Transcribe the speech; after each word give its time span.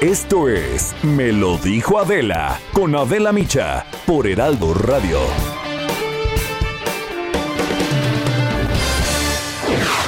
Esto 0.00 0.48
es 0.48 0.94
Me 1.02 1.32
lo 1.32 1.58
dijo 1.58 1.98
Adela 1.98 2.60
con 2.72 2.94
Adela 2.94 3.32
Micha 3.32 3.84
por 4.06 4.28
Heraldo 4.28 4.72
Radio. 4.72 5.18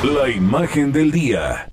La 0.05 0.29
imagen 0.29 0.93
del 0.93 1.11
día. 1.11 1.69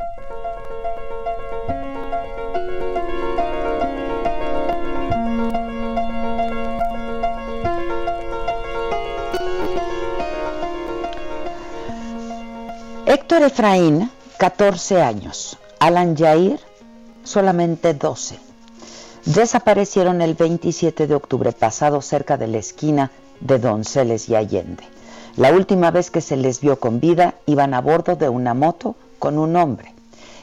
Héctor 13.05 13.43
Efraín, 13.43 14.09
14 14.39 15.04
años. 15.04 15.59
Alan 15.79 16.18
Jair, 16.18 16.59
solamente 17.27 17.94
12. 17.94 18.40
Desaparecieron 19.26 20.22
el 20.22 20.34
27 20.34 21.08
de 21.08 21.16
octubre 21.16 21.52
pasado 21.52 22.02
cerca 22.02 22.38
de 22.38 22.48
la 22.48 22.58
esquina 22.58 23.12
de 23.41 23.59
Donceles 23.59 24.30
y 24.30 24.36
Allende. 24.36 24.84
La 25.36 25.52
última 25.52 25.91
vez 25.91 26.09
que 26.09 26.22
se 26.22 26.38
les 26.38 26.62
vio 26.62 26.80
con 26.80 27.00
vida 27.00 27.36
iban 27.45 27.73
a 27.73 27.81
bordo 27.81 28.16
de 28.16 28.30
una 28.30 28.53
moto 28.53 28.95
con 29.20 29.38
un 29.38 29.55
hombre. 29.58 29.94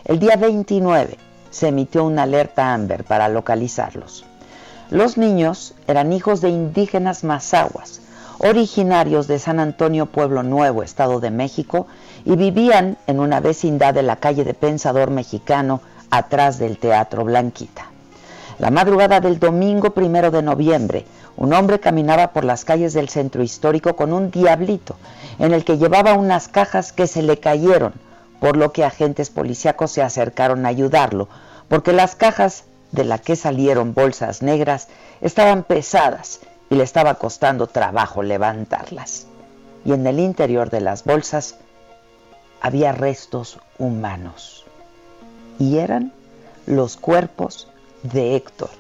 El 0.05 0.19
día 0.19 0.37
29 0.37 1.17
se 1.51 1.69
emitió 1.69 2.05
una 2.05 2.25
alerta 2.25 2.75
Amber 2.75 3.05
para 3.05 3.29
localizarlos. 3.29 4.27
Los 4.91 5.17
niños 5.17 5.75
eran 5.87 6.13
hijos 6.13 6.43
de 6.43 6.51
indígenas 6.51 7.25
mazahuas, 7.25 8.03
originarios 8.39 9.27
de 9.27 9.39
San 9.39 9.59
Antonio 9.59 10.07
Pueblo 10.07 10.43
Nuevo, 10.43 10.83
Estado 10.83 11.21
de 11.21 11.31
México, 11.31 11.87
y 12.27 12.37
vivían 12.37 12.99
en 13.07 13.21
una 13.21 13.41
vecindad 13.41 13.95
de 13.95 14.03
la 14.03 14.17
calle 14.17 14.45
de 14.45 14.53
Pensador 14.53 15.11
Mexicano, 15.11 15.81
atrás 16.17 16.59
del 16.59 16.79
Teatro 16.79 17.25
Blanquita. 17.25 17.87
La 18.59 18.71
madrugada 18.71 19.21
del 19.21 19.39
domingo 19.39 19.91
primero 19.91 20.31
de 20.31 20.43
noviembre, 20.43 21.05
un 21.37 21.53
hombre 21.53 21.81
caminaba 21.81 22.33
por 22.33 22.45
las 22.45 22.65
calles 22.65 22.93
del 22.93 23.09
centro 23.09 23.43
histórico 23.43 23.97
con 23.97 24.13
un 24.13 24.31
diablito, 24.31 24.97
en 25.39 25.53
el 25.53 25.65
que 25.65 25.79
llevaba 25.79 26.15
unas 26.15 26.47
cajas 26.49 26.93
que 26.93 27.09
se 27.09 27.23
le 27.23 27.41
cayeron, 27.41 27.95
por 28.39 28.57
lo 28.57 28.73
que 28.73 28.85
agentes 28.85 29.31
policíacos 29.31 29.91
se 29.91 30.03
acercaron 30.03 30.65
a 30.65 30.69
ayudarlo, 30.69 31.29
porque 31.69 31.93
las 31.93 32.15
cajas 32.15 32.65
de 32.93 33.05
las 33.05 33.23
que 33.23 33.35
salieron 33.35 33.95
bolsas 33.95 34.43
negras 34.43 34.89
estaban 35.21 35.65
pesadas 35.65 36.41
y 36.71 36.77
le 36.77 36.85
estaba 36.85 37.15
costando 37.15 37.67
trabajo 37.67 38.23
levantarlas. 38.23 39.27
Y 39.85 39.93
en 39.93 40.07
el 40.07 40.21
interior 40.21 40.71
de 40.71 40.81
las 40.81 41.03
bolsas 41.03 41.57
había 42.61 42.93
restos 42.93 43.59
humanos. 43.79 44.54
Y 45.59 45.79
eran 45.79 46.13
los 46.67 46.97
cuerpos 46.97 47.69
de 48.03 48.37
Héctor 48.37 48.71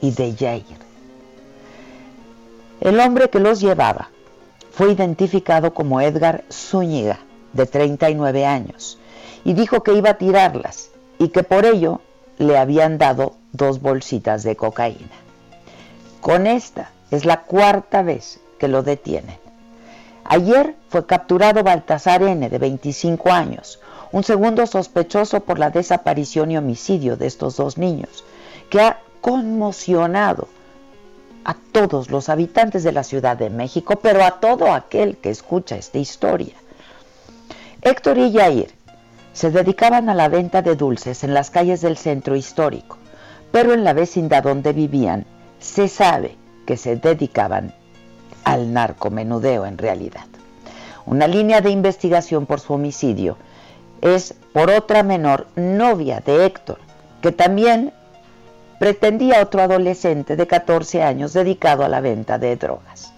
y 0.00 0.10
de 0.12 0.34
Jair. 0.34 0.84
El 2.80 3.00
hombre 3.00 3.30
que 3.30 3.40
los 3.40 3.60
llevaba 3.60 4.10
fue 4.72 4.92
identificado 4.92 5.72
como 5.72 6.00
Edgar 6.00 6.44
Zúñiga, 6.50 7.20
de 7.52 7.66
39 7.66 8.44
años, 8.44 8.98
y 9.44 9.54
dijo 9.54 9.82
que 9.82 9.94
iba 9.94 10.10
a 10.10 10.18
tirarlas 10.18 10.90
y 11.18 11.28
que 11.28 11.44
por 11.44 11.64
ello 11.64 12.00
le 12.38 12.58
habían 12.58 12.98
dado 12.98 13.34
dos 13.52 13.80
bolsitas 13.80 14.42
de 14.42 14.56
cocaína. 14.56 15.14
Con 16.20 16.46
esta 16.46 16.90
es 17.10 17.24
la 17.24 17.42
cuarta 17.42 18.02
vez 18.02 18.40
que 18.58 18.66
lo 18.66 18.82
detienen. 18.82 19.38
Ayer 20.24 20.74
fue 20.88 21.06
capturado 21.06 21.62
Baltasar 21.62 22.22
N., 22.22 22.48
de 22.48 22.58
25 22.58 23.30
años, 23.30 23.78
un 24.14 24.22
segundo 24.22 24.64
sospechoso 24.68 25.40
por 25.40 25.58
la 25.58 25.70
desaparición 25.70 26.52
y 26.52 26.56
homicidio 26.56 27.16
de 27.16 27.26
estos 27.26 27.56
dos 27.56 27.78
niños, 27.78 28.22
que 28.70 28.80
ha 28.80 29.00
conmocionado 29.20 30.46
a 31.44 31.56
todos 31.72 32.12
los 32.12 32.28
habitantes 32.28 32.84
de 32.84 32.92
la 32.92 33.02
Ciudad 33.02 33.36
de 33.36 33.50
México, 33.50 33.96
pero 33.96 34.24
a 34.24 34.38
todo 34.38 34.72
aquel 34.72 35.16
que 35.16 35.30
escucha 35.30 35.74
esta 35.74 35.98
historia. 35.98 36.54
Héctor 37.82 38.18
y 38.18 38.30
Yair 38.30 38.70
se 39.32 39.50
dedicaban 39.50 40.08
a 40.08 40.14
la 40.14 40.28
venta 40.28 40.62
de 40.62 40.76
dulces 40.76 41.24
en 41.24 41.34
las 41.34 41.50
calles 41.50 41.80
del 41.80 41.96
centro 41.96 42.36
histórico, 42.36 42.98
pero 43.50 43.74
en 43.74 43.82
la 43.82 43.94
vecindad 43.94 44.44
donde 44.44 44.72
vivían 44.72 45.26
se 45.58 45.88
sabe 45.88 46.36
que 46.66 46.76
se 46.76 46.94
dedicaban 46.94 47.74
al 48.44 48.72
narcomenudeo 48.72 49.66
en 49.66 49.76
realidad. 49.76 50.26
Una 51.04 51.26
línea 51.26 51.60
de 51.60 51.70
investigación 51.70 52.46
por 52.46 52.60
su 52.60 52.74
homicidio 52.74 53.38
es 54.04 54.34
por 54.52 54.70
otra 54.70 55.02
menor 55.02 55.46
novia 55.56 56.20
de 56.20 56.44
Héctor, 56.44 56.78
que 57.22 57.32
también 57.32 57.92
pretendía 58.78 59.42
otro 59.42 59.62
adolescente 59.62 60.36
de 60.36 60.46
14 60.46 61.02
años 61.02 61.32
dedicado 61.32 61.84
a 61.84 61.88
la 61.88 62.02
venta 62.02 62.38
de 62.38 62.54
drogas. 62.56 63.14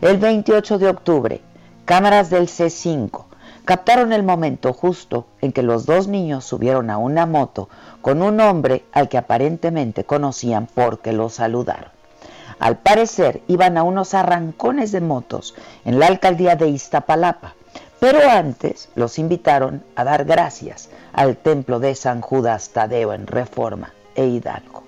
El 0.00 0.18
28 0.18 0.78
de 0.78 0.88
octubre, 0.88 1.40
cámaras 1.84 2.30
del 2.30 2.48
C5 2.48 3.26
captaron 3.64 4.12
el 4.12 4.24
momento 4.24 4.72
justo 4.72 5.26
en 5.40 5.52
que 5.52 5.62
los 5.62 5.86
dos 5.86 6.08
niños 6.08 6.44
subieron 6.44 6.90
a 6.90 6.98
una 6.98 7.24
moto 7.24 7.68
con 8.02 8.20
un 8.20 8.40
hombre 8.40 8.84
al 8.92 9.08
que 9.08 9.18
aparentemente 9.18 10.02
conocían 10.02 10.66
porque 10.74 11.12
lo 11.12 11.28
saludaron. 11.28 11.90
Al 12.58 12.78
parecer 12.78 13.42
iban 13.46 13.78
a 13.78 13.84
unos 13.84 14.14
arrancones 14.14 14.90
de 14.90 15.00
motos 15.00 15.54
en 15.84 16.00
la 16.00 16.06
alcaldía 16.06 16.56
de 16.56 16.68
Iztapalapa, 16.68 17.54
pero 18.00 18.20
antes 18.30 18.88
los 18.94 19.18
invitaron 19.18 19.82
a 19.96 20.04
dar 20.04 20.24
gracias 20.24 20.88
al 21.12 21.36
templo 21.36 21.80
de 21.80 21.94
San 21.94 22.20
Judas 22.20 22.70
Tadeo 22.70 23.12
en 23.12 23.26
Reforma 23.26 23.92
e 24.14 24.26
Hidalgo. 24.26 24.84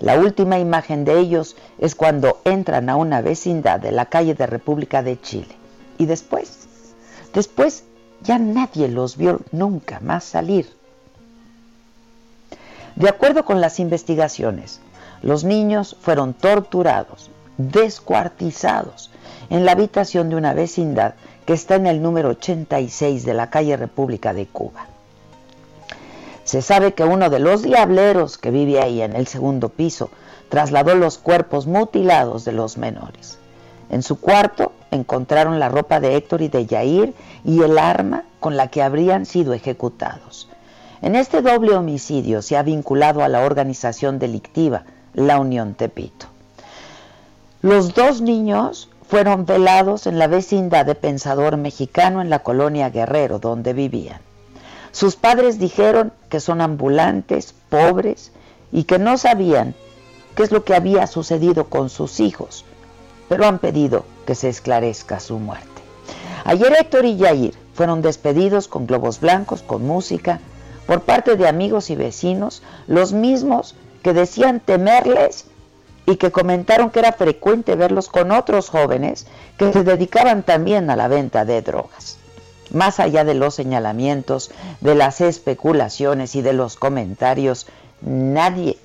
La 0.00 0.18
última 0.18 0.58
imagen 0.58 1.04
de 1.04 1.18
ellos 1.18 1.56
es 1.78 1.94
cuando 1.94 2.40
entran 2.44 2.90
a 2.90 2.96
una 2.96 3.22
vecindad 3.22 3.80
de 3.80 3.92
la 3.92 4.06
calle 4.06 4.34
de 4.34 4.46
República 4.46 5.02
de 5.02 5.20
Chile. 5.20 5.56
Y 5.96 6.06
después, 6.06 6.68
después 7.32 7.84
ya 8.20 8.38
nadie 8.38 8.88
los 8.88 9.16
vio 9.16 9.40
nunca 9.52 10.00
más 10.00 10.24
salir. 10.24 10.68
De 12.96 13.08
acuerdo 13.08 13.44
con 13.44 13.60
las 13.60 13.80
investigaciones, 13.80 14.80
los 15.22 15.44
niños 15.44 15.96
fueron 16.00 16.34
torturados, 16.34 17.30
descuartizados 17.56 19.10
en 19.50 19.64
la 19.64 19.72
habitación 19.72 20.28
de 20.28 20.36
una 20.36 20.52
vecindad 20.52 21.14
que 21.46 21.52
está 21.52 21.76
en 21.76 21.86
el 21.86 22.02
número 22.02 22.30
86 22.30 23.24
de 23.24 23.34
la 23.34 23.50
calle 23.50 23.76
República 23.76 24.32
de 24.32 24.46
Cuba. 24.46 24.86
Se 26.44 26.62
sabe 26.62 26.92
que 26.92 27.04
uno 27.04 27.30
de 27.30 27.38
los 27.38 27.62
diableros 27.62 28.38
que 28.38 28.50
vive 28.50 28.80
ahí 28.80 29.02
en 29.02 29.16
el 29.16 29.26
segundo 29.26 29.70
piso 29.70 30.10
trasladó 30.48 30.94
los 30.94 31.18
cuerpos 31.18 31.66
mutilados 31.66 32.44
de 32.44 32.52
los 32.52 32.76
menores. 32.76 33.38
En 33.90 34.02
su 34.02 34.20
cuarto 34.20 34.72
encontraron 34.90 35.58
la 35.58 35.68
ropa 35.68 36.00
de 36.00 36.16
Héctor 36.16 36.42
y 36.42 36.48
de 36.48 36.66
Yair 36.66 37.14
y 37.44 37.62
el 37.62 37.78
arma 37.78 38.24
con 38.40 38.56
la 38.56 38.68
que 38.68 38.82
habrían 38.82 39.26
sido 39.26 39.52
ejecutados. 39.52 40.48
En 41.02 41.16
este 41.16 41.42
doble 41.42 41.74
homicidio 41.74 42.40
se 42.40 42.56
ha 42.56 42.62
vinculado 42.62 43.22
a 43.22 43.28
la 43.28 43.40
organización 43.40 44.18
delictiva 44.18 44.84
la 45.12 45.38
Unión 45.38 45.74
Tepito. 45.74 46.26
Los 47.60 47.94
dos 47.94 48.20
niños 48.20 48.88
fueron 49.08 49.46
velados 49.46 50.06
en 50.06 50.18
la 50.18 50.26
vecindad 50.26 50.86
de 50.86 50.94
Pensador 50.94 51.56
Mexicano 51.56 52.20
en 52.20 52.30
la 52.30 52.40
colonia 52.40 52.90
Guerrero, 52.90 53.38
donde 53.38 53.72
vivían. 53.72 54.20
Sus 54.92 55.16
padres 55.16 55.58
dijeron 55.58 56.12
que 56.28 56.40
son 56.40 56.60
ambulantes, 56.60 57.54
pobres 57.68 58.32
y 58.72 58.84
que 58.84 58.98
no 58.98 59.18
sabían 59.18 59.74
qué 60.34 60.42
es 60.42 60.52
lo 60.52 60.64
que 60.64 60.74
había 60.74 61.06
sucedido 61.06 61.68
con 61.68 61.90
sus 61.90 62.20
hijos, 62.20 62.64
pero 63.28 63.46
han 63.46 63.58
pedido 63.58 64.04
que 64.26 64.34
se 64.34 64.48
esclarezca 64.48 65.20
su 65.20 65.38
muerte. 65.38 65.68
Ayer 66.44 66.76
Héctor 66.78 67.04
y 67.04 67.16
Yair 67.16 67.54
fueron 67.74 68.02
despedidos 68.02 68.68
con 68.68 68.86
globos 68.86 69.20
blancos, 69.20 69.62
con 69.62 69.86
música, 69.86 70.40
por 70.86 71.02
parte 71.02 71.36
de 71.36 71.48
amigos 71.48 71.90
y 71.90 71.96
vecinos, 71.96 72.62
los 72.86 73.12
mismos 73.12 73.74
que 74.02 74.12
decían 74.12 74.60
temerles 74.60 75.46
y 76.06 76.16
que 76.16 76.30
comentaron 76.30 76.90
que 76.90 76.98
era 76.98 77.12
frecuente 77.12 77.76
verlos 77.76 78.08
con 78.08 78.30
otros 78.32 78.68
jóvenes 78.68 79.26
que 79.56 79.72
se 79.72 79.84
dedicaban 79.84 80.42
también 80.42 80.90
a 80.90 80.96
la 80.96 81.08
venta 81.08 81.44
de 81.44 81.62
drogas. 81.62 82.18
Más 82.70 83.00
allá 83.00 83.24
de 83.24 83.34
los 83.34 83.54
señalamientos, 83.54 84.50
de 84.80 84.94
las 84.94 85.20
especulaciones 85.20 86.34
y 86.34 86.42
de 86.42 86.52
los 86.52 86.76
comentarios, 86.76 87.66
nadie, 88.00 88.78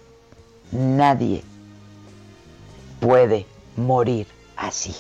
nadie 0.72 1.44
puede 3.00 3.46
morir 3.76 4.28
así. 4.56 4.96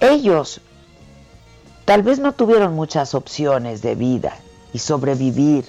Ellos 0.00 0.60
tal 1.84 2.02
vez 2.02 2.18
no 2.18 2.32
tuvieron 2.32 2.74
muchas 2.74 3.14
opciones 3.14 3.82
de 3.82 3.94
vida 3.94 4.36
y 4.72 4.78
sobrevivir 4.78 5.66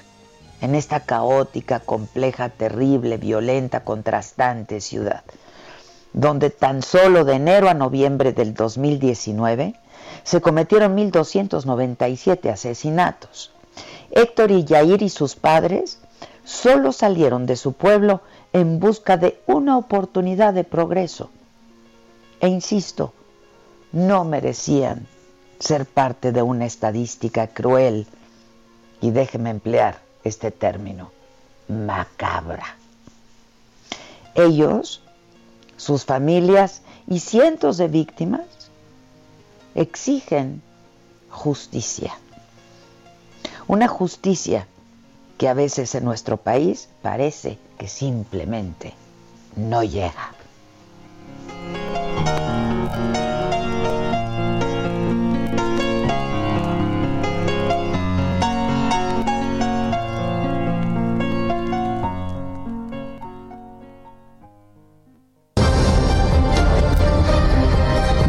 en 0.62 0.76
esta 0.76 1.02
caótica, 1.02 1.80
compleja, 1.80 2.50
terrible, 2.50 3.18
violenta, 3.18 3.84
contrastante 3.84 4.80
ciudad, 4.80 5.24
donde 6.14 6.52
tan 6.52 6.84
solo 6.84 7.26
de 7.26 7.34
enero 7.34 7.68
a 7.68 7.74
noviembre 7.74 8.32
del 8.32 8.54
2019 8.54 9.76
se 10.24 10.40
cometieron 10.40 10.96
1.297 10.96 12.52
asesinatos. 12.52 13.52
Héctor 14.12 14.52
y 14.52 14.64
Yair 14.64 15.02
y 15.02 15.10
sus 15.10 15.36
padres 15.36 16.00
solo 16.44 16.92
salieron 16.92 17.48
de 17.48 17.56
su 17.56 17.74
pueblo 17.74 18.22
en 18.54 18.80
busca 18.80 19.18
de 19.18 19.42
una 19.48 19.78
oportunidad 19.78 20.54
de 20.54 20.64
progreso. 20.64 21.32
E 22.40 22.48
insisto, 22.48 23.14
no 23.92 24.26
merecían 24.26 25.08
ser 25.60 25.86
parte 25.86 26.32
de 26.32 26.42
una 26.42 26.66
estadística 26.66 27.48
cruel, 27.48 28.06
y 29.00 29.10
déjeme 29.10 29.50
emplear 29.50 30.11
este 30.24 30.52
término, 30.52 31.12
macabra. 31.68 32.76
Ellos, 34.36 35.02
sus 35.78 36.06
familias 36.06 36.82
y 37.08 37.20
cientos 37.20 37.78
de 37.78 37.88
víctimas 37.88 38.42
exigen 39.76 40.62
justicia. 41.30 42.14
Una 43.68 43.88
justicia 43.88 44.68
que 45.38 45.48
a 45.48 45.54
veces 45.54 45.96
en 45.96 46.06
nuestro 46.06 46.38
país 46.38 46.90
parece 47.02 47.58
que 47.78 47.88
simplemente 47.88 48.94
no 49.56 49.84
llega. 49.84 50.34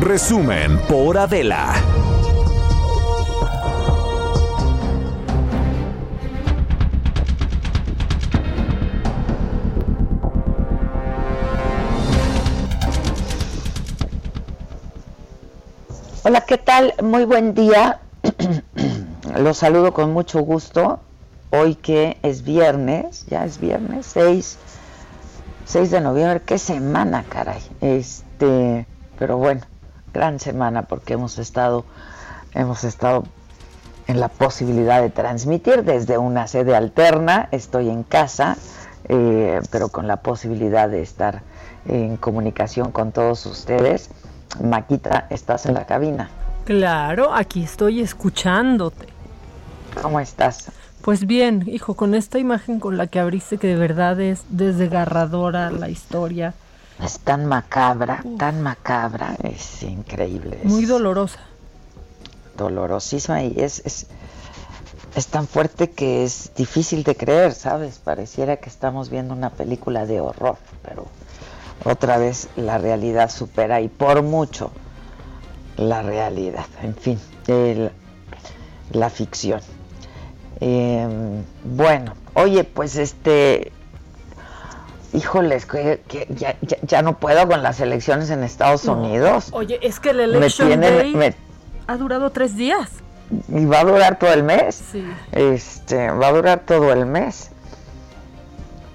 Resumen 0.02 0.80
por 0.88 1.16
Adela. 1.16 1.74
Hola, 16.24 16.40
¿qué 16.40 16.58
tal? 16.58 16.94
Muy 17.00 17.24
buen 17.24 17.54
día. 17.54 18.00
Los 19.38 19.58
saludo 19.58 19.92
con 19.92 20.12
mucho 20.12 20.40
gusto. 20.40 20.98
Hoy 21.50 21.76
que 21.76 22.18
es 22.24 22.42
viernes, 22.42 23.24
ya 23.26 23.44
es 23.44 23.60
viernes, 23.60 24.06
6, 24.06 24.58
6 25.64 25.90
de 25.92 26.00
noviembre. 26.00 26.42
Qué 26.44 26.58
semana, 26.58 27.24
caray. 27.28 27.62
Este, 27.80 28.84
pero 29.16 29.36
bueno, 29.36 29.60
gran 30.12 30.40
semana 30.40 30.82
porque 30.82 31.14
hemos 31.14 31.38
estado, 31.38 31.84
hemos 32.54 32.84
estado 32.84 33.24
en 34.06 34.20
la 34.20 34.28
posibilidad 34.28 35.00
de 35.00 35.10
transmitir 35.10 35.84
desde 35.84 36.18
una 36.18 36.46
sede 36.46 36.74
alterna. 36.74 37.48
Estoy 37.50 37.88
en 37.88 38.02
casa, 38.02 38.56
eh, 39.08 39.60
pero 39.70 39.88
con 39.88 40.06
la 40.06 40.16
posibilidad 40.16 40.88
de 40.88 41.02
estar 41.02 41.42
en 41.86 42.16
comunicación 42.16 42.92
con 42.92 43.12
todos 43.12 43.46
ustedes. 43.46 44.10
Maquita, 44.62 45.26
¿estás 45.30 45.66
en 45.66 45.74
la 45.74 45.86
cabina? 45.86 46.28
Claro, 46.64 47.34
aquí 47.34 47.62
estoy 47.62 48.00
escuchándote. 48.00 49.08
¿Cómo 50.00 50.20
estás? 50.20 50.70
Pues 51.02 51.26
bien, 51.26 51.64
hijo, 51.66 51.94
con 51.94 52.14
esta 52.14 52.38
imagen 52.38 52.78
con 52.78 52.96
la 52.96 53.08
que 53.08 53.18
abriste 53.18 53.58
que 53.58 53.66
de 53.66 53.76
verdad 53.76 54.20
es 54.20 54.44
desgarradora 54.50 55.70
la 55.72 55.88
historia. 55.88 56.54
Es 57.04 57.18
tan 57.18 57.46
macabra, 57.46 58.22
tan 58.38 58.62
macabra, 58.62 59.36
es 59.42 59.82
increíble. 59.82 60.60
Muy 60.64 60.84
dolorosa. 60.84 61.40
Dolorosísima 62.56 63.42
y 63.42 63.54
es, 63.58 63.82
es, 63.84 64.06
es 65.16 65.26
tan 65.26 65.48
fuerte 65.48 65.90
que 65.90 66.22
es 66.24 66.52
difícil 66.56 67.02
de 67.02 67.16
creer, 67.16 67.54
¿sabes? 67.54 67.98
Pareciera 67.98 68.58
que 68.58 68.68
estamos 68.68 69.10
viendo 69.10 69.34
una 69.34 69.50
película 69.50 70.06
de 70.06 70.20
horror, 70.20 70.58
pero 70.82 71.06
otra 71.84 72.18
vez 72.18 72.48
la 72.56 72.78
realidad 72.78 73.30
supera 73.30 73.80
y 73.80 73.88
por 73.88 74.22
mucho 74.22 74.70
la 75.76 76.02
realidad, 76.02 76.66
en 76.82 76.94
fin, 76.94 77.18
la 78.92 79.10
ficción. 79.10 79.60
Em, 80.60 81.42
bueno, 81.64 82.14
oye, 82.34 82.62
pues 82.62 82.96
este, 82.96 83.72
híjoles, 85.12 85.66
que, 85.66 86.00
ya, 86.82 87.02
no 87.02 87.18
puedo 87.18 87.46
con 87.48 87.62
las 87.62 87.80
elecciones 87.80 88.30
en 88.30 88.42
Estados 88.42 88.84
Unidos. 88.84 89.48
Oye, 89.52 89.78
es 89.82 90.00
que 90.00 90.12
la 90.12 90.24
elección 90.24 90.82
ha 91.86 91.96
durado 91.96 92.30
tres 92.30 92.56
días. 92.56 92.90
Y 93.48 93.64
va 93.64 93.80
a 93.80 93.84
durar 93.84 94.18
todo 94.18 94.32
el 94.32 94.42
mes. 94.42 94.82
Sí. 94.92 95.04
Este, 95.32 96.10
va 96.10 96.28
a 96.28 96.32
durar 96.32 96.60
todo 96.66 96.92
el 96.92 97.06
mes. 97.06 97.50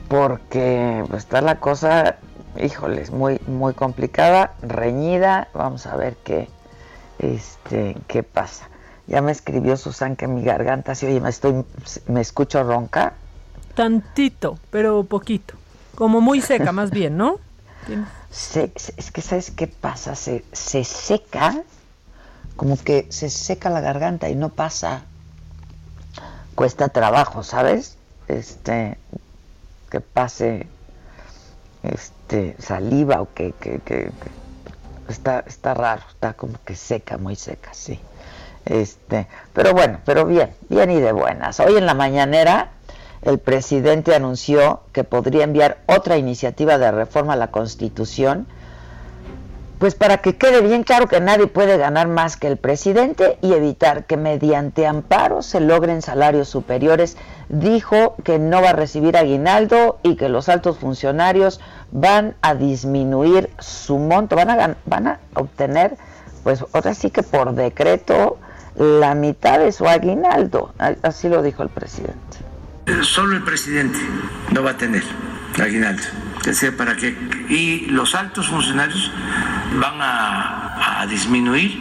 Porque 0.08 1.04
pues, 1.10 1.24
está 1.24 1.42
la 1.42 1.60
cosa 1.60 2.18
híjoles, 2.64 3.12
muy, 3.12 3.40
muy 3.48 3.74
complicada, 3.74 4.54
reñida. 4.62 5.50
Vamos 5.54 5.86
a 5.86 5.96
ver 5.96 6.18
qué, 6.24 6.50
este, 7.20 7.96
qué 8.08 8.24
pasa. 8.24 8.70
Ya 9.08 9.22
me 9.22 9.32
escribió 9.32 9.78
Susan 9.78 10.16
que 10.16 10.28
mi 10.28 10.44
garganta 10.44 10.94
si 10.96 11.06
oye, 11.06 11.22
me 11.22 11.30
estoy, 11.30 11.64
me 12.08 12.22
escucho 12.22 12.64
ronca. 12.64 13.14
Tantito, 13.76 14.58
pero 14.70 15.04
poquito. 15.04 15.56
Como 15.98 16.22
muy 16.22 16.42
seca, 16.42 16.72
más 16.72 16.92
bien, 16.92 17.18
¿no? 17.18 17.40
es 18.30 19.12
que 19.12 19.22
sabes 19.24 19.50
qué 19.50 19.66
pasa, 19.66 20.14
se, 20.14 20.46
se 20.52 20.84
seca, 20.84 21.64
como 22.56 22.78
que 22.78 23.08
se 23.10 23.32
seca 23.32 23.72
la 23.72 23.82
garganta 23.82 24.30
y 24.30 24.36
no 24.36 24.50
pasa. 24.50 25.02
Cuesta 26.54 26.90
trabajo, 26.90 27.42
¿sabes? 27.42 27.98
Este, 28.28 29.00
que 29.90 30.00
pase 30.00 30.68
este, 31.82 32.56
saliva 32.60 33.20
o 33.22 33.34
que, 33.34 33.56
está, 35.10 35.40
está 35.48 35.74
raro, 35.74 36.04
está 36.12 36.34
como 36.34 36.60
que 36.64 36.76
seca, 36.76 37.18
muy 37.18 37.36
seca, 37.36 37.74
sí. 37.74 38.00
Este, 38.66 39.26
pero 39.52 39.74
bueno, 39.74 40.00
pero 40.06 40.26
bien, 40.26 40.54
bien 40.70 40.92
y 40.92 41.00
de 41.00 41.12
buenas. 41.12 41.60
Hoy 41.60 41.76
en 41.76 41.88
la 41.88 41.96
mañanera 41.96 42.70
el 43.22 43.40
presidente 43.40 44.16
anunció 44.16 44.82
que 44.92 45.04
podría 45.04 45.44
enviar 45.44 45.80
otra 45.88 46.18
iniciativa 46.18 46.78
de 46.78 46.92
reforma 46.92 47.34
a 47.34 47.38
la 47.38 47.52
Constitución 47.52 48.48
pues 49.80 49.94
para 49.94 50.18
que 50.18 50.36
quede 50.36 50.62
bien 50.62 50.84
claro 50.84 51.08
que 51.08 51.20
nadie 51.20 51.48
puede 51.48 51.78
ganar 51.78 52.08
más 52.08 52.36
que 52.36 52.48
el 52.48 52.58
presidente 52.58 53.38
y 53.42 53.54
evitar 53.54 54.06
que 54.06 54.18
mediante 54.18 54.88
amparo 54.88 55.44
se 55.44 55.60
logren 55.60 56.02
salarios 56.02 56.50
superiores, 56.50 57.16
dijo 57.50 58.16
que 58.24 58.40
no 58.40 58.62
va 58.62 58.72
a 58.72 58.74
recibir 58.74 59.16
aguinaldo 59.18 60.00
y 60.02 60.16
que 60.16 60.30
los 60.30 60.50
altos 60.50 60.80
funcionarios 60.80 61.60
van 61.92 62.36
a 62.42 62.56
disminuir 62.56 63.52
su 63.60 64.00
monto, 64.00 64.36
van 64.36 64.50
a, 64.50 64.78
van 64.86 65.08
a 65.08 65.20
obtener, 65.36 65.96
pues 66.44 66.64
ahora 66.74 66.96
sí 66.96 67.12
que 67.12 67.22
por 67.22 67.54
decreto, 67.54 68.38
la 68.76 69.14
mitad 69.14 69.60
de 69.60 69.72
su 69.72 69.88
aguinaldo. 69.88 70.74
Así 71.04 71.30
lo 71.30 71.44
dijo 71.44 71.62
el 71.62 71.70
presidente. 71.70 72.38
Solo 73.02 73.36
el 73.36 73.44
presidente 73.44 74.00
no 74.52 74.64
va 74.64 74.72
a 74.72 74.78
tener 74.78 75.04
aguinaldo. 75.62 76.04
Para 76.78 76.96
que 76.96 77.10
y 77.50 77.88
los 77.88 78.16
altos 78.16 78.48
funcionarios 78.48 79.12
van 79.80 79.96
a, 80.00 81.06
disminuir 81.10 81.80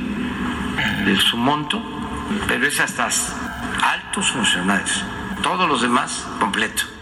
su 1.19 1.37
monto, 1.37 1.83
pero 2.47 2.67
es 2.67 2.79
hasta 2.81 3.09
altos 3.83 4.31
funcionarios, 4.31 5.05
todos 5.43 5.69
los 5.69 5.83
demás 5.83 6.27
completo. 6.39 6.96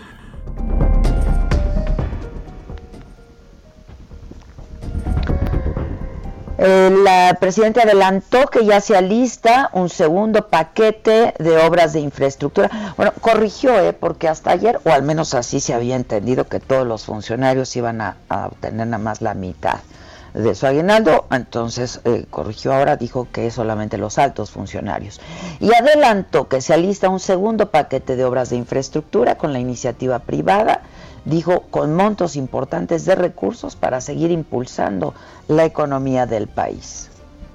La 6.56 7.36
presidenta 7.40 7.82
adelantó 7.82 8.46
que 8.46 8.64
ya 8.64 8.80
se 8.80 8.96
alista 8.96 9.70
un 9.72 9.88
segundo 9.88 10.48
paquete 10.48 11.34
de 11.38 11.58
obras 11.58 11.92
de 11.92 12.00
infraestructura. 12.00 12.94
Bueno, 12.96 13.12
corrigió, 13.20 13.78
¿eh? 13.80 13.92
porque 13.92 14.28
hasta 14.28 14.50
ayer, 14.52 14.80
o 14.84 14.90
al 14.90 15.02
menos 15.02 15.34
así 15.34 15.58
se 15.58 15.74
había 15.74 15.96
entendido, 15.96 16.46
que 16.46 16.60
todos 16.60 16.86
los 16.86 17.04
funcionarios 17.04 17.74
iban 17.76 18.00
a, 18.00 18.16
obtener 18.28 18.86
nada 18.86 19.02
más 19.02 19.20
la 19.20 19.34
mitad 19.34 19.80
de 20.34 20.54
su 20.54 20.66
aguinaldo, 20.66 21.26
entonces 21.30 22.00
eh, 22.04 22.26
corrigió 22.28 22.74
ahora, 22.74 22.96
dijo 22.96 23.28
que 23.32 23.46
es 23.46 23.54
solamente 23.54 23.96
los 23.96 24.18
altos 24.18 24.50
funcionarios. 24.50 25.20
Y 25.60 25.72
adelantó 25.72 26.48
que 26.48 26.60
se 26.60 26.74
alista 26.74 27.08
un 27.08 27.20
segundo 27.20 27.70
paquete 27.70 28.16
de 28.16 28.24
obras 28.24 28.50
de 28.50 28.56
infraestructura 28.56 29.38
con 29.38 29.52
la 29.52 29.60
iniciativa 29.60 30.18
privada 30.18 30.82
dijo, 31.24 31.62
con 31.70 31.94
montos 31.94 32.36
importantes 32.36 33.04
de 33.04 33.14
recursos 33.14 33.76
para 33.76 34.00
seguir 34.00 34.30
impulsando 34.30 35.14
la 35.48 35.64
economía 35.64 36.26
del 36.26 36.48
país. 36.48 37.10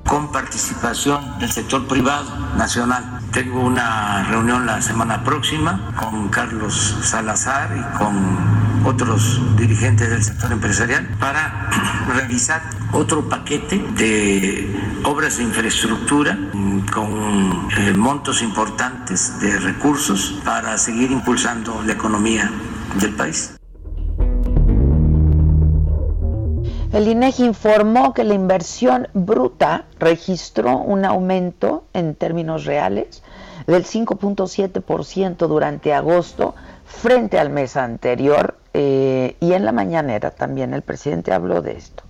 Con 0.08 0.32
participación 0.32 1.40
del 1.40 1.52
sector 1.52 1.88
privado 1.88 2.30
nacional. 2.58 3.20
Tengo 3.32 3.62
una 3.62 4.24
reunión 4.24 4.66
la 4.66 4.82
semana 4.82 5.24
próxima 5.24 5.94
con 6.00 6.30
Carlos 6.30 6.98
Salazar 7.04 7.70
y 7.78 7.98
con 7.98 8.69
otros 8.90 9.40
dirigentes 9.56 10.10
del 10.10 10.24
sector 10.24 10.52
empresarial 10.52 11.08
para 11.20 11.70
revisar 12.16 12.62
otro 12.92 13.30
paquete 13.30 13.78
de 13.78 14.76
obras 15.04 15.38
de 15.38 15.44
infraestructura 15.44 16.38
con 16.92 17.70
eh, 17.78 17.94
montos 17.96 18.42
importantes 18.42 19.40
de 19.40 19.58
recursos 19.60 20.42
para 20.44 20.76
seguir 20.80 21.12
impulsando 21.12 21.84
la 21.84 21.94
economía 21.94 22.52
del 23.00 23.16
país. 23.16 23.56
El 26.92 27.08
INEGI 27.08 27.46
informó 27.46 28.16
que 28.16 28.24
la 28.24 28.34
inversión 28.34 29.08
bruta 29.14 29.86
registró 30.00 30.78
un 30.78 31.06
aumento 31.06 31.86
en 31.94 32.16
términos 32.16 32.66
reales 32.66 33.22
del 33.68 33.86
5.7% 33.86 35.48
durante 35.48 35.94
agosto 35.94 36.56
frente 36.86 37.38
al 37.38 37.52
mes 37.52 37.78
anterior 37.78 38.59
eh, 38.74 39.36
y 39.40 39.54
en 39.54 39.66
la 39.66 39.72
mañanera 39.72 40.32
también 40.32 40.74
el 40.74 40.82
presidente 40.82 41.32
habló 41.32 41.62
de 41.62 41.74
esto. 41.74 42.04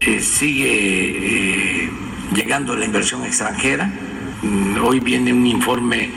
Eh, 0.00 0.20
sigue 0.20 1.84
eh, 1.84 1.90
llegando 2.34 2.76
la 2.76 2.84
inversión 2.84 3.24
extranjera. 3.24 3.90
Mm, 4.42 4.84
hoy 4.84 5.00
viene 5.00 5.32
un 5.32 5.46
informe 5.46 6.10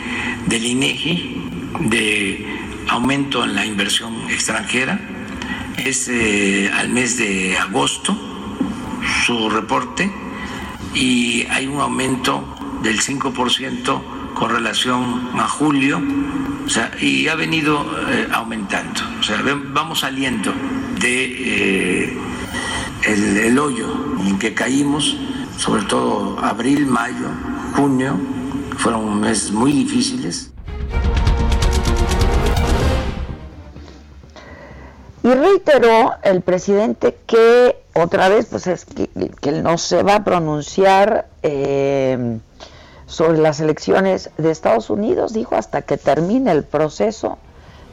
del 0.47 0.65
INEGI 0.65 1.49
de 1.89 2.45
aumento 2.89 3.43
en 3.43 3.55
la 3.55 3.65
inversión 3.65 4.13
extranjera. 4.29 4.99
Es 5.77 6.09
al 6.77 6.89
mes 6.89 7.17
de 7.17 7.57
agosto 7.57 8.15
su 9.25 9.49
reporte 9.49 10.09
y 10.93 11.45
hay 11.49 11.67
un 11.67 11.81
aumento 11.81 12.45
del 12.83 13.01
5% 13.01 14.12
con 14.33 14.49
relación 14.49 15.29
a 15.37 15.47
julio, 15.47 16.01
o 16.65 16.69
sea, 16.69 16.91
y 16.99 17.27
ha 17.27 17.35
venido 17.35 17.85
eh, 18.09 18.27
aumentando. 18.31 19.01
O 19.19 19.23
sea, 19.23 19.41
vamos 19.43 19.99
saliendo 19.99 20.53
de 20.99 22.05
eh, 22.05 22.17
el, 23.05 23.59
hoyo 23.59 23.87
en 24.19 24.39
que 24.39 24.53
caímos, 24.53 25.17
sobre 25.57 25.83
todo 25.83 26.39
abril, 26.39 26.85
mayo, 26.85 27.27
junio, 27.75 28.17
fueron 28.77 29.19
meses 29.19 29.51
muy 29.51 29.71
difíciles. 29.71 30.51
Y 35.23 35.29
reiteró 35.29 36.15
el 36.23 36.41
presidente 36.41 37.17
que 37.25 37.77
otra 37.93 38.27
vez, 38.27 38.47
pues 38.47 38.67
es 38.67 38.85
que, 38.85 39.07
que 39.41 39.51
no 39.53 39.77
se 39.77 40.03
va 40.03 40.15
a 40.15 40.23
pronunciar 40.23 41.27
eh, 41.43 42.39
sobre 43.05 43.38
las 43.38 43.60
elecciones 43.60 44.31
de 44.38 44.51
Estados 44.51 44.89
Unidos, 44.89 45.33
dijo 45.33 45.55
hasta 45.55 45.81
que 45.81 45.98
termine 45.98 46.51
el 46.51 46.63
proceso, 46.63 47.38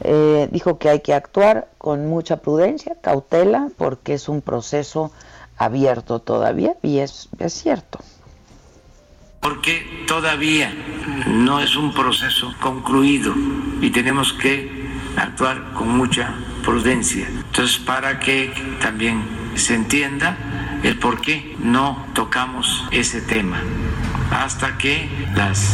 eh, 0.03 0.47
dijo 0.51 0.77
que 0.77 0.89
hay 0.89 1.01
que 1.01 1.13
actuar 1.13 1.69
con 1.77 2.07
mucha 2.07 2.37
prudencia, 2.37 2.95
cautela, 3.01 3.69
porque 3.77 4.13
es 4.13 4.29
un 4.29 4.41
proceso 4.41 5.11
abierto 5.57 6.19
todavía 6.19 6.75
y 6.81 6.99
es, 6.99 7.29
es 7.39 7.53
cierto. 7.53 7.99
Porque 9.41 10.05
todavía 10.07 10.71
no 11.27 11.59
es 11.59 11.75
un 11.75 11.93
proceso 11.93 12.53
concluido 12.61 13.33
y 13.81 13.89
tenemos 13.89 14.33
que 14.33 14.69
actuar 15.17 15.73
con 15.73 15.89
mucha 15.89 16.35
prudencia. 16.63 17.27
Entonces, 17.27 17.79
para 17.79 18.19
que 18.19 18.53
también 18.79 19.23
se 19.55 19.75
entienda 19.75 20.37
el 20.83 20.97
por 20.99 21.21
qué 21.21 21.55
no 21.59 22.05
tocamos 22.13 22.85
ese 22.91 23.21
tema 23.21 23.61
hasta 24.31 24.77
que 24.77 25.07
las 25.35 25.69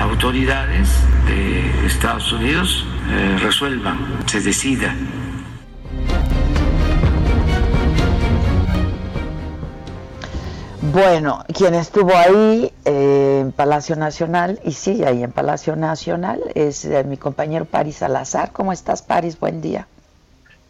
autoridades 0.00 0.88
de 1.26 1.86
Estados 1.86 2.32
Unidos 2.32 2.86
eh, 3.10 3.36
resuelvan, 3.40 3.98
se 4.26 4.40
decida. 4.40 4.94
Bueno, 10.92 11.44
quien 11.52 11.74
estuvo 11.74 12.14
ahí 12.14 12.70
eh, 12.84 13.40
en 13.40 13.50
Palacio 13.50 13.96
Nacional 13.96 14.60
y 14.64 14.72
sigue 14.72 15.06
ahí 15.06 15.24
en 15.24 15.32
Palacio 15.32 15.74
Nacional 15.74 16.40
es 16.54 16.84
eh, 16.84 17.02
mi 17.02 17.16
compañero 17.16 17.64
Paris 17.64 17.96
Salazar. 17.96 18.52
¿Cómo 18.52 18.72
estás, 18.72 19.02
Paris? 19.02 19.38
Buen 19.40 19.60
día. 19.60 19.88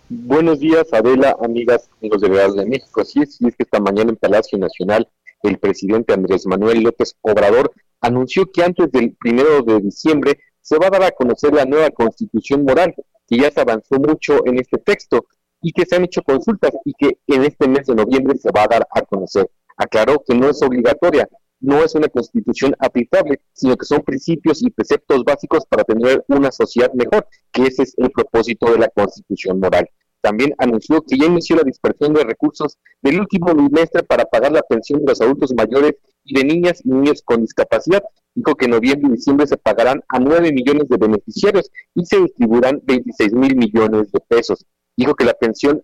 Buenos 0.09 0.61
días, 0.61 0.87
Adela, 0.92 1.37
amigas, 1.42 1.90
amigos 2.00 2.23
de 2.23 2.28
Real 2.28 2.54
de 2.54 2.64
México. 2.64 3.02
Así 3.02 3.21
es, 3.21 3.40
y 3.40 3.49
es 3.49 3.56
que 3.56 3.64
esta 3.64 3.80
mañana 3.80 4.11
en 4.11 4.16
Palacio 4.16 4.56
Nacional 4.59 5.09
el 5.45 5.59
presidente 5.59 6.15
Andrés 6.15 6.47
Manuel 6.47 6.83
López 6.83 7.17
Obrador 7.23 7.73
anunció 8.01 8.45
que 8.53 8.63
antes 8.63 8.91
del 8.91 9.17
primero 9.17 9.63
de 9.63 9.81
diciembre 9.81 10.39
se 10.61 10.79
va 10.79 10.87
a 10.87 10.91
dar 10.91 11.05
a 11.05 11.11
conocer 11.11 11.53
la 11.53 11.65
nueva 11.65 11.91
constitución 11.91 12.65
moral, 12.65 12.95
que 13.27 13.39
ya 13.39 13.51
se 13.51 13.61
avanzó 13.61 13.97
mucho 13.97 14.47
en 14.47 14.59
este 14.59 14.79
texto 14.79 15.27
y 15.61 15.73
que 15.73 15.87
se 15.87 15.97
han 15.97 16.05
hecho 16.05 16.23
consultas 16.23 16.73
y 16.85 16.93
que 16.95 17.19
en 17.27 17.45
este 17.45 17.69
mes 17.69 17.87
de 17.87 17.95
noviembre 17.95 18.39
se 18.39 18.51
va 18.51 18.65
a 18.65 18.69
dar 18.69 18.87
a 18.91 19.03
conocer. 19.03 19.51
Aclaró 19.77 20.23
que 20.27 20.35
no 20.35 20.51
es 20.51 20.63
obligatoria, 20.63 21.29
no 21.61 21.83
es 21.83 21.95
una 21.95 22.09
constitución 22.09 22.75
aplicable, 22.79 23.41
sino 23.53 23.77
que 23.77 23.87
son 23.87 24.03
principios 24.03 24.63
y 24.63 24.71
preceptos 24.71 25.25
básicos 25.25 25.65
para 25.67 25.85
tener 25.85 26.25
una 26.29 26.53
sociedad 26.53 26.93
mejor, 26.93 27.27
que 27.51 27.63
ese 27.65 27.85
es 27.85 27.95
el 27.97 28.11
propósito 28.11 28.71
de 28.71 28.79
la 28.79 28.89
constitución 28.89 29.61
moral. 29.61 29.89
También 30.25 30.54
anunció 30.57 31.02
que 31.02 31.19
ya 31.19 31.26
inició 31.26 31.57
la 31.57 31.64
dispersión 31.64 32.14
de 32.14 32.25
recursos 32.25 32.78
del 33.02 33.21
último 33.21 33.54
trimestre 33.54 34.02
para 34.04 34.25
pagar 34.25 34.52
la 34.52 34.62
pensión 34.62 35.00
de 35.00 35.09
los 35.09 35.21
adultos 35.21 35.52
mayores 35.54 35.97
y 36.25 36.35
de 36.35 36.45
niñas 36.45 36.81
y 36.83 36.88
niños 36.88 37.21
con 37.23 37.43
discapacidad. 37.43 38.02
Dijo 38.35 38.54
que 38.54 38.64
en 38.64 38.71
noviembre 38.71 39.11
y 39.11 39.16
diciembre 39.16 39.47
se 39.47 39.59
pagarán 39.59 40.02
a 40.09 40.19
9 40.19 40.50
millones 40.50 40.88
de 40.88 40.97
beneficiarios 40.97 41.71
y 41.95 42.07
se 42.07 42.23
distribuirán 42.23 42.81
26 42.85 43.35
mil 43.35 43.54
millones 43.54 44.12
de 44.12 44.21
pesos. 44.21 44.64
Dijo 44.97 45.14
que 45.14 45.26
la 45.26 45.35
pensión 45.35 45.83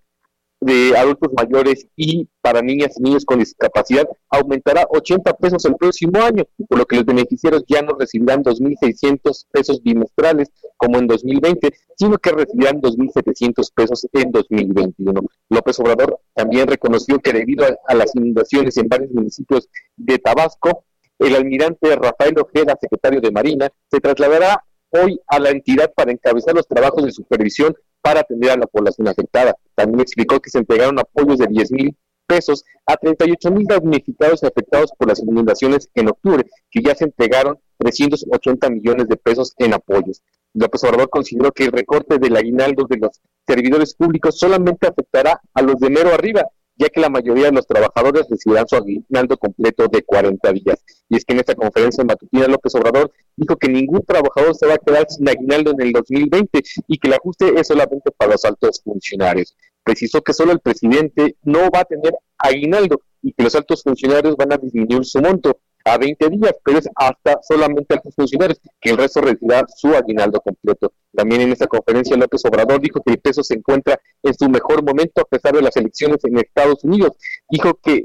de 0.60 0.96
adultos 0.96 1.30
mayores 1.34 1.86
y 1.96 2.28
para 2.42 2.60
niñas 2.60 2.92
y 2.98 3.02
niños 3.02 3.24
con 3.24 3.38
discapacidad 3.38 4.06
aumentará 4.28 4.86
80 4.90 5.32
pesos 5.34 5.64
el 5.64 5.76
próximo 5.76 6.20
año, 6.22 6.44
por 6.68 6.78
lo 6.78 6.84
que 6.84 6.96
los 6.96 7.06
beneficiarios 7.06 7.64
ya 7.66 7.80
no 7.82 7.96
recibirán 7.98 8.44
2.600 8.44 9.46
pesos 9.50 9.82
bimestrales 9.82 10.50
como 10.76 10.98
en 10.98 11.06
2020, 11.06 11.72
sino 11.96 12.18
que 12.18 12.32
recibirán 12.32 12.80
2.700 12.80 13.72
pesos 13.74 14.06
en 14.12 14.30
2021. 14.30 15.20
López 15.48 15.80
Obrador 15.80 16.20
también 16.34 16.66
reconoció 16.68 17.18
que 17.18 17.32
debido 17.32 17.66
a, 17.86 17.94
las 17.94 18.14
inundaciones 18.14 18.76
en 18.76 18.88
varios 18.88 19.10
municipios 19.12 19.68
de 19.96 20.18
Tabasco, 20.18 20.84
el 21.18 21.36
almirante 21.36 21.96
Rafael 21.96 22.34
Ojeda, 22.38 22.76
secretario 22.80 23.20
de 23.20 23.30
Marina, 23.30 23.68
se 23.90 24.00
trasladará 24.00 24.64
hoy 24.90 25.20
a 25.26 25.38
la 25.38 25.50
entidad 25.50 25.92
para 25.94 26.12
encabezar 26.12 26.54
los 26.54 26.66
trabajos 26.66 27.04
de 27.04 27.12
supervisión 27.12 27.74
para 28.02 28.20
atender 28.20 28.50
a 28.50 28.56
la 28.56 28.66
población 28.66 29.08
afectada. 29.08 29.54
También 29.74 30.00
explicó 30.00 30.40
que 30.40 30.50
se 30.50 30.58
entregaron 30.58 30.98
apoyos 30.98 31.38
de 31.38 31.46
10 31.46 31.72
mil 31.72 31.96
pesos 32.26 32.64
a 32.86 32.96
38 32.96 33.50
mil 33.50 33.66
damnificados 33.66 34.44
afectados 34.44 34.92
por 34.96 35.08
las 35.08 35.18
inundaciones 35.18 35.88
en 35.94 36.08
octubre, 36.08 36.44
que 36.70 36.80
ya 36.82 36.94
se 36.94 37.04
entregaron 37.04 37.58
380 37.78 38.70
millones 38.70 39.08
de 39.08 39.16
pesos 39.16 39.54
en 39.58 39.74
apoyos. 39.74 40.22
López 40.54 40.84
Obrador 40.84 41.10
consideró 41.10 41.52
que 41.52 41.64
el 41.64 41.72
recorte 41.72 42.18
del 42.18 42.36
aguinaldo 42.36 42.86
de 42.88 42.98
los 42.98 43.20
servidores 43.46 43.94
públicos 43.94 44.38
solamente 44.38 44.86
afectará 44.86 45.40
a 45.54 45.62
los 45.62 45.76
de 45.80 45.88
enero 45.88 46.12
arriba, 46.12 46.46
ya 46.80 46.88
que 46.88 47.00
la 47.00 47.10
mayoría 47.10 47.46
de 47.46 47.52
los 47.52 47.66
trabajadores 47.66 48.26
recibirán 48.30 48.66
su 48.66 48.74
aguinaldo 48.74 49.36
completo 49.36 49.86
de 49.86 50.02
40 50.02 50.52
días. 50.52 50.82
Y 51.10 51.16
es 51.16 51.24
que 51.26 51.34
en 51.34 51.40
esta 51.40 51.54
conferencia 51.54 52.02
matutina 52.04 52.48
López 52.48 52.74
Obrador 52.74 53.12
dijo 53.36 53.56
que 53.56 53.68
ningún 53.68 54.02
trabajador 54.02 54.54
se 54.54 54.66
va 54.66 54.74
a 54.74 54.78
quedar 54.78 55.06
sin 55.10 55.28
aguinaldo 55.28 55.72
en 55.72 55.82
el 55.82 55.92
2020 55.92 56.62
y 56.88 56.98
que 56.98 57.08
el 57.08 57.14
ajuste 57.14 57.52
es 57.60 57.66
solamente 57.66 58.10
para 58.16 58.32
los 58.32 58.44
altos 58.46 58.80
funcionarios. 58.82 59.54
Precisó 59.84 60.22
que 60.22 60.32
solo 60.32 60.52
el 60.52 60.60
presidente 60.60 61.36
no 61.42 61.68
va 61.70 61.80
a 61.80 61.84
tener 61.84 62.14
aguinaldo 62.38 63.02
y 63.22 63.32
que 63.34 63.42
los 63.42 63.54
altos 63.54 63.82
funcionarios 63.82 64.34
van 64.36 64.54
a 64.54 64.56
disminuir 64.56 65.04
su 65.04 65.20
monto 65.20 65.60
a 65.84 65.98
20 65.98 66.28
días, 66.30 66.54
pero 66.64 66.78
es 66.78 66.88
hasta 66.94 67.40
solamente 67.42 67.94
a 67.94 68.00
los 68.04 68.14
funcionarios, 68.14 68.60
que 68.80 68.90
el 68.90 68.98
resto 68.98 69.20
recibirá 69.20 69.64
su 69.74 69.88
aguinaldo 69.94 70.40
completo. 70.40 70.92
También 71.14 71.42
en 71.42 71.52
esta 71.52 71.66
conferencia 71.66 72.16
López 72.16 72.44
Obrador 72.44 72.80
dijo 72.80 73.02
que 73.02 73.12
el 73.12 73.18
peso 73.18 73.42
se 73.42 73.54
encuentra 73.54 74.00
en 74.22 74.34
su 74.34 74.48
mejor 74.48 74.84
momento 74.84 75.20
a 75.20 75.24
pesar 75.24 75.54
de 75.54 75.62
las 75.62 75.76
elecciones 75.76 76.24
en 76.24 76.38
Estados 76.38 76.84
Unidos. 76.84 77.16
Dijo 77.48 77.74
que, 77.82 78.04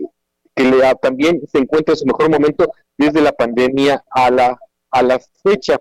que 0.56 0.96
también 1.02 1.42
se 1.52 1.60
encuentra 1.60 1.94
en 1.94 1.98
su 1.98 2.06
mejor 2.06 2.30
momento 2.30 2.72
desde 2.98 3.22
la 3.22 3.32
pandemia 3.32 4.04
a 4.10 4.32
la, 4.32 4.58
a 4.92 5.02
la 5.04 5.20
fecha. 5.44 5.80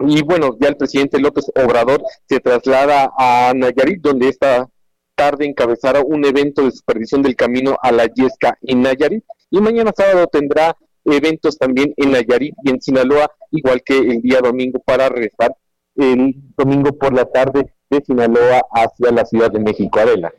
Y 0.00 0.22
bueno, 0.22 0.56
ya 0.60 0.68
el 0.68 0.76
presidente 0.76 1.18
López 1.18 1.50
Obrador 1.56 2.02
se 2.28 2.38
traslada 2.38 3.12
a 3.18 3.52
Nayarit, 3.54 4.00
donde 4.00 4.28
esta 4.28 4.68
tarde 5.16 5.44
encabezará 5.44 6.00
un 6.00 6.24
evento 6.24 6.64
de 6.64 6.70
supervisión 6.70 7.22
del 7.22 7.34
camino 7.34 7.76
a 7.82 7.90
la 7.90 8.06
Yesca 8.06 8.56
en 8.62 8.82
Nayarit 8.82 9.24
y 9.50 9.60
mañana 9.60 9.92
sábado 9.96 10.26
tendrá 10.26 10.76
eventos 11.04 11.58
también 11.58 11.94
en 11.96 12.12
Nayarit 12.12 12.54
y 12.64 12.70
en 12.70 12.80
Sinaloa, 12.80 13.30
igual 13.50 13.82
que 13.82 13.98
el 13.98 14.20
día 14.20 14.40
domingo 14.40 14.78
para 14.80 15.08
regresar 15.08 15.56
el 15.96 16.34
domingo 16.56 16.92
por 16.92 17.12
la 17.12 17.24
tarde 17.24 17.72
de 17.90 18.04
Sinaloa 18.04 18.62
hacia 18.72 19.10
la 19.10 19.24
Ciudad 19.24 19.50
de 19.50 19.60
México, 19.60 19.98
Adela. 19.98 20.32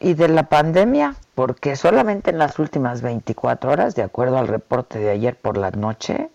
¿Y 0.00 0.14
de 0.14 0.28
la 0.28 0.48
pandemia? 0.48 1.16
Porque 1.34 1.76
solamente 1.76 2.30
en 2.30 2.38
las 2.38 2.58
últimas 2.58 3.02
24 3.02 3.70
horas, 3.70 3.94
de 3.94 4.02
acuerdo 4.02 4.38
al 4.38 4.48
reporte 4.48 4.98
de 4.98 5.10
ayer 5.10 5.36
por 5.36 5.56
la 5.56 5.70
noche, 5.70 6.28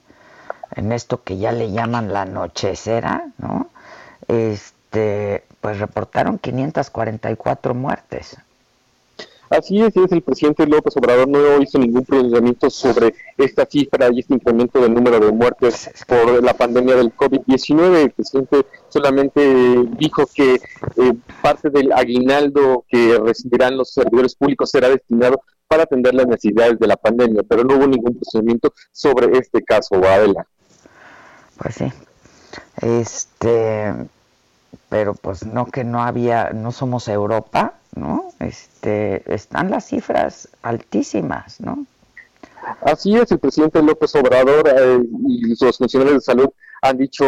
en 0.75 0.91
esto 0.91 1.23
que 1.23 1.37
ya 1.37 1.51
le 1.51 1.71
llaman 1.71 2.13
la 2.13 2.25
nochecera, 2.25 3.27
¿no? 3.37 3.69
Este, 4.27 5.43
pues 5.61 5.79
reportaron 5.79 6.39
544 6.39 7.73
muertes. 7.75 8.37
Así 9.57 9.81
es, 9.81 9.95
es, 9.95 10.11
el 10.11 10.23
presidente 10.23 10.65
López 10.65 10.97
Obrador 10.97 11.27
no 11.27 11.61
hizo 11.61 11.77
ningún 11.77 12.03
pronunciamiento 12.03 12.71
sobre 12.71 13.13
esta 13.37 13.65
cifra 13.65 14.09
y 14.11 14.19
este 14.19 14.33
incremento 14.33 14.81
del 14.81 14.93
número 14.93 15.19
de 15.19 15.31
muertes 15.31 15.91
por 16.07 16.43
la 16.43 16.55
pandemia 16.55 16.95
del 16.95 17.15
COVID-19. 17.15 17.95
El 18.03 18.11
presidente 18.11 18.65
solamente 18.89 19.41
dijo 19.97 20.23
que 20.33 20.55
eh, 20.55 21.13
parte 21.41 21.69
del 21.69 21.91
aguinaldo 21.91 22.83
que 22.87 23.19
recibirán 23.19 23.77
los 23.77 23.93
servidores 23.93 24.33
públicos 24.33 24.71
será 24.71 24.89
destinado 24.89 25.41
para 25.67 25.83
atender 25.83 26.15
las 26.15 26.25
necesidades 26.25 26.79
de 26.79 26.87
la 26.87 26.97
pandemia, 26.97 27.43
pero 27.47 27.63
no 27.63 27.75
hubo 27.75 27.85
ningún 27.85 28.15
procedimiento 28.15 28.73
sobre 28.91 29.37
este 29.37 29.61
caso, 29.61 29.95
Adela. 29.95 30.47
Pues 31.57 31.75
sí. 31.75 31.93
Este, 32.81 33.93
pero 34.89 35.13
pues 35.13 35.45
no 35.45 35.67
que 35.67 35.83
no 35.83 36.01
había, 36.01 36.51
no 36.53 36.71
somos 36.71 37.07
Europa, 37.07 37.75
¿no? 37.95 38.29
Este, 38.39 39.23
están 39.33 39.71
las 39.71 39.87
cifras 39.87 40.49
altísimas, 40.61 41.59
¿no? 41.59 41.85
Así 42.81 43.15
es, 43.15 43.31
el 43.31 43.39
presidente 43.39 43.81
López 43.81 44.15
Obrador 44.15 44.67
eh, 44.67 44.99
y 45.27 45.49
los 45.49 45.77
funcionarios 45.77 46.15
de 46.15 46.21
salud 46.21 46.49
han 46.81 46.97
dicho 46.97 47.25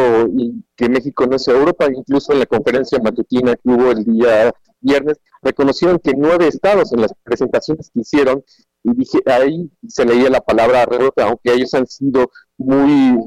que 0.75 0.89
México 0.89 1.25
no 1.25 1.37
es 1.37 1.47
Europa, 1.47 1.87
incluso 1.87 2.33
en 2.33 2.39
la 2.39 2.45
conferencia 2.45 2.99
matutina 2.99 3.55
que 3.55 3.69
hubo 3.69 3.91
el 3.91 4.03
día 4.03 4.53
viernes, 4.81 5.19
reconocieron 5.41 5.99
que 5.99 6.13
nueve 6.15 6.47
estados 6.47 6.91
en 6.93 7.01
las 7.01 7.13
presentaciones 7.23 7.89
que 7.93 8.01
hicieron, 8.01 8.43
y 8.83 8.93
dije, 8.93 9.19
ahí 9.25 9.71
se 9.87 10.05
leía 10.05 10.29
la 10.29 10.41
palabra 10.41 10.85
rebrote, 10.85 11.21
aunque 11.21 11.53
ellos 11.53 11.73
han 11.73 11.87
sido 11.87 12.29
muy, 12.57 13.17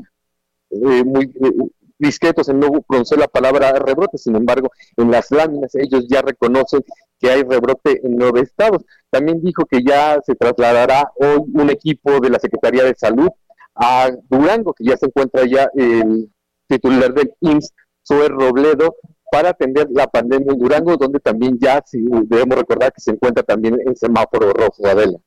eh, 0.71 1.05
muy 1.05 1.25
eh, 1.25 1.53
discretos 1.99 2.49
en 2.49 2.61
no 2.61 2.71
pronunciar 2.83 3.21
la 3.21 3.29
palabra 3.29 3.73
rebrote, 3.73 4.19
sin 4.19 4.37
embargo, 4.37 4.71
en 4.97 5.11
las 5.11 5.31
láminas 5.31 5.75
ellos 5.75 6.07
ya 6.09 6.23
reconocen 6.23 6.85
que 7.19 7.31
hay 7.31 7.43
rebrote 7.43 8.01
en 8.05 8.17
nueve 8.17 8.41
estados. 8.41 8.85
También 9.11 9.41
dijo 9.43 9.65
que 9.65 9.83
ya 9.83 10.19
se 10.25 10.35
trasladará 10.35 11.11
hoy 11.17 11.45
un 11.53 11.71
equipo 11.71 12.21
de 12.21 12.31
la 12.31 12.39
Secretaría 12.39 12.85
de 12.85 12.95
Salud 12.95 13.29
a 13.75 14.11
Durango, 14.29 14.75
que 14.75 14.85
ya 14.85 14.97
se 14.97 15.07
encuentra 15.07 15.45
ya 15.47 15.69
el 15.75 16.31
titular 16.67 17.13
del 17.15 17.33
IMSS, 17.41 17.73
Zoe 18.07 18.29
Robledo, 18.29 18.97
para 19.31 19.51
atender 19.51 19.89
la 19.91 20.07
pandemia 20.07 20.53
en 20.53 20.59
Durango, 20.59 20.97
donde 20.97 21.21
también 21.21 21.59
ya 21.61 21.83
debemos 21.93 22.59
recordar 22.59 22.93
que 22.93 23.01
se 23.01 23.11
encuentra 23.11 23.43
también 23.43 23.79
en 23.85 23.95
semáforo 23.97 24.53
rojo, 24.53 24.87
Adela. 24.87 25.19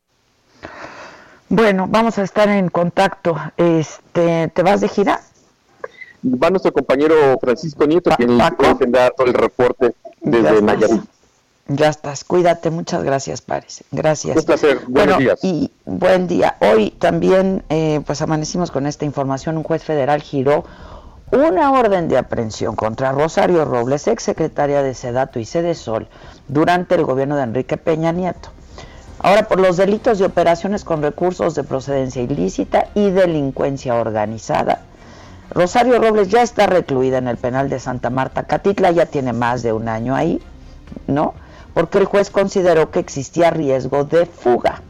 Bueno, 1.49 1.85
vamos 1.89 2.17
a 2.17 2.23
estar 2.23 2.47
en 2.49 2.69
contacto. 2.69 3.35
Este, 3.57 4.47
¿Te 4.49 4.63
vas 4.63 4.81
de 4.81 4.87
gira? 4.87 5.21
Va 6.23 6.49
nuestro 6.49 6.71
compañero 6.71 7.37
Francisco 7.41 7.85
Nieto, 7.85 8.11
quien 8.15 8.39
tendrá 8.79 9.09
todo 9.11 9.27
el 9.27 9.33
reporte 9.33 9.93
desde 10.21 10.61
Nayarit. 10.61 11.01
Ya 11.75 11.87
estás, 11.87 12.23
cuídate, 12.25 12.69
muchas 12.69 13.03
gracias, 13.03 13.41
Pares. 13.41 13.83
Gracias. 13.91 14.35
Un 14.35 14.43
placer, 14.43 14.81
buenos 14.87 15.19
días. 15.19 15.39
Y 15.41 15.71
buen 15.85 16.27
día. 16.27 16.57
Hoy 16.59 16.91
también, 16.91 17.63
eh, 17.69 18.01
pues 18.05 18.21
amanecimos 18.21 18.71
con 18.71 18.87
esta 18.87 19.05
información. 19.05 19.57
Un 19.57 19.63
juez 19.63 19.83
federal 19.83 20.21
giró 20.21 20.65
una 21.31 21.71
orden 21.71 22.09
de 22.09 22.17
aprehensión 22.17 22.75
contra 22.75 23.13
Rosario 23.13 23.63
Robles, 23.63 24.07
ex 24.07 24.23
secretaria 24.23 24.83
de 24.83 24.93
Sedato 24.93 25.39
y 25.39 25.45
Sol, 25.45 26.09
durante 26.49 26.95
el 26.95 27.05
gobierno 27.05 27.37
de 27.37 27.43
Enrique 27.43 27.77
Peña 27.77 28.11
Nieto. 28.11 28.49
Ahora, 29.19 29.47
por 29.47 29.59
los 29.59 29.77
delitos 29.77 30.19
de 30.19 30.25
operaciones 30.25 30.83
con 30.83 31.01
recursos 31.01 31.55
de 31.55 31.63
procedencia 31.63 32.21
ilícita 32.21 32.87
y 32.95 33.11
delincuencia 33.11 33.95
organizada, 33.95 34.81
Rosario 35.51 35.99
Robles 35.99 36.29
ya 36.29 36.41
está 36.41 36.65
recluida 36.65 37.19
en 37.19 37.27
el 37.27 37.37
penal 37.37 37.69
de 37.69 37.79
Santa 37.79 38.09
Marta. 38.09 38.43
Catitla 38.43 38.91
ya 38.91 39.05
tiene 39.05 39.31
más 39.31 39.63
de 39.63 39.71
un 39.71 39.87
año 39.87 40.15
ahí, 40.15 40.41
¿no? 41.07 41.33
Porque 41.73 41.99
el 41.99 42.05
juez 42.05 42.29
consideró 42.29 42.91
que 42.91 42.99
existía 42.99 43.49
riesgo 43.49 44.03
de 44.03 44.25
fuga. 44.25 44.81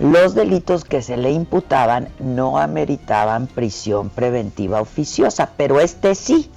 Los 0.00 0.34
delitos 0.34 0.84
que 0.84 1.02
se 1.02 1.16
le 1.16 1.30
imputaban 1.30 2.08
no 2.18 2.58
ameritaban 2.58 3.46
prisión 3.46 4.10
preventiva 4.10 4.80
oficiosa, 4.80 5.50
pero 5.56 5.80
este 5.80 6.14
sí. 6.14 6.50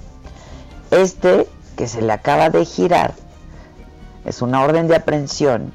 Este 0.90 1.48
que 1.76 1.86
se 1.86 2.02
le 2.02 2.12
acaba 2.12 2.50
de 2.50 2.64
girar 2.64 3.14
es 4.24 4.42
una 4.42 4.62
orden 4.62 4.88
de 4.88 4.96
aprehensión 4.96 5.72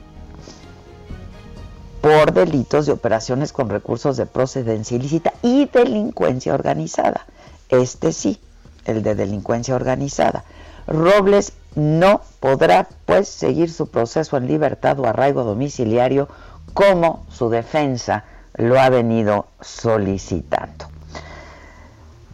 por 2.02 2.34
delitos 2.34 2.86
de 2.86 2.92
operaciones 2.92 3.54
con 3.54 3.70
recursos 3.70 4.18
de 4.18 4.26
procedencia 4.26 4.98
ilícita 4.98 5.34
y 5.42 5.66
delincuencia 5.68 6.54
organizada. 6.54 7.26
Este 7.70 8.12
sí, 8.12 8.42
el 8.84 9.04
de 9.04 9.16
delincuencia 9.16 9.74
organizada. 9.74 10.44
Robles 10.86 11.54
no 11.76 12.22
podrá 12.40 12.88
pues 13.06 13.28
seguir 13.28 13.72
su 13.72 13.88
proceso 13.88 14.38
en 14.38 14.48
libertad 14.48 15.00
o 15.00 15.06
arraigo 15.06 15.44
domiciliario 15.44 16.28
como 16.74 17.26
su 17.30 17.50
defensa 17.50 18.26
lo 18.56 18.80
ha 18.80 18.90
venido 18.90 19.48
solicitando. 19.62 20.86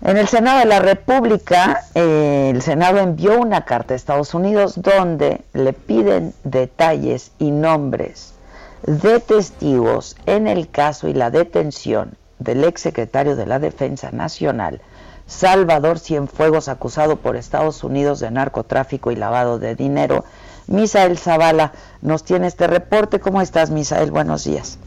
En 0.01 0.15
el 0.15 0.27
Senado 0.29 0.59
de 0.59 0.65
la 0.65 0.79
República, 0.79 1.83
eh, 1.93 2.51
el 2.53 2.61
Senado 2.61 2.99
envió 2.99 3.37
una 3.37 3.65
carta 3.65 3.93
a 3.93 3.97
Estados 3.97 4.33
Unidos 4.33 4.81
donde 4.81 5.41
le 5.53 5.73
piden 5.73 6.33
detalles 6.45 7.31
y 7.37 7.51
nombres 7.51 8.33
de 8.83 9.19
testigos 9.19 10.15
en 10.25 10.47
el 10.47 10.69
caso 10.69 11.09
y 11.09 11.13
la 11.13 11.31
detención 11.31 12.13
del 12.39 12.63
exsecretario 12.63 13.35
de 13.35 13.45
la 13.45 13.59
Defensa 13.59 14.11
Nacional, 14.11 14.81
Salvador 15.29 15.99
Cienfuegos, 15.99 16.69
acusado 16.69 17.17
por 17.17 17.35
Estados 17.35 17.83
Unidos 17.83 18.19
de 18.19 18.31
narcotráfico 18.31 19.11
y 19.11 19.15
lavado 19.15 19.59
de 19.59 19.75
dinero. 19.75 20.25
Misael 20.67 21.19
Zavala 21.19 21.71
nos 22.01 22.23
tiene 22.23 22.47
este 22.47 22.65
reporte. 22.65 23.19
¿Cómo 23.19 23.39
estás, 23.39 23.69
Misael? 23.69 24.09
Buenos 24.09 24.43
días. 24.43 24.79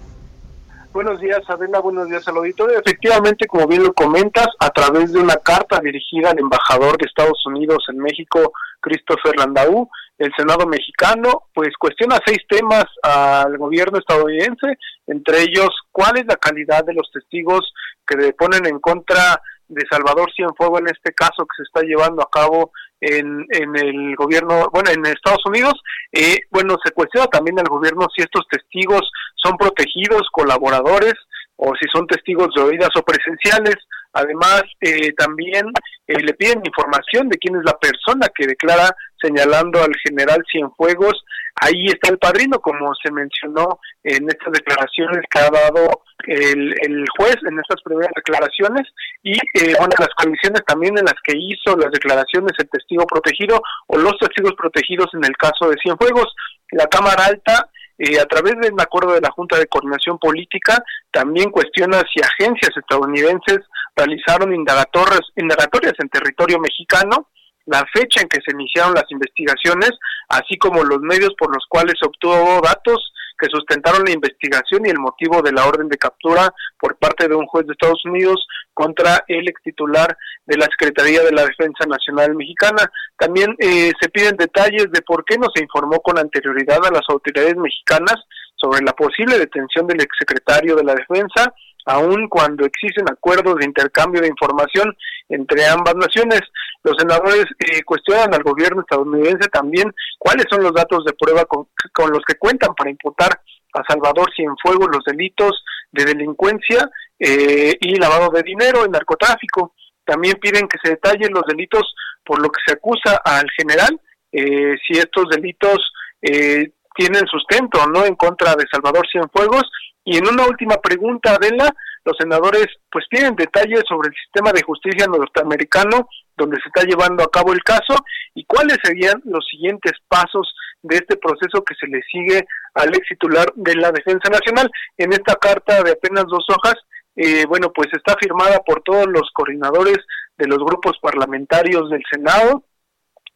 Buenos 0.92 1.20
días, 1.20 1.40
Adela. 1.48 1.78
Buenos 1.78 2.09
días 2.09 2.26
al 2.26 2.38
auditorio. 2.38 2.78
Efectivamente, 2.78 3.46
como 3.46 3.68
bien 3.68 3.85
lo 3.85 3.92
comentas, 3.92 4.48
a 4.59 4.70
través 4.70 5.12
de 5.12 5.20
una 5.20 5.37
carta 5.37 5.81
dirigida 5.81 6.31
al 6.31 6.38
embajador 6.40 6.98
de 6.98 7.07
Estados 7.07 7.40
Unidos 7.46 7.85
en 7.88 7.98
México, 7.98 8.52
Christopher 8.81 9.37
Landau, 9.38 9.88
el 10.18 10.33
Senado 10.37 10.66
mexicano 10.66 11.44
pues 11.55 11.70
cuestiona 11.78 12.18
seis 12.26 12.38
temas 12.48 12.85
al 13.02 13.57
gobierno 13.59 13.98
estadounidense, 13.98 14.76
entre 15.07 15.42
ellos 15.42 15.70
cuál 15.90 16.18
es 16.18 16.26
la 16.26 16.37
calidad 16.37 16.85
de 16.85 16.94
los 16.94 17.11
testigos 17.12 17.72
que 18.07 18.16
deponen 18.16 18.66
en 18.66 18.78
contra 18.78 19.40
de 19.68 19.85
Salvador 19.90 20.31
Cienfuego 20.35 20.79
en 20.79 20.88
este 20.88 21.12
caso 21.12 21.44
que 21.44 21.57
se 21.57 21.62
está 21.62 21.83
llevando 21.83 22.22
a 22.22 22.31
cabo 22.31 22.72
en, 23.01 23.46
en 23.51 23.77
el 23.77 24.14
gobierno, 24.16 24.68
bueno, 24.72 24.90
en 24.90 25.05
Estados 25.07 25.44
Unidos. 25.46 25.75
Eh, 26.12 26.40
bueno, 26.51 26.77
se 26.85 26.92
cuestiona 26.92 27.27
también 27.27 27.59
al 27.59 27.68
gobierno 27.68 28.07
si 28.14 28.22
estos 28.22 28.46
testigos 28.51 29.03
son 29.37 29.57
protegidos, 29.57 30.29
colaboradores, 30.33 31.14
o 31.57 31.72
si 31.81 31.88
son 31.92 32.07
testigos 32.07 32.48
de 32.55 32.62
oídas 32.62 32.90
o 32.96 33.03
presenciales. 33.03 33.77
Además, 34.12 34.62
eh, 34.81 35.12
también 35.16 35.66
eh, 36.07 36.20
le 36.20 36.35
piden 36.35 36.61
información 36.64 37.29
de 37.29 37.38
quién 37.38 37.57
es 37.57 37.62
la 37.64 37.79
persona 37.79 38.27
que 38.35 38.46
declara 38.46 38.94
señalando 39.20 39.81
al 39.81 39.92
general 40.05 40.42
Cienfuegos. 40.51 41.25
Ahí 41.61 41.87
está 41.87 42.11
el 42.11 42.19
padrino, 42.19 42.59
como 42.61 42.93
se 42.95 43.12
mencionó 43.12 43.79
en 44.03 44.29
estas 44.29 44.53
declaraciones 44.53 45.23
que 45.31 45.38
ha 45.38 45.51
dado 45.51 46.03
el, 46.27 46.75
el 46.83 47.05
juez 47.17 47.37
en 47.49 47.59
estas 47.59 47.83
primeras 47.83 48.12
declaraciones 48.17 48.88
y 49.23 49.33
eh, 49.33 49.75
bueno, 49.79 49.95
las 49.99 50.15
condiciones 50.17 50.62
también 50.67 50.97
en 50.99 51.05
las 51.05 51.15
que 51.25 51.37
hizo 51.37 51.77
las 51.77 51.91
declaraciones 51.91 52.53
el 52.59 52.69
testigo 52.69 53.07
protegido 53.07 53.61
o 53.87 53.99
los 53.99 54.17
testigos 54.19 54.55
protegidos 54.57 55.09
en 55.15 55.25
el 55.25 55.37
caso 55.37 55.69
de 55.69 55.77
Cienfuegos. 55.83 56.35
La 56.73 56.87
Cámara 56.87 57.27
Alta 57.27 57.69
eh, 57.99 58.19
a 58.19 58.27
través 58.27 58.55
del 58.61 58.75
acuerdo 58.81 59.12
de 59.12 59.21
la 59.21 59.31
Junta 59.31 59.59
de 59.59 59.67
Coordinación 59.67 60.19
Política, 60.19 60.83
también 61.12 61.51
cuestiona 61.51 62.03
si 62.12 62.21
agencias 62.21 62.77
estadounidenses 62.77 63.61
realizaron 63.95 64.53
indagatorias 64.55 65.93
en 65.99 66.09
territorio 66.09 66.59
mexicano, 66.59 67.29
la 67.66 67.85
fecha 67.92 68.20
en 68.20 68.29
que 68.29 68.40
se 68.44 68.53
iniciaron 68.53 68.94
las 68.94 69.11
investigaciones, 69.11 69.90
así 70.29 70.57
como 70.59 70.83
los 70.85 71.01
medios 71.01 71.35
por 71.38 71.55
los 71.55 71.64
cuales 71.68 71.94
se 72.01 72.07
obtuvo 72.07 72.61
datos 72.62 73.12
que 73.38 73.48
sustentaron 73.51 74.05
la 74.05 74.12
investigación 74.12 74.87
y 74.87 74.90
el 74.90 74.98
motivo 74.98 75.42
de 75.42 75.53
la 75.53 75.66
orden 75.66 75.88
de 75.88 75.98
captura 75.98 76.53
por 76.79 76.96
parte 76.96 77.27
de 77.27 77.35
un 77.35 77.46
juez 77.46 77.66
de 77.66 77.72
Estados 77.72 78.05
Unidos 78.05 78.46
contra 78.72 79.25
el 79.27 79.48
ex 79.48 79.61
titular 79.62 80.16
de 80.46 80.57
la 80.57 80.66
Secretaría 80.66 81.22
de 81.22 81.33
la 81.33 81.44
Defensa 81.44 81.85
Nacional 81.88 82.37
Mexicana. 82.37 82.90
También 83.18 83.57
eh, 83.59 83.92
se 84.01 84.09
piden 84.11 84.37
detalles 84.37 84.87
de 84.92 85.03
por 85.03 85.25
qué 85.25 85.38
no 85.38 85.48
se 85.53 85.62
informó 85.62 86.01
con 86.01 86.18
anterioridad 86.18 86.85
a 86.87 86.92
las 86.92 87.03
autoridades 87.09 87.57
mexicanas 87.57 88.16
sobre 88.55 88.85
la 88.85 88.92
posible 88.92 89.38
detención 89.38 89.88
del 89.88 90.01
exsecretario 90.01 90.77
de 90.77 90.85
la 90.85 90.94
Defensa 90.94 91.53
aun 91.87 92.29
cuando 92.29 92.64
existen 92.64 93.05
acuerdos 93.11 93.57
de 93.57 93.66
intercambio 93.66 94.21
de 94.21 94.29
información 94.29 94.97
entre 95.29 95.66
ambas 95.66 95.95
naciones. 95.97 96.40
Los 96.83 96.97
senadores 96.99 97.47
eh, 97.59 97.83
cuestionan 97.85 98.35
al 98.35 98.42
gobierno 98.42 98.83
estadounidense 98.83 99.49
también 99.49 99.92
cuáles 100.18 100.47
son 100.51 100.62
los 100.62 100.73
datos 100.73 101.05
de 101.05 101.12
prueba 101.12 101.45
con, 101.45 101.66
los 102.11 102.23
que 102.27 102.37
cuentan 102.37 102.75
para 102.75 102.90
imputar 102.90 103.31
a 103.75 103.83
Salvador 103.88 104.31
Cienfuegos 104.35 104.88
los 104.92 105.05
delitos 105.05 105.64
de 105.90 106.05
delincuencia 106.05 106.90
eh, 107.18 107.77
y 107.81 107.97
lavado 107.97 108.31
de 108.31 108.42
dinero, 108.42 108.85
y 108.87 108.90
narcotráfico. 108.90 109.75
también 110.05 110.35
piden 110.40 110.66
que 110.66 110.79
se 110.83 110.90
detallen 110.90 111.33
los 111.33 111.45
delitos 111.47 111.95
por 112.25 112.40
lo 112.40 112.49
que 112.51 112.61
se 112.66 112.75
acusa 112.75 113.21
al 113.25 113.47
general, 113.57 114.01
eh, 114.33 114.77
si 114.87 114.99
estos 114.99 115.29
delitos 115.29 115.79
eh, 116.23 116.71
tienen 116.95 117.27
sustento 117.27 117.87
no 117.88 118.05
en 118.05 118.14
contra 118.14 118.55
de 118.55 118.66
Salvador 118.71 119.07
Cienfuegos. 119.11 119.64
Y 120.05 120.17
en 120.17 120.27
una 120.27 120.47
última 120.47 120.77
pregunta, 120.77 121.35
Adela, 121.35 121.73
los 122.05 122.17
senadores 122.19 122.67
pues 122.91 123.05
piden 123.09 123.37
detalles 123.37 123.83
sobre 123.88 124.09
el 124.09 124.15
sistema 124.15 124.53
de 124.53 124.62
justicia 124.62 125.07
norteamericano 125.07 126.09
donde 126.37 126.57
se 126.57 126.69
está 126.69 126.83
llevando 126.83 127.23
a 127.23 127.31
cabo 127.31 127.53
el 127.53 127.62
caso 127.62 127.95
y 128.35 128.45
cuáles 128.45 128.79
serían 128.83 129.23
los 129.25 129.47
siguientes 129.49 129.93
pasos 130.09 130.55
de 130.83 130.97
este 130.97 131.17
proceso 131.17 131.62
que 131.62 131.75
se 131.79 131.87
le 131.87 132.01
sigue 132.11 132.45
al 132.75 132.88
ex 132.88 133.07
titular 133.09 133.53
de 133.55 133.77
la 133.77 133.93
Defensa 133.93 134.29
Nacional. 134.31 134.71
En 134.99 135.12
esta 135.12 135.37
carta 135.37 135.83
de 135.83 135.93
apenas 135.93 136.25
dos 136.27 136.45
hojas, 136.49 136.75
eh, 137.15 137.45
bueno, 137.47 137.73
pues 137.73 137.88
está 137.93 138.17
firmada 138.21 138.61
por 138.61 138.83
todos 138.83 139.07
los 139.07 139.31
coordinadores 139.33 139.99
de 140.38 140.49
los 140.49 140.59
grupos 140.59 140.99
parlamentarios 141.01 141.91
del 141.91 142.03
Senado, 142.11 142.65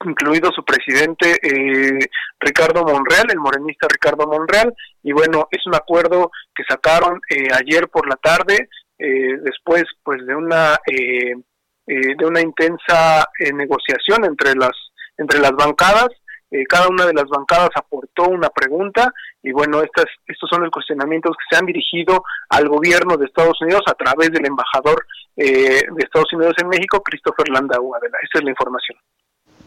incluido 0.04 0.50
su 0.52 0.64
presidente 0.64 1.38
eh, 1.42 2.06
Ricardo 2.40 2.84
Monreal, 2.84 3.26
el 3.30 3.38
morenista 3.38 3.86
Ricardo 3.88 4.26
Monreal, 4.26 4.74
y 5.02 5.12
bueno, 5.12 5.48
es 5.50 5.64
un 5.66 5.74
acuerdo 5.74 6.30
que 6.54 6.64
sacaron 6.68 7.20
eh, 7.30 7.48
ayer 7.54 7.88
por 7.88 8.08
la 8.08 8.16
tarde, 8.16 8.68
eh, 8.98 9.36
después 9.42 9.84
pues 10.02 10.24
de 10.26 10.34
una 10.34 10.78
de 11.88 12.26
una 12.26 12.40
intensa 12.40 13.24
negociación 13.54 14.24
entre 14.24 14.56
las 14.56 14.72
entre 15.18 15.38
las 15.38 15.52
bancadas, 15.52 16.08
cada 16.68 16.88
una 16.88 17.06
de 17.06 17.14
las 17.14 17.26
bancadas 17.26 17.70
aportó 17.76 18.24
una 18.24 18.48
pregunta 18.48 19.12
y 19.40 19.52
bueno, 19.52 19.82
estas, 19.82 20.06
estos 20.26 20.50
son 20.50 20.62
los 20.62 20.72
cuestionamientos 20.72 21.36
que 21.36 21.44
se 21.48 21.60
han 21.60 21.66
dirigido 21.66 22.24
al 22.48 22.68
gobierno 22.68 23.16
de 23.16 23.26
Estados 23.26 23.60
Unidos 23.60 23.82
a 23.86 23.94
través 23.94 24.32
del 24.32 24.46
embajador 24.46 25.06
de 25.36 25.86
Estados 25.98 26.32
Unidos 26.32 26.54
en 26.60 26.68
México, 26.68 27.00
Christopher 27.04 27.48
Landau. 27.50 27.92
Esa 27.94 28.38
es 28.38 28.42
la 28.42 28.50
información. 28.50 28.98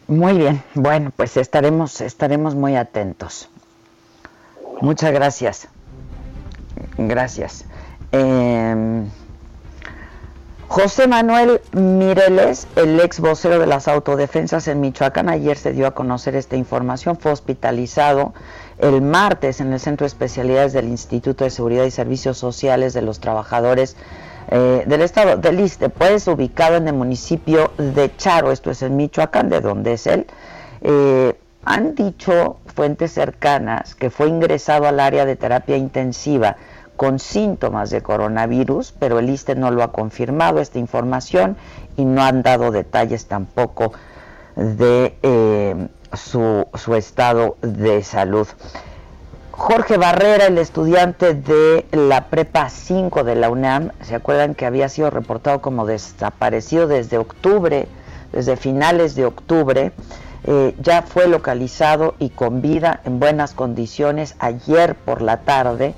Muy 0.10 0.40
bien, 0.40 0.64
bueno, 0.74 1.12
pues 1.16 1.38
estaremos, 1.38 2.02
estaremos 2.02 2.56
muy 2.56 2.76
atentos. 2.76 3.48
Muchas 4.82 5.14
gracias. 5.14 5.68
Gracias. 6.98 7.66
Em, 8.12 9.08
José 10.68 11.08
Manuel 11.08 11.62
Mireles, 11.74 12.66
el 12.76 13.00
ex 13.00 13.20
vocero 13.20 13.60
de 13.60 13.68
las 13.68 13.88
autodefensas 13.88 14.68
en 14.68 14.82
Michoacán, 14.82 15.30
ayer 15.30 15.56
se 15.58 15.74
dio 15.74 15.86
a 15.86 15.92
conocer 15.92 16.36
esta 16.36 16.56
información, 16.56 17.16
fue 17.16 17.32
hospitalizado 17.32 18.34
el 18.80 19.04
martes 19.04 19.62
en 19.62 19.72
el 19.74 19.80
Centro 19.80 20.06
de 20.06 20.08
Especialidades 20.08 20.74
del 20.74 20.88
Instituto 20.88 21.44
de 21.44 21.52
Seguridad 21.52 21.86
y 21.86 21.92
Servicios 21.92 22.40
Sociales 22.40 22.96
de 22.96 23.04
los 23.04 23.20
Trabajadores 23.20 23.96
eh, 24.52 24.84
del 24.88 25.02
estado 25.02 25.38
del 25.38 25.60
Iste, 25.60 25.90
pues 25.90 26.28
ubicado 26.28 26.76
en 26.76 26.88
el 26.88 26.96
municipio 26.96 27.72
de 27.78 28.16
Charo, 28.18 28.52
esto 28.52 28.72
es 28.72 28.82
en 28.82 28.96
Michoacán, 28.96 29.50
de 29.50 29.62
donde 29.62 29.94
es 29.94 30.08
él. 30.08 30.26
Eh, 30.82 31.36
han 31.66 31.94
dicho 31.94 32.58
fuentes 32.74 33.12
cercanas 33.12 33.94
que 33.94 34.10
fue 34.10 34.28
ingresado 34.28 34.88
al 34.88 35.00
área 35.00 35.26
de 35.26 35.36
terapia 35.36 35.78
intensiva 35.78 36.58
con 36.98 37.20
síntomas 37.20 37.92
de 37.92 38.02
coronavirus, 38.02 38.94
pero 38.98 39.20
el 39.20 39.30
ISTE 39.30 39.56
no 39.56 39.70
lo 39.72 39.84
ha 39.84 39.92
confirmado 39.92 40.60
esta 40.60 40.80
información 40.80 41.56
y 41.96 42.06
no 42.06 42.24
han 42.24 42.42
dado 42.42 42.72
detalles 42.72 43.28
tampoco 43.28 43.94
de 44.56 45.16
eh, 45.22 45.88
su, 46.14 46.66
su 46.74 46.96
estado 46.96 47.58
de 47.62 48.04
salud. 48.04 48.48
Jorge 49.60 49.98
Barrera, 49.98 50.46
el 50.46 50.58
estudiante 50.58 51.34
de 51.34 51.86
la 51.92 52.30
Prepa 52.30 52.70
5 52.70 53.26
de 53.26 53.36
la 53.36 53.50
UNAM, 53.50 53.92
¿se 54.02 54.16
acuerdan 54.16 54.56
que 54.56 54.66
había 54.66 54.88
sido 54.88 55.10
reportado 55.10 55.60
como 55.62 55.86
desaparecido 55.86 56.88
desde 56.88 57.18
octubre, 57.18 57.90
desde 58.32 58.56
finales 58.56 59.16
de 59.16 59.26
octubre? 59.26 59.92
Eh, 60.46 60.74
ya 60.80 61.02
fue 61.02 61.28
localizado 61.28 62.16
y 62.20 62.30
con 62.30 62.62
vida 62.62 63.02
en 63.04 63.20
buenas 63.20 63.54
condiciones 63.54 64.38
ayer 64.40 64.96
por 64.96 65.22
la 65.22 65.42
tarde. 65.42 65.94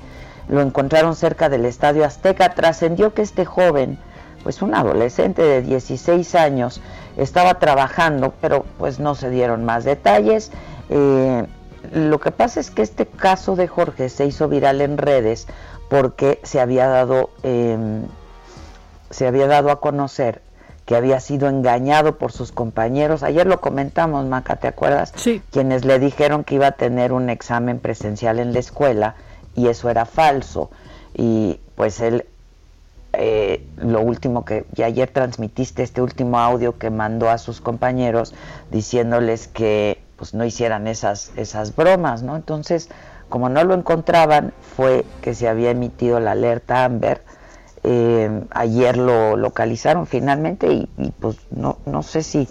Lo 0.48 0.60
encontraron 0.60 1.14
cerca 1.14 1.48
del 1.48 1.64
Estadio 1.64 2.04
Azteca. 2.04 2.54
Trascendió 2.54 3.14
que 3.14 3.22
este 3.22 3.44
joven, 3.44 3.96
pues 4.42 4.60
un 4.60 4.74
adolescente 4.74 5.40
de 5.40 5.62
16 5.62 6.34
años, 6.34 6.80
estaba 7.16 7.60
trabajando, 7.60 8.34
pero 8.40 8.66
pues 8.76 8.98
no 8.98 9.14
se 9.14 9.30
dieron 9.30 9.64
más 9.64 9.84
detalles. 9.84 10.50
Eh, 10.90 11.46
lo 11.92 12.20
que 12.20 12.30
pasa 12.30 12.60
es 12.60 12.70
que 12.70 12.82
este 12.82 13.06
caso 13.06 13.56
de 13.56 13.68
Jorge 13.68 14.08
se 14.08 14.26
hizo 14.26 14.48
viral 14.48 14.80
en 14.80 14.98
redes 14.98 15.46
porque 15.88 16.40
se 16.42 16.60
había 16.60 16.88
dado, 16.88 17.30
em, 17.42 18.02
se 19.10 19.26
había 19.26 19.46
dado 19.46 19.70
a 19.70 19.80
conocer 19.80 20.40
que 20.86 20.96
había 20.96 21.20
sido 21.20 21.48
engañado 21.48 22.18
por 22.18 22.32
sus 22.32 22.50
compañeros. 22.50 23.22
Ayer 23.22 23.46
lo 23.46 23.60
comentamos, 23.60 24.26
Maca, 24.26 24.56
¿te 24.56 24.68
acuerdas? 24.68 25.12
Sí. 25.14 25.42
Quienes 25.50 25.84
le 25.84 25.98
dijeron 25.98 26.44
que 26.44 26.56
iba 26.56 26.66
a 26.66 26.72
tener 26.72 27.12
un 27.12 27.30
examen 27.30 27.78
presencial 27.78 28.40
en 28.40 28.52
la 28.52 28.58
escuela 28.58 29.14
y 29.54 29.68
eso 29.68 29.90
era 29.90 30.06
falso. 30.06 30.70
Y 31.14 31.60
pues 31.76 32.00
él, 32.00 32.26
eh, 33.12 33.64
lo 33.76 34.00
último 34.00 34.44
que, 34.44 34.64
y 34.74 34.82
ayer 34.82 35.10
transmitiste 35.10 35.82
este 35.82 36.02
último 36.02 36.38
audio 36.38 36.78
que 36.78 36.90
mandó 36.90 37.30
a 37.30 37.38
sus 37.38 37.60
compañeros 37.60 38.34
diciéndoles 38.70 39.46
que 39.46 40.01
pues 40.22 40.34
no 40.34 40.44
hicieran 40.44 40.86
esas, 40.86 41.32
esas 41.34 41.74
bromas, 41.74 42.22
¿no? 42.22 42.36
Entonces, 42.36 42.88
como 43.28 43.48
no 43.48 43.64
lo 43.64 43.74
encontraban, 43.74 44.52
fue 44.76 45.04
que 45.20 45.34
se 45.34 45.48
había 45.48 45.70
emitido 45.70 46.20
la 46.20 46.30
alerta 46.30 46.84
Amber. 46.84 47.24
Eh, 47.82 48.44
ayer 48.50 48.98
lo 48.98 49.36
localizaron 49.36 50.06
finalmente 50.06 50.72
y, 50.72 50.88
pues 51.18 51.38
no, 51.50 51.78
no 51.86 52.04
sé 52.04 52.22
si 52.22 52.48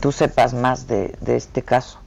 tú 0.00 0.10
sepas 0.10 0.54
más 0.54 0.86
de, 0.86 1.14
este 1.26 1.60
caso. 1.60 1.98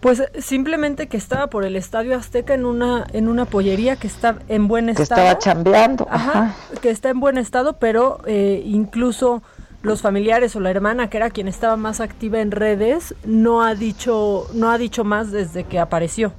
Pues 0.00 0.22
simplemente 0.38 1.08
que 1.08 1.18
estaba 1.18 1.48
por 1.48 1.66
el 1.66 1.76
Estadio 1.76 2.16
Azteca 2.16 2.54
en 2.54 2.64
una 2.64 3.06
en 3.12 3.28
una 3.28 3.44
pollería 3.44 3.96
que 3.96 4.06
está 4.06 4.38
en 4.48 4.66
buen 4.66 4.88
estado. 4.88 5.06
Que 5.08 5.28
estaba 5.28 5.38
chambeando. 5.38 6.06
Ajá, 6.10 6.54
que 6.80 6.88
está 6.88 7.10
en 7.10 7.20
buen 7.20 7.36
estado, 7.36 7.74
pero 7.74 8.20
eh, 8.24 8.62
incluso 8.64 9.42
los 9.82 10.00
familiares 10.00 10.54
o 10.56 10.60
la 10.60 10.70
hermana 10.70 11.10
que 11.10 11.16
era 11.16 11.30
quien 11.30 11.48
estaba 11.48 11.76
más 11.76 12.00
activa 12.00 12.40
en 12.40 12.50
redes 12.50 13.14
no 13.24 13.62
ha 13.62 13.74
dicho 13.74 14.46
no 14.54 14.70
ha 14.70 14.78
dicho 14.78 15.04
más 15.04 15.30
desde 15.30 15.64
que 15.64 15.78
apareció. 15.78 16.32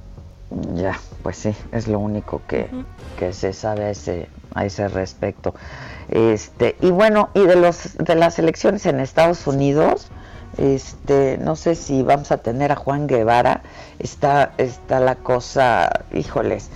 Ya 0.74 0.98
pues 1.22 1.36
sí 1.36 1.54
es 1.72 1.88
lo 1.88 1.98
único 1.98 2.42
que, 2.46 2.68
que 3.18 3.32
se 3.32 3.52
sabe 3.52 3.84
a 3.84 3.90
ese 3.90 4.28
a 4.54 4.64
ese 4.64 4.88
respecto. 4.88 5.54
Este 6.08 6.76
y 6.80 6.90
bueno 6.90 7.30
y 7.34 7.40
de 7.40 7.56
los 7.56 7.96
de 7.98 8.14
las 8.14 8.38
elecciones 8.38 8.86
en 8.86 9.00
Estados 9.00 9.46
Unidos 9.46 10.08
este 10.58 11.38
no 11.38 11.56
sé 11.56 11.74
si 11.74 12.02
vamos 12.02 12.30
a 12.30 12.38
tener 12.38 12.72
a 12.72 12.76
Juan 12.76 13.06
Guevara 13.06 13.62
está 13.98 14.52
está 14.58 15.00
la 15.00 15.16
cosa 15.16 16.04
híjoles 16.12 16.70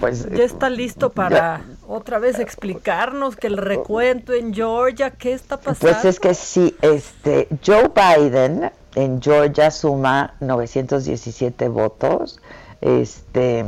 pues 0.00 0.28
ya 0.30 0.44
está 0.44 0.68
listo 0.68 1.10
para 1.10 1.62
otra 1.92 2.18
vez 2.18 2.38
explicarnos 2.38 3.36
que 3.36 3.48
el 3.48 3.58
recuento 3.58 4.32
en 4.32 4.54
Georgia, 4.54 5.10
¿qué 5.10 5.32
está 5.32 5.58
pasando? 5.58 5.92
Pues 5.92 6.04
es 6.06 6.18
que 6.18 6.34
sí, 6.34 6.74
este, 6.80 7.48
Joe 7.64 7.90
Biden 7.94 8.72
en 8.94 9.20
Georgia 9.20 9.70
suma 9.70 10.34
917 10.40 11.68
votos, 11.68 12.40
este, 12.80 13.64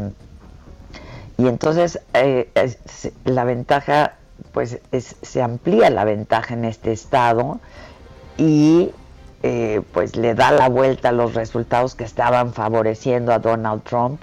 y 1.36 1.48
entonces 1.48 2.00
eh, 2.14 2.48
la 3.24 3.44
ventaja, 3.44 4.14
pues 4.52 4.78
se 5.22 5.42
amplía 5.42 5.90
la 5.90 6.04
ventaja 6.04 6.54
en 6.54 6.64
este 6.64 6.92
estado 6.92 7.60
y 8.38 8.90
eh, 9.42 9.82
pues 9.92 10.16
le 10.16 10.34
da 10.34 10.50
la 10.50 10.70
vuelta 10.70 11.10
a 11.10 11.12
los 11.12 11.34
resultados 11.34 11.94
que 11.94 12.04
estaban 12.04 12.54
favoreciendo 12.54 13.34
a 13.34 13.38
Donald 13.38 13.82
Trump. 13.82 14.22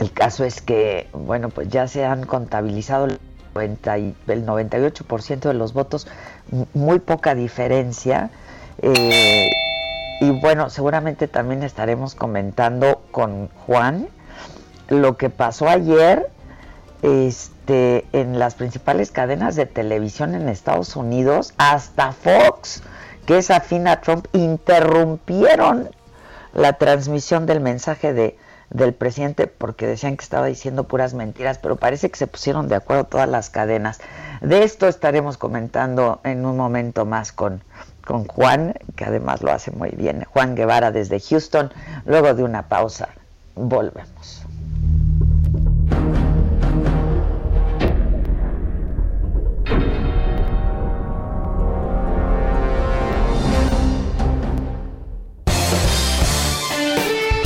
El 0.00 0.12
caso 0.12 0.44
es 0.44 0.60
que, 0.60 1.08
bueno, 1.12 1.50
pues 1.50 1.68
ya 1.68 1.86
se 1.88 2.04
han 2.04 2.24
contabilizado 2.26 3.06
el, 3.06 3.18
98% 3.54 5.40
de 5.40 5.54
los 5.54 5.72
votos, 5.72 6.08
muy 6.72 6.98
poca 6.98 7.34
diferencia. 7.34 8.30
Eh, 8.82 9.48
y 10.20 10.30
bueno, 10.30 10.70
seguramente 10.70 11.28
también 11.28 11.62
estaremos 11.62 12.14
comentando 12.14 13.02
con 13.10 13.48
Juan 13.66 14.08
lo 14.88 15.16
que 15.16 15.30
pasó 15.30 15.68
ayer 15.68 16.28
este, 17.02 18.06
en 18.12 18.38
las 18.38 18.54
principales 18.54 19.10
cadenas 19.10 19.56
de 19.56 19.66
televisión 19.66 20.34
en 20.34 20.48
Estados 20.48 20.96
Unidos, 20.96 21.54
hasta 21.58 22.12
Fox, 22.12 22.82
que 23.26 23.38
es 23.38 23.50
afín 23.50 23.88
a 23.88 24.00
Trump, 24.00 24.26
interrumpieron 24.32 25.90
la 26.54 26.74
transmisión 26.74 27.46
del 27.46 27.60
mensaje 27.60 28.12
de 28.12 28.38
del 28.74 28.92
presidente 28.92 29.46
porque 29.46 29.86
decían 29.86 30.16
que 30.16 30.24
estaba 30.24 30.46
diciendo 30.46 30.84
puras 30.84 31.14
mentiras, 31.14 31.58
pero 31.58 31.76
parece 31.76 32.10
que 32.10 32.18
se 32.18 32.26
pusieron 32.26 32.68
de 32.68 32.74
acuerdo 32.74 33.04
todas 33.04 33.28
las 33.28 33.48
cadenas. 33.48 34.00
De 34.42 34.64
esto 34.64 34.88
estaremos 34.88 35.38
comentando 35.38 36.20
en 36.24 36.44
un 36.44 36.56
momento 36.56 37.06
más 37.06 37.32
con, 37.32 37.62
con 38.04 38.26
Juan, 38.26 38.74
que 38.96 39.04
además 39.04 39.42
lo 39.42 39.52
hace 39.52 39.70
muy 39.70 39.90
bien. 39.90 40.24
Juan 40.28 40.56
Guevara 40.56 40.90
desde 40.90 41.20
Houston. 41.20 41.72
Luego 42.04 42.34
de 42.34 42.42
una 42.42 42.68
pausa, 42.68 43.08
volvemos. 43.54 44.44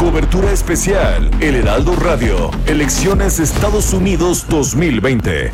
Cobertura 0.00 0.50
especial, 0.50 1.30
El 1.42 1.56
Heraldo 1.56 1.94
Radio, 1.94 2.50
Elecciones 2.64 3.38
Estados 3.38 3.92
Unidos 3.92 4.46
2020. 4.48 5.52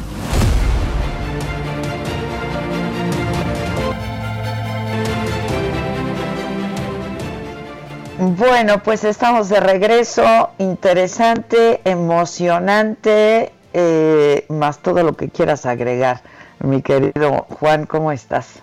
Bueno, 8.20 8.80
pues 8.84 9.02
estamos 9.02 9.48
de 9.48 9.58
regreso, 9.58 10.50
interesante, 10.58 11.80
emocionante, 11.84 13.52
eh, 13.72 14.46
más 14.48 14.78
todo 14.78 15.02
lo 15.02 15.16
que 15.16 15.28
quieras 15.28 15.66
agregar. 15.66 16.22
Mi 16.60 16.82
querido 16.82 17.46
Juan, 17.48 17.84
¿cómo 17.84 18.12
estás? 18.12 18.60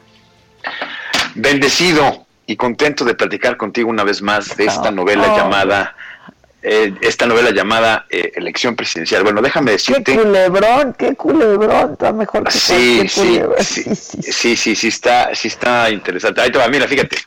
Bendecido, 1.36 2.26
y 2.46 2.56
contento 2.56 3.06
de 3.06 3.16
platicar 3.16 3.58
contigo 3.58 3.90
una 3.90 4.04
vez 4.04 4.22
más 4.22 4.56
de 4.58 4.66
esta 4.66 4.92
novela 4.92 5.36
llamada 5.36 5.96
eh, 6.66 6.94
esta 7.02 7.26
novela 7.26 7.52
llamada 7.52 8.06
eh, 8.10 8.32
Elección 8.36 8.78
Presidencial. 8.78 9.22
Bueno, 9.24 9.42
déjame 9.42 9.72
decirte. 9.72 10.14
Qué 10.14 10.18
culebrón, 10.18 10.96
qué 10.98 11.14
culebrón, 11.14 11.92
está 11.92 12.14
mejor 12.14 12.46
que 12.46 12.52
sí, 12.52 13.06
sí, 13.10 13.42
sí, 13.60 13.84
sí, 14.32 14.56
sí, 14.56 14.74
sí, 14.74 14.88
está, 14.88 15.36
sí 15.36 15.50
está 15.50 15.90
interesante. 15.90 16.40
Ahí 16.40 16.52
te 16.52 16.60
va, 16.60 16.70
mira, 16.70 16.88
fíjate. 16.88 17.18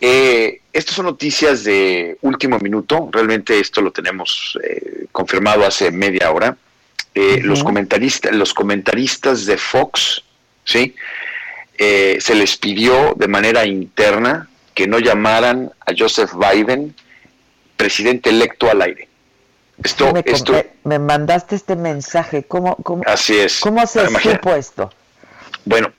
Eh, 0.00 0.62
estas 0.72 0.94
son 0.94 1.04
noticias 1.04 1.64
de 1.64 2.16
último 2.22 2.58
minuto. 2.60 3.10
Realmente 3.12 3.60
esto 3.60 3.82
lo 3.82 3.90
tenemos 3.90 4.58
eh, 4.64 5.04
confirmado 5.12 5.66
hace 5.66 5.90
media 5.90 6.30
hora. 6.30 6.56
Los 7.12 7.62
comentaristas, 7.62 8.32
los 8.32 8.54
comentaristas 8.54 9.44
de 9.44 9.58
Fox, 9.58 10.22
sí, 10.64 10.94
eh, 11.82 12.18
se 12.20 12.34
les 12.34 12.58
pidió 12.58 13.14
de 13.16 13.26
manera 13.26 13.64
interna 13.64 14.50
que 14.74 14.86
no 14.86 14.98
llamaran 14.98 15.72
a 15.80 15.92
Joseph 15.98 16.32
Biden 16.34 16.94
presidente 17.78 18.28
electo 18.28 18.70
al 18.70 18.82
aire. 18.82 19.08
Esto, 19.82 20.12
me, 20.12 20.22
esto, 20.26 20.62
me, 20.84 20.98
mandaste 20.98 21.56
este 21.56 21.76
mensaje. 21.76 22.42
¿Cómo, 22.42 22.76
cómo, 22.76 23.02
así 23.06 23.38
es. 23.38 23.60
¿Cómo 23.60 23.86
se 23.86 24.06
supo 24.08 24.54
esto? 24.54 24.90
Bueno, 25.64 25.90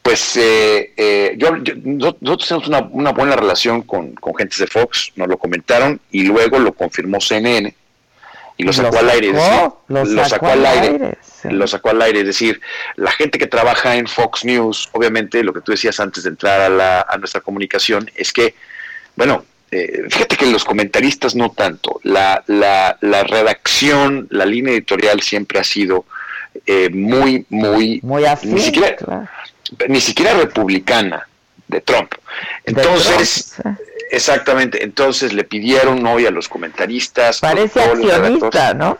pues 0.00 0.36
eh, 0.36 0.92
eh, 0.96 1.34
yo, 1.36 1.56
nosotros 1.82 2.46
tenemos 2.46 2.68
una, 2.68 2.88
una 2.92 3.10
buena 3.10 3.34
relación 3.34 3.82
con, 3.82 4.14
con 4.14 4.32
gentes 4.36 4.58
de 4.58 4.68
Fox, 4.68 5.10
nos 5.16 5.26
lo 5.26 5.38
comentaron 5.38 6.00
y 6.12 6.22
luego 6.22 6.60
lo 6.60 6.72
confirmó 6.72 7.18
CNN 7.20 7.74
y 8.58 8.64
lo 8.64 8.72
sacó, 8.72 8.98
al 8.98 9.10
aire. 9.10 9.32
lo, 9.32 10.24
sacó, 10.24 10.46
al 10.48 10.64
aire. 10.64 11.18
Lo 11.44 11.66
sacó 11.66 11.90
al 11.90 12.02
aire. 12.02 12.20
Es 12.20 12.26
decir, 12.26 12.60
la 12.96 13.10
gente 13.10 13.38
que 13.38 13.46
trabaja 13.46 13.96
en 13.96 14.06
Fox 14.06 14.44
News, 14.44 14.88
obviamente, 14.92 15.44
lo 15.44 15.52
que 15.52 15.60
tú 15.60 15.72
decías 15.72 16.00
antes 16.00 16.24
de 16.24 16.30
entrar 16.30 16.60
a, 16.60 16.68
la, 16.68 17.06
a 17.08 17.18
nuestra 17.18 17.42
comunicación, 17.42 18.10
es 18.14 18.32
que, 18.32 18.54
bueno, 19.14 19.44
eh, 19.70 20.04
fíjate 20.08 20.36
que 20.36 20.46
los 20.46 20.64
comentaristas 20.64 21.34
no 21.34 21.50
tanto. 21.50 22.00
La, 22.02 22.42
la, 22.46 22.96
la, 23.02 23.24
redacción, 23.24 24.26
la 24.30 24.46
línea 24.46 24.72
editorial 24.72 25.20
siempre 25.20 25.58
ha 25.58 25.64
sido 25.64 26.06
eh, 26.64 26.88
muy, 26.88 27.44
muy. 27.50 28.00
Muy 28.02 28.24
así, 28.24 28.48
ni 28.48 28.60
siquiera, 28.60 29.30
ni 29.88 30.00
siquiera 30.00 30.32
republicana 30.34 31.28
de 31.68 31.80
Trump. 31.82 32.14
Entonces. 32.64 33.56
Exactamente, 34.10 34.84
entonces 34.84 35.32
le 35.32 35.44
pidieron 35.44 36.06
hoy 36.06 36.26
a 36.26 36.30
los 36.30 36.48
comentaristas. 36.48 37.40
Parece 37.40 37.82
accionista, 37.82 38.74
¿no? 38.74 38.98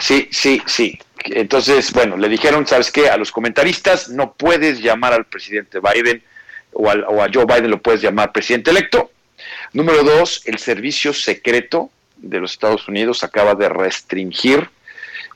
Sí, 0.00 0.28
sí, 0.32 0.60
sí. 0.66 0.98
Entonces, 1.24 1.92
bueno, 1.92 2.16
le 2.16 2.28
dijeron, 2.28 2.66
¿sabes 2.66 2.90
qué? 2.90 3.08
A 3.08 3.16
los 3.16 3.30
comentaristas 3.30 4.08
no 4.08 4.32
puedes 4.32 4.80
llamar 4.80 5.12
al 5.12 5.26
presidente 5.26 5.78
Biden 5.78 6.22
o, 6.72 6.90
a 6.90 7.28
Joe 7.32 7.44
Biden 7.44 7.70
lo 7.70 7.80
puedes 7.80 8.00
llamar 8.00 8.32
presidente 8.32 8.70
electo. 8.70 9.10
Número 9.72 10.02
dos, 10.02 10.42
el 10.44 10.58
servicio 10.58 11.12
secreto 11.12 11.90
de 12.16 12.40
los 12.40 12.52
Estados 12.52 12.88
Unidos 12.88 13.24
acaba 13.24 13.54
de 13.54 13.68
restringir 13.68 14.68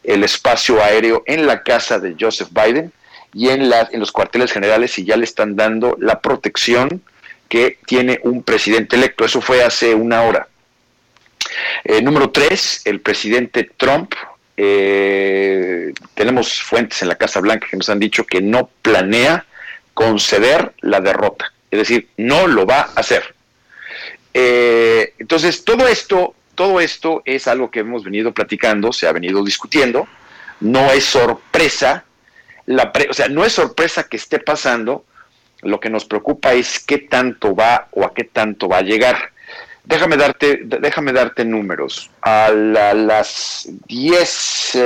el 0.04 0.24
espacio 0.24 0.82
aéreo 0.82 1.22
en 1.26 1.46
la 1.46 1.62
casa 1.62 1.98
de 1.98 2.16
Joseph 2.18 2.48
Biden 2.50 2.92
y 3.32 3.48
en, 3.48 3.68
la, 3.68 3.88
en 3.90 4.00
los 4.00 4.12
cuarteles 4.12 4.52
generales 4.52 4.98
y 4.98 5.04
ya 5.04 5.16
le 5.16 5.24
están 5.24 5.56
dando 5.56 5.96
la 6.00 6.20
protección 6.20 7.02
que 7.48 7.78
tiene 7.86 8.20
un 8.22 8.42
presidente 8.42 8.96
electo. 8.96 9.24
Eso 9.24 9.40
fue 9.40 9.62
hace 9.62 9.94
una 9.94 10.22
hora. 10.22 10.48
Eh, 11.84 12.02
número 12.02 12.30
tres, 12.30 12.82
el 12.84 13.00
presidente 13.00 13.70
Trump. 13.76 14.14
Eh, 14.56 15.92
tenemos 16.14 16.62
fuentes 16.62 17.02
en 17.02 17.08
la 17.08 17.16
Casa 17.16 17.40
Blanca 17.40 17.66
que 17.70 17.76
nos 17.76 17.88
han 17.90 18.00
dicho 18.00 18.24
que 18.24 18.40
no 18.40 18.70
planea 18.82 19.44
conceder 19.94 20.72
la 20.80 21.00
derrota. 21.00 21.52
Es 21.70 21.78
decir, 21.78 22.08
no 22.16 22.46
lo 22.46 22.66
va 22.66 22.80
a 22.80 23.00
hacer. 23.00 23.34
Eh, 24.34 25.14
entonces, 25.18 25.64
todo 25.64 25.88
esto, 25.88 26.34
todo 26.54 26.80
esto 26.80 27.22
es 27.24 27.48
algo 27.48 27.70
que 27.70 27.80
hemos 27.80 28.04
venido 28.04 28.32
platicando, 28.32 28.92
se 28.92 29.06
ha 29.06 29.12
venido 29.12 29.44
discutiendo. 29.44 30.06
No 30.60 30.90
es 30.90 31.04
sorpresa, 31.04 32.04
la 32.66 32.92
o 33.08 33.14
sea, 33.14 33.28
no 33.28 33.44
es 33.44 33.52
sorpresa 33.52 34.04
que 34.04 34.16
esté 34.16 34.38
pasando, 34.38 35.04
lo 35.66 35.80
que 35.80 35.90
nos 35.90 36.04
preocupa 36.04 36.52
es 36.54 36.80
qué 36.80 36.98
tanto 36.98 37.54
va 37.54 37.88
o 37.92 38.04
a 38.04 38.14
qué 38.14 38.24
tanto 38.24 38.68
va 38.68 38.78
a 38.78 38.82
llegar. 38.82 39.32
Déjame 39.86 40.16
darte, 40.16 40.62
déjame 40.64 41.12
darte 41.12 41.44
números. 41.44 42.10
A, 42.22 42.50
las 42.50 43.68
10, 43.86 44.78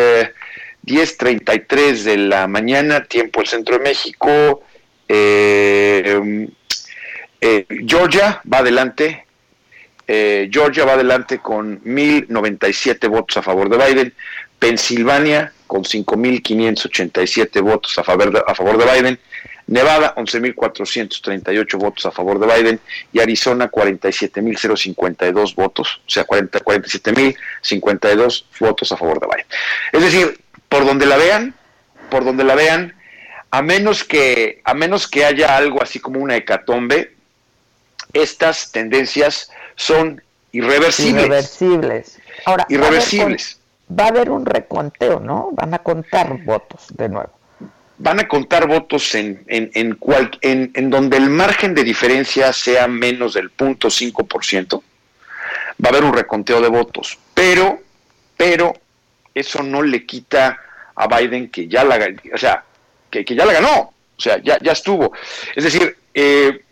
10.33 0.84 1.78
eh, 1.78 1.92
de 2.04 2.16
la 2.18 2.46
mañana, 2.46 3.04
tiempo 3.04 3.40
del 3.40 3.48
centro 3.48 3.78
de 3.78 3.82
México, 3.82 4.62
eh, 5.08 6.48
eh, 7.40 7.66
Georgia 7.86 8.42
va 8.52 8.58
adelante. 8.58 9.24
Georgia 10.06 10.84
va 10.84 10.94
adelante 10.94 11.38
con 11.38 11.84
1.097 11.84 13.08
votos 13.08 13.36
a 13.36 13.42
favor 13.42 13.68
de 13.68 13.76
Biden. 13.78 14.12
Pensilvania 14.58 15.52
con 15.68 15.84
5.587 15.84 17.62
votos 17.62 17.96
a 17.96 18.02
favor 18.02 18.44
a 18.44 18.54
favor 18.56 18.76
de 18.76 18.92
Biden. 18.92 19.20
Nevada, 19.70 20.14
11.438 20.16 21.78
votos 21.78 22.04
a 22.04 22.10
favor 22.10 22.38
de 22.40 22.52
Biden 22.52 22.80
y 23.12 23.20
Arizona, 23.20 23.70
47.052 23.70 25.54
votos, 25.54 26.00
o 26.04 26.10
sea, 26.10 26.26
47.052 26.26 28.44
votos 28.58 28.90
a 28.90 28.96
favor 28.96 29.20
de 29.20 29.28
Biden. 29.28 29.46
Es 29.92 30.02
decir, 30.02 30.40
por 30.68 30.84
donde 30.84 31.06
la 31.06 31.16
vean, 31.16 31.54
por 32.10 32.24
donde 32.24 32.42
la 32.42 32.56
vean, 32.56 32.96
a 33.52 33.62
menos 33.62 34.02
que, 34.02 34.60
a 34.64 34.74
menos 34.74 35.06
que 35.06 35.24
haya 35.24 35.56
algo 35.56 35.80
así 35.80 36.00
como 36.00 36.18
una 36.18 36.34
hecatombe, 36.34 37.14
estas 38.12 38.72
tendencias 38.72 39.52
son 39.76 40.20
irreversibles. 40.50 41.26
Irreversibles. 41.26 42.18
Ahora, 42.44 42.66
irreversibles. 42.68 43.60
va 43.88 44.06
a 44.06 44.08
haber 44.08 44.30
un 44.30 44.46
reconteo, 44.46 45.20
¿no? 45.20 45.50
Van 45.52 45.74
a 45.74 45.78
contar 45.78 46.42
votos 46.42 46.86
de 46.88 47.08
nuevo 47.08 47.38
van 48.00 48.18
a 48.18 48.26
contar 48.26 48.66
votos 48.66 49.14
en, 49.14 49.44
en, 49.46 49.70
en, 49.74 49.98
en, 50.40 50.70
en 50.74 50.90
donde 50.90 51.18
el 51.18 51.28
margen 51.28 51.74
de 51.74 51.84
diferencia 51.84 52.50
sea 52.54 52.88
menos 52.88 53.34
del 53.34 53.54
0.5%, 53.54 54.82
va 55.84 55.86
a 55.86 55.88
haber 55.88 56.04
un 56.04 56.14
reconteo 56.14 56.62
de 56.62 56.68
votos. 56.68 57.18
Pero, 57.34 57.82
pero, 58.38 58.72
eso 59.34 59.62
no 59.62 59.82
le 59.82 60.06
quita 60.06 60.58
a 60.94 61.06
Biden 61.06 61.50
que 61.50 61.68
ya 61.68 61.84
la, 61.84 61.98
o 62.32 62.38
sea, 62.38 62.64
que, 63.10 63.22
ya 63.22 63.44
la 63.44 63.52
ganó, 63.52 63.78
o 63.80 64.20
sea, 64.20 64.38
ya, 64.42 64.58
ya 64.62 64.72
estuvo. 64.72 65.12
Es 65.54 65.64
decir, 65.64 65.94
eh, 66.14 66.64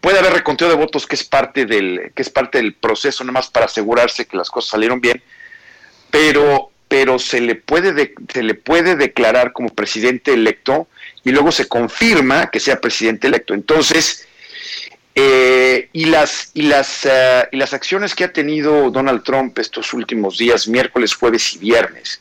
puede 0.00 0.20
haber 0.20 0.32
reconteo 0.32 0.68
de 0.68 0.76
votos 0.76 1.08
que 1.08 1.16
es 1.16 1.24
parte 1.24 1.66
del, 1.66 2.12
que 2.14 2.22
es 2.22 2.30
parte 2.30 2.58
del 2.58 2.74
proceso, 2.74 3.24
nada 3.24 3.32
más 3.32 3.50
para 3.50 3.66
asegurarse 3.66 4.26
que 4.26 4.36
las 4.36 4.48
cosas 4.48 4.70
salieron 4.70 5.00
bien, 5.00 5.20
pero 6.08 6.71
pero 6.92 7.18
se 7.18 7.40
le 7.40 7.54
puede 7.54 8.12
se 8.30 8.42
le 8.42 8.52
puede 8.52 8.96
declarar 8.96 9.54
como 9.54 9.70
presidente 9.70 10.34
electo 10.34 10.88
y 11.24 11.30
luego 11.30 11.50
se 11.50 11.66
confirma 11.66 12.50
que 12.50 12.60
sea 12.60 12.82
presidente 12.82 13.28
electo. 13.28 13.54
Entonces, 13.54 14.28
eh, 15.14 15.88
y 15.94 16.04
las 16.04 16.50
y 16.52 16.60
las 16.60 17.06
eh, 17.06 17.48
y 17.50 17.56
las 17.56 17.72
acciones 17.72 18.14
que 18.14 18.24
ha 18.24 18.32
tenido 18.34 18.90
Donald 18.90 19.22
Trump 19.22 19.58
estos 19.58 19.94
últimos 19.94 20.36
días, 20.36 20.68
miércoles, 20.68 21.14
jueves 21.14 21.54
y 21.54 21.60
viernes, 21.60 22.20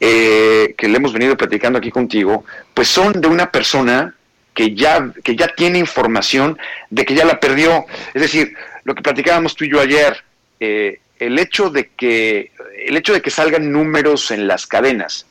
eh, 0.00 0.74
que 0.76 0.88
le 0.88 0.96
hemos 0.96 1.12
venido 1.12 1.36
platicando 1.36 1.78
aquí 1.78 1.92
contigo, 1.92 2.44
pues 2.74 2.88
son 2.88 3.20
de 3.20 3.28
una 3.28 3.52
persona 3.52 4.16
que 4.54 4.74
ya 4.74 5.12
que 5.22 5.36
ya 5.36 5.54
tiene 5.54 5.78
información 5.78 6.58
de 6.90 7.04
que 7.04 7.14
ya 7.14 7.24
la 7.24 7.38
perdió. 7.38 7.86
Es 8.12 8.22
decir, 8.22 8.54
lo 8.82 8.96
que 8.96 9.02
platicábamos 9.02 9.54
tú 9.54 9.66
y 9.66 9.70
yo 9.70 9.80
ayer, 9.80 10.24
eh, 10.58 10.98
el 11.18 11.38
hecho 11.38 11.70
de 11.70 11.88
que 11.88 12.52
el 12.86 12.96
hecho 12.96 13.12
de 13.12 13.22
que 13.22 13.30
salgan 13.30 13.72
números 13.72 14.30
en 14.30 14.46
las 14.46 14.66
cadenas 14.66 15.26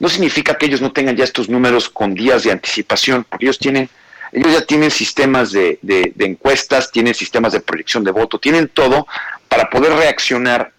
no 0.00 0.08
significa 0.08 0.56
que 0.56 0.66
ellos 0.66 0.80
no 0.80 0.92
tengan 0.92 1.16
ya 1.16 1.24
estos 1.24 1.48
números 1.48 1.88
con 1.88 2.14
días 2.14 2.42
de 2.42 2.52
anticipación, 2.52 3.24
porque 3.24 3.46
ellos 3.46 3.58
tienen 3.58 3.88
ellos 4.32 4.52
ya 4.52 4.64
tienen 4.64 4.90
sistemas 4.90 5.52
de, 5.52 5.78
de, 5.82 6.24
encuestas, 6.24 6.90
tienen 6.90 7.14
sistemas 7.14 7.52
de 7.52 7.60
proyección 7.60 8.02
de 8.02 8.12
voto, 8.12 8.38
tienen 8.38 8.68
todo 8.68 9.06
para 9.46 9.68
poder 9.68 9.92
reaccionar 9.92 10.72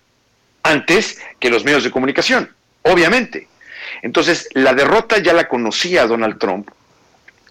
antes 0.63 1.21
que 1.39 1.51
los 1.51 1.63
medios 1.63 1.83
de 1.83 1.91
comunicación, 1.91 2.49
obviamente. 2.81 3.47
Entonces, 4.01 4.49
la 4.53 4.73
derrota 4.73 5.19
ya 5.19 5.33
la 5.33 5.47
conocía 5.47 6.07
Donald 6.07 6.39
Trump 6.39 6.67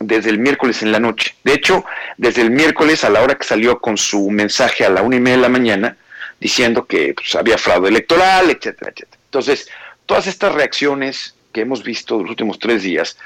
desde 0.01 0.31
el 0.31 0.38
miércoles 0.38 0.83
en 0.83 0.90
la 0.90 0.98
noche. 0.98 1.37
De 1.44 1.55
hecho, 1.55 1.85
desde 2.16 2.42
el 2.42 2.51
miércoles 2.51 3.05
a 3.05 3.11
la 3.11 3.22
hora 3.22 3.37
que 3.37 3.44
salió 3.44 3.79
con 3.79 3.96
su 3.96 4.29
mensaje 4.29 4.85
a 4.85 4.90
la 4.90 5.03
una 5.03 5.16
y 5.16 5.20
media 5.20 5.37
de 5.37 5.42
la 5.42 5.48
mañana, 5.48 5.96
diciendo 6.42 6.87
que 6.87 7.14
pues, 7.14 7.35
había 7.37 7.57
fraude 7.57 7.88
electoral, 7.88 8.50
etcétera, 8.50 8.90
etcétera. 8.90 9.22
Entonces, 9.26 9.68
todas 10.07 10.26
estas 10.26 10.52
reacciones 10.52 11.35
que 11.52 11.61
hemos 11.61 11.85
visto 11.85 12.20
los 12.20 12.31
últimos 12.31 12.59
tres 12.59 12.83
días 12.83 13.16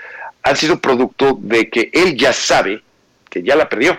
han 0.42 0.56
sido 0.56 0.78
producto 0.78 1.38
de 1.40 1.70
que 1.70 1.90
él 1.94 2.14
ya 2.16 2.34
sabe 2.34 2.82
que 3.30 3.42
ya 3.42 3.56
la 3.56 3.68
perdió. 3.68 3.98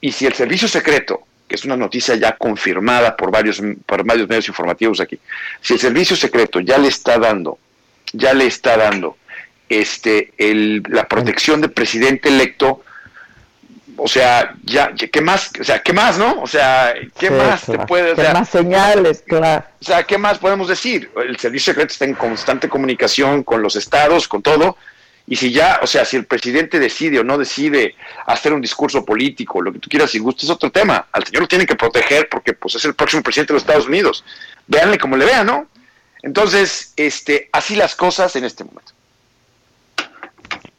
Y 0.00 0.12
si 0.12 0.26
el 0.26 0.34
servicio 0.34 0.68
secreto, 0.68 1.22
que 1.48 1.54
es 1.54 1.64
una 1.64 1.76
noticia 1.76 2.14
ya 2.16 2.36
confirmada 2.36 3.16
por 3.16 3.30
varios, 3.30 3.62
por 3.86 4.04
varios 4.04 4.28
medios 4.28 4.48
informativos 4.48 5.00
aquí, 5.00 5.18
si 5.62 5.72
el 5.72 5.80
servicio 5.80 6.14
secreto 6.14 6.60
ya 6.60 6.76
le 6.76 6.88
está 6.88 7.18
dando, 7.18 7.58
ya 8.12 8.34
le 8.34 8.46
está 8.46 8.76
dando 8.76 9.16
este, 9.70 10.32
la 10.88 11.08
protección 11.08 11.62
del 11.62 11.70
presidente 11.70 12.28
electo, 12.28 12.84
o 14.02 14.08
sea, 14.08 14.54
ya, 14.64 14.92
¿qué 14.94 15.20
más? 15.20 15.52
O 15.60 15.62
sea, 15.62 15.80
¿qué 15.80 15.92
más, 15.92 16.18
no? 16.18 16.42
O 16.42 16.46
sea, 16.46 16.92
¿qué 17.18 17.30
más 17.30 17.64
te 17.64 17.78
puede 17.78 18.14
¿Qué 18.14 18.32
más 18.32 18.48
señales, 18.48 19.22
claro. 19.24 19.64
O 19.80 19.84
sea, 19.84 20.02
¿qué 20.02 20.18
más 20.18 20.38
podemos 20.38 20.66
decir? 20.66 21.08
El 21.16 21.38
servicio 21.38 21.72
secreto 21.72 21.92
está 21.92 22.04
en 22.04 22.14
constante 22.14 22.68
comunicación 22.68 23.44
con 23.44 23.62
los 23.62 23.76
estados, 23.76 24.26
con 24.26 24.42
todo, 24.42 24.76
y 25.26 25.36
si 25.36 25.52
ya, 25.52 25.78
o 25.82 25.86
sea, 25.86 26.04
si 26.04 26.16
el 26.16 26.26
presidente 26.26 26.80
decide 26.80 27.20
o 27.20 27.24
no 27.24 27.38
decide 27.38 27.94
hacer 28.26 28.52
un 28.52 28.60
discurso 28.60 29.04
político, 29.04 29.62
lo 29.62 29.72
que 29.72 29.78
tú 29.78 29.88
quieras 29.88 30.12
y 30.16 30.18
gustes, 30.18 30.44
es 30.44 30.50
otro 30.50 30.72
tema. 30.72 31.06
Al 31.12 31.24
señor 31.24 31.42
lo 31.42 31.48
tienen 31.48 31.66
que 31.66 31.76
proteger 31.76 32.28
porque 32.28 32.54
pues 32.54 32.74
es 32.74 32.84
el 32.84 32.94
próximo 32.94 33.22
presidente 33.22 33.52
de 33.52 33.54
los 33.54 33.62
Estados 33.62 33.86
Unidos. 33.86 34.24
Véanle 34.66 34.98
como 34.98 35.16
le 35.16 35.26
vean, 35.26 35.46
¿no? 35.46 35.68
Entonces, 36.22 36.92
este, 36.96 37.48
así 37.52 37.76
las 37.76 37.94
cosas 37.94 38.34
en 38.34 38.44
este 38.44 38.64
momento. 38.64 38.92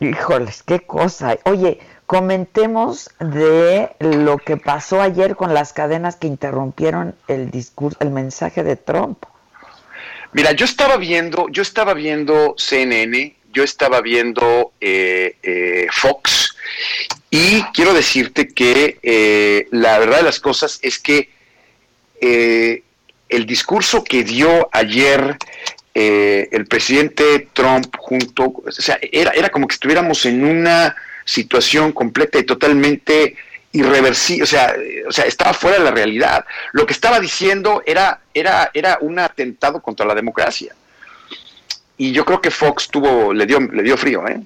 Híjoles, 0.01 0.63
qué 0.63 0.81
cosa. 0.81 1.37
Oye, 1.45 1.79
comentemos 2.13 3.09
de 3.19 3.89
lo 3.99 4.37
que 4.37 4.55
pasó 4.55 5.01
ayer 5.01 5.35
con 5.35 5.55
las 5.55 5.73
cadenas 5.73 6.15
que 6.15 6.27
interrumpieron 6.27 7.15
el 7.27 7.49
discurso, 7.49 7.97
el 8.01 8.11
mensaje 8.11 8.61
de 8.61 8.75
Trump. 8.75 9.23
Mira, 10.31 10.51
yo 10.51 10.65
estaba 10.65 10.97
viendo, 10.97 11.49
yo 11.49 11.63
estaba 11.63 11.95
viendo 11.95 12.53
CNN, 12.55 13.35
yo 13.51 13.63
estaba 13.63 13.99
viendo 14.01 14.73
eh, 14.79 15.37
eh, 15.41 15.87
Fox 15.91 16.55
y 17.31 17.63
quiero 17.73 17.95
decirte 17.95 18.47
que 18.49 18.99
eh, 19.01 19.67
la 19.71 19.97
verdad 19.97 20.17
de 20.17 20.23
las 20.23 20.39
cosas 20.39 20.77
es 20.83 20.99
que 20.99 21.29
el 22.21 23.45
discurso 23.47 24.03
que 24.03 24.23
dio 24.23 24.69
ayer 24.71 25.35
el 25.95 26.65
presidente 26.67 27.47
Trump 27.53 27.87
junto, 27.97 28.53
o 28.63 28.71
sea, 28.71 28.99
era, 29.11 29.31
era 29.31 29.49
como 29.49 29.67
que 29.67 29.73
estuviéramos 29.73 30.27
en 30.27 30.45
una 30.45 30.95
situación 31.25 31.91
completa 31.91 32.39
y 32.39 32.43
totalmente 32.43 33.35
irreversible, 33.71 34.43
o 34.43 34.47
sea, 34.47 34.75
o 35.07 35.11
sea, 35.11 35.25
estaba 35.25 35.53
fuera 35.53 35.77
de 35.77 35.83
la 35.83 35.91
realidad. 35.91 36.45
Lo 36.73 36.85
que 36.85 36.93
estaba 36.93 37.19
diciendo 37.19 37.81
era, 37.85 38.21
era, 38.33 38.69
era 38.73 38.97
un 39.01 39.17
atentado 39.19 39.81
contra 39.81 40.05
la 40.05 40.13
democracia 40.13 40.75
y 41.97 42.11
yo 42.11 42.25
creo 42.25 42.41
que 42.41 42.51
Fox 42.51 42.89
tuvo, 42.89 43.33
le 43.33 43.45
dio, 43.45 43.59
le 43.59 43.83
dio 43.83 43.97
frío, 43.97 44.27
¿eh? 44.27 44.41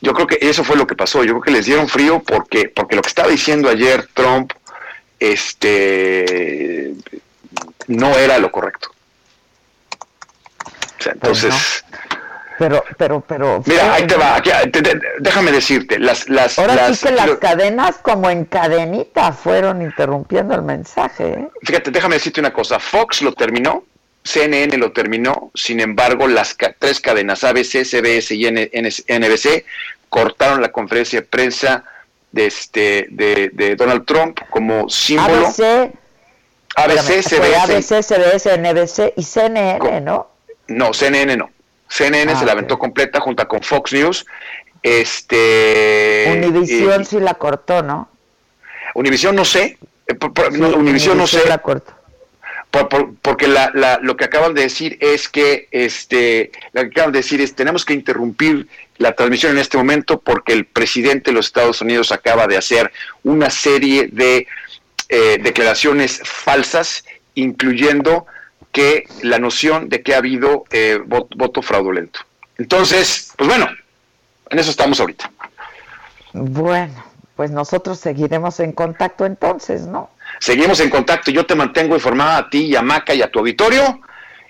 Yo 0.00 0.12
creo 0.12 0.26
que 0.26 0.38
eso 0.40 0.64
fue 0.64 0.76
lo 0.76 0.86
que 0.86 0.94
pasó. 0.94 1.24
Yo 1.24 1.32
creo 1.32 1.42
que 1.42 1.50
les 1.50 1.66
dieron 1.66 1.88
frío 1.88 2.22
porque, 2.22 2.68
porque 2.68 2.96
lo 2.96 3.02
que 3.02 3.08
estaba 3.08 3.28
diciendo 3.28 3.68
ayer 3.68 4.06
Trump, 4.12 4.52
este, 5.18 6.92
no 7.86 8.14
era 8.16 8.38
lo 8.38 8.50
correcto. 8.50 8.90
O 10.98 11.02
sea, 11.02 11.12
entonces. 11.12 11.84
Pero, 12.58 12.84
pero, 12.96 13.20
pero. 13.20 13.62
Mira, 13.66 13.94
ahí 13.94 14.06
te 14.06 14.16
va. 14.16 14.40
déjame 15.18 15.50
decirte, 15.50 15.98
las, 15.98 16.28
las. 16.28 16.58
Ahora 16.58 16.94
sí 16.94 17.06
que 17.06 17.12
las 17.12 17.30
cadenas, 17.38 17.96
como 17.96 18.30
en 18.30 18.44
cadenita, 18.44 19.32
fueron 19.32 19.82
interrumpiendo 19.82 20.54
el 20.54 20.62
mensaje. 20.62 21.30
¿eh? 21.30 21.48
Fíjate, 21.62 21.90
déjame 21.90 22.14
decirte 22.14 22.40
una 22.40 22.52
cosa. 22.52 22.78
Fox 22.78 23.22
lo 23.22 23.32
terminó 23.32 23.84
CNN 24.24 24.78
lo 24.78 24.92
terminó, 24.92 25.50
sin 25.54 25.80
embargo, 25.80 26.26
las 26.26 26.56
tres 26.78 26.98
cadenas 26.98 27.44
ABC, 27.44 27.84
CBS 27.84 28.34
y 28.34 28.46
NBC 28.50 29.64
cortaron 30.08 30.62
la 30.62 30.72
conferencia 30.72 31.20
de 31.20 31.26
prensa 31.26 31.84
de, 32.32 32.46
este, 32.46 33.06
de, 33.10 33.76
Donald 33.76 34.06
Trump 34.06 34.40
como 34.48 34.88
símbolo. 34.88 35.46
ABC, 35.46 35.92
ABC, 36.76 37.22
CBS. 37.22 37.56
ABC, 37.60 38.02
CBS, 38.02 38.58
NBC 38.58 39.12
y 39.16 39.22
CNN, 39.22 40.00
¿no? 40.00 40.28
No, 40.68 40.94
CNN 40.94 41.36
no. 41.36 41.50
CNN 41.94 42.32
ah, 42.32 42.38
se 42.38 42.44
la 42.44 42.52
aventó 42.52 42.78
completa 42.78 43.20
junto 43.20 43.46
con 43.46 43.62
Fox 43.62 43.92
News. 43.92 44.26
Este, 44.82 46.26
Univision 46.30 47.04
sí 47.04 47.20
la 47.20 47.34
cortó, 47.34 47.82
¿no? 47.82 48.08
Univision 48.94 49.36
no 49.36 49.44
sé. 49.44 49.78
Eh, 50.06 50.16
Univision 50.76 51.16
no 51.16 51.26
sé. 51.26 51.48
La 51.48 51.58
cortó 51.58 51.94
porque 53.22 53.46
la, 53.46 54.00
lo 54.02 54.16
que 54.16 54.24
acaban 54.24 54.54
de 54.54 54.62
decir 54.62 54.98
es 55.00 55.28
que 55.28 55.68
este 55.70 56.50
lo 56.72 56.82
que 56.82 56.88
acaban 56.88 57.12
de 57.12 57.20
decir 57.20 57.40
es 57.40 57.54
tenemos 57.54 57.84
que 57.84 57.94
interrumpir 57.94 58.66
la 58.98 59.12
transmisión 59.12 59.52
en 59.52 59.58
este 59.58 59.78
momento 59.78 60.20
porque 60.20 60.52
el 60.52 60.66
presidente 60.66 61.30
de 61.30 61.36
los 61.36 61.46
Estados 61.46 61.80
Unidos 61.80 62.10
acaba 62.10 62.46
de 62.46 62.56
hacer 62.56 62.92
una 63.22 63.50
serie 63.50 64.08
de 64.10 64.48
eh, 65.08 65.38
declaraciones 65.40 66.20
falsas, 66.24 67.04
incluyendo 67.34 68.26
que 68.74 69.06
la 69.22 69.38
noción 69.38 69.88
de 69.88 70.02
que 70.02 70.14
ha 70.14 70.18
habido 70.18 70.64
eh, 70.72 71.00
voto 71.06 71.62
fraudulento. 71.62 72.20
Entonces, 72.58 73.32
pues 73.36 73.48
bueno, 73.48 73.68
en 74.50 74.58
eso 74.58 74.70
estamos 74.70 74.98
ahorita. 74.98 75.30
Bueno, 76.32 77.04
pues 77.36 77.52
nosotros 77.52 78.00
seguiremos 78.00 78.58
en 78.58 78.72
contacto 78.72 79.26
entonces, 79.26 79.82
¿no? 79.82 80.10
Seguimos 80.40 80.80
en 80.80 80.90
contacto. 80.90 81.30
Yo 81.30 81.46
te 81.46 81.54
mantengo 81.54 81.94
informada 81.94 82.36
a 82.36 82.50
ti 82.50 82.64
y 82.66 82.74
a 82.74 82.82
Maca 82.82 83.14
y 83.14 83.22
a 83.22 83.30
tu 83.30 83.38
auditorio. 83.38 84.00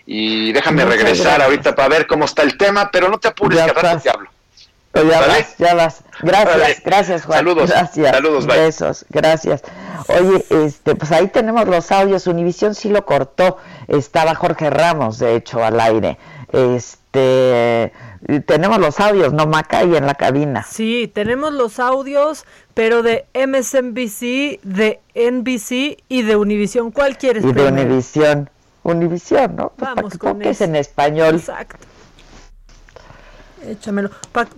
Y 0.06 0.52
déjame 0.52 0.86
regresar 0.86 1.42
ahorita 1.42 1.74
para 1.74 1.88
ver 1.88 2.06
cómo 2.06 2.24
está 2.24 2.42
el 2.42 2.56
tema, 2.56 2.90
pero 2.90 3.10
no 3.10 3.18
te 3.18 3.28
apures, 3.28 3.60
que 3.60 3.72
rato 3.74 4.00
te 4.02 4.08
hablo. 4.08 4.30
Ya 4.94 5.20
vas, 5.20 5.56
ya 5.58 5.74
vas. 5.74 6.04
Gracias, 6.22 6.82
gracias 6.84 7.24
Juan. 7.24 7.38
Saludos. 7.38 7.70
Gracias. 7.70 8.10
Saludos, 8.10 8.46
bye. 8.46 8.58
Besos, 8.58 9.04
gracias. 9.10 9.62
Oye, 10.08 10.44
este, 10.50 10.94
pues 10.94 11.10
ahí 11.12 11.28
tenemos 11.28 11.66
los 11.66 11.90
audios. 11.90 12.26
Univisión 12.26 12.74
sí 12.74 12.88
lo 12.88 13.04
cortó. 13.04 13.56
Estaba 13.88 14.34
Jorge 14.34 14.70
Ramos, 14.70 15.18
de 15.18 15.34
hecho, 15.34 15.64
al 15.64 15.80
aire. 15.80 16.18
Este, 16.52 17.92
tenemos 18.46 18.78
los 18.78 19.00
audios, 19.00 19.32
¿no, 19.32 19.46
Maca? 19.46 19.78
Ahí 19.78 19.96
en 19.96 20.06
la 20.06 20.14
cabina. 20.14 20.64
Sí, 20.68 21.10
tenemos 21.12 21.52
los 21.52 21.80
audios, 21.80 22.44
pero 22.74 23.02
de 23.02 23.26
MSNBC, 23.34 24.60
de 24.62 25.00
NBC 25.14 26.02
y 26.08 26.22
de 26.22 26.36
Univision. 26.36 26.92
¿Cuál 26.92 27.18
quieres? 27.18 27.44
Y 27.44 27.52
de 27.52 27.66
Univision. 27.66 28.50
Univision, 28.84 29.56
¿no? 29.56 29.72
Pues 29.76 29.94
Vamos 29.94 30.18
con 30.18 30.42
es 30.42 30.60
en 30.60 30.76
español. 30.76 31.36
Exacto. 31.36 31.86
Échamelo. 33.66 34.10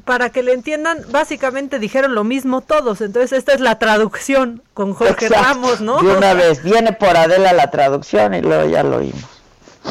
para 0.04 0.30
que 0.30 0.42
le 0.42 0.52
entiendan, 0.52 1.04
básicamente 1.08 1.78
dijeron 1.78 2.14
lo 2.14 2.24
mismo 2.24 2.60
todos. 2.60 3.00
Entonces, 3.00 3.32
esta 3.32 3.52
es 3.52 3.60
la 3.60 3.78
traducción 3.78 4.62
con 4.74 4.94
Jorge 4.94 5.28
Ramos, 5.28 5.80
¿no? 5.80 6.02
De 6.02 6.16
una 6.16 6.34
vez, 6.34 6.62
viene 6.62 6.92
por 6.92 7.16
Adela 7.16 7.52
la 7.52 7.70
traducción 7.70 8.34
y 8.34 8.42
luego 8.42 8.68
ya 8.68 8.82
lo 8.82 8.98
oímos. 8.98 9.36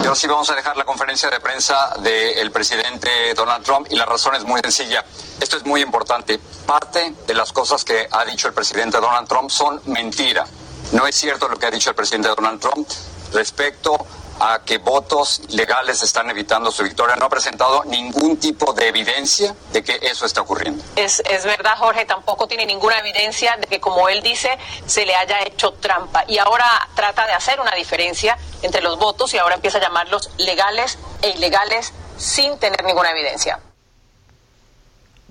Yo 0.04 0.14
sí 0.14 0.28
vamos 0.28 0.50
a 0.50 0.56
dejar 0.56 0.76
la 0.76 0.84
conferencia 0.84 1.30
de 1.30 1.40
prensa 1.40 1.96
del 2.02 2.52
presidente 2.52 3.10
Donald 3.34 3.64
Trump 3.64 3.88
y 3.90 3.96
la 3.96 4.06
razón 4.06 4.36
es 4.36 4.44
muy 4.44 4.60
sencilla. 4.60 5.06
Esto 5.40 5.58
es 5.58 5.66
muy 5.66 5.82
importante. 5.82 6.40
Parte 6.66 7.14
de 7.26 7.34
las 7.34 7.54
cosas 7.54 7.86
que 7.86 8.08
ha 8.12 8.26
dicho 8.26 8.48
el 8.48 8.54
presidente 8.54 9.00
Donald 9.00 9.28
Trump 9.28 9.50
son 9.50 9.82
mentira. 9.86 10.46
No 10.92 11.08
es 11.08 11.16
cierto 11.16 11.48
lo 11.48 11.58
que 11.58 11.68
ha 11.68 11.72
dicho 11.72 11.90
el 11.90 11.96
presidente 11.96 12.28
Donald 12.28 12.60
Trump 12.60 12.88
respecto 13.34 13.98
a 14.40 14.62
que 14.66 14.78
votos 14.78 15.42
legales 15.50 16.02
están 16.04 16.30
evitando 16.30 16.72
su 16.72 16.84
victoria. 16.84 17.16
No 17.16 17.26
ha 17.26 17.30
presentado 17.30 17.84
ningún 17.86 18.38
tipo 18.38 18.74
de 18.74 18.88
evidencia 18.88 19.56
de 19.72 19.84
que 19.84 20.00
eso 20.02 20.26
está 20.26 20.42
ocurriendo. 20.42 20.84
Es, 20.96 21.22
es 21.30 21.46
verdad, 21.46 21.78
Jorge, 21.78 22.06
tampoco 22.06 22.48
tiene 22.48 22.66
ninguna 22.66 23.00
evidencia 23.00 23.58
de 23.58 23.68
que, 23.68 23.80
como 23.80 24.10
él 24.10 24.22
dice, 24.22 24.58
se 24.86 25.06
le 25.06 25.16
haya 25.16 25.42
hecho 25.44 25.74
trampa. 25.74 26.26
Y 26.28 26.38
ahora 26.38 26.66
trata 26.96 27.26
de 27.26 27.34
hacer 27.34 27.60
una 27.60 27.74
diferencia 27.76 28.38
entre 28.62 28.82
los 28.82 28.98
votos 28.98 29.34
y 29.34 29.38
ahora 29.38 29.56
empieza 29.56 29.78
a 29.78 29.82
llamarlos 29.82 30.32
legales 30.38 30.98
e 31.22 31.30
ilegales 31.32 31.94
sin 32.18 32.58
tener 32.60 32.84
ninguna 32.84 33.12
evidencia. 33.12 33.60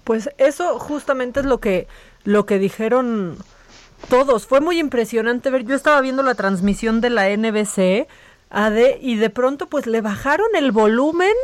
Pues 0.05 0.31
eso 0.39 0.79
justamente 0.79 1.41
es 1.41 1.47
lo 1.47 1.61
que, 1.61 1.89
lo 2.25 2.47
que 2.47 2.59
dijeron 2.59 3.39
todos. 4.09 4.47
Fue 4.47 4.61
muy 4.61 4.79
impresionante 4.79 5.51
ver. 5.51 5.65
Yo 5.65 5.75
estaba 5.75 6.01
viendo 6.01 6.23
la 6.23 6.35
transmisión 6.35 7.01
de 7.01 7.11
la 7.11 7.29
NBC 7.31 8.07
AD 8.55 9.01
y 9.01 9.17
de 9.17 9.31
pronto 9.31 9.67
pues 9.67 9.87
le 9.87 10.01
bajaron 10.01 10.47
el 10.55 10.73
volumen 10.73 11.35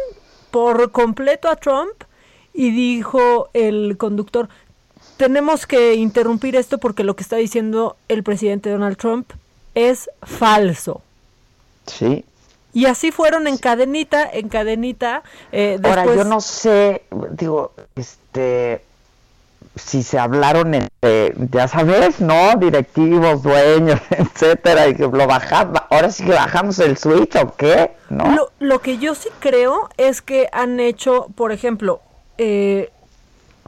por 0.51 0.93
completo 0.93 1.49
a 1.49 1.57
Trump 1.57 1.93
y 2.55 2.71
dijo 2.71 3.49
el 3.53 3.97
conductor, 3.99 4.49
tenemos 5.17 5.67
que 5.67 5.95
interrumpir 5.95 6.57
esto 6.57 6.79
porque 6.79 7.05
lo 7.05 7.17
que 7.17 7.23
está 7.23 7.37
diciendo 7.37 7.97
el 8.09 8.23
presidente 8.23 8.71
Donald 8.71 8.97
Trump 8.97 9.31
es 9.75 10.11
falso. 10.23 11.03
Sí. 11.87 12.25
Y 12.73 12.87
así 12.87 13.11
fueron 13.11 13.47
en 13.49 13.59
cadenita, 13.59 14.29
en 14.33 14.49
cadenita. 14.49 15.23
Eh, 15.51 15.79
Ahora, 15.83 16.07
yo 16.07 16.25
no 16.25 16.41
sé, 16.41 17.03
digo, 17.33 17.73
este, 17.97 18.83
si 19.81 20.03
se 20.03 20.19
hablaron 20.19 20.75
entre, 20.75 21.35
ya 21.51 21.69
sabes, 21.69 22.21
¿no? 22.21 22.55
Directivos, 22.57 23.43
dueños, 23.43 24.01
etcétera, 24.11 24.89
y 24.89 24.95
que 24.95 25.03
lo 25.03 25.27
bajamos, 25.27 25.81
ahora 25.91 26.11
sí 26.11 26.25
que 26.25 26.33
bajamos 26.33 26.79
el 26.79 26.97
switch 26.97 27.37
o 27.37 27.55
qué, 27.57 27.93
¿no? 28.09 28.31
Lo, 28.35 28.53
lo 28.59 28.81
que 28.81 28.99
yo 28.99 29.15
sí 29.15 29.29
creo 29.39 29.89
es 29.97 30.23
que 30.23 30.49
han 30.53 30.81
hecho, 30.81 31.29
por 31.35 31.53
ejemplo, 31.53 32.01
eh, 32.39 32.91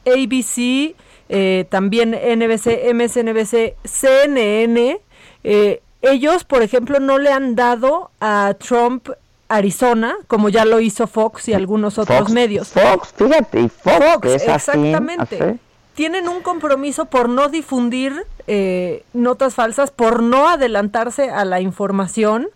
ABC, 0.05 0.95
eh, 1.29 1.65
también 1.69 2.11
NBC, 2.11 2.93
MSNBC, 2.93 3.75
CNN, 3.83 4.99
eh, 5.43 5.81
ellos, 6.01 6.43
por 6.43 6.61
ejemplo, 6.61 6.99
no 6.99 7.17
le 7.17 7.31
han 7.31 7.55
dado 7.55 8.11
a 8.19 8.55
Trump 8.59 9.09
Arizona, 9.47 10.15
como 10.27 10.49
ya 10.49 10.65
lo 10.65 10.79
hizo 10.79 11.07
Fox 11.07 11.47
y 11.47 11.53
algunos 11.53 11.97
otros 11.97 12.29
medios. 12.29 12.69
Fox, 12.69 13.13
fíjate, 13.15 13.61
y 13.61 13.69
Fox, 13.69 14.25
es 14.25 14.47
exactamente. 14.47 15.59
Tienen 15.95 16.27
un 16.27 16.41
compromiso 16.41 17.05
por 17.05 17.29
no 17.29 17.49
difundir 17.49 18.25
eh, 18.47 19.03
notas 19.13 19.53
falsas, 19.53 19.91
por 19.91 20.23
no 20.23 20.49
adelantarse 20.49 21.29
a 21.29 21.45
la 21.45 21.61
información 21.61 22.47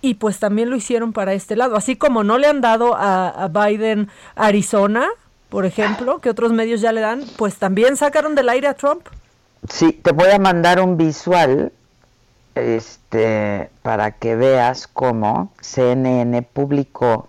y 0.00 0.14
pues 0.14 0.38
también 0.38 0.68
lo 0.68 0.76
hicieron 0.76 1.12
para 1.12 1.32
este 1.32 1.56
lado. 1.56 1.76
Así 1.76 1.96
como 1.96 2.24
no 2.24 2.38
le 2.38 2.48
han 2.48 2.60
dado 2.60 2.96
a, 2.96 3.28
a, 3.28 3.48
Biden 3.48 4.08
Arizona, 4.34 5.08
por 5.48 5.64
ejemplo, 5.64 6.18
que 6.18 6.30
otros 6.30 6.52
medios 6.52 6.80
ya 6.80 6.92
le 6.92 7.00
dan, 7.00 7.22
pues 7.36 7.56
también 7.56 7.96
sacaron 7.96 8.34
del 8.34 8.48
aire 8.48 8.66
a 8.66 8.74
Trump. 8.74 9.06
Sí, 9.68 9.92
te 9.92 10.10
voy 10.10 10.30
a 10.30 10.38
mandar 10.40 10.80
un 10.80 10.96
visual 10.96 11.72
este, 12.54 13.70
para 13.82 14.10
que 14.10 14.34
veas 14.36 14.86
cómo 14.86 15.52
CNN 15.60 16.42
publicó 16.42 17.28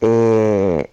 eh, 0.00 0.90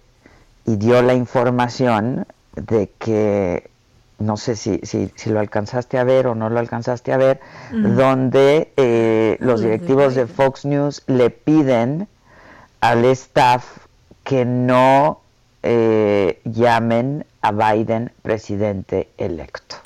y 0.64 0.76
dio 0.76 1.00
la 1.02 1.14
información 1.14 2.26
de 2.56 2.90
que 2.98 3.70
no 4.18 4.36
sé 4.36 4.56
si, 4.56 4.80
si, 4.82 5.12
si, 5.14 5.30
lo 5.30 5.40
alcanzaste 5.40 5.98
a 5.98 6.04
ver 6.04 6.26
o 6.26 6.34
no 6.34 6.48
lo 6.48 6.58
alcanzaste 6.58 7.12
a 7.12 7.18
ver, 7.18 7.40
donde 7.70 8.72
eh, 8.76 9.36
los 9.40 9.60
directivos 9.60 10.14
de 10.14 10.26
Fox 10.26 10.64
News 10.64 11.02
le 11.06 11.28
piden 11.30 12.08
al 12.80 13.04
staff 13.04 13.86
que 14.24 14.44
no 14.44 15.20
eh, 15.62 16.40
llamen 16.44 17.26
a 17.42 17.52
Biden 17.52 18.12
presidente 18.22 19.08
electo. 19.18 19.76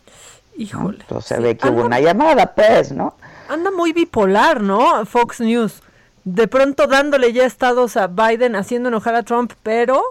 Híjole. 0.57 0.99
¿no? 0.99 1.03
Entonces 1.03 1.43
ve 1.43 1.57
que 1.57 1.69
hubo 1.69 1.85
una 1.85 2.01
llamada, 2.01 2.55
pues, 2.55 2.93
¿no? 2.93 3.15
Anda 3.49 3.71
muy 3.71 3.93
bipolar, 3.93 4.61
¿no? 4.61 5.05
Fox 5.07 5.41
News. 5.41 5.83
De 6.25 6.47
pronto 6.47 6.87
dándole 6.87 7.33
ya 7.33 7.47
estados 7.47 7.97
a 7.97 8.07
Biden, 8.07 8.55
haciendo 8.55 8.91
enojar 8.91 9.15
a 9.15 9.23
Trump, 9.23 9.55
pero 9.63 10.03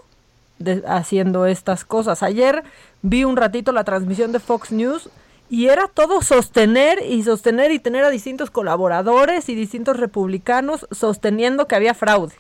de, 0.60 0.84
haciendo 0.88 1.46
estas 1.46 1.86
cosas. 1.86 2.24
Ayer 2.24 2.64
vi 3.02 3.24
un 3.24 3.38
ratito 3.38 3.72
la 3.72 3.84
transmisión 3.84 4.32
de 4.32 4.40
Fox 4.40 4.72
News 4.72 5.10
y 5.50 5.68
era 5.68 5.88
todo 5.88 6.22
sostener 6.22 7.04
y 7.04 7.24
sostener 7.24 7.72
y 7.72 7.80
tener 7.80 8.04
a 8.04 8.10
distintos 8.10 8.52
colaboradores 8.52 9.50
y 9.50 9.56
distintos 9.56 9.98
republicanos 9.98 10.88
sosteniendo 10.92 11.68
que 11.68 11.76
había 11.76 11.94
fraude. 11.94 12.36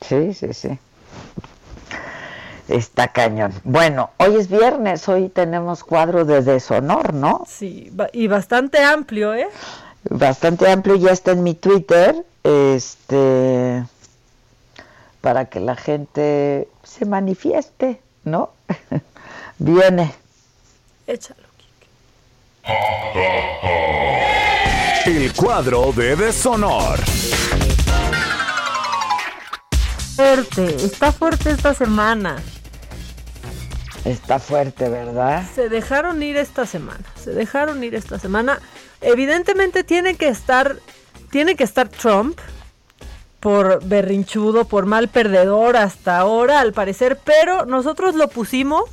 Sí, 0.00 0.34
sí, 0.34 0.52
sí. 0.52 0.78
Está 2.68 3.08
cañón. 3.08 3.52
Bueno, 3.62 4.10
hoy 4.16 4.36
es 4.36 4.48
viernes, 4.48 5.08
hoy 5.08 5.28
tenemos 5.28 5.84
cuadro 5.84 6.24
de 6.24 6.42
deshonor, 6.42 7.12
¿no? 7.12 7.44
Sí, 7.46 7.92
y 8.12 8.26
bastante 8.26 8.82
amplio, 8.82 9.34
¿eh? 9.34 9.48
Bastante 10.08 10.70
amplio, 10.70 10.96
ya 10.96 11.12
está 11.12 11.32
en 11.32 11.42
mi 11.42 11.54
Twitter, 11.54 12.24
este, 12.42 13.84
para 15.24 15.46
que 15.46 15.58
la 15.58 15.74
gente 15.74 16.68
se 16.82 17.06
manifieste, 17.06 17.98
¿no? 18.24 18.50
Viene. 19.58 20.14
Échalo, 21.06 21.40
El 25.06 25.32
cuadro 25.32 25.92
de 25.92 26.14
deshonor. 26.14 26.98
Fuerte, 30.14 30.76
está 30.84 31.10
fuerte 31.10 31.52
esta 31.52 31.72
semana. 31.72 32.36
Está 34.04 34.38
fuerte, 34.38 34.90
¿verdad? 34.90 35.42
Se 35.54 35.70
dejaron 35.70 36.22
ir 36.22 36.36
esta 36.36 36.66
semana, 36.66 37.04
se 37.14 37.30
dejaron 37.30 37.82
ir 37.82 37.94
esta 37.94 38.18
semana. 38.18 38.60
Evidentemente 39.00 39.84
tiene 39.84 40.16
que 40.16 40.28
estar, 40.28 40.76
tiene 41.30 41.56
que 41.56 41.64
estar 41.64 41.88
Trump 41.88 42.38
por 43.44 43.84
berrinchudo, 43.84 44.64
por 44.64 44.86
mal 44.86 45.08
perdedor 45.08 45.76
hasta 45.76 46.16
ahora, 46.16 46.60
al 46.60 46.72
parecer, 46.72 47.20
pero 47.22 47.66
nosotros 47.66 48.14
lo 48.14 48.28
pusimos 48.28 48.84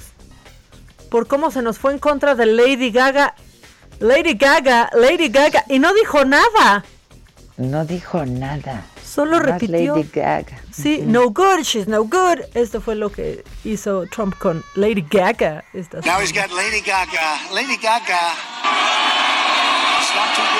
por 1.09 1.25
cómo 1.25 1.51
se 1.51 1.61
nos 1.61 1.79
fue 1.79 1.93
en 1.93 1.99
contra 1.99 2.35
de 2.35 2.47
Lady 2.47 2.91
Gaga. 2.91 3.33
Lady 3.99 4.33
Gaga, 4.33 4.89
Lady 4.93 5.29
Gaga, 5.29 5.63
y 5.69 5.79
no 5.79 5.93
dijo 5.93 6.25
nada. 6.25 6.83
No 7.55 7.85
dijo 7.85 8.25
nada. 8.25 8.83
Solo 9.01 9.37
Más 9.37 9.45
repitió. 9.45 9.95
Lady 9.95 10.09
Gaga. 10.11 10.59
Sí, 10.69 11.01
no 11.01 11.29
good, 11.29 11.61
she's 11.63 11.87
no 11.87 12.03
good. 12.03 12.41
Esto 12.53 12.81
fue 12.81 12.95
lo 12.95 13.09
que 13.09 13.45
hizo 13.63 14.05
Trump 14.07 14.37
con 14.37 14.65
Lady 14.75 15.05
Gaga. 15.09 15.63
Esta 15.71 16.01
Now 16.01 16.19
he's 16.19 16.33
got 16.33 16.51
Lady 16.51 16.81
Gaga. 16.81 17.39
Lady 17.53 17.77
Gaga. 17.77 18.19
It's 20.01 20.13
not 20.13 20.35
too 20.35 20.41
good. 20.41 20.50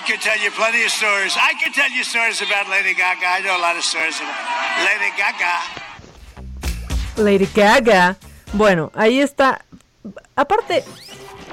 I 0.00 0.02
could 0.02 0.22
tell 0.22 0.42
you 0.42 0.50
plenty 0.52 0.82
of 0.82 0.90
stories. 0.90 1.36
I 1.36 1.52
tell 1.74 1.90
you 1.90 2.02
stories 2.04 2.40
about 2.40 2.70
Lady 2.70 2.94
Gaga. 2.94 3.26
I 3.26 3.40
know 3.40 3.54
a 3.54 3.60
lot 3.60 3.76
of 3.76 3.84
stories 3.84 4.18
about 4.18 4.34
Lady 4.88 5.12
Gaga. 5.14 5.60
Lady 7.22 7.46
Gaga. 7.54 8.16
Bueno, 8.54 8.90
ahí 8.94 9.20
está. 9.20 9.62
Aparte, 10.36 10.84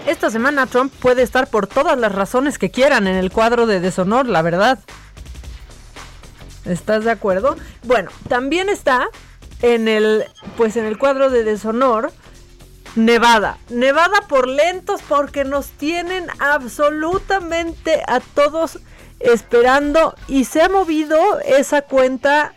esta 0.06 0.30
semana 0.30 0.66
Trump 0.66 0.94
puede 1.02 1.24
estar 1.24 1.50
por 1.50 1.68
todas 1.68 1.98
las 1.98 2.14
razones 2.14 2.58
que 2.58 2.72
quieran 2.72 3.06
en 3.08 3.18
el 3.18 3.32
cuadro 3.32 3.68
de 3.68 3.82
deshonor, 3.82 4.28
la 4.28 4.42
verdad. 4.42 4.80
¿Estás 6.64 7.04
de 7.04 7.12
acuerdo? 7.12 7.58
Bueno, 7.84 8.12
también 8.30 8.70
está 8.70 9.10
en 9.62 9.90
el 9.90 10.24
pues 10.56 10.78
en 10.78 10.86
el 10.86 10.98
cuadro 10.98 11.30
de 11.30 11.44
deshonor 11.44 12.14
Nevada. 12.98 13.60
Nevada 13.70 14.22
por 14.28 14.48
lentos 14.48 15.02
porque 15.08 15.44
nos 15.44 15.70
tienen 15.70 16.26
absolutamente 16.40 18.02
a 18.08 18.20
todos 18.20 18.80
esperando 19.20 20.16
y 20.28 20.46
se 20.46 20.64
ha 20.64 20.70
movido 20.70 21.40
esa 21.42 21.84
cuenta 21.84 22.56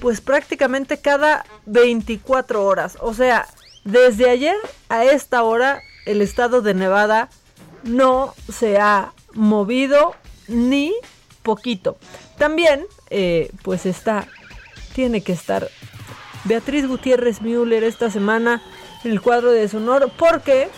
pues 0.00 0.20
prácticamente 0.20 0.98
cada 0.98 1.44
24 1.66 2.64
horas. 2.64 2.98
O 3.00 3.14
sea, 3.14 3.46
desde 3.84 4.28
ayer 4.28 4.56
a 4.88 5.04
esta 5.04 5.44
hora 5.44 5.80
el 6.04 6.20
estado 6.20 6.62
de 6.62 6.74
Nevada 6.74 7.28
no 7.84 8.34
se 8.52 8.78
ha 8.78 9.12
movido 9.34 10.16
ni 10.48 10.94
poquito. 11.44 11.96
También, 12.38 12.84
eh, 13.10 13.52
pues 13.62 13.86
está, 13.86 14.26
tiene 14.94 15.20
que 15.22 15.32
estar 15.32 15.68
Beatriz 16.42 16.86
Gutiérrez 16.86 17.40
Müller 17.40 17.84
esta 17.84 18.10
semana 18.10 18.62
en 19.06 19.12
el 19.12 19.20
cuadro 19.20 19.52
de 19.52 19.60
deshonor 19.60 20.10
porque 20.18 20.68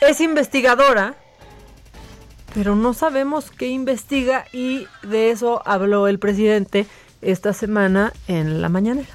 es 0.00 0.20
investigadora, 0.20 1.14
pero 2.54 2.74
no 2.74 2.94
sabemos 2.94 3.50
qué 3.50 3.68
investiga 3.68 4.46
y 4.52 4.86
de 5.02 5.30
eso 5.30 5.62
habló 5.66 6.08
el 6.08 6.18
presidente 6.18 6.86
esta 7.20 7.52
semana 7.52 8.12
en 8.26 8.62
la 8.62 8.68
mañanera. 8.68 9.10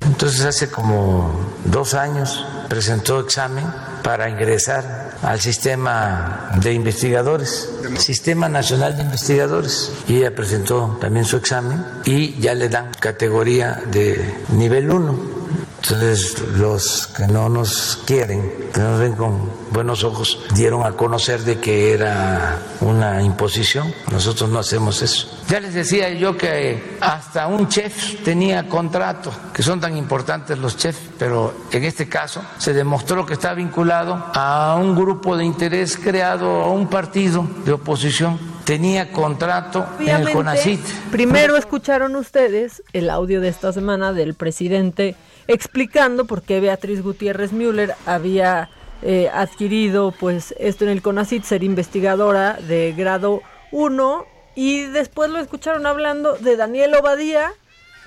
Entonces 0.00 0.44
hace 0.44 0.70
como 0.70 1.32
dos 1.64 1.94
años 1.94 2.44
presentó 2.68 3.20
examen 3.20 3.64
para 4.02 4.28
ingresar 4.28 5.16
al 5.22 5.40
sistema 5.40 6.50
de 6.60 6.72
investigadores, 6.72 7.70
Sistema 7.98 8.48
Nacional 8.48 8.96
de 8.96 9.02
Investigadores. 9.02 9.92
Y 10.08 10.18
ella 10.18 10.34
presentó 10.34 10.98
también 11.00 11.24
su 11.24 11.36
examen 11.36 11.84
y 12.04 12.38
ya 12.40 12.54
le 12.54 12.68
dan 12.68 12.90
categoría 13.00 13.82
de 13.90 14.42
nivel 14.50 14.90
1. 14.90 15.37
Entonces 15.82 16.40
los 16.56 17.06
que 17.08 17.26
no 17.26 17.48
nos 17.48 18.02
quieren, 18.04 18.52
que 18.74 18.80
nos 18.80 19.00
ven 19.00 19.14
con 19.14 19.50
buenos 19.70 20.02
ojos, 20.04 20.44
dieron 20.54 20.84
a 20.84 20.92
conocer 20.92 21.40
de 21.42 21.60
que 21.60 21.92
era 21.92 22.58
una 22.80 23.22
imposición. 23.22 23.94
Nosotros 24.10 24.50
no 24.50 24.58
hacemos 24.58 25.02
eso. 25.02 25.28
Ya 25.48 25.60
les 25.60 25.74
decía 25.74 26.10
yo 26.10 26.36
que 26.36 26.98
hasta 27.00 27.46
un 27.46 27.68
chef 27.68 28.22
tenía 28.24 28.68
contrato, 28.68 29.32
que 29.54 29.62
son 29.62 29.80
tan 29.80 29.96
importantes 29.96 30.58
los 30.58 30.76
chefs, 30.76 31.00
pero 31.18 31.54
en 31.70 31.84
este 31.84 32.08
caso 32.08 32.42
se 32.58 32.72
demostró 32.72 33.24
que 33.24 33.34
está 33.34 33.54
vinculado 33.54 34.26
a 34.34 34.76
un 34.78 34.96
grupo 34.96 35.36
de 35.36 35.44
interés 35.44 35.96
creado 35.96 36.62
a 36.62 36.70
un 36.70 36.88
partido 36.88 37.46
de 37.64 37.72
oposición 37.72 38.58
tenía 38.68 39.12
contrato 39.12 39.86
en 39.98 40.08
el 40.08 40.30
CONACIT. 40.30 40.80
Primero 41.10 41.56
escucharon 41.56 42.14
ustedes 42.16 42.82
el 42.92 43.08
audio 43.08 43.40
de 43.40 43.48
esta 43.48 43.72
semana 43.72 44.12
del 44.12 44.34
presidente 44.34 45.16
explicando 45.48 46.26
por 46.26 46.42
qué 46.42 46.60
Beatriz 46.60 47.02
Gutiérrez 47.02 47.52
Müller 47.52 47.94
había 48.06 48.70
eh, 49.02 49.30
adquirido 49.32 50.12
pues 50.12 50.54
esto 50.58 50.84
en 50.84 50.90
el 50.90 51.02
CONACIT, 51.02 51.42
ser 51.42 51.64
investigadora 51.64 52.54
de 52.54 52.92
grado 52.96 53.42
1 53.72 54.26
y 54.54 54.82
después 54.82 55.30
lo 55.30 55.38
escucharon 55.38 55.86
hablando 55.86 56.34
de 56.34 56.56
Daniel 56.56 56.94
Obadía 56.94 57.52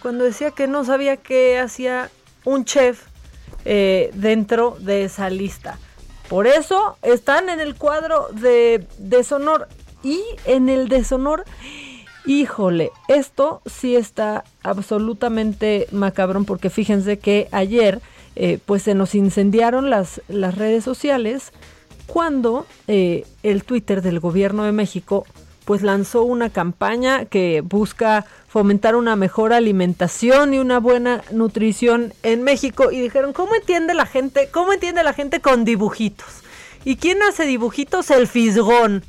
cuando 0.02 0.24
decía 0.24 0.52
que 0.52 0.68
no 0.68 0.86
sabía 0.86 1.18
qué 1.18 1.60
hacía 1.60 2.10
un 2.46 2.66
chef 2.66 3.04
eh, 3.66 4.12
dentro 4.14 4.78
de 4.80 5.06
esa 5.06 5.30
lista. 5.30 5.78
Por 6.30 6.48
eso 6.48 6.98
están 7.02 7.50
en 7.50 7.60
el 7.60 7.76
cuadro 7.76 8.30
de 8.32 8.88
deshonor 8.98 9.68
y 10.04 10.22
en 10.46 10.70
el 10.70 10.88
deshonor 10.88 11.44
Híjole, 12.26 12.92
esto 13.08 13.62
sí 13.66 13.96
está 13.96 14.44
absolutamente 14.62 15.88
macabrón 15.92 16.46
porque 16.46 16.70
fíjense 16.70 17.18
que 17.18 17.48
ayer 17.52 18.00
eh, 18.36 18.60
pues 18.66 18.84
se 18.84 18.94
nos 18.94 19.16
incendiaron 19.16 19.90
las, 19.90 20.22
las 20.28 20.56
redes 20.56 20.84
sociales 20.84 21.52
cuando 22.06 22.66
eh, 22.88 23.26
el 23.42 23.64
Twitter 23.64 24.02
del 24.02 24.20
gobierno 24.20 24.64
de 24.64 24.72
México 24.72 25.26
pues 25.66 25.82
lanzó 25.82 26.24
una 26.24 26.50
campaña 26.50 27.26
que 27.26 27.62
busca 27.62 28.26
fomentar 28.48 28.96
una 28.96 29.16
mejor 29.16 29.54
alimentación 29.54 30.54
y 30.54 30.60
una 30.60 30.80
buena 30.80 31.24
nutrición 31.32 32.14
en 32.24 32.44
México 32.44 32.92
y 32.92 33.00
dijeron, 33.00 33.34
¿cómo 33.34 33.56
entiende 33.56 33.94
la 33.94 34.06
gente? 34.06 34.50
¿Cómo 34.52 34.74
entiende 34.74 35.04
la 35.04 35.14
gente 35.14 35.40
con 35.40 35.64
dibujitos? 35.64 36.28
¿Y 36.84 36.98
quién 36.98 37.22
hace 37.24 37.46
dibujitos? 37.46 38.12
El 38.12 38.28
fisgón. 38.28 39.04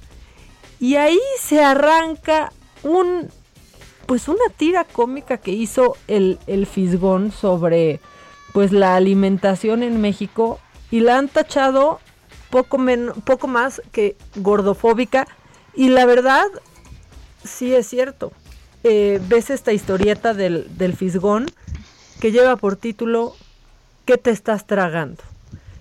Y 0.79 0.97
ahí 0.97 1.21
se 1.41 1.63
arranca 1.63 2.53
un 2.83 3.29
pues 4.07 4.29
una 4.29 4.45
tira 4.57 4.85
cómica 4.85 5.39
que 5.39 5.53
hizo 5.53 5.97
el, 6.09 6.39
el 6.47 6.67
Fisgón 6.67 7.33
sobre 7.33 8.01
pues 8.53 8.73
la 8.73 8.97
alimentación 8.97 9.83
en 9.83 10.01
México 10.01 10.61
y 10.91 11.01
la 11.01 11.17
han 11.17 11.29
tachado 11.29 12.01
poco, 12.51 12.79
poco 13.25 13.49
más 13.49 13.81
que 13.93 14.17
gordofóbica 14.37 15.27
y 15.75 15.89
la 15.89 16.05
verdad 16.05 16.45
sí 17.43 17.75
es 17.75 17.87
cierto. 17.87 18.33
Eh, 18.85 19.21
ves 19.29 19.49
esta 19.51 19.73
historieta 19.73 20.35
del, 20.35 20.67
del 20.77 20.95
Fisgón 20.95 21.47
que 22.21 22.33
lleva 22.33 22.57
por 22.57 22.77
título 22.77 23.35
¿Qué 24.05 24.19
te 24.19 24.31
estás 24.31 24.67
tragando? 24.67 25.23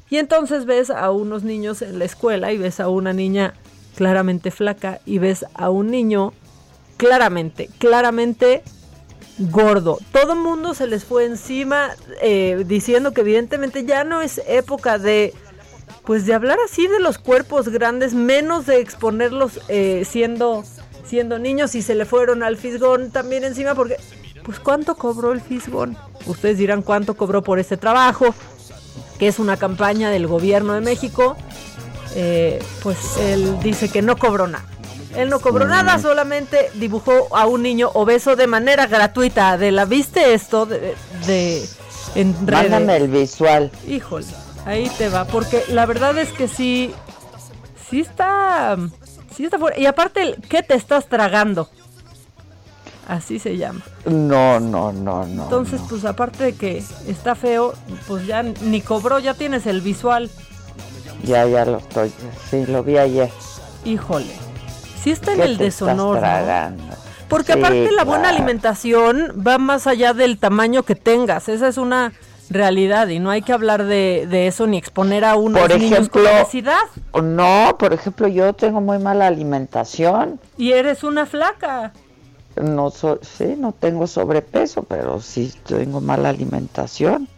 Y 0.09 0.17
entonces 0.17 0.65
ves 0.65 0.89
a 0.89 1.09
unos 1.11 1.43
niños 1.43 1.81
en 1.81 1.97
la 1.97 2.05
escuela 2.05 2.51
y 2.51 2.57
ves 2.57 2.79
a 2.79 2.89
una 2.89 3.13
niña 3.13 3.55
claramente 3.95 4.51
flaca 4.51 4.99
y 5.05 5.17
ves 5.17 5.45
a 5.53 5.69
un 5.69 5.89
niño 5.89 6.33
claramente, 6.97 7.69
claramente 7.77 8.63
gordo. 9.37 9.97
Todo 10.11 10.33
el 10.33 10.39
mundo 10.39 10.73
se 10.73 10.87
les 10.87 11.03
fue 11.03 11.25
encima 11.25 11.91
eh, 12.21 12.63
diciendo 12.67 13.13
que 13.13 13.21
evidentemente 13.21 13.85
ya 13.85 14.03
no 14.03 14.21
es 14.21 14.41
época 14.47 14.97
de 14.97 15.33
pues 16.05 16.25
de 16.25 16.33
hablar 16.33 16.57
así 16.65 16.87
de 16.87 16.99
los 16.99 17.19
cuerpos 17.19 17.69
grandes, 17.69 18.13
menos 18.13 18.65
de 18.65 18.79
exponerlos 18.79 19.59
eh, 19.67 20.03
siendo 20.05 20.63
siendo 21.05 21.39
niños 21.39 21.75
y 21.75 21.81
se 21.81 21.95
le 21.95 22.05
fueron 22.05 22.41
al 22.43 22.57
fisgón 22.57 23.11
también 23.11 23.43
encima 23.43 23.75
porque 23.75 23.97
pues 24.43 24.59
cuánto 24.59 24.95
cobró 24.95 25.31
el 25.31 25.41
fisgón. 25.41 25.97
Ustedes 26.25 26.57
dirán 26.57 26.81
cuánto 26.81 27.15
cobró 27.15 27.41
por 27.41 27.59
este 27.59 27.77
trabajo, 27.77 28.33
que 29.19 29.27
es 29.27 29.39
una 29.39 29.57
campaña 29.57 30.09
del 30.09 30.27
gobierno 30.27 30.73
de 30.73 30.81
México. 30.81 31.35
Eh, 32.15 32.61
pues 32.83 32.97
él 33.17 33.59
dice 33.61 33.89
que 33.89 34.01
no 34.01 34.17
cobró 34.17 34.47
nada. 34.47 34.65
Él 35.15 35.29
no 35.29 35.39
cobró 35.39 35.67
nada, 35.67 35.99
solamente 35.99 36.71
dibujó 36.75 37.35
a 37.35 37.45
un 37.45 37.63
niño 37.63 37.89
obeso 37.93 38.35
de 38.35 38.47
manera 38.47 38.87
gratuita. 38.87 39.57
¿De 39.57 39.71
la 39.71 39.85
viste 39.85 40.33
esto 40.33 40.65
de, 40.65 40.95
de 41.25 41.67
en 42.15 42.35
Mándame 42.45 42.97
el 42.97 43.07
visual. 43.07 43.71
Híjole, 43.87 44.25
ahí 44.65 44.89
te 44.97 45.09
va, 45.09 45.25
porque 45.25 45.63
la 45.69 45.85
verdad 45.85 46.17
es 46.17 46.31
que 46.31 46.47
sí, 46.47 46.93
sí 47.89 48.01
está, 48.01 48.77
sí 49.35 49.45
está 49.45 49.57
fuera. 49.57 49.77
Y 49.77 49.85
aparte, 49.85 50.35
¿qué 50.49 50.63
te 50.63 50.75
estás 50.75 51.07
tragando? 51.07 51.69
Así 53.07 53.39
se 53.39 53.57
llama. 53.57 53.81
No, 54.05 54.59
no, 54.59 54.91
no, 54.91 55.25
no. 55.25 55.43
Entonces, 55.43 55.81
pues 55.89 56.05
aparte 56.05 56.45
de 56.45 56.55
que 56.55 56.83
está 57.07 57.35
feo, 57.35 57.73
pues 58.07 58.25
ya 58.25 58.43
ni 58.43 58.81
cobró, 58.81 59.19
ya 59.19 59.33
tienes 59.33 59.65
el 59.65 59.81
visual. 59.81 60.29
Ya, 61.23 61.45
ya 61.45 61.65
lo 61.65 61.77
estoy, 61.77 62.11
sí, 62.49 62.65
lo 62.65 62.83
vi 62.83 62.97
ayer. 62.97 63.29
Híjole 63.85 64.50
sí 65.03 65.11
está 65.11 65.33
en 65.33 65.41
el 65.41 65.57
deshonor. 65.57 66.21
Porque 67.27 67.53
aparte 67.53 67.91
la 67.91 68.03
buena 68.03 68.29
alimentación 68.29 69.41
va 69.45 69.57
más 69.57 69.87
allá 69.87 70.13
del 70.13 70.37
tamaño 70.37 70.83
que 70.83 70.95
tengas. 70.95 71.47
Esa 71.47 71.69
es 71.69 71.77
una 71.77 72.11
realidad 72.49 73.07
y 73.07 73.19
no 73.19 73.29
hay 73.29 73.41
que 73.41 73.53
hablar 73.53 73.85
de, 73.85 74.47
eso 74.47 74.67
ni 74.67 74.77
exponer 74.77 75.23
a 75.23 75.35
uno 75.35 75.59
por 75.59 75.71
ejemplo, 75.71 76.23
con 77.11 77.35
No, 77.35 77.77
por 77.79 77.93
ejemplo, 77.93 78.27
yo 78.27 78.53
tengo 78.53 78.81
muy 78.81 78.99
mala 78.99 79.27
alimentación. 79.27 80.39
Y 80.57 80.73
eres 80.73 81.03
una 81.03 81.25
flaca. 81.25 81.93
No 82.61 82.91
sí, 82.91 83.55
no 83.57 83.71
tengo 83.71 84.07
sobrepeso, 84.07 84.83
pero 84.83 85.21
sí 85.21 85.53
tengo 85.65 86.01
mala 86.01 86.29
alimentación. 86.29 87.29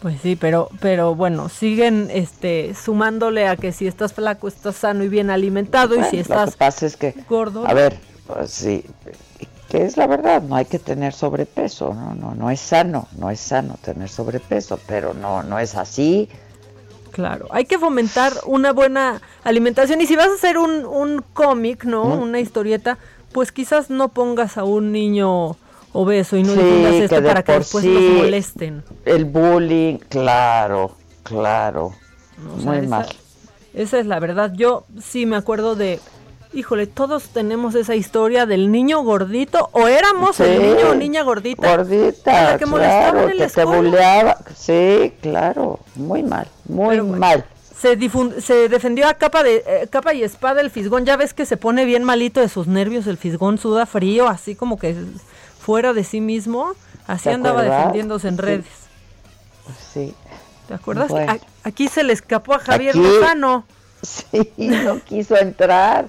Pues 0.00 0.20
sí, 0.22 0.34
pero, 0.34 0.70
pero 0.80 1.14
bueno, 1.14 1.50
siguen 1.50 2.08
este, 2.10 2.74
sumándole 2.74 3.46
a 3.46 3.56
que 3.56 3.70
si 3.72 3.86
estás 3.86 4.14
flaco, 4.14 4.48
estás 4.48 4.76
sano 4.76 5.04
y 5.04 5.08
bien 5.08 5.28
alimentado, 5.28 5.94
y 5.94 6.04
si 6.04 6.18
estás 6.18 6.46
lo 6.46 6.52
que 6.52 6.58
pasa 6.58 6.86
es 6.86 6.96
que, 6.96 7.14
gordo. 7.28 7.66
A 7.66 7.74
ver, 7.74 7.98
pues 8.26 8.50
sí, 8.50 8.82
que 9.68 9.84
es 9.84 9.98
la 9.98 10.06
verdad, 10.06 10.42
no 10.42 10.56
hay 10.56 10.64
que 10.64 10.78
tener 10.78 11.12
sobrepeso, 11.12 11.92
no, 11.92 12.14
no, 12.14 12.34
no 12.34 12.50
es 12.50 12.60
sano, 12.60 13.08
no 13.18 13.30
es 13.30 13.40
sano 13.40 13.78
tener 13.82 14.08
sobrepeso, 14.08 14.80
pero 14.86 15.12
no, 15.12 15.42
no 15.42 15.58
es 15.58 15.76
así. 15.76 16.30
Claro, 17.12 17.48
hay 17.50 17.66
que 17.66 17.78
fomentar 17.78 18.32
una 18.46 18.72
buena 18.72 19.20
alimentación 19.44 20.00
y 20.00 20.06
si 20.06 20.16
vas 20.16 20.28
a 20.28 20.34
hacer 20.34 20.56
un, 20.56 20.86
un 20.86 21.22
cómic, 21.34 21.84
¿no? 21.84 22.04
Una 22.04 22.40
historieta, 22.40 22.96
pues 23.32 23.52
quizás 23.52 23.90
no 23.90 24.08
pongas 24.08 24.56
a 24.56 24.64
un 24.64 24.92
niño 24.92 25.56
obeso 25.92 26.36
y 26.36 26.42
no 26.42 26.54
sí, 26.54 26.60
esto 27.02 27.22
para 27.22 27.42
que 27.42 27.52
después 27.52 27.84
sí, 27.84 28.14
molesten. 28.16 28.82
El 29.04 29.24
bullying, 29.24 29.98
claro, 30.08 30.96
claro. 31.22 31.92
Muy 32.64 32.86
mal. 32.86 33.06
Esa 33.74 33.98
es 33.98 34.06
la 34.06 34.18
verdad. 34.18 34.52
Yo 34.54 34.84
sí 35.00 35.26
me 35.26 35.36
acuerdo 35.36 35.76
de, 35.76 36.00
híjole, 36.52 36.86
todos 36.86 37.28
tenemos 37.28 37.74
esa 37.74 37.94
historia 37.94 38.46
del 38.46 38.72
niño 38.72 39.02
gordito, 39.02 39.68
o 39.72 39.88
éramos 39.88 40.40
el 40.40 40.60
niño 40.60 40.90
o 40.90 40.94
niña 40.94 41.22
gordita. 41.22 41.76
Gordita, 41.76 42.58
que 42.58 42.64
claro, 42.64 43.28
que 43.28 43.46
te 43.46 43.64
bulleaba. 43.64 44.38
Sí, 44.54 45.12
claro, 45.20 45.80
muy 45.94 46.22
mal, 46.22 46.48
muy 46.68 47.00
mal. 47.00 47.44
Se, 47.76 47.96
se, 48.42 48.68
defendió 48.68 49.08
a 49.08 49.14
capa 49.14 49.42
de 49.42 49.64
eh, 49.66 49.86
capa 49.88 50.12
y 50.12 50.22
espada 50.22 50.60
el 50.60 50.70
fisgón. 50.70 51.06
Ya 51.06 51.16
ves 51.16 51.32
que 51.32 51.46
se 51.46 51.56
pone 51.56 51.86
bien 51.86 52.04
malito 52.04 52.40
de 52.40 52.50
sus 52.50 52.66
nervios. 52.66 53.06
El 53.06 53.16
fisgón 53.16 53.56
suda 53.56 53.86
frío, 53.86 54.28
así 54.28 54.54
como 54.54 54.78
que 54.78 54.94
fuera 55.60 55.92
de 55.92 56.04
sí 56.04 56.20
mismo, 56.20 56.72
así 57.06 57.28
andaba 57.28 57.62
defendiéndose 57.62 58.28
en 58.28 58.38
redes. 58.38 58.66
Sí. 59.92 60.14
¿Te 60.66 60.74
acuerdas? 60.74 61.12
Aquí 61.64 61.88
se 61.88 62.02
le 62.02 62.12
escapó 62.12 62.54
a 62.54 62.58
Javier 62.58 62.96
Lozano. 62.96 63.64
Sí, 64.02 64.50
no 64.56 64.98
quiso 65.00 65.36
entrar. 65.36 66.08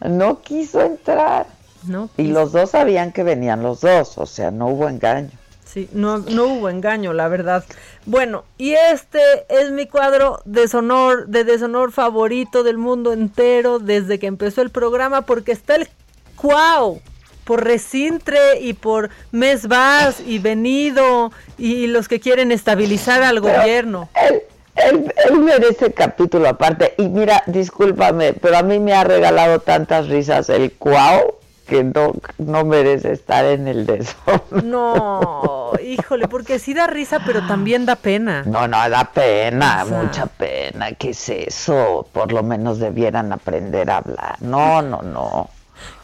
No 0.00 0.40
quiso 0.40 0.80
entrar. 0.80 1.46
No 1.82 2.08
Y 2.16 2.28
los 2.28 2.52
dos 2.52 2.70
sabían 2.70 3.12
que 3.12 3.22
venían 3.24 3.62
los 3.62 3.82
dos, 3.82 4.16
o 4.16 4.24
sea, 4.24 4.50
no 4.50 4.68
hubo 4.68 4.88
engaño. 4.88 5.28
Sí, 5.66 5.90
no, 5.92 6.16
no 6.16 6.46
hubo 6.46 6.70
engaño, 6.70 7.12
la 7.12 7.28
verdad. 7.28 7.62
Bueno, 8.06 8.44
y 8.56 8.72
este 8.72 9.20
es 9.50 9.70
mi 9.70 9.86
cuadro 9.86 10.40
de 10.46 10.62
deshonor, 10.62 11.26
de 11.26 11.44
deshonor 11.44 11.92
favorito 11.92 12.62
del 12.62 12.78
mundo 12.78 13.12
entero 13.12 13.78
desde 13.78 14.18
que 14.18 14.26
empezó 14.26 14.62
el 14.62 14.70
programa, 14.70 15.20
porque 15.20 15.52
está 15.52 15.76
el 15.76 15.90
Cuau 16.36 17.02
por 17.44 17.64
Recintre 17.64 18.60
y 18.60 18.74
por 18.74 19.10
Mesbas 19.32 20.20
y 20.24 20.38
Venido 20.38 21.32
y 21.58 21.86
los 21.86 22.08
que 22.08 22.20
quieren 22.20 22.52
estabilizar 22.52 23.22
al 23.22 23.40
gobierno. 23.40 24.08
Él, 24.14 24.42
él, 24.76 25.12
él, 25.28 25.38
merece 25.38 25.92
capítulo 25.92 26.48
aparte. 26.48 26.94
Y 26.98 27.08
mira, 27.08 27.42
discúlpame, 27.46 28.32
pero 28.34 28.58
a 28.58 28.62
mí 28.62 28.78
me 28.78 28.92
ha 28.92 29.04
regalado 29.04 29.60
tantas 29.60 30.08
risas 30.08 30.48
el 30.48 30.72
Cuau 30.72 31.40
que 31.70 31.84
no, 31.84 32.12
no 32.38 32.64
merece 32.64 33.12
estar 33.12 33.44
en 33.44 33.68
el 33.68 33.86
desorden. 33.86 34.68
No, 34.68 35.70
híjole, 35.82 36.26
porque 36.26 36.58
sí 36.58 36.74
da 36.74 36.88
risa, 36.88 37.20
pero 37.24 37.46
también 37.46 37.86
da 37.86 37.94
pena. 37.94 38.42
No, 38.44 38.66
no, 38.66 38.90
da 38.90 39.04
pena, 39.04 39.84
mucha 39.84 40.26
pena. 40.26 40.92
¿Qué 40.92 41.10
es 41.10 41.28
eso? 41.28 42.08
Por 42.12 42.32
lo 42.32 42.42
menos 42.42 42.80
debieran 42.80 43.32
aprender 43.32 43.88
a 43.88 43.98
hablar. 43.98 44.36
No, 44.40 44.82
no, 44.82 45.00
no. 45.02 45.48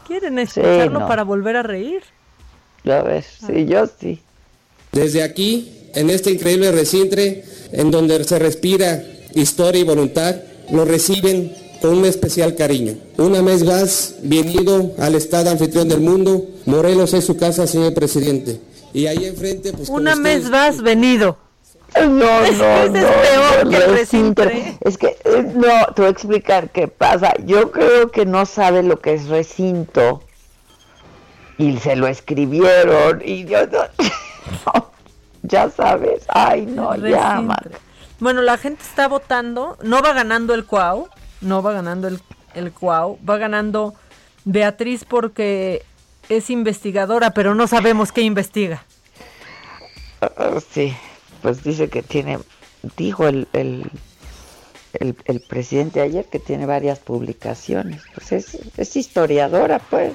¿Quieren 0.07 0.39
escucharlo 0.39 1.05
para 1.07 1.23
volver 1.23 1.57
a 1.57 1.63
reír? 1.63 2.01
Ya 2.83 3.01
ves, 3.01 3.25
sí, 3.45 3.65
yo 3.65 3.85
sí. 3.99 4.21
Desde 4.93 5.21
aquí, 5.21 5.89
en 5.93 6.09
este 6.09 6.31
increíble 6.31 6.71
recintre, 6.71 7.43
en 7.73 7.91
donde 7.91 8.23
se 8.23 8.39
respira 8.39 9.03
historia 9.33 9.81
y 9.81 9.83
voluntad, 9.83 10.35
lo 10.71 10.85
reciben 10.85 11.53
con 11.81 11.97
un 11.97 12.05
especial 12.05 12.55
cariño. 12.55 12.95
Una 13.17 13.41
vez 13.41 13.63
más, 13.63 14.15
bienvenido 14.23 14.93
al 14.97 15.15
Estado 15.15 15.49
anfitrión 15.49 15.89
del 15.89 15.99
mundo. 15.99 16.47
Morelos 16.65 17.13
es 17.13 17.25
su 17.25 17.35
casa, 17.35 17.67
señor 17.67 17.93
presidente. 17.93 18.59
Y 18.93 19.07
ahí 19.07 19.25
enfrente, 19.25 19.73
pues. 19.73 19.89
Una 19.89 20.15
vez 20.15 20.49
más, 20.49 20.81
venido. 20.81 21.37
No, 21.95 22.07
no, 22.07 22.43
es, 22.43 22.57
no, 22.57 22.65
es 22.65 22.91
peor 22.91 23.69
que 23.69 23.75
el 23.77 23.91
recintre. 23.91 24.77
Es 24.81 24.97
que, 24.97 25.17
eh, 25.23 25.51
no, 25.55 25.93
te 25.93 26.01
voy 26.01 26.07
a 26.07 26.09
explicar 26.09 26.69
qué 26.69 26.87
pasa. 26.87 27.33
Yo 27.45 27.71
creo 27.71 28.11
que 28.11 28.25
no 28.25 28.45
sabe 28.45 28.83
lo 28.83 28.99
que 28.99 29.13
es 29.13 29.27
recinto. 29.27 30.23
Y 31.57 31.77
se 31.77 31.95
lo 31.95 32.07
escribieron. 32.07 33.21
Y 33.23 33.45
yo 33.45 33.65
no, 33.67 33.79
ya 35.43 35.69
sabes. 35.69 36.25
Ay, 36.27 36.65
no, 36.65 36.95
ya, 36.95 37.43
Bueno, 38.19 38.41
la 38.41 38.57
gente 38.57 38.83
está 38.83 39.07
votando. 39.07 39.77
No 39.81 40.01
va 40.01 40.13
ganando 40.13 40.53
el 40.53 40.65
Cuau 40.65 41.09
no 41.41 41.61
va 41.61 41.73
ganando 41.73 42.07
el, 42.07 42.19
el 42.53 42.71
Cuau, 42.71 43.19
va 43.27 43.37
ganando 43.37 43.93
Beatriz 44.45 45.05
porque 45.05 45.83
es 46.29 46.49
investigadora, 46.49 47.31
pero 47.31 47.55
no 47.55 47.67
sabemos 47.67 48.11
qué 48.11 48.21
investiga. 48.21 48.83
Ah, 50.21 50.59
sí, 50.71 50.95
pues 51.41 51.63
dice 51.63 51.89
que 51.89 52.01
tiene, 52.01 52.39
dijo 52.97 53.27
el, 53.27 53.47
el, 53.53 53.89
el, 54.93 55.41
presidente 55.41 56.01
ayer 56.01 56.25
que 56.25 56.39
tiene 56.39 56.65
varias 56.65 56.99
publicaciones. 56.99 58.01
Pues 58.13 58.31
es, 58.31 58.57
es 58.77 58.95
historiadora, 58.95 59.79
pues, 59.79 60.13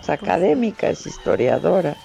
es 0.00 0.10
académica, 0.10 0.88
es 0.88 1.06
historiadora. 1.06 1.96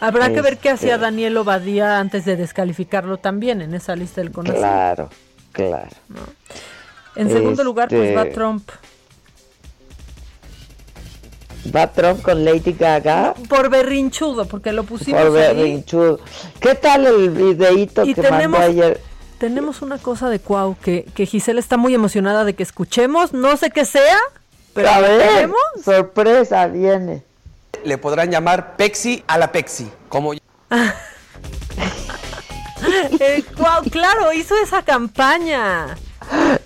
Habrá 0.00 0.32
que 0.32 0.42
ver 0.42 0.58
qué 0.58 0.70
hacía 0.70 0.94
este 0.94 1.02
Daniel 1.02 1.36
Obadía 1.36 2.00
antes 2.00 2.24
de 2.24 2.36
descalificarlo 2.36 3.18
también 3.18 3.62
en 3.62 3.72
esa 3.72 3.94
lista 3.94 4.20
del 4.20 4.32
conocimiento. 4.32 4.68
Claro, 4.68 5.08
claro. 5.52 5.96
En 7.14 7.30
segundo 7.30 7.62
lugar, 7.62 7.88
pues 7.88 8.16
va 8.16 8.22
este, 8.22 8.34
Trump. 8.34 8.68
Va 11.74 11.92
Trump 11.92 12.22
con 12.22 12.44
Lady 12.44 12.72
Gaga. 12.72 13.34
Por 13.48 13.70
berrinchudo, 13.70 14.46
porque 14.46 14.72
lo 14.72 14.84
pusimos. 14.84 15.22
Por 15.22 15.32
berrinchudo. 15.32 16.20
¿Qué 16.60 16.74
tal 16.74 17.06
el 17.06 17.30
videíto 17.30 18.04
que 18.04 18.30
mandó 18.30 18.58
ayer? 18.58 19.00
Tenemos 19.38 19.82
una 19.82 19.98
cosa 19.98 20.28
de 20.28 20.38
Cuau 20.38 20.76
que, 20.82 21.04
que 21.14 21.26
Gisela 21.26 21.60
está 21.60 21.76
muy 21.76 21.94
emocionada 21.94 22.44
de 22.44 22.54
que 22.54 22.62
escuchemos. 22.62 23.32
No 23.32 23.56
sé 23.56 23.70
qué 23.70 23.84
sea, 23.84 24.18
pero 24.74 24.88
a 24.88 25.00
ver, 25.00 25.50
sorpresa 25.84 26.66
viene. 26.66 27.22
Le 27.84 27.98
podrán 27.98 28.30
llamar 28.30 28.76
Pexi 28.76 29.24
a 29.26 29.38
la 29.38 29.52
Pexi, 29.52 29.90
como. 30.08 30.32
el 33.20 33.44
Cuau, 33.56 33.82
claro, 33.90 34.32
hizo 34.32 34.54
esa 34.62 34.82
campaña. 34.82 35.96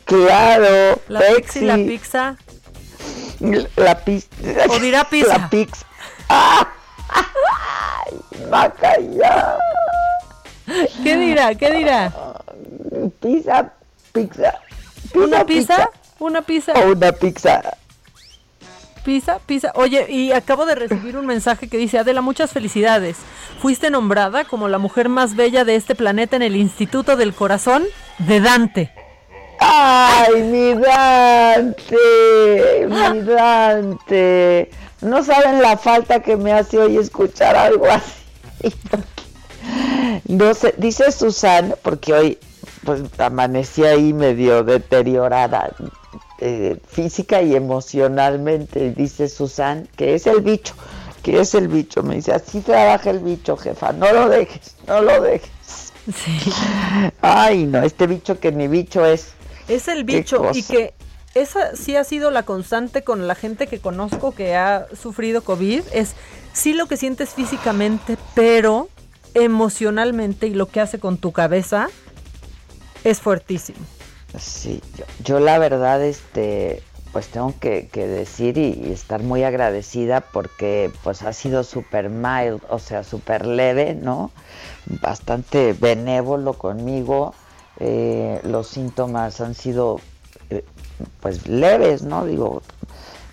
Claro. 0.05 1.01
La 1.09 1.21
pizza 1.37 1.61
la 1.61 1.77
pizza. 1.77 2.37
La 3.77 3.99
pizza. 3.99 4.29
O 4.69 4.79
dirá 4.79 5.05
pizza. 5.05 5.39
La 5.39 5.51
pizza. 5.51 5.87
Ay, 8.53 9.11
ya. 9.17 9.57
¿Qué 11.03 11.17
dirá? 11.17 11.55
¿Qué 11.55 11.71
dirá? 11.73 12.13
Pizza, 13.21 13.73
pizza. 14.13 14.55
¿Una 15.15 15.45
pizza? 15.45 15.91
¿Una 16.19 16.43
pizza? 16.43 16.73
O 16.73 16.93
una 16.93 17.13
pizza. 17.13 17.63
Pizza, 19.05 19.39
pizza. 19.47 19.71
Oye, 19.77 20.11
y 20.11 20.33
acabo 20.33 20.67
de 20.67 20.75
recibir 20.75 21.17
un 21.17 21.27
mensaje 21.27 21.69
que 21.69 21.77
dice, 21.79 21.99
Adela, 21.99 22.23
muchas 22.23 22.51
felicidades. 22.53 23.17
Fuiste 23.61 23.91
nombrada 23.91 24.45
como 24.45 24.69
la 24.69 24.79
mujer 24.79 25.09
más 25.09 25.37
bella 25.37 25.65
de 25.65 25.77
este 25.77 25.95
planeta 25.95 26.35
en 26.37 26.43
el 26.43 26.57
Instituto 26.57 27.17
del 27.17 27.33
Corazón 27.35 27.85
de 28.19 28.41
Dante. 28.41 28.93
¡Ay, 29.59 30.43
mi 30.43 30.75
Dante! 30.75 31.97
¡Mi 32.89 33.21
Dante! 33.23 34.71
No 35.01 35.23
saben 35.23 35.63
la 35.63 35.77
falta 35.77 36.21
que 36.21 36.37
me 36.37 36.53
hace 36.53 36.79
hoy 36.79 36.97
escuchar 36.97 37.57
algo 37.57 37.87
así. 37.87 38.13
No 40.29 40.55
sé, 40.55 40.75
dice 40.77 41.11
Susan, 41.11 41.75
porque 41.83 42.13
hoy 42.13 42.39
pues 42.85 43.03
amanecí 43.19 43.85
ahí 43.85 44.13
medio 44.13 44.63
deteriorada 44.63 45.75
eh, 46.39 46.79
física 46.87 47.43
y 47.43 47.55
emocionalmente, 47.55 48.93
dice 48.93 49.29
Susan, 49.29 49.89
que 49.97 50.15
es 50.15 50.27
el 50.27 50.41
bicho, 50.41 50.75
que 51.23 51.41
es 51.41 51.55
el 51.55 51.69
bicho. 51.69 52.03
Me 52.03 52.17
dice, 52.17 52.33
así 52.33 52.61
trabaja 52.61 53.11
el 53.11 53.21
bicho, 53.21 53.57
jefa, 53.57 53.93
no 53.93 54.13
lo 54.13 54.29
dejes, 54.29 54.77
no 54.87 55.01
lo 55.01 55.21
dejes. 55.21 55.51
Sí. 56.15 56.53
Ay, 57.21 57.67
no, 57.67 57.83
este 57.83 58.07
bicho 58.07 58.39
que 58.39 58.53
mi 58.53 58.69
bicho 58.69 59.05
es. 59.05 59.33
Es 59.69 59.89
el 59.89 60.05
bicho 60.05 60.51
y 60.55 60.63
que 60.63 60.95
esa 61.35 61.77
sí 61.77 61.97
ha 61.97 62.05
sido 62.05 62.31
la 62.31 62.45
constante 62.45 63.03
con 63.03 63.27
la 63.27 63.35
gente 63.35 63.67
que 63.67 63.79
conozco 63.79 64.35
que 64.35 64.57
ha 64.57 64.87
sufrido 65.01 65.43
COVID, 65.43 65.83
es 65.93 66.15
sí 66.53 66.73
lo 66.73 66.87
que 66.87 66.97
sientes 66.97 67.35
físicamente, 67.35 68.17
pero 68.35 68.89
emocionalmente 69.35 70.47
y 70.47 70.55
lo 70.55 70.67
que 70.67 70.81
hace 70.81 70.99
con 70.99 71.19
tu 71.19 71.33
cabeza 71.33 71.89
es 73.05 73.21
fuertísimo. 73.21 73.79
Sí, 74.39 74.83
yo, 75.23 75.39
la 75.39 75.59
verdad, 75.59 76.03
este, 76.03 76.83
pues 77.13 77.29
tengo 77.29 77.55
que, 77.61 77.89
decir 77.95 78.59
y, 78.59 78.93
estar 78.93 79.23
muy 79.23 79.45
agradecida 79.45 80.21
porque 80.21 80.91
pues 81.03 81.23
ha 81.23 81.33
sido 81.33 81.65
súper 81.65 82.09
mild, 82.09 82.61
o 82.69 82.79
sea, 82.79 83.05
súper 83.05 83.47
leve, 83.47 83.95
¿no? 83.95 84.31
Bastante 84.87 85.73
benévolo 85.73 86.55
conmigo 86.55 87.35
eh, 87.79 88.41
los 88.45 88.69
síntomas 88.69 89.41
han 89.41 89.55
sido 89.55 90.01
eh, 90.51 90.65
pues 91.21 91.47
leves, 91.47 92.03
¿no? 92.03 92.25
Digo, 92.25 92.63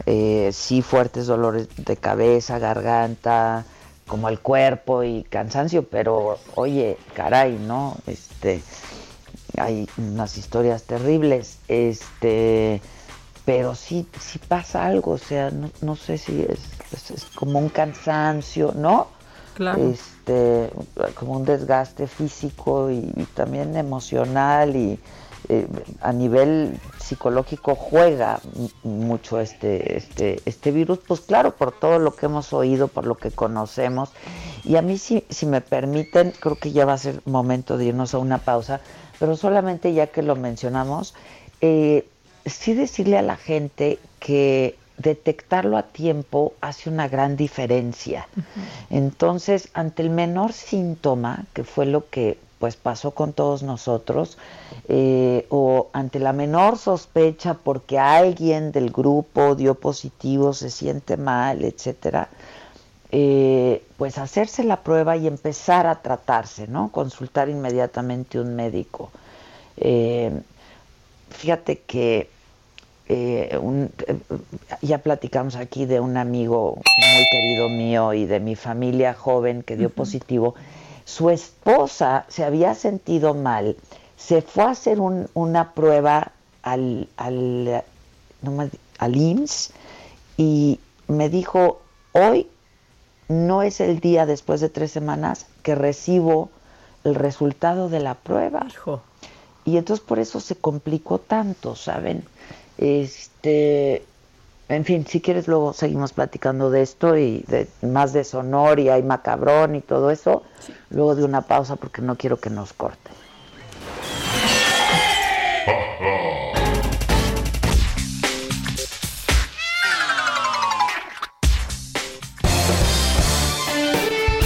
eh, 0.05 0.49
sí 0.53 0.81
fuertes 0.81 1.27
dolores 1.27 1.69
de 1.77 1.95
cabeza, 1.97 2.59
garganta, 2.59 3.65
como 4.07 4.29
el 4.29 4.39
cuerpo 4.39 5.03
y 5.03 5.23
cansancio, 5.23 5.87
pero 5.87 6.37
oye, 6.55 6.97
caray, 7.13 7.57
¿no? 7.57 7.95
Este, 8.05 8.61
hay 9.57 9.87
unas 9.97 10.37
historias 10.37 10.83
terribles, 10.83 11.59
este, 11.67 12.81
pero 13.45 13.75
sí, 13.75 14.07
sí 14.19 14.39
pasa 14.39 14.85
algo, 14.85 15.11
o 15.11 15.17
sea, 15.17 15.51
no, 15.81 15.95
sé 15.95 16.17
si 16.17 16.41
es, 16.41 16.59
es, 17.11 17.25
como 17.35 17.59
un 17.59 17.69
cansancio, 17.69 18.73
¿no? 18.75 19.07
Este, 19.59 20.69
como 21.15 21.33
un 21.33 21.45
desgaste 21.45 22.07
físico 22.07 22.89
y, 22.89 23.27
también 23.35 23.75
emocional 23.75 24.75
y 24.75 24.99
eh, 25.49 25.67
a 26.01 26.13
nivel 26.13 26.79
psicológico 26.99 27.75
juega 27.75 28.39
mucho 28.83 29.39
este, 29.39 29.97
este, 29.97 30.41
este 30.45 30.71
virus, 30.71 30.99
pues 31.05 31.21
claro, 31.21 31.55
por 31.55 31.71
todo 31.71 31.99
lo 31.99 32.15
que 32.15 32.27
hemos 32.27 32.53
oído, 32.53 32.87
por 32.87 33.05
lo 33.05 33.15
que 33.15 33.31
conocemos. 33.31 34.11
Y 34.63 34.77
a 34.77 34.81
mí, 34.81 34.97
si, 34.97 35.25
si 35.29 35.45
me 35.45 35.61
permiten, 35.61 36.31
creo 36.39 36.55
que 36.55 36.71
ya 36.71 36.85
va 36.85 36.93
a 36.93 36.97
ser 36.97 37.21
momento 37.25 37.77
de 37.77 37.85
irnos 37.85 38.13
a 38.13 38.19
una 38.19 38.37
pausa, 38.37 38.79
pero 39.19 39.35
solamente 39.35 39.93
ya 39.93 40.07
que 40.07 40.23
lo 40.23 40.35
mencionamos, 40.35 41.13
eh, 41.59 42.07
sí 42.45 42.73
decirle 42.73 43.17
a 43.17 43.21
la 43.21 43.35
gente 43.35 43.99
que 44.19 44.77
detectarlo 44.97 45.77
a 45.77 45.83
tiempo 45.83 46.53
hace 46.61 46.89
una 46.89 47.07
gran 47.07 47.35
diferencia. 47.35 48.27
Entonces, 48.89 49.69
ante 49.73 50.01
el 50.03 50.09
menor 50.09 50.53
síntoma, 50.53 51.45
que 51.53 51.63
fue 51.63 51.85
lo 51.85 52.09
que 52.09 52.37
pues 52.59 52.77
pasó 52.77 53.11
con 53.11 53.33
todos 53.33 53.61
nosotros, 53.61 54.37
eh, 54.87 55.45
o 55.49 55.89
ante 55.91 56.19
la 56.19 56.31
menor 56.31 56.77
sospecha 56.77 57.55
porque 57.55 57.99
alguien 57.99 58.71
del 58.71 58.89
grupo 58.89 59.55
dio 59.55 59.75
positivo, 59.75 60.53
se 60.53 60.69
siente 60.69 61.17
mal, 61.17 61.65
etcétera, 61.65 62.29
eh, 63.11 63.83
pues 63.97 64.17
hacerse 64.17 64.63
la 64.63 64.81
prueba 64.81 65.17
y 65.17 65.27
empezar 65.27 65.87
a 65.87 66.01
tratarse, 66.01 66.67
¿no? 66.67 66.89
Consultar 66.91 67.49
inmediatamente 67.49 68.39
un 68.39 68.55
médico. 68.55 69.11
Eh, 69.75 70.31
fíjate 71.29 71.81
que 71.81 72.29
eh, 73.09 73.59
eh, 74.07 74.17
ya 74.81 74.97
platicamos 74.99 75.55
aquí 75.55 75.85
de 75.85 75.99
un 75.99 76.15
amigo 76.15 76.75
muy 76.75 77.25
querido 77.31 77.69
mío 77.69 78.13
y 78.13 78.25
de 78.25 78.39
mi 78.39 78.55
familia 78.55 79.13
joven 79.13 79.61
que 79.63 79.75
dio 79.75 79.89
positivo. 79.89 80.55
Su 81.05 81.29
esposa 81.29 82.25
se 82.29 82.45
había 82.45 82.75
sentido 82.75 83.33
mal, 83.33 83.75
se 84.15 84.41
fue 84.41 84.63
a 84.63 84.69
hacer 84.69 84.99
una 85.01 85.73
prueba 85.73 86.31
al, 86.61 87.09
al, 87.17 87.83
IMSS 89.01 89.71
y 90.37 90.79
me 91.07 91.29
dijo, 91.29 91.81
hoy 92.13 92.47
no 93.27 93.63
es 93.63 93.81
el 93.81 93.99
día 93.99 94.25
después 94.25 94.61
de 94.61 94.69
tres 94.69 94.91
semanas 94.91 95.47
que 95.61 95.75
recibo 95.75 96.49
el 97.03 97.15
resultado 97.15 97.89
de 97.89 97.99
la 97.99 98.15
prueba. 98.15 98.65
Y 99.65 99.77
entonces 99.77 100.05
por 100.05 100.19
eso 100.19 100.39
se 100.39 100.55
complicó 100.55 101.19
tanto, 101.19 101.75
¿saben? 101.75 102.23
Este, 102.77 104.03
en 104.69 104.85
fin, 104.85 105.05
si 105.05 105.21
quieres 105.21 105.47
luego 105.47 105.73
seguimos 105.73 106.13
platicando 106.13 106.69
de 106.69 106.81
esto 106.81 107.17
y 107.17 107.43
de 107.47 107.67
más 107.81 108.13
de 108.13 108.23
Sonoria 108.23 108.97
y 108.97 109.03
Macabrón 109.03 109.75
y 109.75 109.81
todo 109.81 110.09
eso, 110.09 110.43
luego 110.89 111.15
de 111.15 111.23
una 111.23 111.41
pausa 111.41 111.75
porque 111.75 112.01
no 112.01 112.15
quiero 112.17 112.39
que 112.39 112.49
nos 112.49 112.73
corte. 112.73 113.11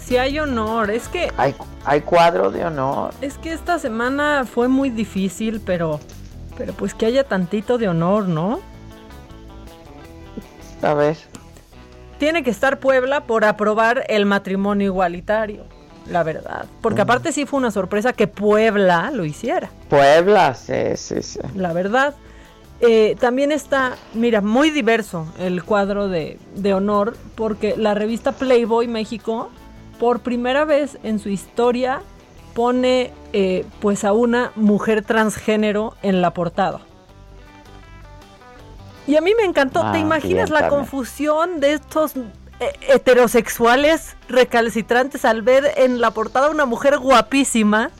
Si 0.00 0.16
hay 0.16 0.38
honor, 0.38 0.90
es 0.90 1.08
que 1.08 1.30
Hay, 1.36 1.54
hay 1.84 2.00
cuadro 2.02 2.50
de 2.50 2.64
honor. 2.64 3.14
es 3.20 3.38
que 3.38 3.52
esta 3.52 3.78
semana 3.78 4.44
fue 4.44 4.68
muy 4.68 4.90
difícil, 4.90 5.60
pero 5.64 6.00
pero 6.58 6.74
pues 6.74 6.92
que 6.94 7.06
haya 7.06 7.24
tantito 7.24 7.78
de 7.78 7.88
honor, 7.88 8.28
¿no? 8.28 8.60
A 10.82 10.94
ver. 10.94 11.16
Tiene 12.18 12.42
que 12.42 12.50
estar 12.50 12.78
Puebla 12.78 13.24
por 13.24 13.44
aprobar 13.44 14.04
el 14.08 14.26
matrimonio 14.26 14.86
igualitario, 14.86 15.64
la 16.06 16.22
verdad, 16.22 16.66
porque 16.80 17.00
Mm. 17.00 17.02
aparte 17.04 17.32
sí 17.32 17.46
fue 17.46 17.58
una 17.58 17.70
sorpresa 17.70 18.12
que 18.12 18.26
Puebla 18.28 19.10
lo 19.12 19.24
hiciera. 19.24 19.70
Puebla, 19.88 20.54
sí, 20.54 20.96
sí, 20.96 21.22
sí. 21.22 21.40
la 21.54 21.72
verdad. 21.72 22.14
Eh, 22.84 23.16
también 23.20 23.52
está, 23.52 23.96
mira, 24.12 24.40
muy 24.40 24.70
diverso 24.70 25.26
el 25.38 25.62
cuadro 25.62 26.08
de, 26.08 26.38
de 26.56 26.74
honor, 26.74 27.16
porque 27.36 27.74
la 27.76 27.94
revista 27.94 28.32
Playboy 28.32 28.88
México, 28.88 29.50
por 30.00 30.20
primera 30.20 30.64
vez 30.64 30.98
en 31.04 31.20
su 31.20 31.28
historia, 31.28 32.02
pone 32.54 33.12
eh, 33.32 33.64
pues 33.80 34.04
a 34.04 34.12
una 34.12 34.50
mujer 34.56 35.04
transgénero 35.04 35.94
en 36.02 36.20
la 36.22 36.32
portada. 36.32 36.80
Y 39.06 39.16
a 39.16 39.20
mí 39.20 39.32
me 39.36 39.44
encantó, 39.44 39.82
Ah, 39.84 39.92
¿te 39.92 40.00
imaginas 40.00 40.50
bien, 40.50 40.62
la 40.62 40.68
confusión 40.68 41.60
de 41.60 41.74
estos 41.74 42.16
eh, 42.16 42.72
heterosexuales 42.88 44.16
recalcitrantes 44.28 45.24
al 45.24 45.42
ver 45.42 45.72
en 45.76 46.00
la 46.00 46.10
portada 46.10 46.50
una 46.50 46.66
mujer 46.66 46.98
guapísima? 46.98 47.90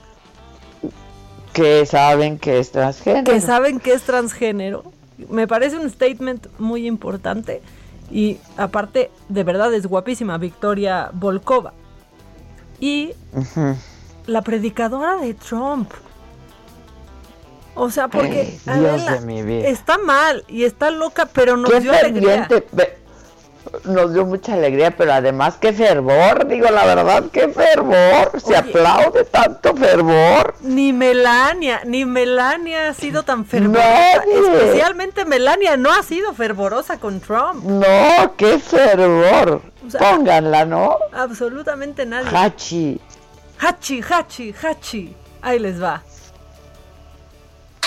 Que 1.53 1.85
saben 1.87 2.39
que 2.39 2.59
es 2.59 2.71
transgénero. 2.73 3.25
que 3.33 3.41
saben 3.41 3.81
que 3.81 3.93
es 3.93 4.03
transgénero. 4.03 4.85
Me 5.29 5.47
parece 5.47 5.77
un 5.77 5.89
statement 5.91 6.47
muy 6.59 6.87
importante. 6.87 7.61
Y 8.11 8.39
aparte, 8.57 9.11
de 9.29 9.45
verdad 9.45 9.73
es 9.75 9.87
guapísima, 9.87 10.39
Victoria 10.39 11.11
Volkova. 11.13 11.73
Y 12.81 13.13
la 14.27 14.43
predicadora 14.43 15.17
de 15.17 15.35
Trump. 15.35 15.91
O 17.75 17.91
sea, 17.91 18.09
porque 18.09 18.59
Ay, 18.67 18.81
Dios 18.81 18.93
Adela, 19.03 19.13
de 19.15 19.21
mi 19.27 19.43
vida. 19.43 19.67
está 19.69 19.97
mal 19.97 20.45
y 20.49 20.65
está 20.65 20.91
loca, 20.91 21.27
pero 21.33 21.57
nos 21.57 21.71
Qué 21.71 21.81
dio 21.81 21.93
alegría. 21.93 22.49
Nos 23.85 24.13
dio 24.13 24.25
mucha 24.27 24.55
alegría, 24.55 24.97
pero 24.97 25.13
además 25.13 25.57
qué 25.61 25.73
fervor, 25.73 26.47
digo 26.47 26.71
la 26.71 26.85
verdad, 26.85 27.25
qué 27.33 27.49
fervor. 27.49 28.41
Se 28.41 28.49
Oye. 28.49 28.57
aplaude 28.57 29.25
tanto 29.25 29.75
fervor. 29.75 30.55
Ni 30.61 30.93
Melania, 30.93 31.81
ni 31.85 32.05
Melania 32.05 32.89
ha 32.89 32.95
sido 32.95 33.23
tan 33.23 33.45
fervorosa. 33.45 33.83
Nadie. 34.19 34.41
Especialmente 34.41 35.25
Melania 35.25 35.77
no 35.77 35.91
ha 35.93 36.03
sido 36.03 36.33
fervorosa 36.35 36.99
con 36.99 37.21
Trump. 37.21 37.65
No, 37.65 38.35
qué 38.37 38.59
fervor. 38.59 39.63
O 39.87 39.91
sea, 39.91 40.01
Pónganla, 40.01 40.65
¿no? 40.65 40.99
Absolutamente 41.13 42.07
nadie. 42.07 42.29
Hachi. 42.37 43.01
Hachi, 43.59 44.01
hachi, 44.09 44.55
hachi. 44.63 45.17
Ahí 45.41 45.59
les 45.59 45.83
va. 45.83 46.03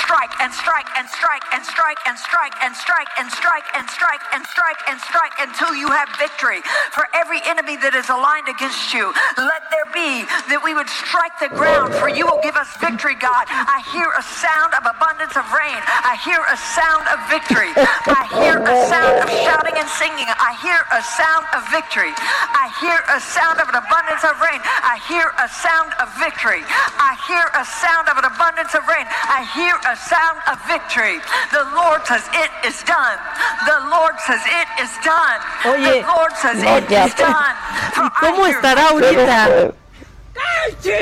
Strike 0.05 0.37
and 0.37 0.53
strike 0.53 0.85
and 0.93 1.09
strike 1.09 1.41
and 1.49 1.65
strike 1.65 1.97
and 2.05 2.13
strike 2.13 2.53
and 2.61 2.77
strike 2.77 3.09
and 3.17 3.25
strike 3.33 3.65
and 3.73 3.89
strike 3.89 4.21
and 4.37 4.45
strike 4.45 4.81
and 4.85 5.01
strike 5.01 5.33
until 5.41 5.73
you 5.73 5.89
have 5.89 6.05
victory. 6.21 6.61
For 6.93 7.09
every 7.17 7.41
enemy 7.49 7.73
that 7.81 7.97
is 7.97 8.05
aligned 8.13 8.45
against 8.45 8.93
you, 8.93 9.09
let 9.33 9.65
there 9.73 9.89
be 9.89 10.21
that 10.53 10.61
we 10.61 10.77
would 10.77 10.85
strike 10.93 11.33
the 11.41 11.49
ground, 11.49 11.97
for 11.97 12.05
you 12.05 12.29
will 12.29 12.37
give 12.45 12.53
us 12.53 12.69
victory, 12.77 13.17
God. 13.17 13.49
I 13.49 13.81
hear 13.89 14.05
a 14.13 14.21
sound 14.21 14.77
of 14.77 14.85
abundance 14.85 15.33
of 15.33 15.45
rain. 15.49 15.81
I 16.05 16.13
hear 16.21 16.37
a 16.37 16.57
sound 16.77 17.09
of 17.09 17.17
victory. 17.25 17.73
I 18.05 18.29
hear 18.37 18.61
a 18.61 18.77
sound 18.85 19.25
of 19.25 19.29
shouting 19.41 19.73
and 19.73 19.89
singing. 19.97 20.29
I 20.29 20.53
hear 20.61 20.85
a 20.93 21.01
sound 21.01 21.49
of 21.57 21.65
victory. 21.73 22.13
I 22.53 22.69
hear 22.77 23.01
a 23.09 23.17
sound 23.17 23.57
of 23.57 23.73
an 23.73 23.77
abundance 23.81 24.21
of 24.21 24.37
rain. 24.37 24.61
I 24.85 25.01
hear 25.09 25.33
a 25.41 25.49
sound 25.49 25.97
of 25.97 26.13
victory. 26.21 26.61
I 27.01 27.17
hear 27.25 27.49
a 27.57 27.65
sound 27.65 28.05
of 28.05 28.21
an 28.21 28.29
abundance 28.29 28.77
of 28.77 28.85
rain. 28.85 29.09
I 29.09 29.41
hear 29.57 29.73
a 29.89 29.94
sound 29.95 30.39
of 30.51 30.59
victory. 30.67 31.19
The 31.51 31.65
Lord 31.75 32.05
says 32.05 32.23
it 32.33 32.51
is 32.65 32.83
done. 32.83 33.17
The 33.65 33.79
Lord 33.89 34.19
says 34.19 34.41
it 34.45 34.69
is 34.81 34.91
done. 35.03 35.39
Oye. 35.65 36.01
the 36.01 36.07
Lord 36.07 36.33
says 36.37 36.63
No, 36.63 36.77
it 36.77 36.89
ya 36.89 37.05
is 37.05 37.15
done. 37.15 37.55
For 37.93 38.03
¿Y 38.03 38.07
I 38.07 38.11
cómo 38.19 38.47
estará 38.47 38.89
ahorita? 38.89 39.73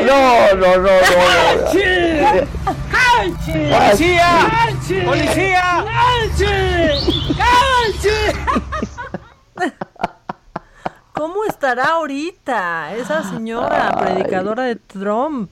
No, 0.05 0.53
no, 0.55 0.77
no, 0.77 0.93
no. 1.01 1.13
¡Policía! 3.71 4.49
¡Policía! 5.05 5.85
¿Cómo 11.13 11.45
estará 11.45 11.85
ahorita 11.93 12.95
esa 12.95 13.23
señora 13.23 13.91
predicadora 13.97 14.63
de 14.63 14.75
Trump? 14.75 15.51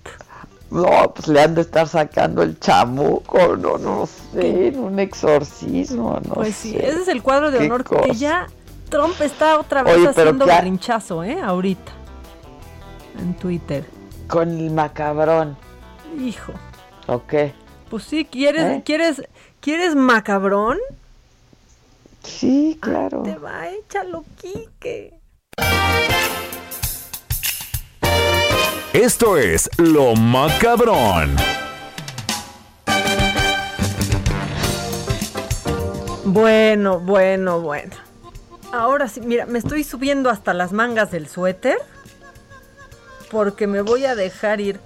No, 0.71 1.13
pues 1.13 1.27
le 1.27 1.41
han 1.41 1.53
de 1.53 1.61
estar 1.61 1.87
sacando 1.87 2.41
el 2.41 2.57
chamuco, 2.59 3.57
no, 3.57 3.77
no 3.77 4.07
sé, 4.07 4.67
en 4.69 4.79
un 4.79 4.99
exorcismo, 4.99 6.19
no 6.25 6.33
Pues 6.35 6.55
sí, 6.55 6.71
sé. 6.71 6.87
ese 6.87 7.01
es 7.01 7.07
el 7.09 7.21
cuadro 7.21 7.51
de 7.51 7.59
honor 7.65 7.83
cosa. 7.83 8.03
que 8.03 8.13
ya 8.15 8.47
Trump 8.89 9.19
está 9.21 9.59
otra 9.59 9.83
vez 9.83 9.95
Oye, 9.95 10.09
pero 10.15 10.29
haciendo 10.29 10.45
¿qué 10.45 10.51
ha- 10.51 10.55
berrinchazo, 10.55 11.23
¿eh? 11.25 11.41
Ahorita. 11.41 11.91
En 13.19 13.33
Twitter. 13.33 13.85
Con 14.27 14.49
el 14.49 14.71
macabrón, 14.71 15.57
Hijo. 16.19 16.53
¿o 17.07 17.25
qué? 17.27 17.53
Pues 17.89 18.03
sí, 18.05 18.23
¿quieres, 18.23 18.63
¿Eh? 18.63 18.81
¿quieres, 18.85 19.23
¿quieres 19.59 19.95
macabrón? 19.95 20.77
Sí, 22.23 22.77
claro. 22.79 23.23
Te 23.23 23.35
va, 23.35 23.67
échalo, 23.67 24.23
Quique. 24.39 25.19
Esto 29.01 29.35
es 29.35 29.67
Lo 29.77 30.13
Macabrón. 30.15 31.35
Bueno, 36.23 36.99
bueno, 36.99 37.61
bueno. 37.61 37.95
Ahora 38.71 39.07
sí, 39.07 39.21
mira, 39.21 39.47
me 39.47 39.57
estoy 39.57 39.83
subiendo 39.83 40.29
hasta 40.29 40.53
las 40.53 40.71
mangas 40.71 41.09
del 41.09 41.27
suéter 41.27 41.77
porque 43.31 43.65
me 43.65 43.81
voy 43.81 44.05
a 44.05 44.13
dejar 44.13 44.61
ir 44.61 44.79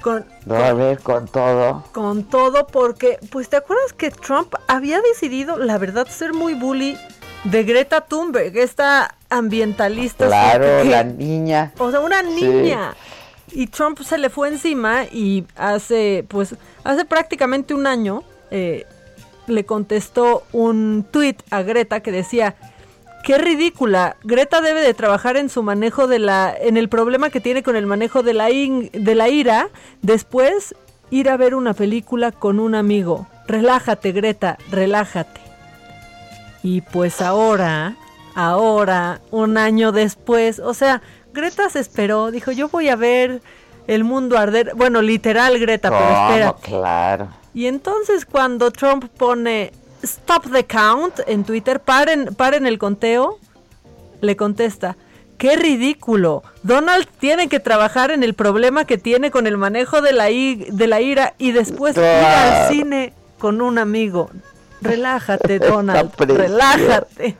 con, 0.00 0.24
No, 0.46 0.54
a 0.56 0.72
ver, 0.72 1.00
con 1.00 1.28
todo. 1.28 1.84
con 1.92 2.24
todo 2.24 2.66
porque, 2.68 3.18
pues, 3.30 3.50
¿te 3.50 3.56
acuerdas 3.56 3.92
que 3.92 4.10
Trump 4.10 4.54
había 4.66 5.02
decidido, 5.02 5.58
la 5.58 5.76
verdad, 5.76 6.06
ser 6.08 6.32
muy 6.32 6.54
bully 6.54 6.96
de 7.44 7.64
Greta 7.64 8.00
Thunberg, 8.00 8.56
esta 8.56 9.14
ambientalista? 9.28 10.26
Claro, 10.26 10.64
que- 10.82 10.88
la 10.88 11.04
niña. 11.04 11.72
O 11.78 11.90
sea, 11.90 12.00
una 12.00 12.22
Sí. 12.22 12.28
Y 13.56 13.68
Trump 13.68 13.98
se 14.02 14.18
le 14.18 14.28
fue 14.28 14.48
encima 14.48 15.04
y 15.10 15.46
hace, 15.56 16.26
pues, 16.28 16.56
hace 16.84 17.06
prácticamente 17.06 17.72
un 17.72 17.86
año 17.86 18.22
eh, 18.50 18.84
le 19.46 19.64
contestó 19.64 20.42
un 20.52 21.06
tweet 21.10 21.36
a 21.50 21.62
Greta 21.62 22.00
que 22.00 22.12
decía, 22.12 22.54
qué 23.24 23.38
ridícula. 23.38 24.16
Greta 24.24 24.60
debe 24.60 24.82
de 24.82 24.92
trabajar 24.92 25.38
en 25.38 25.48
su 25.48 25.62
manejo 25.62 26.06
de 26.06 26.18
la, 26.18 26.54
en 26.54 26.76
el 26.76 26.90
problema 26.90 27.30
que 27.30 27.40
tiene 27.40 27.62
con 27.62 27.76
el 27.76 27.86
manejo 27.86 28.22
de 28.22 28.34
la, 28.34 28.48
de 28.48 29.14
la 29.14 29.30
ira. 29.30 29.70
Después 30.02 30.74
ir 31.08 31.30
a 31.30 31.38
ver 31.38 31.54
una 31.54 31.72
película 31.72 32.32
con 32.32 32.60
un 32.60 32.74
amigo. 32.74 33.26
Relájate, 33.46 34.12
Greta, 34.12 34.58
relájate. 34.70 35.40
Y 36.62 36.82
pues 36.82 37.22
ahora, 37.22 37.96
ahora, 38.34 39.22
un 39.30 39.56
año 39.56 39.92
después, 39.92 40.58
o 40.58 40.74
sea, 40.74 41.00
Greta 41.36 41.70
se 41.70 41.78
esperó, 41.78 42.30
dijo, 42.32 42.50
yo 42.50 42.68
voy 42.68 42.88
a 42.88 42.96
ver 42.96 43.40
el 43.86 44.02
mundo 44.02 44.36
arder. 44.36 44.72
Bueno, 44.74 45.02
literal, 45.02 45.58
Greta, 45.60 45.90
pero 45.90 46.28
espera. 46.28 46.54
claro. 46.60 47.28
Y 47.54 47.66
entonces 47.66 48.26
cuando 48.26 48.70
Trump 48.70 49.04
pone 49.16 49.72
stop 50.02 50.50
the 50.52 50.64
count 50.64 51.20
en 51.26 51.44
Twitter, 51.44 51.80
paren, 51.80 52.34
paren 52.34 52.66
el 52.66 52.78
conteo, 52.78 53.38
le 54.20 54.36
contesta, 54.36 54.96
qué 55.38 55.56
ridículo. 55.56 56.42
Donald 56.62 57.06
tiene 57.18 57.48
que 57.48 57.60
trabajar 57.60 58.10
en 58.10 58.22
el 58.22 58.34
problema 58.34 58.84
que 58.84 58.98
tiene 58.98 59.30
con 59.30 59.46
el 59.46 59.56
manejo 59.56 60.02
de 60.02 60.12
la, 60.12 60.24
de 60.24 60.86
la 60.86 61.00
ira 61.00 61.34
y 61.38 61.52
después 61.52 61.96
ir 61.96 62.02
al 62.04 62.68
cine 62.68 63.12
con 63.38 63.60
un 63.62 63.78
amigo. 63.78 64.30
Relájate, 64.82 65.58
Donald. 65.58 66.12
Relájate. 66.18 67.36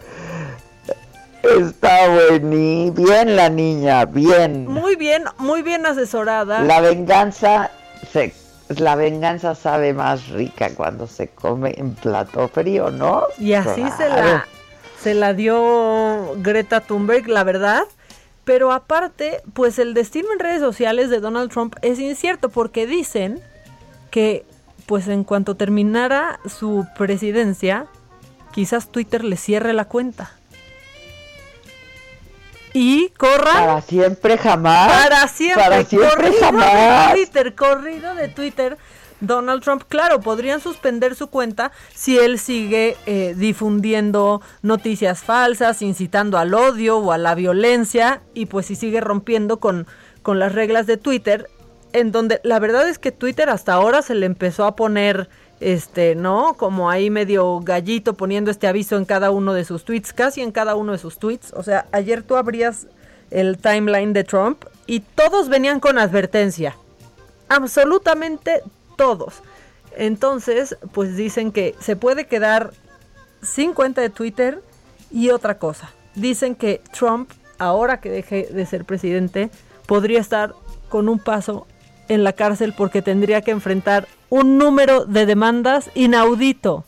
Está 1.58 2.08
buení, 2.08 2.90
bien 2.90 3.36
la 3.36 3.48
niña, 3.48 4.04
bien. 4.04 4.66
Muy 4.66 4.96
bien, 4.96 5.24
muy 5.38 5.62
bien 5.62 5.86
asesorada. 5.86 6.62
La 6.62 6.80
venganza 6.80 7.70
se 8.10 8.34
la 8.68 8.96
venganza 8.96 9.54
sabe 9.54 9.92
más 9.92 10.28
rica 10.28 10.70
cuando 10.74 11.06
se 11.06 11.28
come 11.28 11.74
en 11.76 11.94
plato 11.94 12.48
frío, 12.48 12.90
¿no? 12.90 13.22
Y 13.38 13.52
así 13.52 13.84
se 13.96 14.08
la 14.08 14.46
se 15.00 15.14
la 15.14 15.34
dio 15.34 16.34
Greta 16.38 16.80
Thunberg, 16.80 17.28
la 17.28 17.44
verdad. 17.44 17.84
Pero 18.44 18.72
aparte, 18.72 19.40
pues 19.54 19.78
el 19.78 19.94
destino 19.94 20.32
en 20.32 20.40
redes 20.40 20.60
sociales 20.60 21.10
de 21.10 21.20
Donald 21.20 21.50
Trump 21.50 21.76
es 21.82 22.00
incierto 22.00 22.48
porque 22.48 22.86
dicen 22.86 23.40
que 24.10 24.44
pues 24.86 25.08
en 25.08 25.24
cuanto 25.24 25.56
terminara 25.56 26.40
su 26.48 26.86
presidencia, 26.96 27.86
quizás 28.52 28.88
Twitter 28.88 29.24
le 29.24 29.36
cierre 29.36 29.72
la 29.72 29.84
cuenta 29.86 30.35
y 32.76 33.08
corra 33.16 33.52
para 33.52 33.80
siempre 33.80 34.36
jamás. 34.36 34.92
Para 34.92 35.28
siempre, 35.28 35.64
para 35.64 35.84
siempre. 35.84 36.10
corrido 36.10 36.40
jamás. 36.40 37.08
de 37.08 37.14
Twitter 37.14 37.54
corrido 37.54 38.14
de 38.14 38.28
Twitter 38.28 38.76
Donald 39.20 39.62
Trump, 39.62 39.84
claro, 39.88 40.20
podrían 40.20 40.60
suspender 40.60 41.14
su 41.14 41.28
cuenta 41.28 41.72
si 41.94 42.18
él 42.18 42.38
sigue 42.38 42.98
eh, 43.06 43.34
difundiendo 43.34 44.42
noticias 44.60 45.20
falsas, 45.20 45.80
incitando 45.80 46.36
al 46.36 46.52
odio 46.52 46.98
o 46.98 47.12
a 47.12 47.18
la 47.18 47.34
violencia, 47.34 48.20
y 48.34 48.44
pues 48.44 48.66
si 48.66 48.74
sigue 48.74 49.00
rompiendo 49.00 49.58
con, 49.58 49.86
con 50.20 50.38
las 50.38 50.52
reglas 50.52 50.86
de 50.86 50.98
Twitter, 50.98 51.48
en 51.94 52.12
donde 52.12 52.40
la 52.44 52.58
verdad 52.58 52.86
es 52.86 52.98
que 52.98 53.10
Twitter 53.10 53.48
hasta 53.48 53.72
ahora 53.72 54.02
se 54.02 54.14
le 54.14 54.26
empezó 54.26 54.66
a 54.66 54.76
poner 54.76 55.30
este, 55.60 56.14
¿no? 56.14 56.54
Como 56.54 56.90
ahí 56.90 57.10
medio 57.10 57.60
gallito 57.60 58.14
poniendo 58.14 58.50
este 58.50 58.66
aviso 58.66 58.96
en 58.96 59.04
cada 59.04 59.30
uno 59.30 59.54
de 59.54 59.64
sus 59.64 59.84
tweets, 59.84 60.12
casi 60.12 60.42
en 60.42 60.52
cada 60.52 60.74
uno 60.74 60.92
de 60.92 60.98
sus 60.98 61.18
tweets. 61.18 61.52
O 61.54 61.62
sea, 61.62 61.86
ayer 61.92 62.22
tú 62.22 62.36
abrías 62.36 62.86
el 63.30 63.58
timeline 63.58 64.12
de 64.12 64.24
Trump 64.24 64.64
y 64.86 65.00
todos 65.00 65.48
venían 65.48 65.80
con 65.80 65.98
advertencia. 65.98 66.76
Absolutamente 67.48 68.62
todos. 68.96 69.42
Entonces, 69.96 70.76
pues 70.92 71.16
dicen 71.16 71.52
que 71.52 71.74
se 71.80 71.96
puede 71.96 72.26
quedar 72.26 72.72
sin 73.42 73.72
cuenta 73.72 74.00
de 74.00 74.10
Twitter 74.10 74.62
y 75.10 75.30
otra 75.30 75.58
cosa. 75.58 75.90
Dicen 76.14 76.54
que 76.54 76.80
Trump, 76.92 77.30
ahora 77.58 78.00
que 78.00 78.10
deje 78.10 78.48
de 78.50 78.66
ser 78.66 78.84
presidente, 78.84 79.50
podría 79.86 80.20
estar 80.20 80.54
con 80.88 81.08
un 81.08 81.18
paso 81.18 81.66
en 82.08 82.24
la 82.24 82.32
cárcel 82.32 82.74
porque 82.76 83.02
tendría 83.02 83.40
que 83.40 83.50
enfrentar 83.50 84.06
un 84.30 84.58
número 84.58 85.04
de 85.04 85.26
demandas 85.26 85.90
inaudito. 85.94 86.84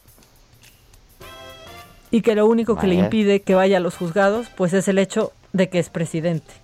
Y 2.10 2.22
que 2.22 2.34
lo 2.34 2.46
único 2.46 2.76
que 2.76 2.86
le 2.86 2.94
impide 2.94 3.42
que 3.42 3.54
vaya 3.54 3.76
a 3.76 3.80
los 3.80 3.96
juzgados, 3.96 4.48
pues 4.56 4.72
es 4.72 4.88
el 4.88 4.98
hecho 4.98 5.32
de 5.52 5.68
que 5.68 5.78
es 5.78 5.90
presidente. 5.90 6.54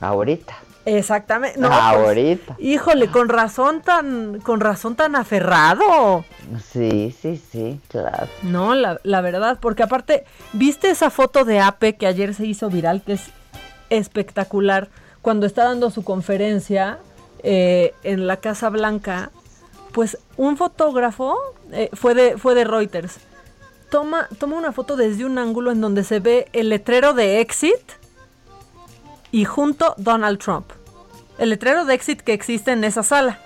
Ahorita. 0.00 0.56
Exactamente. 0.84 1.58
No, 1.60 1.68
pues, 1.68 1.80
Ahorita. 1.80 2.56
híjole, 2.58 3.08
con 3.08 3.28
razón 3.28 3.82
tan, 3.82 4.40
con 4.40 4.60
razón 4.60 4.96
tan 4.96 5.14
aferrado. 5.14 6.24
Sí, 6.72 7.14
sí, 7.20 7.40
sí, 7.50 7.80
claro. 7.88 8.28
No, 8.42 8.74
la, 8.74 9.00
la 9.04 9.20
verdad, 9.20 9.58
porque 9.60 9.84
aparte, 9.84 10.24
¿viste 10.52 10.90
esa 10.90 11.10
foto 11.10 11.44
de 11.44 11.60
Ape 11.60 11.94
que 11.94 12.06
ayer 12.06 12.34
se 12.34 12.46
hizo 12.46 12.68
viral, 12.68 13.02
que 13.02 13.12
es 13.14 13.30
espectacular? 13.90 14.88
Cuando 15.22 15.46
está 15.46 15.64
dando 15.64 15.90
su 15.90 16.02
conferencia 16.02 16.98
eh, 17.42 17.94
en 18.02 18.26
la 18.26 18.38
Casa 18.38 18.70
Blanca, 18.70 19.30
pues 19.92 20.18
un 20.36 20.56
fotógrafo 20.56 21.36
eh, 21.72 21.90
fue, 21.92 22.14
de, 22.14 22.38
fue 22.38 22.54
de 22.54 22.64
Reuters. 22.64 23.18
Toma, 23.90 24.28
toma 24.38 24.56
una 24.56 24.72
foto 24.72 24.96
desde 24.96 25.24
un 25.24 25.38
ángulo 25.38 25.70
en 25.70 25.80
donde 25.80 26.02
se 26.04 26.18
ve 26.20 26.48
el 26.52 26.70
letrero 26.70 27.12
de 27.12 27.40
Exit 27.40 27.92
y 29.30 29.44
junto 29.44 29.94
Donald 29.98 30.38
Trump. 30.38 30.70
El 31.38 31.50
letrero 31.50 31.84
de 31.84 31.94
Exit 31.94 32.20
que 32.20 32.32
existe 32.32 32.72
en 32.72 32.84
esa 32.84 33.02
sala. 33.02 33.38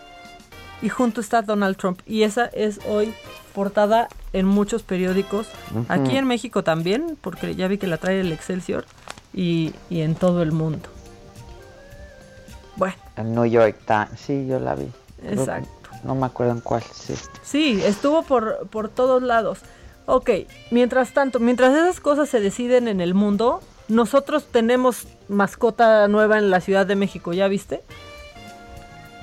Y 0.83 0.91
junto 0.91 1.21
está 1.21 1.41
Donald 1.43 1.77
Trump. 1.77 2.01
Y 2.07 2.23
esa 2.23 2.47
es 2.47 2.81
hoy 2.87 3.15
portada 3.55 4.09
en 4.35 4.47
muchos 4.47 4.83
periódicos. 4.83 5.49
Aquí 5.89 6.17
en 6.17 6.27
México 6.27 6.63
también, 6.63 7.17
porque 7.21 7.55
ya 7.55 7.67
vi 7.67 7.79
que 7.79 7.87
la 7.87 7.97
trae 7.97 8.21
el 8.21 8.33
Excelsior. 8.33 8.85
Y, 9.33 9.73
y 9.89 10.03
en 10.03 10.15
todo 10.15 10.43
el 10.43 10.53
mundo. 10.53 10.89
Bueno. 12.77 13.06
El 13.17 13.35
New 13.35 13.47
York 13.47 13.77
Times, 13.87 14.21
sí, 14.21 14.47
yo 14.47 14.59
la 14.59 14.75
vi. 14.75 14.89
Exacto. 15.25 15.69
No 16.05 16.15
me 16.15 16.27
acuerdo 16.27 16.53
en 16.53 16.61
cuál, 16.61 16.83
sí. 16.83 17.15
Sí, 17.43 17.83
estuvo 17.85 18.23
por, 18.23 18.69
por 18.69 18.89
todos 18.89 19.23
lados. 19.23 19.61
Ok, 20.07 20.31
mientras 20.71 21.13
tanto, 21.13 21.41
mientras 21.41 21.75
esas 21.75 21.99
cosas 22.01 22.29
se 22.29 22.41
deciden 22.41 22.87
en 22.87 23.01
el 23.01 23.15
mundo, 23.15 23.61
nosotros 23.89 24.47
tenemos 24.51 25.09
mascota 25.29 26.07
nueva 26.09 26.39
en 26.39 26.51
la 26.51 26.61
Ciudad 26.61 26.87
de 26.87 26.95
México, 26.95 27.33
¿ya 27.33 27.49
viste? 27.49 27.83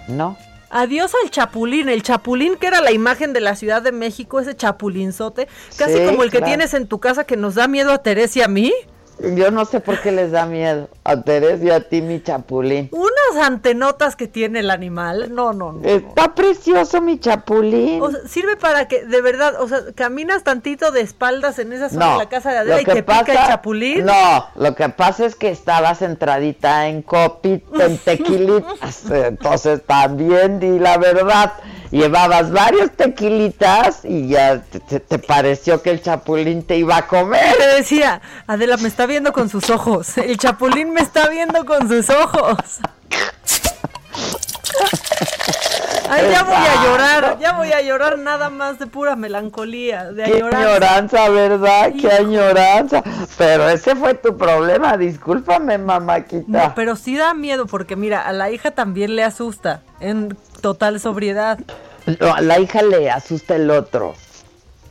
No. 0.08 0.38
Adiós 0.70 1.14
al 1.24 1.30
chapulín, 1.30 1.88
el 1.88 2.02
chapulín 2.02 2.56
que 2.58 2.68
era 2.68 2.82
la 2.82 2.92
imagen 2.92 3.32
de 3.32 3.42
la 3.42 3.56
Ciudad 3.56 3.82
de 3.82 3.92
México, 3.92 4.40
ese 4.40 4.56
chapulinzote, 4.56 5.48
casi 5.78 6.04
como 6.06 6.24
el 6.24 6.32
que 6.32 6.42
tienes 6.42 6.74
en 6.74 6.88
tu 6.88 7.00
casa 7.00 7.26
que 7.26 7.38
nos 7.38 7.56
da 7.56 7.68
miedo 7.68 7.92
a 7.94 8.00
Teresa 8.00 8.40
y 8.40 8.42
a 8.42 8.48
mí. 8.48 8.74
Yo 9.36 9.52
no 9.52 9.66
sé 9.66 9.80
por 9.80 10.02
qué 10.02 10.12
les 10.12 10.32
da 10.32 10.46
miedo 10.46 10.90
a 11.04 11.22
Teresa 11.22 11.64
y 11.64 11.70
a 11.70 11.88
ti, 11.88 12.02
mi 12.02 12.22
chapulín. 12.22 12.90
Unas 12.92 13.46
antenotas 13.46 14.16
que 14.16 14.28
tiene 14.28 14.60
el 14.60 14.70
animal. 14.70 15.34
No, 15.34 15.54
no, 15.54 15.74
no. 15.74 15.88
Está 15.88 16.36
precioso 16.36 17.02
mi 17.02 17.20
chapulín. 17.20 18.02
O 18.02 18.12
sea, 18.12 18.28
sirve 18.28 18.58
para 18.58 18.88
que, 18.88 19.06
de 19.06 19.22
verdad, 19.22 19.62
o 19.62 19.68
sea, 19.68 19.80
caminas 19.96 20.44
tantito 20.44 20.92
de 20.92 21.02
espaldas 21.02 21.60
en 21.60 21.72
esa 21.74 21.90
zona 21.90 22.14
de 22.14 22.18
la 22.18 22.30
casa 22.30 22.52
de 22.52 22.58
Adela 22.60 22.82
y 22.82 22.86
te 22.86 23.04
pica 23.04 23.26
el 23.28 23.38
chapulín. 23.48 24.06
No, 24.06 24.48
lo 24.56 24.76
que 24.76 24.90
pasa 24.90 25.26
es 25.26 25.36
que 25.36 25.50
estabas 25.50 26.02
entradita 26.02 26.88
en 26.88 27.02
copita, 27.02 27.86
en 27.86 27.98
tequilitas. 27.98 29.06
entonces 29.10 29.84
también 29.86 30.60
di 30.60 30.80
la 30.80 30.98
verdad 30.98 31.54
llevabas 31.94 32.52
varios 32.52 32.92
tequilitas 32.92 34.00
y 34.04 34.30
ya 34.30 34.62
te, 34.62 35.20
pareció 35.20 35.84
que 35.84 35.92
el 35.92 36.02
chapulín 36.02 36.64
te 36.64 36.78
iba 36.78 36.98
a 36.98 37.08
comer. 37.08 37.56
Te 37.56 37.68
decía, 37.78 38.20
Adela 38.48 38.78
me 38.78 38.88
está 38.88 39.06
viendo 39.06 39.32
con 39.32 39.48
sus 39.48 39.70
ojos, 39.70 40.18
el 40.18 40.38
chapulín 40.38 40.92
me 40.92 41.02
está 41.02 41.30
viendo 41.30 41.66
con 41.66 41.88
sus 41.88 42.10
ojos. 42.10 42.58
Ay, 46.10 46.30
ya 46.32 46.44
voy 46.44 46.56
a 46.56 46.84
llorar, 46.84 47.40
ya 47.40 47.54
voy 47.54 47.72
a 47.72 47.82
llorar 47.82 48.20
nada 48.20 48.50
más 48.50 48.80
de 48.80 48.88
pura 48.88 49.16
melancolía, 49.16 50.12
de 50.12 50.24
Qué 50.26 50.44
añoranza, 50.44 51.30
¿verdad? 51.30 51.92
Qué 52.00 52.12
añoranza. 52.12 53.04
Pero 53.38 53.70
ese 53.70 53.96
fue 53.96 54.14
tu 54.14 54.38
problema, 54.38 54.98
discúlpame, 54.98 55.78
mamáquita. 55.78 56.46
No, 56.48 56.76
pero 56.76 56.96
sí 56.96 57.16
da 57.16 57.34
miedo 57.34 57.66
porque 57.66 57.96
mira, 57.96 58.22
a 58.22 58.34
la 58.34 58.52
hija 58.52 58.72
también 58.72 59.16
le 59.16 59.24
asusta 59.24 59.82
en 60.00 60.38
total 60.62 61.00
sobriedad. 61.00 61.60
No, 62.20 62.34
a 62.34 62.42
la 62.42 62.60
hija 62.60 62.82
le 62.82 63.10
asusta 63.10 63.56
el 63.56 63.70
otro. 63.72 64.16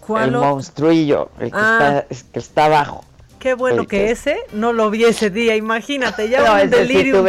¿Cuál? 0.00 0.30
El 0.30 0.40
monstruillo, 0.40 1.30
el 1.38 1.50
que, 1.50 1.58
ah. 1.58 2.04
está, 2.08 2.32
que 2.32 2.38
está 2.38 2.64
abajo. 2.64 3.04
Qué 3.42 3.54
bueno 3.54 3.88
que, 3.88 4.12
ese 4.12 4.36
no 4.52 4.72
lo 4.72 4.88
vi 4.88 5.02
ese 5.02 5.28
día, 5.28 5.56
imagínate, 5.56 6.28
ya 6.28 6.52
un 6.62 6.70
delirio 6.70 7.26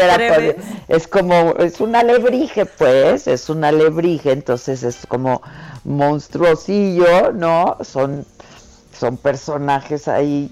Es 0.88 1.08
como, 1.08 1.56
es 1.58 1.82
un 1.82 1.96
alebrije, 1.96 2.68
pues, 2.68 3.26
es 3.26 3.50
un 3.50 3.64
alebrije, 3.64 4.32
entonces 4.32 4.84
es 4.84 5.08
como 5.08 5.42
monstruosillo, 5.84 7.32
¿no? 7.34 7.80
Son, 7.82 8.28
son 8.96 9.18
personajes 9.18 10.08
ahí, 10.08 10.52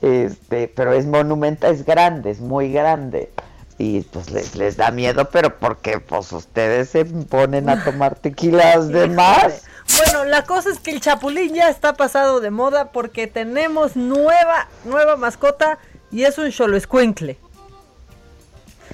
este, 0.00 0.68
pero 0.68 0.94
es 0.94 1.04
monumental, 1.04 1.74
es 1.74 1.84
grande, 1.84 2.30
es 2.30 2.40
muy 2.40 2.72
grande. 2.72 3.30
Y 3.76 4.00
pues 4.02 4.30
les, 4.30 4.54
les 4.56 4.78
da 4.78 4.90
miedo, 4.92 5.28
pero 5.28 5.58
porque 5.58 6.00
pues 6.00 6.32
ustedes 6.32 6.88
se 6.88 7.04
ponen 7.04 7.68
a 7.68 7.84
tomar 7.84 8.14
tequilas 8.14 8.88
de 8.88 9.08
más. 9.08 9.64
Bueno, 9.96 10.24
la 10.24 10.44
cosa 10.44 10.70
es 10.70 10.78
que 10.78 10.90
el 10.90 11.00
chapulín 11.00 11.54
ya 11.54 11.68
está 11.68 11.94
pasado 11.94 12.40
de 12.40 12.50
moda 12.50 12.92
porque 12.92 13.26
tenemos 13.26 13.96
nueva, 13.96 14.68
nueva 14.84 15.16
mascota 15.16 15.78
y 16.10 16.24
es 16.24 16.38
un 16.38 16.50
cholo 16.50 16.76
escuincle. 16.76 17.38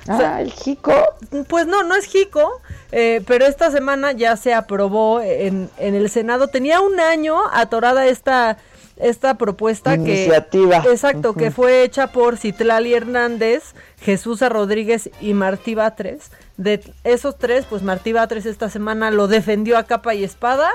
Ah, 0.09 0.41
el 0.41 0.51
jico. 0.51 0.95
Pues 1.49 1.67
no, 1.67 1.83
no 1.83 1.95
es 1.95 2.07
jico, 2.07 2.63
eh, 2.93 3.23
pero 3.27 3.47
esta 3.47 3.71
semana 3.71 4.13
ya 4.13 4.37
se 4.37 4.55
aprobó 4.55 5.21
en, 5.21 5.71
en 5.77 5.95
el 5.95 6.09
Senado. 6.09 6.49
Tenía 6.49 6.81
un 6.81 6.99
año 6.99 7.37
atorada 7.53 8.07
esta, 8.07 8.57
esta 8.97 9.35
propuesta 9.35 9.95
Iniciativa. 9.95 10.83
que 10.83 10.91
exacto 10.91 11.35
que 11.35 11.51
fue 11.51 11.83
hecha 11.83 12.09
por 12.09 12.39
Citlali 12.39 12.95
Hernández, 12.95 13.75
Jesús 14.01 14.41
Rodríguez 14.41 15.11
y 15.21 15.35
Martí 15.35 15.75
Batres. 15.75 16.31
De 16.57 16.81
esos 17.05 17.39
tres, 17.39 17.67
pues 17.69 17.83
Martí 17.83 18.13
Batres 18.13 18.47
esta 18.47 18.71
semana 18.71 19.11
lo 19.11 19.29
defendió 19.29 19.77
a 19.77 19.85
capa 19.85 20.15
y 20.15 20.25
espada 20.25 20.71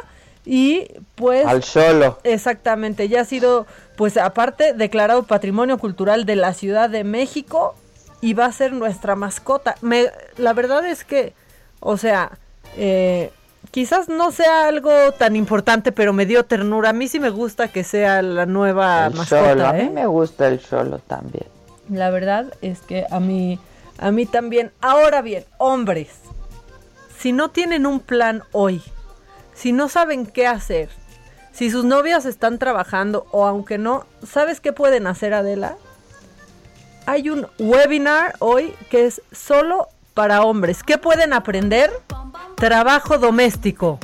y 0.46 0.88
pues 1.16 1.46
Al 1.46 1.64
solo. 1.64 2.20
exactamente 2.24 3.08
ya 3.10 3.22
ha 3.22 3.26
sido 3.26 3.66
pues 3.96 4.18
aparte 4.18 4.74
declarado 4.74 5.24
patrimonio 5.24 5.78
cultural 5.78 6.26
de 6.26 6.36
la 6.36 6.54
Ciudad 6.54 6.90
de 6.90 7.04
México 7.04 7.76
y 8.22 8.34
va 8.34 8.46
a 8.46 8.52
ser 8.52 8.74
nuestra 8.74 9.16
mascota. 9.16 9.76
Me, 9.82 10.08
la 10.38 10.54
verdad 10.54 10.86
es 10.86 11.04
que, 11.04 11.34
o 11.80 11.98
sea, 11.98 12.32
eh, 12.78 13.32
quizás 13.72 14.10
no 14.10 14.32
sea 14.32 14.68
algo 14.68 14.92
tan 15.18 15.36
importante, 15.36 15.92
pero 15.92 16.14
me 16.14 16.26
dio 16.26 16.44
ternura. 16.46 16.90
A 16.90 16.94
mí 16.94 17.08
sí 17.08 17.20
me 17.20 17.30
gusta 17.30 17.68
que 17.68 17.84
sea 17.84 18.22
la 18.22 18.46
nueva 18.46 19.08
El 19.08 19.14
mascota. 19.16 19.50
solo. 19.50 19.68
A 19.68 19.74
mí 19.74 19.82
¿eh? 19.82 19.90
me 19.90 20.06
gusta 20.08 20.48
el 20.48 20.60
solo 20.60 21.00
también. 21.00 21.46
La 21.90 22.10
verdad 22.10 22.46
es 22.62 22.80
que 22.80 23.06
a 23.12 23.20
mí, 23.20 23.60
a 24.00 24.12
mí 24.12 24.26
también. 24.26 24.72
Ahora 24.82 25.22
bien, 25.22 25.44
hombres, 25.58 26.10
si 27.20 27.32
no 27.34 27.52
tienen 27.52 27.86
un 27.86 28.00
plan 28.00 28.44
hoy, 28.54 28.82
si 29.54 29.72
no 29.72 29.90
saben 29.90 30.26
qué 30.26 30.48
hacer, 30.48 30.90
si 31.52 31.70
sus 31.70 31.86
novias 31.86 32.26
están 32.26 32.58
trabajando 32.58 33.28
o 33.32 33.46
aunque 33.46 33.78
no, 33.78 34.06
¿sabes 34.26 34.60
qué 34.60 34.74
pueden 34.74 35.08
hacer, 35.08 35.34
Adela? 35.34 35.76
Hay 37.06 37.30
un 37.30 37.48
webinar 37.60 38.36
hoy 38.40 38.74
que 38.90 39.06
es 39.06 39.22
solo 39.32 39.90
para 40.14 40.44
hombres. 40.44 40.84
¿Qué 40.84 40.98
pueden 40.98 41.34
aprender? 41.34 41.92
Trabajo 42.56 43.18
doméstico. 43.18 44.00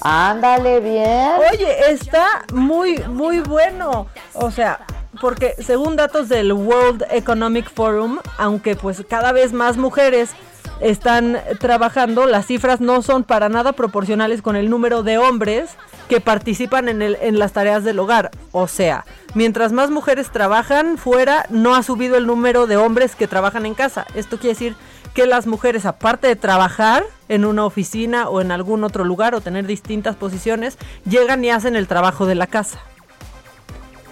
Ándale 0.00 0.80
bien. 0.80 1.32
Oye, 1.50 1.90
está 1.90 2.44
muy, 2.52 2.98
muy 3.08 3.40
bueno. 3.40 4.06
O 4.34 4.50
sea, 4.50 4.86
porque 5.20 5.54
según 5.58 5.96
datos 5.96 6.28
del 6.28 6.52
World 6.52 7.04
Economic 7.10 7.70
Forum, 7.70 8.18
aunque 8.36 8.76
pues 8.76 9.02
cada 9.08 9.32
vez 9.32 9.52
más 9.52 9.76
mujeres 9.76 10.30
están 10.80 11.38
trabajando, 11.58 12.26
las 12.26 12.46
cifras 12.46 12.80
no 12.80 13.02
son 13.02 13.24
para 13.24 13.48
nada 13.48 13.72
proporcionales 13.72 14.42
con 14.42 14.56
el 14.56 14.70
número 14.70 15.02
de 15.02 15.18
hombres 15.18 15.70
que 16.08 16.20
participan 16.20 16.88
en, 16.88 17.02
el, 17.02 17.18
en 17.20 17.38
las 17.38 17.52
tareas 17.52 17.84
del 17.84 17.98
hogar. 17.98 18.30
O 18.52 18.68
sea, 18.68 19.04
mientras 19.34 19.72
más 19.72 19.90
mujeres 19.90 20.30
trabajan 20.30 20.98
fuera, 20.98 21.46
no 21.50 21.74
ha 21.74 21.82
subido 21.82 22.16
el 22.16 22.26
número 22.26 22.66
de 22.66 22.76
hombres 22.76 23.14
que 23.14 23.28
trabajan 23.28 23.66
en 23.66 23.74
casa. 23.74 24.06
Esto 24.14 24.38
quiere 24.38 24.54
decir 24.54 24.76
que 25.14 25.26
las 25.26 25.46
mujeres, 25.46 25.84
aparte 25.84 26.28
de 26.28 26.36
trabajar 26.36 27.04
en 27.28 27.44
una 27.44 27.64
oficina 27.64 28.28
o 28.28 28.40
en 28.40 28.52
algún 28.52 28.84
otro 28.84 29.04
lugar 29.04 29.34
o 29.34 29.40
tener 29.40 29.66
distintas 29.66 30.16
posiciones, 30.16 30.78
llegan 31.04 31.44
y 31.44 31.50
hacen 31.50 31.76
el 31.76 31.88
trabajo 31.88 32.26
de 32.26 32.34
la 32.34 32.46
casa. 32.46 32.80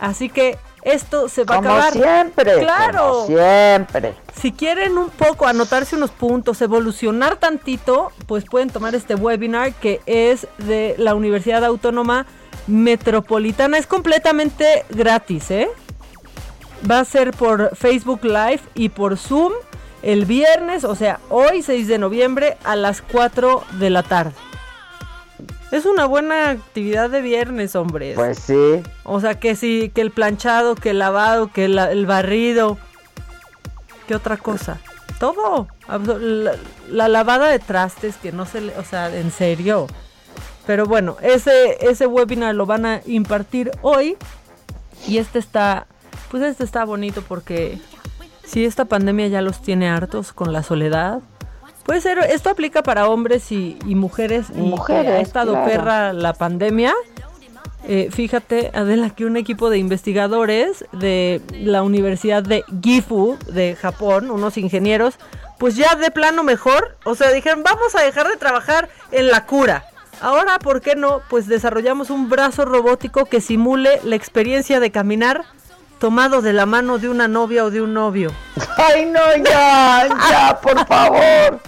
Así 0.01 0.29
que 0.29 0.59
esto 0.87 1.28
se 1.28 1.45
va 1.45 1.57
Como 1.57 1.70
a 1.70 1.89
acabar. 1.89 1.93
siempre. 1.93 2.59
Claro. 2.61 3.12
como 3.12 3.26
siempre. 3.26 4.14
Si 4.41 4.53
quieren 4.53 4.97
un 4.97 5.11
poco 5.11 5.47
anotarse 5.47 5.97
unos 5.97 6.11
puntos, 6.11 6.62
evolucionar 6.62 7.37
tantito, 7.37 8.12
pues 8.26 8.45
pueden 8.45 8.70
tomar 8.70 8.95
este 8.95 9.14
webinar 9.16 9.74
que 9.74 10.01
es 10.07 10.47
de 10.59 10.95
la 10.99 11.14
Universidad 11.14 11.64
Autónoma 11.64 12.26
Metropolitana. 12.68 13.78
Es 13.78 13.87
completamente 13.87 14.84
gratis, 14.91 15.51
¿eh? 15.51 15.68
Va 16.89 17.01
a 17.01 17.05
ser 17.05 17.32
por 17.32 17.74
Facebook 17.76 18.24
Live 18.24 18.61
y 18.74 18.91
por 18.91 19.18
Zoom 19.18 19.53
el 20.03 20.24
viernes, 20.24 20.84
o 20.84 20.95
sea, 20.95 21.18
hoy 21.30 21.62
6 21.62 21.89
de 21.89 21.99
noviembre 21.99 22.57
a 22.62 22.76
las 22.76 23.03
4 23.03 23.64
de 23.72 23.91
la 23.91 24.05
tarde. 24.05 24.32
Es 25.73 25.85
una 25.85 26.07
buena 26.07 26.51
actividad 26.51 27.11
de 27.11 27.21
viernes, 27.23 27.75
hombres. 27.75 28.14
Pues 28.14 28.39
sí. 28.39 28.83
O 29.05 29.21
sea, 29.21 29.35
que 29.39 29.57
sí, 29.57 29.91
que 29.95 30.01
el 30.01 30.11
planchado, 30.12 30.75
que 30.77 30.91
el 30.91 30.99
lavado, 31.01 31.51
que 31.53 31.69
la- 31.69 31.91
el 31.91 32.07
barrido. 32.07 32.79
¿Qué 34.07 34.14
otra 34.14 34.37
cosa? 34.37 34.79
Todo. 35.19 35.67
La, 35.89 36.53
la 36.89 37.09
lavada 37.09 37.49
de 37.49 37.59
trastes, 37.59 38.17
que 38.17 38.31
no 38.33 38.47
se 38.47 38.61
le... 38.61 38.79
O 38.79 38.85
sea, 38.85 39.14
en 39.14 39.31
serio. 39.33 39.87
Pero 40.67 40.87
bueno, 40.87 41.17
ese, 41.21 41.77
ese 41.89 42.07
webinar 42.07 42.55
lo 42.55 42.67
van 42.67 42.87
a 42.87 43.01
impartir 43.07 43.73
hoy. 43.83 44.17
Y 45.09 45.19
este 45.19 45.39
está... 45.41 45.87
Pues 46.31 46.43
este 46.43 46.62
está 46.64 46.85
bonito 46.85 47.23
porque... 47.27 47.79
Si 48.45 48.64
esta 48.64 48.85
pandemia 48.85 49.27
ya 49.27 49.43
los 49.43 49.61
tiene 49.61 49.89
hartos 49.89 50.33
con 50.33 50.53
la 50.53 50.62
soledad. 50.62 51.19
Puede 51.87 52.01
ser, 52.01 52.18
esto 52.18 52.51
aplica 52.51 52.82
para 52.82 53.09
hombres 53.09 53.53
y, 53.53 53.78
y 53.87 53.95
mujeres. 53.95 54.49
Y, 54.53 54.59
mujeres, 54.59 55.12
ha 55.12 55.20
estado 55.20 55.53
claro. 55.53 55.70
perra 55.70 56.12
la 56.12 56.34
pandemia. 56.34 56.93
Eh, 57.89 58.09
fíjate, 58.11 58.72
Adela, 58.74 59.11
que 59.11 59.24
un 59.24 59.37
equipo 59.37 59.70
de 59.70 59.78
investigadores 59.78 60.84
de 60.91 61.41
la 61.53 61.84
Universidad 61.84 62.43
de 62.43 62.64
Gifu 62.82 63.39
de 63.47 63.76
Japón, 63.76 64.32
unos 64.32 64.59
ingenieros, 64.59 65.14
pues 65.59 65.76
ya 65.76 65.95
de 65.95 66.11
plano 66.11 66.43
mejor, 66.43 66.97
o 67.05 67.14
sea, 67.14 67.30
dijeron, 67.30 67.62
vamos 67.62 67.95
a 67.95 68.03
dejar 68.03 68.26
de 68.26 68.37
trabajar 68.37 68.89
en 69.12 69.28
la 69.28 69.47
cura. 69.47 69.84
Ahora, 70.20 70.59
¿por 70.59 70.80
qué 70.80 70.97
no? 70.97 71.20
Pues 71.30 71.47
desarrollamos 71.47 72.11
un 72.11 72.28
brazo 72.28 72.64
robótico 72.64 73.26
que 73.26 73.41
simule 73.41 74.01
la 74.03 74.16
experiencia 74.16 74.80
de 74.80 74.91
caminar 74.91 75.45
tomado 76.01 76.43
de 76.43 76.53
la 76.53 76.66
mano 76.66 76.99
de 76.99 77.09
una 77.09 77.28
novia 77.28 77.64
o 77.64 77.70
de 77.70 77.82
un 77.82 77.95
novio. 77.95 78.32
Ay, 78.76 79.07
no, 79.07 79.20
ya, 79.45 80.09
ya, 80.28 80.61
por 80.61 80.84
favor. 80.87 81.61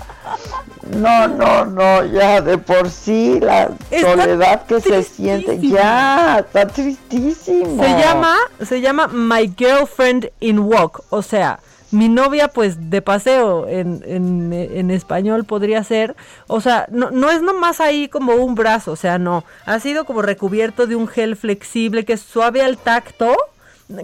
No, 0.97 1.29
no, 1.29 1.65
no, 1.65 2.05
ya 2.07 2.41
de 2.41 2.59
por 2.59 2.91
sí 2.91 3.39
la 3.41 3.71
Está 3.91 4.13
soledad 4.13 4.67
que 4.67 4.81
se 4.81 5.03
siente, 5.03 5.59
ya, 5.61 6.39
está 6.39 6.67
tristísimo. 6.67 7.83
Se 7.83 7.91
llama, 7.91 8.37
se 8.61 8.81
llama 8.81 9.09
My 9.09 9.53
Girlfriend 9.57 10.31
in 10.41 10.61
Walk, 10.61 11.03
o 11.11 11.23
sea, 11.23 11.61
mi 11.91 12.09
novia 12.09 12.49
pues 12.49 12.91
de 12.91 13.03
paseo 13.03 13.67
en, 13.69 14.03
en, 14.07 14.53
en 14.53 14.91
español 14.91 15.45
podría 15.45 15.83
ser, 15.85 16.17
o 16.47 16.61
sea, 16.61 16.87
no, 16.91 17.11
no 17.11 17.31
es 17.31 17.43
nomás 17.43 17.81
ahí 17.81 18.09
como 18.09 18.35
un 18.35 18.55
brazo, 18.55 18.93
o 18.93 18.97
sea, 18.97 19.19
no, 19.19 19.45
ha 19.67 19.81
sido 19.81 20.05
como 20.05 20.23
recubierto 20.23 20.87
de 20.87 20.97
un 20.97 21.09
gel 21.09 21.37
flexible 21.37 22.05
que 22.05 22.15
es 22.15 22.21
suave 22.21 22.63
al 22.63 22.79
tacto, 22.79 23.35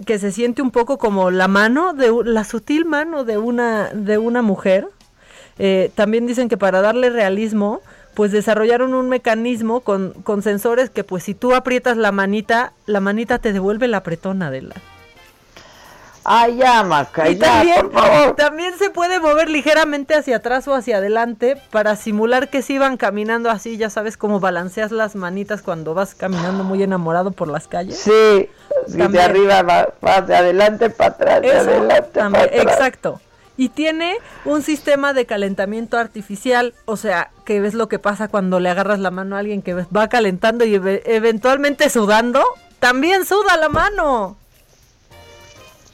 que 0.05 0.17
se 0.17 0.31
siente 0.31 0.61
un 0.61 0.71
poco 0.71 0.97
como 0.97 1.29
la 1.31 1.47
mano, 1.47 1.93
de 1.93 2.11
la 2.25 2.43
sutil 2.43 2.85
mano 2.85 3.23
de 3.23 3.37
una, 3.37 3.89
de 3.93 4.17
una 4.17 4.41
mujer. 4.41 4.87
Eh, 5.57 5.91
también 5.95 6.27
dicen 6.27 6.49
que 6.49 6.57
para 6.57 6.81
darle 6.81 7.09
realismo, 7.09 7.81
pues 8.13 8.31
desarrollaron 8.31 8.93
un 8.93 9.09
mecanismo 9.09 9.81
con, 9.81 10.11
con 10.23 10.41
sensores 10.41 10.89
que 10.89 11.03
pues 11.03 11.23
si 11.23 11.33
tú 11.33 11.53
aprietas 11.53 11.97
la 11.97 12.11
manita, 12.11 12.73
la 12.85 12.99
manita 13.01 13.39
te 13.39 13.53
devuelve 13.53 13.87
la 13.87 13.97
apretona 13.97 14.51
de 14.51 14.63
la. 14.63 14.75
Ay, 16.27 16.55
ya, 16.57 16.81
Maca, 16.83 17.29
Y 17.29 17.37
ya, 17.37 17.45
también, 17.45 17.89
por 17.91 18.01
favor. 18.01 18.35
también 18.35 18.75
se 18.79 18.89
puede 18.89 19.19
mover 19.19 19.47
ligeramente 19.47 20.15
hacia 20.15 20.37
atrás 20.37 20.67
o 20.67 20.73
hacia 20.73 20.97
adelante 20.97 21.55
para 21.69 21.95
simular 21.95 22.49
que 22.49 22.63
se 22.63 22.73
iban 22.73 22.97
caminando 22.97 23.51
así, 23.51 23.77
ya 23.77 23.91
sabes, 23.91 24.17
como 24.17 24.39
balanceas 24.39 24.91
las 24.91 25.15
manitas 25.15 25.61
cuando 25.61 25.93
vas 25.93 26.15
caminando 26.15 26.63
muy 26.63 26.81
enamorado 26.81 27.29
por 27.31 27.47
las 27.47 27.67
calles. 27.67 27.99
Sí, 27.99 28.49
de 28.87 29.21
arriba 29.21 29.61
va, 29.61 29.89
va 30.03 30.21
de 30.21 30.35
adelante 30.35 30.89
para 30.89 31.11
atrás, 31.11 31.41
de 31.41 31.47
Eso 31.49 31.59
adelante 31.59 32.19
para 32.19 32.27
atrás. 32.41 32.49
exacto. 32.73 33.21
Y 33.57 33.69
tiene 33.69 34.17
un 34.43 34.61
sistema 34.63 35.13
de 35.13 35.25
calentamiento 35.25 35.97
artificial, 35.97 36.73
o 36.85 36.97
sea, 36.97 37.31
que 37.45 37.61
ves 37.61 37.73
lo 37.73 37.87
que 37.87 37.99
pasa 37.99 38.27
cuando 38.27 38.59
le 38.59 38.69
agarras 38.69 38.99
la 38.99 39.11
mano 39.11 39.35
a 39.35 39.39
alguien 39.39 39.61
que 39.61 39.73
va 39.73 40.09
calentando 40.09 40.65
y 40.65 40.75
eve- 40.75 41.03
eventualmente 41.05 41.89
sudando, 41.89 42.43
también 42.79 43.25
suda 43.25 43.55
la 43.57 43.69
mano. 43.69 44.35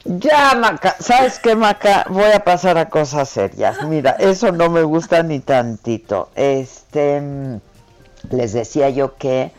Ya, 0.04 0.54
Maca, 0.56 0.96
¿sabes 0.98 1.38
qué, 1.38 1.54
Maca? 1.54 2.06
Voy 2.08 2.32
a 2.32 2.42
pasar 2.42 2.76
a 2.76 2.88
cosas 2.88 3.28
serias. 3.28 3.84
Mira, 3.84 4.16
eso 4.18 4.50
no 4.50 4.68
me 4.68 4.82
gusta 4.82 5.22
ni 5.22 5.38
tantito. 5.38 6.30
Este, 6.34 7.20
mm, 7.20 7.60
les 8.30 8.52
decía 8.52 8.90
yo 8.90 9.16
que 9.16 9.52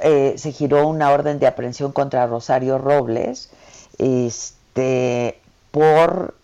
eh, 0.00 0.34
se 0.36 0.50
giró 0.50 0.88
una 0.88 1.10
orden 1.12 1.38
de 1.38 1.46
aprehensión 1.46 1.92
contra 1.92 2.26
Rosario 2.26 2.78
Robles, 2.78 3.50
este, 3.98 5.38
por 5.70 6.34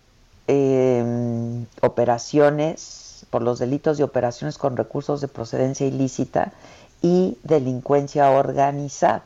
eh, 0.47 1.65
operaciones, 1.81 3.25
por 3.29 3.41
los 3.41 3.59
delitos 3.59 3.97
de 3.97 4.03
operaciones 4.03 4.57
con 4.57 4.77
recursos 4.77 5.21
de 5.21 5.27
procedencia 5.27 5.87
ilícita 5.87 6.53
y 7.01 7.37
delincuencia 7.43 8.29
organizada 8.31 9.23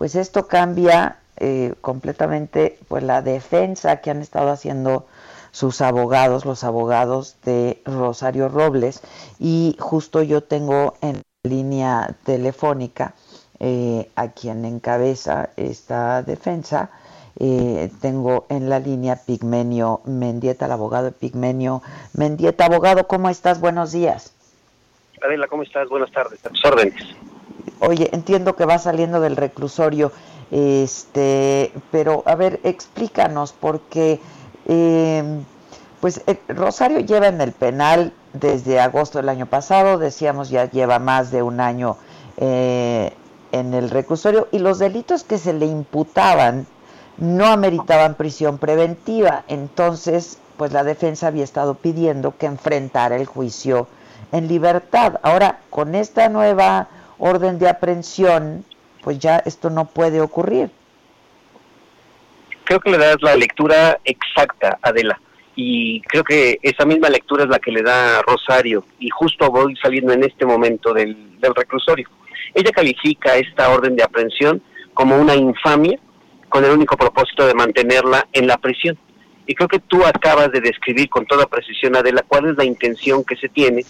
pues 0.00 0.14
esto 0.14 0.48
cambia 0.48 1.18
eh, 1.36 1.74
completamente 1.82 2.78
pues 2.88 3.02
la 3.02 3.20
defensa 3.20 3.98
que 3.98 4.10
han 4.10 4.22
estado 4.22 4.48
haciendo 4.48 5.04
sus 5.50 5.82
abogados, 5.82 6.46
los 6.46 6.64
abogados 6.64 7.36
de 7.44 7.82
Rosario 7.84 8.48
Robles, 8.48 9.02
y 9.38 9.76
justo 9.78 10.22
yo 10.22 10.42
tengo 10.42 10.94
en 11.02 11.20
línea 11.42 12.16
telefónica 12.24 13.12
eh, 13.58 14.10
a 14.16 14.28
quien 14.28 14.64
encabeza 14.64 15.50
esta 15.56 16.22
defensa. 16.22 16.88
Eh, 17.38 17.90
tengo 18.00 18.46
en 18.48 18.68
la 18.68 18.78
línea 18.78 19.16
Pigmenio 19.16 20.00
Mendieta, 20.04 20.66
el 20.66 20.72
abogado 20.72 21.06
de 21.06 21.12
Pigmenio 21.12 21.82
Mendieta. 22.12 22.66
Abogado, 22.66 23.06
¿cómo 23.06 23.28
estás? 23.28 23.60
Buenos 23.60 23.92
días. 23.92 24.34
Adela, 25.22 25.46
¿cómo 25.48 25.62
estás? 25.62 25.88
Buenas 25.88 26.10
tardes. 26.10 26.44
A 26.44 26.48
tus 26.50 26.64
órdenes. 26.64 27.02
Oye, 27.80 28.10
entiendo 28.12 28.56
que 28.56 28.64
va 28.64 28.78
saliendo 28.78 29.20
del 29.20 29.36
reclusorio, 29.36 30.12
este, 30.50 31.72
pero 31.90 32.22
a 32.26 32.34
ver, 32.34 32.60
explícanos, 32.62 33.52
porque 33.52 34.20
eh, 34.66 35.40
pues 36.00 36.22
eh, 36.26 36.38
Rosario 36.48 37.00
lleva 37.00 37.28
en 37.28 37.40
el 37.40 37.52
penal 37.52 38.12
desde 38.32 38.80
agosto 38.80 39.18
del 39.18 39.28
año 39.28 39.46
pasado, 39.46 39.98
decíamos 39.98 40.50
ya 40.50 40.70
lleva 40.70 40.98
más 40.98 41.30
de 41.30 41.42
un 41.42 41.60
año 41.60 41.96
eh, 42.36 43.12
en 43.52 43.74
el 43.74 43.90
reclusorio 43.90 44.48
y 44.50 44.58
los 44.58 44.78
delitos 44.78 45.24
que 45.24 45.38
se 45.38 45.52
le 45.52 45.66
imputaban 45.66 46.66
no 47.20 47.46
ameritaban 47.46 48.14
prisión 48.14 48.58
preventiva, 48.58 49.44
entonces 49.46 50.40
pues 50.56 50.72
la 50.72 50.84
defensa 50.84 51.28
había 51.28 51.44
estado 51.44 51.74
pidiendo 51.74 52.36
que 52.36 52.46
enfrentara 52.46 53.16
el 53.16 53.26
juicio 53.26 53.88
en 54.32 54.48
libertad. 54.48 55.18
Ahora, 55.22 55.60
con 55.70 55.94
esta 55.94 56.28
nueva 56.28 56.88
orden 57.18 57.58
de 57.58 57.68
aprehensión, 57.68 58.64
pues 59.02 59.18
ya 59.18 59.38
esto 59.38 59.70
no 59.70 59.86
puede 59.86 60.20
ocurrir. 60.20 60.70
Creo 62.64 62.80
que 62.80 62.90
le 62.90 62.98
das 62.98 63.16
la 63.22 63.36
lectura 63.36 63.98
exacta, 64.04 64.78
Adela, 64.82 65.18
y 65.56 66.02
creo 66.02 66.24
que 66.24 66.58
esa 66.62 66.84
misma 66.84 67.08
lectura 67.08 67.44
es 67.44 67.50
la 67.50 67.58
que 67.58 67.72
le 67.72 67.82
da 67.82 68.22
Rosario, 68.22 68.84
y 68.98 69.08
justo 69.08 69.50
voy 69.50 69.76
saliendo 69.76 70.12
en 70.12 70.24
este 70.24 70.46
momento 70.46 70.92
del, 70.92 71.40
del 71.40 71.54
reclusorio. 71.54 72.08
Ella 72.54 72.70
califica 72.70 73.36
esta 73.36 73.70
orden 73.70 73.96
de 73.96 74.04
aprehensión 74.04 74.62
como 74.94 75.16
una 75.16 75.34
infamia 75.34 75.98
con 76.50 76.64
el 76.64 76.72
único 76.72 76.96
propósito 76.98 77.46
de 77.46 77.54
mantenerla 77.54 78.28
en 78.32 78.46
la 78.46 78.58
prisión. 78.58 78.98
Y 79.46 79.54
creo 79.54 79.68
que 79.68 79.78
tú 79.78 80.04
acabas 80.04 80.52
de 80.52 80.60
describir 80.60 81.08
con 81.08 81.24
toda 81.24 81.46
precisión, 81.46 81.96
Adela, 81.96 82.22
cuál 82.28 82.50
es 82.50 82.56
la 82.56 82.64
intención 82.64 83.24
que 83.24 83.36
se 83.36 83.48
tiene 83.48 83.84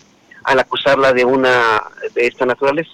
al 0.45 0.61
acusarla 0.61 1.13
de 1.13 1.25
una 1.25 1.83
de 2.15 2.27
esta 2.27 2.47
naturaleza. 2.47 2.91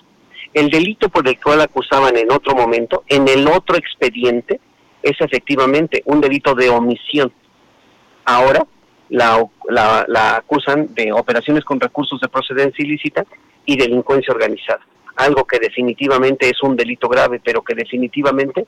El 0.54 0.70
delito 0.70 1.08
por 1.08 1.28
el 1.28 1.38
cual 1.38 1.60
acusaban 1.60 2.16
en 2.16 2.32
otro 2.32 2.54
momento, 2.54 3.04
en 3.08 3.28
el 3.28 3.46
otro 3.46 3.76
expediente, 3.76 4.58
es 5.02 5.20
efectivamente 5.20 6.02
un 6.06 6.20
delito 6.20 6.54
de 6.54 6.70
omisión. 6.70 7.32
Ahora 8.24 8.66
la, 9.10 9.46
la, 9.68 10.36
acusan 10.36 10.94
de 10.94 11.12
operaciones 11.12 11.64
con 11.64 11.78
recursos 11.78 12.20
de 12.20 12.28
procedencia 12.28 12.84
ilícita 12.84 13.24
y 13.64 13.76
delincuencia 13.76 14.32
organizada. 14.32 14.80
Algo 15.16 15.44
que 15.44 15.58
definitivamente 15.58 16.48
es 16.48 16.62
un 16.62 16.76
delito 16.76 17.08
grave, 17.08 17.40
pero 17.44 17.62
que 17.62 17.74
definitivamente 17.74 18.66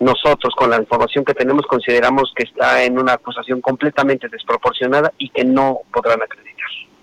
nosotros 0.00 0.54
con 0.56 0.70
la 0.70 0.76
información 0.76 1.24
que 1.24 1.34
tenemos 1.34 1.66
consideramos 1.66 2.32
que 2.34 2.44
está 2.44 2.82
en 2.84 2.98
una 2.98 3.14
acusación 3.14 3.60
completamente 3.60 4.28
desproporcionada 4.28 5.12
y 5.18 5.30
que 5.30 5.44
no 5.44 5.80
podrán 5.92 6.22
acreditar. 6.22 6.54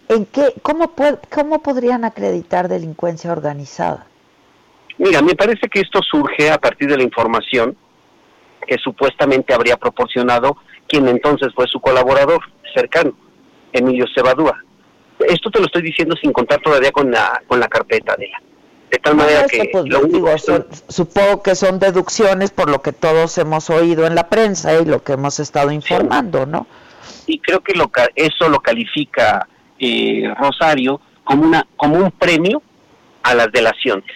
¿En 0.09 0.25
qué, 0.25 0.53
cómo, 0.61 0.93
¿Cómo 1.33 1.63
podrían 1.63 2.03
acreditar 2.03 2.67
delincuencia 2.67 3.31
organizada? 3.31 4.07
Mira, 4.97 5.21
me 5.21 5.35
parece 5.35 5.67
que 5.69 5.79
esto 5.79 6.01
surge 6.03 6.51
a 6.51 6.57
partir 6.57 6.89
de 6.89 6.97
la 6.97 7.03
información 7.03 7.75
que 8.67 8.77
supuestamente 8.77 9.53
habría 9.53 9.77
proporcionado 9.77 10.57
quien 10.87 11.07
entonces 11.07 11.53
fue 11.55 11.65
su 11.67 11.79
colaborador 11.79 12.41
cercano, 12.75 13.13
Emilio 13.71 14.05
Cebadúa. 14.13 14.61
Esto 15.19 15.49
te 15.49 15.59
lo 15.59 15.65
estoy 15.65 15.81
diciendo 15.81 16.15
sin 16.21 16.33
contar 16.33 16.61
todavía 16.61 16.91
con 16.91 17.09
la, 17.09 17.41
con 17.47 17.59
la 17.59 17.67
carpeta 17.67 18.15
de 18.17 18.27
la. 18.27 18.41
De 18.91 18.99
tal 18.99 19.15
manera 19.15 19.47
que... 19.47 19.69
Pues, 19.71 19.85
digo, 19.85 20.29
supongo 20.89 21.41
que 21.41 21.55
son 21.55 21.79
deducciones 21.79 22.51
por 22.51 22.69
lo 22.69 22.81
que 22.81 22.91
todos 22.91 23.37
hemos 23.37 23.69
oído 23.69 24.05
en 24.05 24.15
la 24.15 24.27
prensa 24.27 24.79
y 24.79 24.85
lo 24.85 25.01
que 25.01 25.13
hemos 25.13 25.39
estado 25.39 25.71
informando, 25.71 26.45
¿no? 26.45 26.67
Y 27.25 27.39
creo 27.39 27.61
que 27.61 27.73
lo, 27.73 27.89
eso 28.15 28.49
lo 28.49 28.59
califica 28.59 29.47
eh, 29.79 30.31
Rosario 30.37 30.99
como, 31.23 31.43
una, 31.43 31.65
como 31.77 31.95
un 31.95 32.11
premio 32.11 32.61
a 33.23 33.33
las 33.33 33.49
delaciones. 33.51 34.11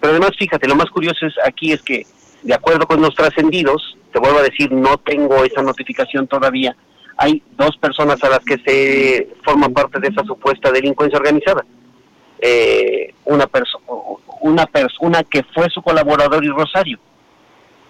Pero 0.00 0.12
además, 0.12 0.30
fíjate, 0.38 0.66
lo 0.66 0.76
más 0.76 0.88
curioso 0.90 1.26
es 1.26 1.34
aquí 1.44 1.72
es 1.72 1.82
que, 1.82 2.06
de 2.42 2.54
acuerdo 2.54 2.86
con 2.86 3.02
los 3.02 3.14
trascendidos, 3.14 3.98
te 4.12 4.18
vuelvo 4.18 4.38
a 4.38 4.42
decir, 4.42 4.72
no 4.72 4.96
tengo 4.98 5.44
esa 5.44 5.60
notificación 5.60 6.26
todavía, 6.26 6.74
hay 7.18 7.42
dos 7.58 7.76
personas 7.76 8.22
a 8.22 8.30
las 8.30 8.40
que 8.40 8.56
se 8.64 9.28
forman 9.44 9.74
parte 9.74 10.00
de 10.00 10.08
esa 10.08 10.24
supuesta 10.24 10.70
delincuencia 10.70 11.18
organizada. 11.18 11.66
Eh, 12.40 13.14
una 13.24 13.46
persona 13.46 13.84
una 14.40 14.66
persona 14.66 15.24
que 15.24 15.42
fue 15.52 15.68
su 15.70 15.82
colaborador 15.82 16.44
y 16.44 16.48
Rosario 16.48 16.98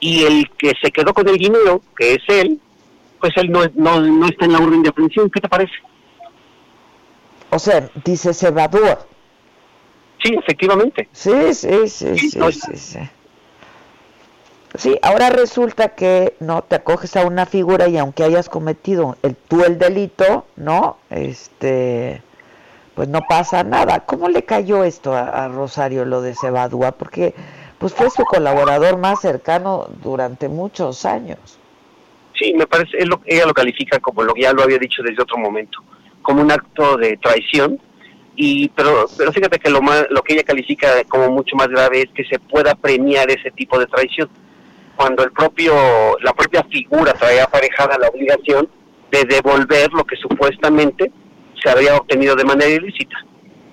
y 0.01 0.25
el 0.25 0.51
que 0.57 0.73
se 0.83 0.91
quedó 0.91 1.13
con 1.13 1.29
el 1.29 1.37
dinero 1.37 1.83
que 1.95 2.15
es 2.15 2.23
él 2.29 2.59
pues 3.21 3.37
él 3.37 3.51
no, 3.51 3.65
no, 3.75 4.01
no 4.01 4.27
está 4.27 4.47
en 4.47 4.53
la 4.53 4.59
orden 4.59 4.83
de 4.83 4.89
aprehensión 4.89 5.29
¿qué 5.29 5.41
te 5.41 5.49
parece? 5.49 5.75
O 7.51 7.59
sea, 7.59 7.89
dice 8.05 8.35
se 8.35 8.49
evadúa. 8.49 8.99
Sí, 10.23 10.35
efectivamente. 10.35 11.09
Sí, 11.13 11.55
sí, 11.55 11.89
sí, 11.89 12.19
sí, 12.19 12.31
sí, 12.75 12.99
sí, 14.75 14.99
ahora 15.03 15.31
resulta 15.31 15.91
que 15.91 16.35
no 16.41 16.63
te 16.63 16.77
acoges 16.77 17.17
a 17.17 17.25
una 17.25 17.47
figura 17.47 17.89
y 17.89 17.97
aunque 17.97 18.25
hayas 18.25 18.49
cometido 18.49 19.17
el, 19.23 19.37
tú 19.37 19.65
el 19.65 19.79
delito, 19.79 20.47
¿no? 20.57 20.99
Este, 21.09 22.23
pues 22.99 23.09
no 23.09 23.21
pasa 23.29 23.63
nada. 23.63 24.01
¿Cómo 24.01 24.29
le 24.29 24.43
cayó 24.43 24.83
esto 24.83 25.15
a, 25.15 25.47
Rosario 25.47 26.05
lo 26.05 26.21
de 26.21 26.35
Sebadúa? 26.35 26.91
Porque 26.91 27.33
pues 27.79 27.95
fue 27.95 28.11
su 28.11 28.25
colaborador 28.25 28.99
más 28.99 29.21
cercano 29.21 29.87
durante 30.03 30.49
muchos 30.49 31.05
años. 31.05 31.61
Sí, 32.37 32.53
me 32.55 32.67
parece, 32.67 32.99
ella 33.27 33.47
lo 33.47 33.55
califica 33.55 34.01
como 34.01 34.25
lo 34.25 34.35
ya 34.35 34.53
lo 34.53 34.65
había 34.65 34.79
dicho 34.79 35.01
desde 35.05 35.23
otro 35.23 35.39
momento 35.39 35.79
como 36.23 36.43
un 36.43 36.51
acto 36.51 36.97
de 36.97 37.17
traición 37.19 37.81
y 38.35 38.69
pero 38.71 39.07
pero 39.17 39.33
fíjate 39.33 39.61
que 39.61 39.71
lo 39.71 39.81
más, 39.81 40.07
lo 40.11 40.21
que 40.23 40.33
ella 40.33 40.43
califica 40.43 40.89
como 41.05 41.31
mucho 41.31 41.55
más 41.55 41.69
grave 41.69 42.01
es 42.01 42.11
que 42.13 42.25
se 42.25 42.41
pueda 42.41 42.75
premiar 42.75 43.31
ese 43.31 43.53
tipo 43.53 43.79
de 43.79 43.87
traición 43.87 44.29
cuando 44.97 45.23
el 45.23 45.31
propio 45.31 45.73
la 46.21 46.33
propia 46.33 46.65
figura 46.65 47.13
trae 47.13 47.41
aparejada 47.41 47.97
la 47.97 48.09
obligación 48.09 48.69
de 49.13 49.23
devolver 49.23 49.93
lo 49.93 50.05
que 50.05 50.17
supuestamente 50.17 51.13
se 51.63 51.71
habría 51.71 51.97
obtenido 51.97 52.37
de 52.37 52.45
manera 52.45 52.71
ilícita 52.71 53.17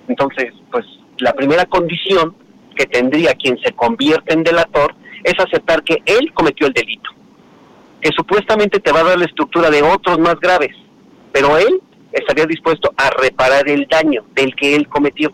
entonces 0.08 0.52
pues 0.70 0.84
la 1.18 1.32
primera 1.32 1.64
condición 1.66 2.34
que 2.74 2.86
tendría 2.86 3.34
quien 3.34 3.58
se 3.58 3.72
convierte 3.72 4.34
en 4.34 4.42
delator 4.42 4.94
es 5.24 5.34
aceptar 5.38 5.82
que 5.82 6.02
él 6.04 6.32
cometió 6.34 6.66
el 6.66 6.72
delito 6.72 7.10
que 8.00 8.10
supuestamente 8.12 8.80
te 8.80 8.92
va 8.92 9.00
a 9.00 9.04
dar 9.04 9.18
la 9.18 9.24
estructura 9.24 9.70
de 9.70 9.82
otros 9.82 10.18
más 10.18 10.38
graves 10.40 10.76
pero 11.32 11.58
él 11.58 11.82
estaría 12.12 12.46
dispuesto 12.46 12.92
a 12.96 13.10
reparar 13.10 13.68
el 13.68 13.86
daño 13.86 14.24
del 14.34 14.54
que 14.54 14.74
él 14.74 14.88
cometió. 14.88 15.32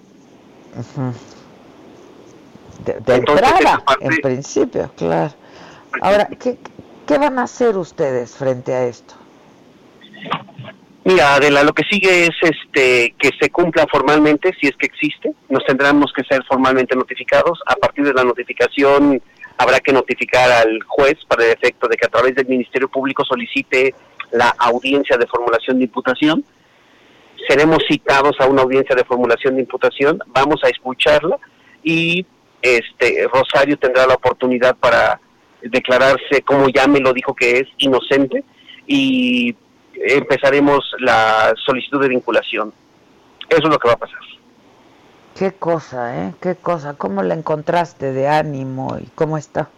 De, 2.85 3.15
entrada, 3.15 3.85
en 4.01 4.21
principio, 4.21 4.91
claro. 4.97 5.33
Ahora, 6.01 6.27
¿qué, 6.27 6.59
¿qué 7.07 7.19
van 7.19 7.39
a 7.39 7.45
hacer 7.45 7.77
ustedes 7.77 8.35
frente 8.35 8.75
a 8.75 8.87
esto? 8.87 9.15
Mira, 11.05 11.35
Adela, 11.35 11.65
lo 11.65 11.73
que 11.73 11.83
sigue 11.91 12.27
es 12.27 12.37
este 12.43 13.15
que 13.19 13.31
se 13.41 13.51
cumpla 13.51 13.87
formalmente, 13.91 14.53
si 14.61 14.69
es 14.69 14.77
que 14.77 14.87
existe. 14.87 15.33
Nos 15.49 15.65
tendremos 15.65 16.13
que 16.13 16.23
ser 16.25 16.45
formalmente 16.45 16.95
notificados. 16.95 17.61
A 17.67 17.75
partir 17.75 18.05
de 18.05 18.15
la 18.15 18.23
notificación 18.23 19.21
habrá 19.59 19.81
que 19.81 19.93
notificar 19.93 20.51
al 20.51 20.81
juez 20.87 21.19
para 21.27 21.45
el 21.45 21.51
efecto 21.53 21.89
de 21.89 21.97
que 21.97 22.07
a 22.07 22.11
través 22.11 22.35
del 22.35 22.47
Ministerio 22.47 22.89
Público 22.89 23.25
solicite 23.25 23.95
la 24.31 24.55
audiencia 24.59 25.17
de 25.17 25.27
formulación 25.27 25.79
de 25.79 25.85
imputación 25.85 26.45
seremos 27.49 27.79
citados 27.89 28.37
a 28.41 28.47
una 28.47 28.63
audiencia 28.63 28.95
de 28.95 29.05
formulación 29.05 29.57
de 29.57 29.63
imputación, 29.63 30.19
vamos 30.29 30.63
a 30.65 30.69
escucharla 30.69 31.39
y 31.83 32.25
este 32.61 33.27
Rosario 33.33 33.77
tendrá 33.77 34.07
la 34.07 34.15
oportunidad 34.15 34.77
para 34.77 35.21
declararse, 35.63 36.43
como 36.45 36.69
ya 36.69 36.87
me 36.87 37.01
lo 37.01 37.13
dijo 37.13 37.35
que 37.35 37.59
es, 37.59 37.65
inocente 37.79 38.45
y 38.87 39.55
empezaremos 40.09 40.95
la 40.99 41.55
solicitud 41.65 42.01
de 42.01 42.09
vinculación. 42.09 42.73
Eso 43.49 43.63
es 43.63 43.69
lo 43.69 43.79
que 43.79 43.89
va 43.89 43.95
a 43.95 43.99
pasar. 43.99 44.19
Qué 45.35 45.53
cosa, 45.53 46.25
¿eh? 46.27 46.35
Qué 46.41 46.57
cosa. 46.57 46.95
¿Cómo 46.95 47.23
la 47.23 47.35
encontraste 47.35 48.13
de 48.13 48.29
ánimo 48.29 48.99
y 49.01 49.07
cómo 49.15 49.39
está? 49.39 49.71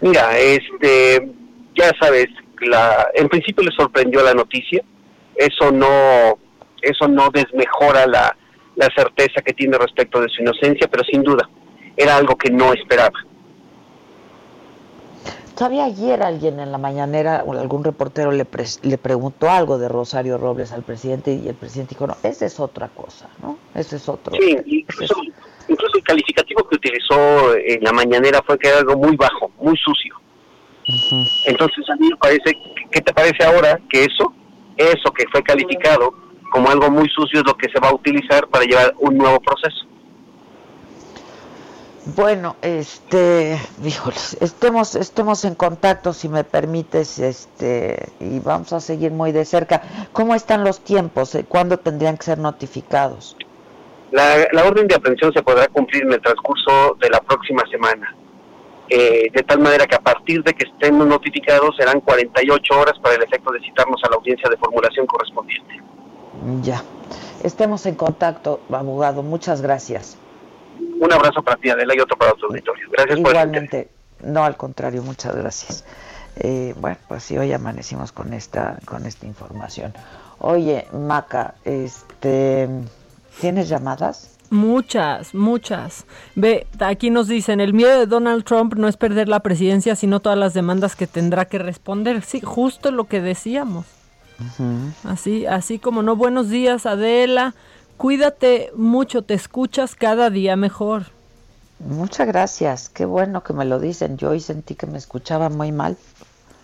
Mira, 0.00 0.38
este, 0.38 1.30
ya 1.74 1.90
sabes, 2.00 2.28
la, 2.60 3.08
en 3.14 3.28
principio 3.28 3.64
le 3.64 3.72
sorprendió 3.72 4.22
la 4.22 4.34
noticia. 4.34 4.82
Eso 5.34 5.70
no 5.70 6.38
eso 6.80 7.08
no 7.08 7.30
desmejora 7.30 8.06
la, 8.06 8.36
la 8.76 8.88
certeza 8.94 9.42
que 9.44 9.52
tiene 9.52 9.76
respecto 9.76 10.20
de 10.20 10.28
su 10.28 10.42
inocencia, 10.42 10.88
pero 10.88 11.04
sin 11.04 11.22
duda 11.22 11.48
era 11.96 12.16
algo 12.16 12.36
que 12.36 12.50
no 12.50 12.72
esperaba. 12.72 13.18
Todavía 15.58 15.86
ayer 15.86 16.22
alguien 16.22 16.60
en 16.60 16.70
la 16.70 16.78
mañanera, 16.78 17.40
algún 17.40 17.82
reportero 17.82 18.30
le, 18.30 18.46
le 18.82 18.96
preguntó 18.96 19.50
algo 19.50 19.76
de 19.76 19.88
Rosario 19.88 20.38
Robles 20.38 20.70
al 20.70 20.84
presidente 20.84 21.34
y 21.34 21.48
el 21.48 21.56
presidente 21.56 21.96
dijo, 21.96 22.06
no, 22.06 22.16
esa 22.22 22.46
es 22.46 22.60
otra 22.60 22.86
cosa, 22.86 23.28
¿no? 23.42 23.58
Ese 23.74 23.96
es 23.96 24.08
otro. 24.08 24.36
Sí, 24.40 24.56
incluso, 24.64 25.16
calificativo 26.04 26.62
que 26.68 26.76
utilizó 26.76 27.56
en 27.56 27.82
la 27.82 27.92
mañanera 27.92 28.40
fue 28.46 28.56
que 28.56 28.68
era 28.68 28.78
algo 28.78 28.96
muy 28.98 29.16
bajo, 29.16 29.50
muy 29.58 29.76
sucio. 29.76 30.14
Entonces 31.46 31.90
a 31.90 31.96
mí 31.96 32.08
me 32.08 32.16
parece, 32.16 32.56
¿qué 32.92 33.00
te 33.00 33.12
parece 33.12 33.44
ahora 33.44 33.80
que 33.90 34.04
eso, 34.04 34.32
eso 34.76 35.12
que 35.12 35.24
fue 35.32 35.42
calificado 35.42 36.14
como 36.52 36.70
algo 36.70 36.88
muy 36.88 37.08
sucio 37.08 37.40
es 37.40 37.44
lo 37.44 37.56
que 37.56 37.68
se 37.68 37.80
va 37.80 37.88
a 37.88 37.94
utilizar 37.94 38.46
para 38.46 38.64
llevar 38.64 38.94
un 39.00 39.18
nuevo 39.18 39.40
proceso? 39.40 39.87
Bueno, 42.16 42.56
este, 42.62 43.60
híjoles, 43.84 44.38
estemos, 44.40 44.94
estemos 44.94 45.44
en 45.44 45.54
contacto 45.54 46.14
si 46.14 46.30
me 46.30 46.42
permites, 46.42 47.18
este, 47.18 48.08
y 48.18 48.38
vamos 48.38 48.72
a 48.72 48.80
seguir 48.80 49.10
muy 49.10 49.30
de 49.30 49.44
cerca. 49.44 49.82
¿Cómo 50.12 50.34
están 50.34 50.64
los 50.64 50.80
tiempos? 50.80 51.36
¿Cuándo 51.48 51.76
tendrían 51.76 52.16
que 52.16 52.24
ser 52.24 52.38
notificados? 52.38 53.36
La, 54.10 54.46
la 54.52 54.64
orden 54.64 54.88
de 54.88 54.94
aprehensión 54.94 55.34
se 55.34 55.42
podrá 55.42 55.68
cumplir 55.68 56.04
en 56.04 56.14
el 56.14 56.20
transcurso 56.22 56.96
de 56.98 57.10
la 57.10 57.20
próxima 57.20 57.62
semana. 57.70 58.16
Eh, 58.88 59.30
de 59.30 59.42
tal 59.42 59.58
manera 59.58 59.86
que 59.86 59.96
a 59.96 60.00
partir 60.00 60.42
de 60.42 60.54
que 60.54 60.64
estemos 60.66 61.06
notificados 61.06 61.76
serán 61.76 62.00
48 62.00 62.80
horas 62.80 62.98
para 63.00 63.16
el 63.16 63.22
efecto 63.22 63.52
de 63.52 63.60
citarnos 63.60 64.02
a 64.02 64.08
la 64.08 64.16
audiencia 64.16 64.48
de 64.48 64.56
formulación 64.56 65.06
correspondiente. 65.06 65.82
Ya. 66.62 66.82
Estemos 67.42 67.84
en 67.84 67.96
contacto, 67.96 68.60
abogado. 68.72 69.22
Muchas 69.22 69.60
gracias. 69.60 70.16
Un 71.00 71.12
abrazo 71.12 71.42
para 71.42 71.56
ti, 71.56 71.70
Adela, 71.70 71.94
y 71.94 72.00
otro 72.00 72.16
para 72.16 72.32
tu 72.32 72.46
auditorio. 72.46 72.88
Gracias 72.90 73.18
Igualmente. 73.18 73.88
no, 74.22 74.44
al 74.44 74.56
contrario, 74.56 75.02
muchas 75.02 75.36
gracias. 75.36 75.84
Eh, 76.36 76.74
bueno, 76.78 76.96
pues 77.08 77.24
sí, 77.24 77.36
hoy 77.36 77.52
amanecimos 77.52 78.12
con 78.12 78.32
esta, 78.32 78.78
con 78.84 79.06
esta 79.06 79.26
información. 79.26 79.92
Oye, 80.38 80.86
Maca, 80.92 81.54
este, 81.64 82.68
¿tienes 83.40 83.68
llamadas? 83.68 84.36
Muchas, 84.50 85.34
muchas. 85.34 86.06
Ve, 86.34 86.66
aquí 86.80 87.10
nos 87.10 87.28
dicen, 87.28 87.60
el 87.60 87.74
miedo 87.74 87.98
de 87.98 88.06
Donald 88.06 88.44
Trump 88.44 88.74
no 88.74 88.88
es 88.88 88.96
perder 88.96 89.28
la 89.28 89.40
presidencia, 89.40 89.94
sino 89.94 90.20
todas 90.20 90.38
las 90.38 90.54
demandas 90.54 90.96
que 90.96 91.06
tendrá 91.06 91.44
que 91.46 91.58
responder. 91.58 92.22
Sí, 92.22 92.40
justo 92.40 92.90
lo 92.90 93.04
que 93.04 93.20
decíamos. 93.20 93.84
Así, 95.04 95.46
así 95.46 95.78
como 95.80 96.02
no, 96.02 96.14
buenos 96.14 96.48
días, 96.48 96.86
Adela. 96.86 97.54
Cuídate 97.98 98.70
mucho, 98.76 99.22
te 99.22 99.34
escuchas 99.34 99.94
cada 99.94 100.30
día 100.30 100.56
mejor. 100.56 101.06
Muchas 101.80 102.26
gracias, 102.26 102.88
qué 102.88 103.04
bueno 103.04 103.42
que 103.42 103.52
me 103.52 103.64
lo 103.64 103.78
dicen. 103.78 104.16
Yo 104.16 104.30
hoy 104.30 104.40
sentí 104.40 104.74
que 104.74 104.86
me 104.86 104.98
escuchaba 104.98 105.48
muy 105.48 105.72
mal. 105.72 105.96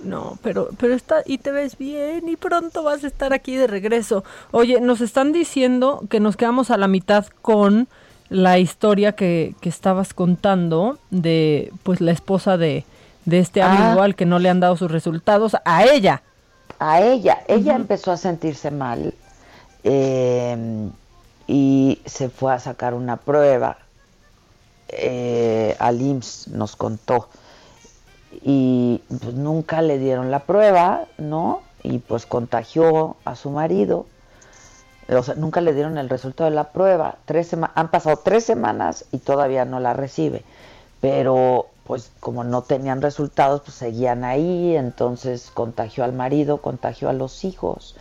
No, 0.00 0.38
pero, 0.42 0.68
pero 0.78 0.94
está, 0.94 1.22
y 1.24 1.38
te 1.38 1.50
ves 1.50 1.78
bien, 1.78 2.28
y 2.28 2.36
pronto 2.36 2.82
vas 2.82 3.04
a 3.04 3.06
estar 3.06 3.32
aquí 3.32 3.56
de 3.56 3.66
regreso. 3.66 4.22
Oye, 4.50 4.80
nos 4.80 5.00
están 5.00 5.32
diciendo 5.32 6.02
que 6.10 6.20
nos 6.20 6.36
quedamos 6.36 6.70
a 6.70 6.76
la 6.76 6.88
mitad 6.88 7.26
con 7.42 7.88
la 8.28 8.58
historia 8.58 9.12
que, 9.12 9.54
que 9.60 9.68
estabas 9.68 10.14
contando 10.14 10.98
de 11.10 11.72
pues 11.82 12.00
la 12.00 12.12
esposa 12.12 12.56
de, 12.56 12.84
de 13.24 13.38
este 13.38 13.62
amigo 13.62 14.00
Ah. 14.00 14.04
al 14.04 14.14
que 14.14 14.26
no 14.26 14.38
le 14.38 14.50
han 14.50 14.60
dado 14.60 14.76
sus 14.76 14.90
resultados, 14.90 15.56
a 15.64 15.84
ella. 15.84 16.22
A 16.78 17.00
ella, 17.00 17.42
ella 17.48 17.74
empezó 17.76 18.10
a 18.12 18.16
sentirse 18.16 18.70
mal 18.70 19.14
eh, 19.84 20.90
y 21.46 22.00
se 22.06 22.28
fue 22.28 22.52
a 22.52 22.58
sacar 22.58 22.94
una 22.94 23.16
prueba. 23.16 23.78
Eh, 24.88 25.76
al 25.78 26.00
IMSS 26.00 26.48
nos 26.48 26.76
contó 26.76 27.28
y 28.42 29.02
pues, 29.08 29.34
nunca 29.34 29.82
le 29.82 29.98
dieron 29.98 30.30
la 30.30 30.40
prueba, 30.40 31.06
¿no? 31.18 31.62
Y 31.82 31.98
pues 31.98 32.26
contagió 32.26 33.16
a 33.24 33.36
su 33.36 33.50
marido. 33.50 34.06
O 35.08 35.22
sea, 35.22 35.34
nunca 35.34 35.60
le 35.60 35.74
dieron 35.74 35.98
el 35.98 36.08
resultado 36.08 36.48
de 36.48 36.56
la 36.56 36.72
prueba. 36.72 37.16
Tres 37.26 37.52
han 37.52 37.90
pasado 37.90 38.16
tres 38.24 38.44
semanas 38.44 39.04
y 39.12 39.18
todavía 39.18 39.64
no 39.64 39.80
la 39.80 39.92
recibe. 39.92 40.42
Pero 41.00 41.66
pues 41.86 42.10
como 42.20 42.44
no 42.44 42.62
tenían 42.62 43.02
resultados, 43.02 43.60
pues 43.60 43.74
seguían 43.74 44.24
ahí, 44.24 44.74
entonces 44.74 45.50
contagió 45.52 46.04
al 46.04 46.14
marido, 46.14 46.58
contagió 46.62 47.10
a 47.10 47.12
los 47.12 47.44
hijos. 47.44 47.94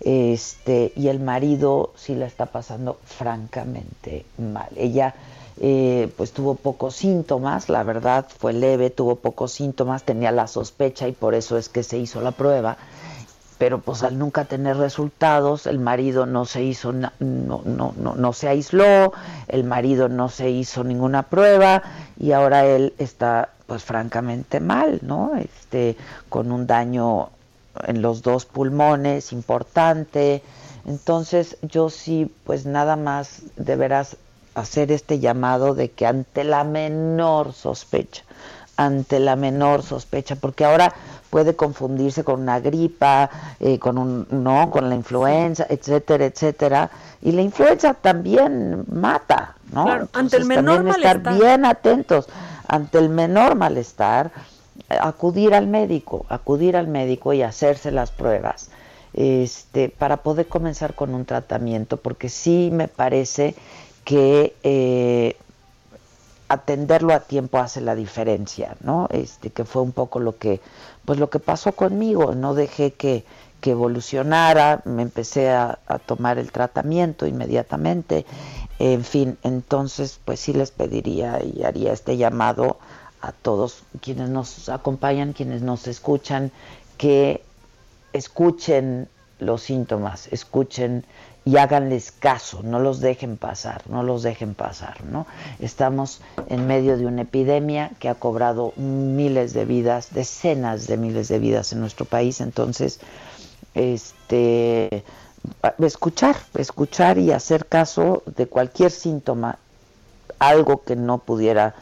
Este, 0.00 0.92
y 0.96 1.08
el 1.08 1.20
marido 1.20 1.92
sí 1.96 2.14
la 2.14 2.26
está 2.26 2.46
pasando 2.46 2.98
francamente 3.04 4.24
mal. 4.38 4.68
Ella 4.76 5.14
eh, 5.60 6.10
pues 6.16 6.32
tuvo 6.32 6.54
pocos 6.54 6.96
síntomas, 6.96 7.68
la 7.68 7.82
verdad 7.82 8.26
fue 8.38 8.52
leve, 8.52 8.90
tuvo 8.90 9.16
pocos 9.16 9.52
síntomas, 9.52 10.04
tenía 10.04 10.32
la 10.32 10.46
sospecha 10.46 11.06
y 11.06 11.12
por 11.12 11.34
eso 11.34 11.58
es 11.58 11.68
que 11.68 11.82
se 11.82 11.98
hizo 11.98 12.20
la 12.20 12.32
prueba 12.32 12.78
pero 13.60 13.78
pues 13.78 14.02
al 14.04 14.18
nunca 14.18 14.46
tener 14.46 14.78
resultados, 14.78 15.66
el 15.66 15.78
marido 15.78 16.24
no 16.24 16.46
se 16.46 16.62
hizo, 16.62 16.94
no, 16.94 17.12
no, 17.18 17.62
no, 17.66 17.92
no 17.94 18.32
se 18.32 18.48
aisló, 18.48 19.12
el 19.48 19.64
marido 19.64 20.08
no 20.08 20.30
se 20.30 20.48
hizo 20.48 20.82
ninguna 20.82 21.24
prueba 21.24 21.82
y 22.18 22.32
ahora 22.32 22.64
él 22.64 22.94
está 22.96 23.50
pues 23.66 23.84
francamente 23.84 24.60
mal, 24.60 25.00
¿no? 25.02 25.36
Este, 25.36 25.98
con 26.30 26.52
un 26.52 26.66
daño 26.66 27.28
en 27.86 28.02
los 28.02 28.22
dos 28.22 28.46
pulmones 28.46 29.32
importante. 29.32 30.42
Entonces 30.86 31.56
yo 31.62 31.90
sí, 31.90 32.32
pues 32.44 32.66
nada 32.66 32.96
más 32.96 33.42
deberás 33.56 34.16
hacer 34.54 34.92
este 34.92 35.18
llamado 35.18 35.74
de 35.74 35.90
que 35.90 36.06
ante 36.06 36.44
la 36.44 36.64
menor 36.64 37.52
sospecha, 37.52 38.24
ante 38.76 39.20
la 39.20 39.36
menor 39.36 39.82
sospecha, 39.82 40.36
porque 40.36 40.64
ahora 40.64 40.92
puede 41.30 41.54
confundirse 41.54 42.24
con 42.24 42.40
una 42.40 42.60
gripa, 42.60 43.30
eh, 43.60 43.78
con 43.78 43.98
un 43.98 44.26
no, 44.30 44.70
con 44.70 44.88
la 44.88 44.96
influenza, 44.96 45.66
etcétera, 45.68 46.24
etcétera, 46.24 46.90
y 47.22 47.32
la 47.32 47.42
influenza 47.42 47.94
también 47.94 48.84
mata, 48.90 49.54
¿no? 49.72 49.84
Claro, 49.84 50.08
ante 50.12 50.36
el 50.36 50.42
Entonces, 50.42 50.46
menor 50.46 50.76
también 50.76 50.96
estar 50.96 51.34
bien 51.34 51.64
atentos. 51.64 52.26
Ante 52.66 52.98
el 52.98 53.08
menor 53.08 53.54
malestar, 53.56 54.30
acudir 54.90 55.54
al 55.54 55.66
médico, 55.66 56.26
acudir 56.28 56.76
al 56.76 56.88
médico 56.88 57.32
y 57.32 57.42
hacerse 57.42 57.90
las 57.90 58.10
pruebas. 58.10 58.70
Este, 59.12 59.88
para 59.88 60.18
poder 60.18 60.46
comenzar 60.46 60.94
con 60.94 61.14
un 61.14 61.24
tratamiento, 61.24 61.96
porque 61.96 62.28
sí 62.28 62.70
me 62.72 62.86
parece 62.86 63.56
que 64.04 64.54
eh, 64.62 65.36
atenderlo 66.48 67.12
a 67.12 67.20
tiempo 67.20 67.58
hace 67.58 67.80
la 67.80 67.94
diferencia, 67.94 68.76
¿no? 68.80 69.08
Este, 69.10 69.50
que 69.50 69.64
fue 69.64 69.82
un 69.82 69.92
poco 69.92 70.20
lo 70.20 70.38
que, 70.38 70.60
pues 71.04 71.18
lo 71.18 71.28
que 71.28 71.40
pasó 71.40 71.72
conmigo, 71.72 72.34
no 72.34 72.54
dejé 72.54 72.92
que, 72.92 73.24
que 73.60 73.72
evolucionara, 73.72 74.80
me 74.84 75.02
empecé 75.02 75.50
a, 75.50 75.80
a 75.86 75.98
tomar 75.98 76.38
el 76.38 76.52
tratamiento 76.52 77.26
inmediatamente, 77.26 78.26
en 78.78 79.04
fin, 79.04 79.38
entonces 79.42 80.20
pues 80.24 80.40
sí 80.40 80.52
les 80.52 80.70
pediría 80.70 81.40
y 81.42 81.64
haría 81.64 81.92
este 81.92 82.16
llamado 82.16 82.78
a 83.20 83.32
todos 83.32 83.82
quienes 84.00 84.28
nos 84.28 84.68
acompañan, 84.68 85.32
quienes 85.32 85.62
nos 85.62 85.86
escuchan, 85.86 86.52
que 86.96 87.42
escuchen 88.12 89.08
los 89.38 89.62
síntomas, 89.62 90.28
escuchen 90.32 91.04
y 91.44 91.56
háganles 91.56 92.12
caso, 92.12 92.62
no 92.62 92.80
los 92.80 93.00
dejen 93.00 93.36
pasar, 93.36 93.82
no 93.88 94.02
los 94.02 94.22
dejen 94.22 94.54
pasar, 94.54 95.04
¿no? 95.04 95.26
Estamos 95.58 96.20
en 96.48 96.66
medio 96.66 96.98
de 96.98 97.06
una 97.06 97.22
epidemia 97.22 97.92
que 97.98 98.10
ha 98.10 98.14
cobrado 98.14 98.74
miles 98.76 99.54
de 99.54 99.64
vidas, 99.64 100.12
decenas 100.12 100.86
de 100.86 100.98
miles 100.98 101.28
de 101.28 101.38
vidas 101.38 101.72
en 101.72 101.80
nuestro 101.80 102.04
país, 102.04 102.40
entonces 102.40 103.00
este 103.74 105.04
escuchar, 105.78 106.36
escuchar 106.54 107.18
y 107.18 107.32
hacer 107.32 107.66
caso 107.66 108.22
de 108.26 108.46
cualquier 108.46 108.90
síntoma, 108.90 109.58
algo 110.38 110.82
que 110.82 110.96
no 110.96 111.18
pudiera 111.18 111.74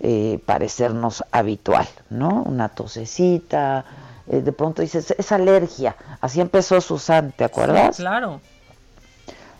eh, 0.00 0.40
parecernos 0.44 1.24
habitual, 1.30 1.88
¿no? 2.10 2.42
Una 2.42 2.68
tosecita, 2.68 3.84
eh, 4.28 4.40
de 4.40 4.52
pronto 4.52 4.82
dices, 4.82 5.14
es 5.16 5.32
alergia. 5.32 5.96
Así 6.20 6.40
empezó 6.40 6.80
Susan, 6.80 7.32
¿te 7.32 7.44
acuerdas? 7.44 7.96
Sí, 7.96 8.02
claro. 8.02 8.40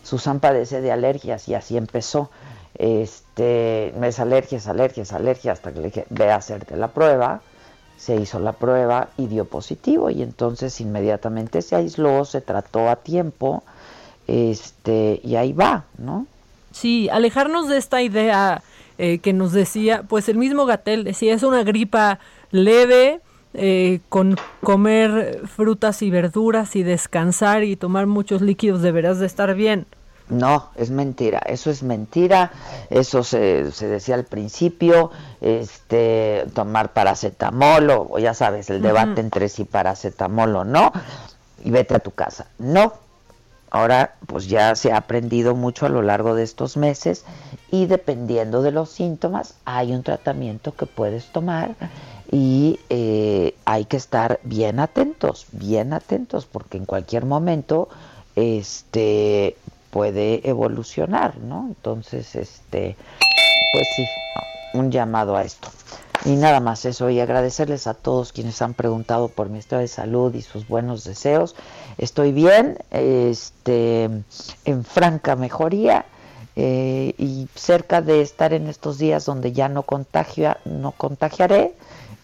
Susan 0.03 0.41
padece 0.41 0.81
de 0.81 0.93
alergias 0.93 1.49
y 1.49 1.55
así 1.55 1.77
empezó. 1.77 2.31
Este, 2.75 3.95
es 4.07 4.21
alergia, 4.21 4.59
es 4.59 4.67
alergia, 4.67 5.03
es 5.05 5.13
alergia, 5.13 5.53
hasta 5.53 5.73
que 5.73 5.81
le 5.81 5.87
dije, 5.87 6.07
ve 6.11 6.31
a 6.31 6.37
hacerte 6.37 6.77
la 6.77 6.89
prueba. 6.89 7.41
Se 7.97 8.17
hizo 8.17 8.39
la 8.39 8.53
prueba 8.53 9.09
y 9.17 9.27
dio 9.27 9.47
positivo 9.47 10.11
y 10.11 10.23
entonces 10.23 10.81
inmediatamente 10.83 11.63
se 11.63 11.77
aisló, 11.77 12.27
se 12.27 12.43
trató 12.43 12.91
a 12.91 12.97
tiempo, 12.97 13.63
este, 14.27 15.19
y 15.25 15.37
ahí 15.37 15.55
va, 15.55 15.85
¿no? 15.97 16.27
Sí, 16.73 17.09
alejarnos 17.09 17.69
de 17.69 17.79
esta 17.79 18.03
idea 18.03 18.63
eh, 18.99 19.19
que 19.19 19.33
nos 19.33 19.53
decía, 19.53 20.05
pues 20.09 20.29
el 20.29 20.39
mismo 20.39 20.67
Gatel 20.67 21.05
decía, 21.05 21.35
es 21.35 21.43
una 21.43 21.63
gripa 21.63 22.19
leve, 22.51 23.21
eh, 23.55 24.01
con 24.09 24.37
comer 24.63 25.43
frutas 25.47 26.03
y 26.03 26.11
verduras 26.11 26.77
y 26.77 26.83
descansar 26.83 27.65
y 27.65 27.77
tomar 27.77 28.07
muchos 28.07 28.43
líquidos 28.43 28.83
deberás 28.83 29.19
de 29.19 29.27
estar 29.27 29.55
bien. 29.55 29.87
No, 30.29 30.71
es 30.75 30.91
mentira, 30.91 31.39
eso 31.47 31.71
es 31.71 31.85
mentira, 31.85 32.51
eso 32.91 33.23
se, 33.23 33.71
se 33.71 33.87
decía 33.87 34.17
al 34.17 34.25
principio, 34.25 35.13
este, 35.41 36.47
tomar 36.53 36.93
paracetamol 36.93 37.91
o, 37.91 38.19
ya 38.19 38.35
sabes, 38.35 38.69
el 38.69 38.83
debate 38.83 39.21
entre 39.21 39.49
si 39.49 39.65
paracetamol 39.65 40.57
o 40.57 40.65
no, 40.65 40.93
y 41.65 41.71
vete 41.71 41.95
a 41.95 42.01
tu 42.01 42.11
casa. 42.11 42.49
No, 42.59 42.95
ahora 43.71 44.15
pues 44.27 44.47
ya 44.49 44.75
se 44.75 44.93
ha 44.93 44.99
aprendido 44.99 45.55
mucho 45.55 45.87
a 45.87 45.89
lo 45.89 46.03
largo 46.03 46.35
de 46.35 46.43
estos 46.43 46.77
meses 46.77 47.25
y 47.71 47.87
dependiendo 47.87 48.63
de 48.63 48.73
los 48.73 48.91
síntomas 48.91 49.55
hay 49.65 49.93
un 49.93 50.03
tratamiento 50.03 50.75
que 50.75 50.87
puedes 50.87 51.27
tomar 51.33 51.75
y 52.31 52.81
eh, 52.91 53.55
hay 53.65 53.85
que 53.85 53.97
estar 53.97 54.41
bien 54.43 54.81
atentos, 54.81 55.47
bien 55.53 55.93
atentos, 55.93 56.47
porque 56.47 56.77
en 56.77 56.85
cualquier 56.85 57.25
momento 57.25 57.89
este 58.35 59.57
puede 59.91 60.49
evolucionar, 60.49 61.39
¿no? 61.39 61.67
Entonces, 61.69 62.35
este, 62.35 62.97
pues 63.73 63.87
sí, 63.97 64.05
un 64.75 64.91
llamado 64.91 65.37
a 65.37 65.43
esto. 65.43 65.69
Y 66.25 66.37
nada 66.37 66.61
más 66.61 66.85
eso, 66.85 67.11
y 67.11 67.21
agradecerles 67.21 67.87
a 67.87 67.95
todos 67.95 68.33
quienes 68.33 68.61
han 68.63 68.75
preguntado 68.75 69.29
por 69.29 69.49
mi 69.49 69.59
estado 69.59 69.83
de 69.83 69.89
salud 69.89 70.35
y 70.35 70.43
sus 70.43 70.67
buenos 70.67 71.05
deseos. 71.05 71.55
Estoy 71.99 72.33
bien, 72.33 72.79
este, 72.91 74.05
en 74.65 74.85
franca 74.85 75.37
mejoría 75.37 76.07
eh, 76.57 77.15
y 77.19 77.49
cerca 77.55 78.01
de 78.01 78.23
estar 78.23 78.53
en 78.55 78.69
estos 78.69 78.99
días 78.99 79.25
donde 79.27 79.53
ya 79.53 79.69
no 79.69 79.83
contagia, 79.83 80.59
no 80.65 80.93
contagiaré. 80.93 81.75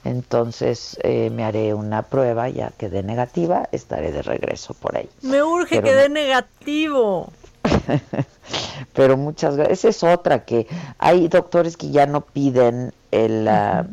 Entonces 0.05 0.98
eh, 1.05 1.31
me 1.31 1.44
haré 1.44 1.74
una 1.74 2.02
prueba, 2.02 2.48
ya 2.48 2.73
que 2.77 2.89
de 2.89 3.02
negativa, 3.02 3.69
estaré 3.70 4.10
de 4.10 4.23
regreso 4.23 4.74
por 4.74 4.97
ahí. 4.97 5.09
Me 5.20 5.43
urge 5.43 5.81
que 5.81 5.94
dé 5.94 6.09
negativo. 6.09 7.31
Pero 8.95 9.17
muchas 9.17 9.57
gracias. 9.57 9.79
Esa 9.79 9.89
es 9.89 10.15
otra 10.17 10.45
que 10.45 10.67
hay 10.99 11.29
doctores 11.29 11.77
que 11.77 11.91
ya 11.91 12.07
no 12.07 12.23
piden 12.23 12.93
el, 13.11 13.49
ah, 13.49 13.87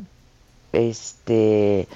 este, 0.74 1.88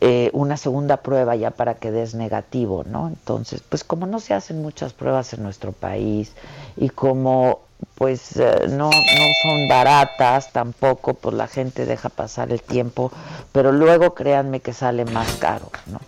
eh, 0.00 0.30
una 0.32 0.56
segunda 0.56 0.98
prueba 0.98 1.36
ya 1.36 1.50
para 1.50 1.74
que 1.74 1.90
des 1.90 2.14
negativo, 2.14 2.84
¿no? 2.84 3.08
Entonces, 3.08 3.62
pues 3.68 3.84
como 3.84 4.06
no 4.06 4.20
se 4.20 4.34
hacen 4.34 4.60
muchas 4.62 4.92
pruebas 4.92 5.32
en 5.32 5.42
nuestro 5.42 5.72
país 5.72 6.32
y 6.76 6.90
como 6.90 7.60
pues 7.96 8.36
eh, 8.36 8.66
no, 8.68 8.90
no 8.90 9.26
son 9.42 9.68
baratas 9.68 10.52
tampoco, 10.52 11.14
pues 11.14 11.34
la 11.34 11.46
gente 11.46 11.86
deja 11.86 12.08
pasar 12.08 12.52
el 12.52 12.62
tiempo, 12.62 13.12
pero 13.52 13.72
luego 13.72 14.14
créanme 14.14 14.60
que 14.60 14.72
sale 14.72 15.04
más 15.04 15.32
caro, 15.34 15.70
¿no? 15.86 16.00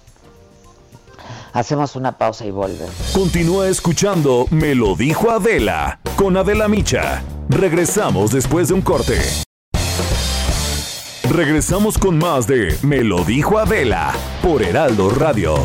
Hacemos 1.53 1.97
una 1.97 2.19
pausa 2.19 2.45
y 2.45 2.51
volvemos. 2.51 2.95
Continúa 3.15 3.69
escuchando 3.69 4.47
Me 4.51 4.75
lo 4.75 4.95
dijo 4.95 5.31
Adela 5.31 6.01
con 6.17 6.37
Adela 6.37 6.69
Micha. 6.69 7.23
Regresamos 7.49 8.31
después 8.33 8.69
de 8.69 8.75
un 8.75 8.83
corte. 8.83 9.21
Regresamos 11.31 11.99
con 11.99 12.19
más 12.19 12.47
de 12.47 12.77
Me 12.83 13.03
lo 13.03 13.25
dijo 13.25 13.59
Adela 13.59 14.13
por 14.43 14.63
Heraldo 14.63 15.11
Radio. 15.11 15.57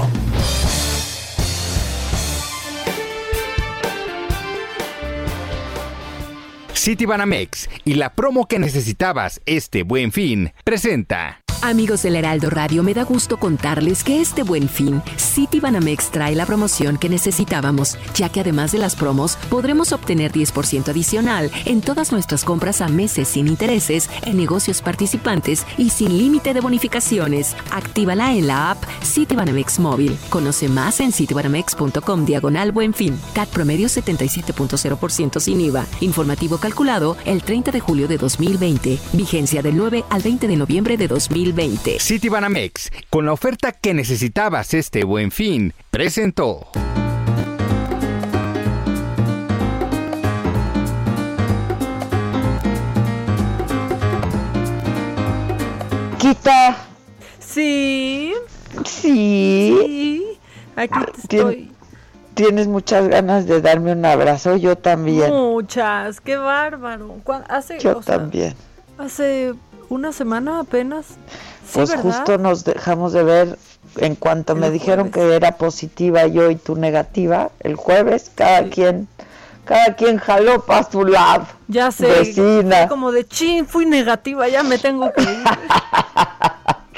Citibanamex 6.82 7.70
y 7.86 7.94
la 7.94 8.16
promo 8.16 8.48
que 8.48 8.58
necesitabas 8.58 9.40
este 9.46 9.84
buen 9.84 10.12
fin 10.12 10.52
presenta. 10.64 11.42
Amigos 11.64 12.02
del 12.02 12.16
Heraldo 12.16 12.50
Radio, 12.50 12.82
me 12.82 12.96
da 12.96 13.04
gusto 13.04 13.38
contarles 13.38 14.04
que 14.04 14.20
este 14.20 14.42
buen 14.42 14.68
fin, 14.68 15.04
City 15.18 15.60
Banamex 15.60 16.10
trae 16.10 16.34
la 16.36 16.48
promoción 16.48 16.98
que 16.98 17.08
necesitábamos, 17.08 18.00
ya 18.16 18.30
que 18.30 18.40
además 18.40 18.72
de 18.72 18.80
las 18.80 18.96
promos, 18.96 19.36
podremos 19.48 19.92
obtener 19.92 20.32
10% 20.32 20.90
adicional 20.90 21.52
en 21.66 21.82
todas 21.82 22.12
nuestras 22.12 22.44
compras 22.44 22.82
a 22.82 22.88
meses 22.88 23.28
sin 23.28 23.48
intereses 23.48 24.10
en 24.24 24.38
negocios 24.38 24.82
participantes 24.82 25.68
y 25.78 25.92
sin 25.92 26.18
límite 26.18 26.56
de 26.56 26.62
bonificaciones. 26.62 27.56
Actívala 27.70 28.34
en 28.34 28.48
la 28.48 28.72
app 28.72 28.84
City 29.04 29.36
Banamex 29.36 29.78
Móvil. 29.78 30.18
Conoce 30.30 30.68
más 30.68 31.00
en 31.00 31.12
citibanamex.com 31.12 32.26
diagonal 32.26 32.72
buen 32.72 32.96
fin. 32.96 33.20
CAT 33.36 33.50
promedio 33.50 33.88
77.0% 33.88 35.40
sin 35.40 35.62
IVA. 35.62 35.86
Informativo 36.00 36.58
calculado 36.58 37.18
el 37.26 37.44
30 37.44 37.72
de 37.72 37.80
julio 37.82 38.08
de 38.08 38.18
2020. 38.18 38.98
Vigencia 39.14 39.62
del 39.62 39.78
9 39.78 40.06
al 40.10 40.24
20 40.24 40.48
de 40.48 40.56
noviembre 40.56 40.98
de 40.98 41.08
2020. 41.08 41.51
City 42.00 42.30
Banamex, 42.30 42.92
con 43.10 43.26
la 43.26 43.34
oferta 43.34 43.74
que 43.74 43.94
necesitabas 43.94 44.74
este 44.74 45.04
buen 45.04 45.32
fin, 45.32 45.74
presentó. 45.90 46.68
Quita. 56.20 56.78
Sí. 57.40 58.34
Sí. 58.86 59.78
Sí. 59.86 60.40
Aquí 60.78 61.00
estoy. 61.18 61.72
Tienes 62.34 62.68
muchas 62.68 63.10
ganas 63.10 63.46
de 63.46 63.60
darme 63.60 63.92
un 63.92 64.06
abrazo, 64.06 64.56
yo 64.56 64.78
también. 64.78 65.34
Muchas, 65.34 66.22
qué 66.22 66.38
bárbaro. 66.38 67.18
Hace, 67.50 67.78
yo 67.80 67.96
también. 67.96 68.56
Hace 68.98 69.54
una 69.92 70.14
semana 70.14 70.60
apenas. 70.60 71.06
pues 71.74 71.94
justo 71.96 72.38
nos 72.38 72.64
dejamos 72.64 73.14
de 73.14 73.24
ver 73.24 73.60
en 73.98 74.16
cuanto 74.16 74.56
me 74.56 74.72
dijeron 74.72 75.12
que 75.12 75.36
era 75.36 75.58
positiva 75.58 76.28
yo 76.28 76.50
y 76.50 76.56
tú 76.56 76.76
negativa, 76.76 77.52
el 77.60 77.76
jueves 77.76 78.32
cada 78.34 78.70
quien 78.70 79.08
cada 79.66 79.96
quien 79.96 80.18
jaló 80.18 80.62
para 80.66 80.90
su 80.90 81.06
lado. 81.06 81.46
Ya 81.68 81.92
sé. 81.92 82.08
Vecina. 82.08 82.88
Como 82.88 83.12
de 83.12 83.28
chin, 83.28 83.66
fui 83.66 83.86
negativa, 83.86 84.48
ya 84.48 84.64
me 84.64 84.78
tengo 84.78 85.12
que 85.14 85.22
ir. 85.22 85.44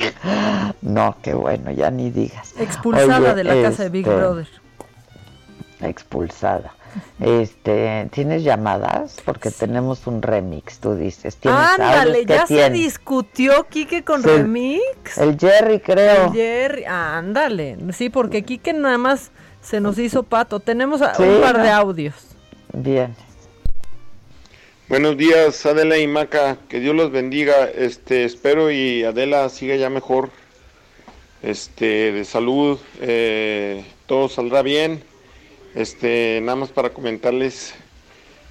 no, 0.82 1.15
qué 1.22 1.34
bueno, 1.34 1.72
ya 1.72 1.91
ni 1.91 2.10
digas. 2.10 2.53
Expulsada 2.57 3.36
de 3.36 3.44
la 3.44 3.61
casa 3.61 3.84
de 3.84 3.90
Big 3.90 4.07
este, 4.07 4.18
Brother. 4.18 4.48
Expulsada. 5.82 6.74
Este, 7.20 8.10
¿tienes 8.11 8.44
llamadas? 8.44 9.18
Porque 9.24 9.52
tenemos 9.52 10.07
un 10.07 10.22
remix, 10.22 10.80
tú 10.80 10.95
dices. 10.95 11.38
Ándale, 11.45 12.26
ya 12.26 12.45
se 12.45 12.70
discutió 12.70 13.65
Quique 13.70 14.03
con 14.03 14.24
remix. 14.24 15.18
El 15.18 15.38
Jerry, 15.40 15.80
creo. 15.80 16.28
El 16.28 16.34
Jerry, 16.34 16.86
ándale. 16.86 17.78
Sí, 17.94 18.10
porque 18.10 18.44
Quique 18.44 18.74
nada 18.74 18.98
más 18.98 19.32
se 19.61 19.80
nos 19.80 19.98
hizo 19.98 20.24
pato. 20.24 20.60
Tenemos 20.60 21.02
un 21.02 21.41
par 21.41 21.61
de 21.61 21.70
audios. 21.70 22.15
Bien. 22.74 23.15
Buenos 24.90 25.18
días, 25.18 25.65
Adela 25.65 25.98
y 25.98 26.07
Maca. 26.07 26.57
Que 26.68 26.80
Dios 26.80 26.95
los 26.95 27.11
bendiga. 27.11 27.65
Este, 27.65 28.26
espero 28.26 28.70
y 28.70 29.03
Adela 29.03 29.48
siga 29.49 29.76
ya 29.76 29.90
mejor. 29.90 30.30
Este, 31.41 32.11
de 32.11 32.26
salud. 32.26 32.80
Eh, 33.02 33.86
todo 34.07 34.30
saldrá 34.30 34.61
bien 34.61 35.03
este, 35.76 36.40
nada 36.41 36.56
más 36.56 36.70
para 36.70 36.91
comentarles 36.91 37.74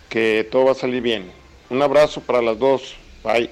que 0.09 0.47
todo 0.51 0.67
va 0.67 0.73
a 0.73 0.75
salir 0.75 1.03
bien. 1.03 1.31
Un 1.71 1.81
abrazo 1.83 2.21
para 2.21 2.43
las 2.43 2.59
dos. 2.59 2.97
Bye. 3.25 3.51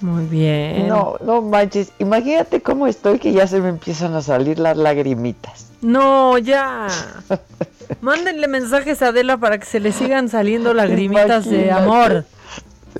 Muy 0.00 0.26
bien. 0.26 0.88
No, 0.88 1.16
no 1.24 1.42
manches. 1.42 1.92
Imagínate 1.98 2.60
cómo 2.60 2.86
estoy 2.86 3.18
que 3.18 3.32
ya 3.32 3.46
se 3.46 3.60
me 3.60 3.68
empiezan 3.68 4.14
a 4.14 4.22
salir 4.22 4.58
las 4.58 4.76
lagrimitas. 4.76 5.70
No, 5.82 6.38
ya. 6.38 6.88
Mándenle 8.00 8.48
mensajes 8.48 9.02
a 9.02 9.08
Adela 9.08 9.36
para 9.36 9.58
que 9.58 9.66
se 9.66 9.80
le 9.80 9.92
sigan 9.92 10.28
saliendo 10.28 10.74
lagrimitas 10.74 11.48
de 11.48 11.70
amor. 11.70 12.24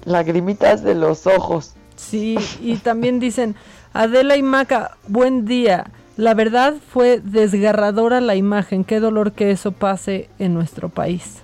Lagrimitas 0.04 0.82
de 0.82 0.94
los 0.94 1.26
ojos. 1.26 1.74
Sí, 1.96 2.36
y 2.60 2.76
también 2.76 3.20
dicen, 3.20 3.54
Adela 3.92 4.36
y 4.36 4.42
Maca, 4.42 4.96
buen 5.08 5.46
día. 5.46 5.86
La 6.16 6.34
verdad 6.34 6.74
fue 6.92 7.20
desgarradora 7.20 8.20
la 8.20 8.36
imagen. 8.36 8.84
Qué 8.84 9.00
dolor 9.00 9.32
que 9.32 9.50
eso 9.50 9.72
pase 9.72 10.28
en 10.38 10.54
nuestro 10.54 10.88
país. 10.88 11.38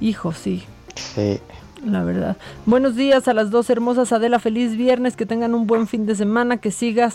Hijo, 0.00 0.32
sí. 0.32 0.64
Sí. 0.94 1.40
La 1.86 2.04
verdad. 2.04 2.36
Buenos 2.66 2.94
días 2.94 3.28
a 3.28 3.34
las 3.34 3.50
dos 3.50 3.70
hermosas 3.70 4.12
Adela. 4.12 4.38
Feliz 4.38 4.76
viernes. 4.76 5.16
Que 5.16 5.24
tengan 5.24 5.54
un 5.54 5.66
buen 5.66 5.86
fin 5.86 6.04
de 6.04 6.14
semana. 6.14 6.58
Que 6.58 6.70
sigas 6.70 7.14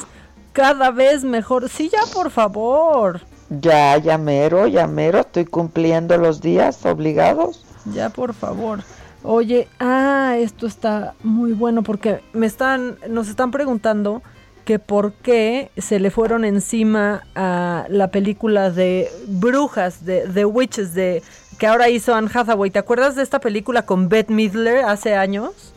cada 0.52 0.90
vez 0.90 1.24
mejor. 1.24 1.70
Sí, 1.70 1.92
ya, 1.92 2.02
por 2.12 2.32
favor. 2.32 3.22
Ya, 3.50 3.98
ya 3.98 4.18
mero, 4.18 4.66
ya 4.66 4.88
mero. 4.88 5.20
Estoy 5.20 5.46
cumpliendo 5.46 6.18
los 6.18 6.42
días 6.42 6.84
obligados. 6.88 7.64
Ya, 7.94 8.10
por 8.10 8.34
favor. 8.34 8.80
Oye, 9.24 9.68
ah, 9.80 10.36
esto 10.40 10.66
está 10.66 11.14
muy 11.24 11.54
bueno 11.54 11.84
porque 11.84 12.22
me 12.34 12.48
están, 12.48 12.98
nos 13.10 13.30
están 13.30 13.52
preguntando 13.52 14.24
que 14.68 14.80
por 14.80 15.14
qué 15.14 15.72
se 15.78 15.98
le 15.98 16.12
fueron 16.12 16.44
encima 16.44 17.24
a 17.36 17.86
la 17.88 18.12
película 18.12 18.70
de 18.70 19.10
Brujas, 19.26 20.04
de 20.04 20.28
The 20.34 20.44
Witches, 20.44 20.94
de 20.94 21.24
que 21.58 21.68
ahora 21.68 21.88
hizo 21.88 22.14
Anne 22.14 22.30
Hathaway. 22.34 22.70
¿Te 22.70 22.78
acuerdas 22.78 23.16
de 23.16 23.24
esta 23.24 23.40
película 23.40 23.86
con 23.86 24.10
Bette 24.10 24.30
Midler 24.30 24.84
hace 24.84 25.16
años? 25.16 25.74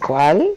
¿Cuál? 0.00 0.52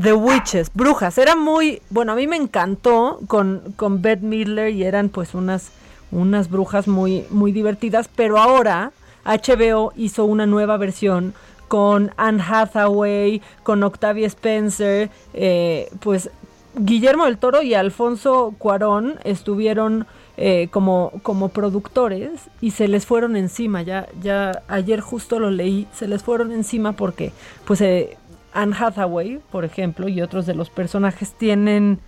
The 0.00 0.14
Witches, 0.14 0.70
Brujas. 0.72 1.18
Era 1.18 1.36
muy, 1.36 1.82
bueno, 1.90 2.12
a 2.12 2.14
mí 2.14 2.26
me 2.26 2.36
encantó 2.36 3.20
con, 3.26 3.74
con 3.76 4.00
Bette 4.00 4.22
Midler 4.22 4.70
y 4.70 4.84
eran 4.84 5.10
pues 5.10 5.34
unas, 5.34 5.68
unas 6.12 6.48
brujas 6.48 6.88
muy, 6.88 7.26
muy 7.28 7.52
divertidas, 7.52 8.08
pero 8.16 8.38
ahora 8.38 8.92
HBO 9.26 9.92
hizo 9.96 10.24
una 10.24 10.46
nueva 10.46 10.78
versión 10.78 11.34
con 11.70 12.10
Anne 12.16 12.42
Hathaway, 12.42 13.42
con 13.62 13.84
Octavia 13.84 14.26
Spencer, 14.26 15.08
eh, 15.34 15.88
pues 16.00 16.28
Guillermo 16.74 17.26
del 17.26 17.38
Toro 17.38 17.62
y 17.62 17.74
Alfonso 17.74 18.52
Cuarón 18.58 19.20
estuvieron 19.22 20.08
eh, 20.36 20.66
como, 20.72 21.12
como 21.22 21.50
productores 21.50 22.32
y 22.60 22.72
se 22.72 22.88
les 22.88 23.06
fueron 23.06 23.36
encima. 23.36 23.82
Ya, 23.82 24.08
ya 24.20 24.62
ayer 24.66 24.98
justo 25.00 25.38
lo 25.38 25.52
leí, 25.52 25.86
se 25.94 26.08
les 26.08 26.24
fueron 26.24 26.50
encima 26.50 26.94
porque 26.94 27.30
pues 27.66 27.80
eh, 27.82 28.16
Anne 28.52 28.74
Hathaway, 28.76 29.38
por 29.52 29.64
ejemplo, 29.64 30.08
y 30.08 30.22
otros 30.22 30.46
de 30.46 30.54
los 30.54 30.70
personajes 30.70 31.34
tienen 31.34 32.00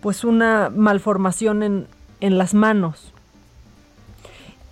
pues 0.00 0.24
una 0.24 0.72
malformación 0.74 1.62
en, 1.62 1.86
en 2.18 2.36
las 2.36 2.52
manos. 2.52 3.12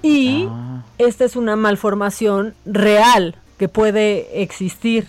Y 0.03 0.49
Ah. 0.51 0.83
esta 0.99 1.25
es 1.25 1.37
una 1.37 1.55
malformación 1.55 2.55
real 2.67 3.37
que 3.59 3.69
puede 3.69 4.43
existir. 4.43 5.07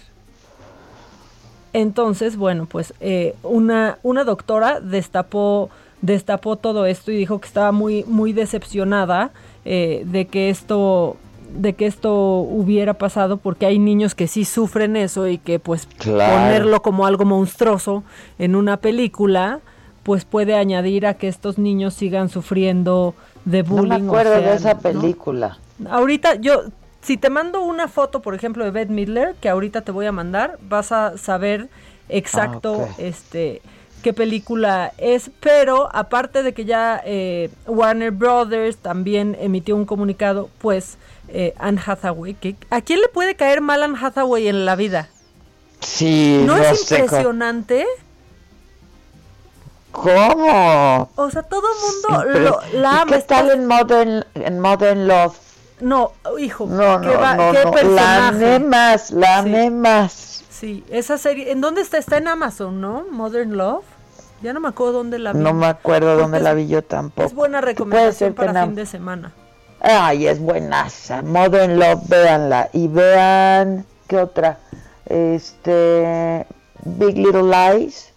Entonces, 1.73 2.37
bueno, 2.37 2.67
pues 2.67 2.93
eh, 2.99 3.35
una, 3.41 3.97
una 4.03 4.23
doctora 4.23 4.79
destapó, 4.79 5.69
destapó 6.01 6.55
todo 6.55 6.85
esto 6.85 7.11
y 7.11 7.17
dijo 7.17 7.39
que 7.39 7.47
estaba 7.47 7.71
muy, 7.71 8.03
muy 8.05 8.31
decepcionada 8.31 9.31
eh, 9.65 10.03
de 10.05 10.27
que 10.27 10.49
esto 10.49 11.17
de 11.55 11.73
que 11.73 11.85
esto 11.85 12.15
hubiera 12.39 12.95
pasado 12.95 13.37
porque 13.37 13.67
hay 13.67 13.77
niños 13.77 14.15
que 14.15 14.27
sí 14.27 14.43
sufren 14.43 14.95
eso 14.95 15.27
y 15.27 15.37
que 15.37 15.59
pues 15.59 15.85
Claro. 15.99 16.33
ponerlo 16.33 16.81
como 16.81 17.05
algo 17.05 17.25
monstruoso 17.25 18.03
en 18.39 18.55
una 18.55 18.77
película 18.77 19.59
pues 20.01 20.25
puede 20.25 20.55
añadir 20.55 21.05
a 21.05 21.13
que 21.13 21.27
estos 21.27 21.59
niños 21.59 21.93
sigan 21.93 22.29
sufriendo 22.29 23.13
de 23.45 23.61
No 23.61 23.69
bullying. 23.69 23.89
me 23.89 23.95
o 24.01 24.05
acuerdo 24.07 24.31
sea, 24.39 24.49
de 24.49 24.55
esa 24.55 24.73
¿no? 24.73 24.79
película. 24.79 25.59
Ahorita 25.87 26.35
yo, 26.35 26.63
si 27.03 27.17
te 27.17 27.29
mando 27.29 27.61
una 27.61 27.87
foto, 27.87 28.21
por 28.21 28.33
ejemplo, 28.33 28.63
de 28.63 28.71
Beth 28.71 28.89
Midler, 28.89 29.35
que 29.41 29.49
ahorita 29.49 29.81
te 29.81 29.91
voy 29.91 30.05
a 30.05 30.11
mandar, 30.11 30.57
vas 30.61 30.91
a 30.91 31.17
saber 31.17 31.67
exacto 32.09 32.87
Ah, 32.89 32.95
este 32.97 33.61
qué 34.01 34.11
película 34.13 34.91
es, 34.97 35.31
pero 35.39 35.89
aparte 35.95 36.43
de 36.43 36.53
que 36.53 36.65
ya 36.65 37.01
eh, 37.05 37.49
Warner 37.67 38.11
Brothers 38.11 38.75
también 38.77 39.37
emitió 39.39 39.77
un 39.77 39.85
comunicado, 39.85 40.49
pues 40.59 40.97
eh, 41.29 41.53
Anne 41.57 41.79
Hathaway, 41.85 42.33
que, 42.33 42.57
¿a 42.69 42.81
quién 42.81 42.99
le 42.99 43.07
puede 43.07 43.35
caer 43.35 43.61
mal 43.61 43.81
Anne 43.81 43.97
Hathaway 44.01 44.49
en 44.49 44.65
la 44.65 44.75
vida? 44.75 45.07
Sí, 45.79 46.41
¿No, 46.45 46.57
no, 46.57 46.63
es 46.63 46.81
impresionante? 46.91 47.85
¿Cómo? 49.91 51.09
O 51.15 51.29
sea, 51.29 51.43
todo 51.43 51.61
el 51.71 52.25
mundo 52.25 52.39
lo- 52.39 52.79
la 52.79 52.91
¿Y 52.93 52.97
ama. 53.01 53.15
qué 53.15 53.21
tal 53.21 53.51
en 53.51 53.65
Modern, 53.67 54.25
en 54.35 54.59
Modern 54.59 55.07
Love? 55.07 55.37
No, 55.83 56.11
hijo, 56.39 56.65
No, 56.67 57.01
qué, 57.01 57.07
no, 57.07 57.19
va- 57.19 57.35
no, 57.35 57.51
qué 57.51 57.59
no, 57.59 57.65
la 57.65 57.71
personaje. 57.71 58.27
amé 58.55 58.59
más, 58.59 59.11
la 59.11 59.37
amé 59.39 59.69
más. 59.69 60.43
Sí, 60.49 60.83
esa 60.89 61.17
serie, 61.17 61.51
¿en 61.51 61.61
dónde 61.61 61.81
está? 61.81 61.97
Está 61.97 62.17
en 62.17 62.27
Amazon, 62.27 62.79
¿no? 62.81 63.05
Modern 63.11 63.57
Love. 63.57 63.83
Ya 64.41 64.53
no 64.53 64.59
me 64.59 64.67
acuerdo 64.69 64.93
dónde 64.93 65.19
la 65.19 65.33
vi. 65.33 65.39
No 65.39 65.53
me 65.53 65.67
acuerdo 65.67 66.07
Porque 66.09 66.21
dónde 66.21 66.37
es- 66.37 66.43
la 66.43 66.53
vi 66.53 66.67
yo 66.67 66.83
tampoco. 66.83 67.27
Es 67.27 67.33
buena 67.33 67.61
recomendación 67.61 68.33
para 68.33 68.63
fin 68.63 68.75
de 68.75 68.85
semana. 68.85 69.31
Ay, 69.81 70.27
es 70.27 70.39
buenaza. 70.39 71.21
Modern 71.21 71.77
Love, 71.79 72.07
véanla. 72.07 72.69
Y 72.73 72.87
vean, 72.87 73.85
¿qué 74.07 74.17
otra? 74.17 74.57
Este, 75.05 76.45
Big 76.85 77.17
Little 77.17 77.43
Lies. 77.43 78.11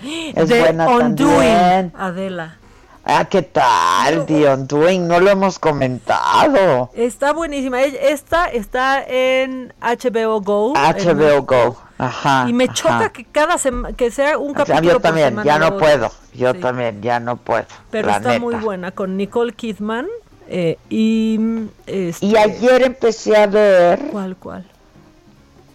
Es 0.34 0.48
The 0.48 0.60
buena 0.60 0.88
Undoing, 0.88 1.16
también. 1.16 1.92
Adela. 1.98 2.56
Ah, 3.04 3.24
¿qué 3.24 3.42
tal, 3.42 4.26
The 4.26 4.52
Undoing? 4.52 5.08
No 5.08 5.20
lo 5.20 5.30
hemos 5.30 5.58
comentado. 5.58 6.90
Está 6.94 7.32
buenísima. 7.32 7.82
Esta 7.82 8.46
está 8.46 9.02
en 9.02 9.72
HBO 9.80 10.40
Go. 10.42 10.74
HBO. 10.74 11.42
Go. 11.42 11.76
Ajá. 11.98 12.44
Y 12.48 12.52
me 12.52 12.64
ajá. 12.64 12.74
choca 12.74 13.08
que 13.12 13.24
cada 13.24 13.56
sema- 13.58 13.92
que 13.94 14.10
sea 14.10 14.38
un 14.38 14.50
O 14.52 14.54
sea, 14.54 14.64
capítulo 14.64 14.82
yo 14.88 14.92
por 14.94 15.02
también, 15.02 15.28
semana 15.30 15.44
ya 15.44 15.58
no 15.58 15.78
puedo. 15.78 16.10
Yo 16.34 16.52
Sí. 16.52 16.60
también, 16.60 17.02
ya 17.02 17.20
no 17.20 17.36
puedo. 17.36 17.64
Pero 17.90 18.08
la 18.08 18.16
está 18.18 18.38
muy 18.38 18.54
buena 18.56 18.92
con 18.92 19.16
Nicole 19.16 19.52
Kidman 19.54 20.06
eh, 20.48 20.78
y 20.88 21.38
este, 21.86 22.26
Y 22.26 22.36
ayer 22.36 22.82
empecé 22.82 23.36
a 23.36 23.46
ver, 23.46 24.00
¿Cuál, 24.12 24.36
cuál? 24.36 24.64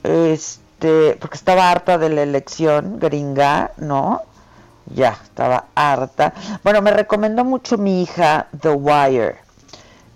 este, 0.04 1.18
porque 1.20 1.38
estaba 1.38 1.72
harta 1.72 1.98
de 1.98 2.10
la 2.10 2.24
elección 2.24 3.00
gringa, 3.00 3.72
¿no? 3.78 4.22
Ya, 4.94 5.18
estaba 5.24 5.66
harta. 5.74 6.34
Bueno, 6.64 6.82
me 6.82 6.92
recomendó 6.92 7.44
mucho 7.44 7.78
mi 7.78 8.04
hija 8.04 8.48
The 8.60 8.72
Wire. 8.72 9.38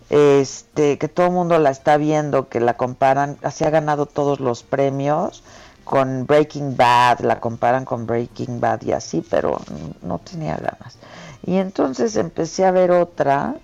Este, 0.10 0.98
que 0.98 1.08
todo 1.08 1.28
el 1.28 1.34
mundo 1.34 1.58
la 1.60 1.70
está 1.70 1.98
viendo, 1.98 2.50
que 2.50 2.60
la 2.60 2.76
comparan, 2.76 3.38
así 3.44 3.64
ha 3.64 3.70
ganado 3.70 4.06
todos 4.08 4.40
los 4.40 4.64
premios 4.64 5.44
con 5.84 6.26
Breaking 6.26 6.76
Bad, 6.76 7.22
la 7.22 7.40
comparan 7.40 7.86
con 7.86 8.06
Breaking 8.06 8.60
Bad 8.60 8.84
y 8.84 8.91
así, 8.91 9.26
pero 9.28 9.60
no 10.02 10.20
tenía 10.20 10.56
ganas. 10.56 10.98
Y 11.46 11.58
entonces 11.58 12.16
empecé 12.16 12.66
a 12.66 12.72
ver 12.72 12.91
otra 12.91 13.56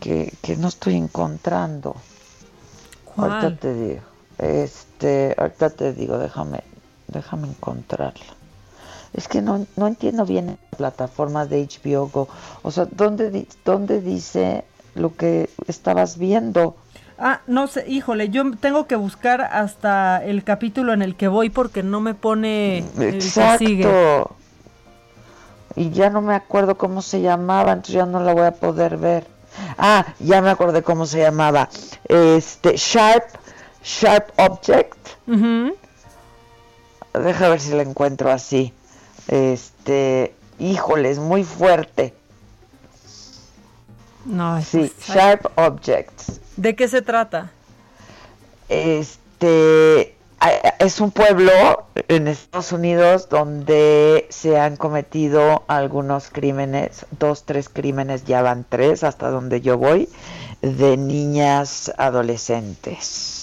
que, 0.00 0.32
que 0.42 0.56
no 0.56 0.68
estoy 0.68 0.96
encontrando. 0.96 1.96
¿Cuál? 3.04 3.30
Ahorita 3.30 3.60
te 3.60 3.74
digo. 3.74 4.02
Este, 4.38 5.34
ahorita 5.36 5.70
te 5.70 5.92
digo, 5.92 6.18
déjame, 6.18 6.64
déjame 7.08 7.48
encontrarla. 7.48 8.41
Es 9.14 9.28
que 9.28 9.42
no, 9.42 9.66
no 9.76 9.86
entiendo 9.86 10.24
bien 10.24 10.58
la 10.70 10.76
plataforma 10.76 11.46
de 11.46 11.66
HBO 11.66 12.08
Go. 12.08 12.28
O 12.62 12.70
sea, 12.70 12.86
¿dónde, 12.90 13.46
dónde 13.64 14.00
dice 14.00 14.64
lo 14.94 15.14
que 15.14 15.50
estabas 15.66 16.18
viendo? 16.18 16.76
Ah, 17.18 17.40
no 17.46 17.66
sé, 17.66 17.84
híjole, 17.88 18.30
yo 18.30 18.42
tengo 18.56 18.86
que 18.86 18.96
buscar 18.96 19.42
hasta 19.42 20.24
el 20.24 20.42
capítulo 20.44 20.92
en 20.92 21.02
el 21.02 21.14
que 21.14 21.28
voy 21.28 21.50
porque 21.50 21.82
no 21.82 22.00
me 22.00 22.14
pone 22.14 22.78
el 22.78 23.12
que 23.12 23.20
sigue. 23.20 23.82
Exacto. 23.84 24.36
Y 25.76 25.90
ya 25.90 26.10
no 26.10 26.20
me 26.20 26.34
acuerdo 26.34 26.76
cómo 26.76 27.00
se 27.00 27.20
llamaba, 27.20 27.72
entonces 27.72 27.94
ya 27.94 28.06
no 28.06 28.20
la 28.20 28.34
voy 28.34 28.46
a 28.46 28.52
poder 28.52 28.96
ver. 28.96 29.26
Ah, 29.78 30.06
ya 30.18 30.40
me 30.42 30.50
acordé 30.50 30.82
cómo 30.82 31.06
se 31.06 31.20
llamaba. 31.20 31.68
Este, 32.08 32.76
Sharp, 32.76 33.24
Sharp 33.82 34.30
Object. 34.38 34.96
Ujú. 35.26 35.76
Deja 37.14 37.48
ver 37.48 37.60
si 37.60 37.72
la 37.72 37.82
encuentro 37.82 38.30
así. 38.30 38.72
Este, 39.28 40.34
híjole, 40.58 41.10
es 41.10 41.18
muy 41.18 41.44
fuerte. 41.44 42.14
No, 44.24 44.58
es- 44.58 44.68
Sí, 44.68 44.92
Sharp 45.06 45.46
Objects. 45.58 46.40
¿De 46.56 46.76
qué 46.76 46.86
se 46.88 47.02
trata? 47.02 47.50
Este 48.68 50.16
es 50.78 51.00
un 51.00 51.10
pueblo 51.12 51.50
en 52.08 52.26
Estados 52.26 52.72
Unidos 52.72 53.28
donde 53.28 54.26
se 54.30 54.58
han 54.58 54.76
cometido 54.76 55.62
algunos 55.68 56.30
crímenes, 56.30 57.06
dos, 57.18 57.44
tres 57.44 57.68
crímenes, 57.68 58.24
ya 58.24 58.42
van 58.42 58.64
tres 58.68 59.04
hasta 59.04 59.30
donde 59.30 59.60
yo 59.60 59.78
voy, 59.78 60.08
de 60.62 60.96
niñas 60.96 61.92
adolescentes. 61.96 63.41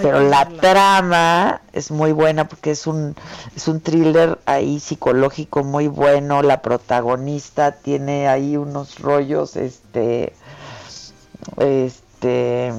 Pero 0.00 0.20
la 0.30 0.48
trama 0.48 1.60
es 1.72 1.90
muy 1.90 2.12
buena 2.12 2.48
porque 2.48 2.70
es 2.70 2.86
un 2.86 3.14
es 3.54 3.68
un 3.68 3.80
thriller 3.80 4.38
ahí 4.46 4.80
psicológico 4.80 5.64
muy 5.64 5.88
bueno. 5.88 6.42
La 6.42 6.62
protagonista 6.62 7.72
tiene 7.72 8.28
ahí 8.28 8.56
unos 8.56 8.98
rollos, 9.00 9.56
este, 9.56 10.32
este, 11.58 12.72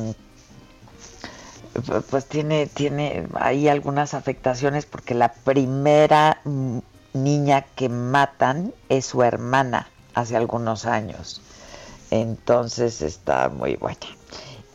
pu- 1.75 2.03
pues 2.09 2.25
tiene 2.25 2.67
tiene 2.67 3.27
ahí 3.35 3.67
algunas 3.67 4.13
afectaciones 4.13 4.85
porque 4.85 5.13
la 5.13 5.33
primera 5.33 6.39
niña 7.13 7.65
que 7.75 7.89
matan 7.89 8.73
es 8.89 9.05
su 9.05 9.23
hermana 9.23 9.89
hace 10.15 10.35
algunos 10.35 10.85
años. 10.85 11.41
Entonces 12.11 13.01
está 13.01 13.49
muy 13.49 13.75
buena. 13.75 13.99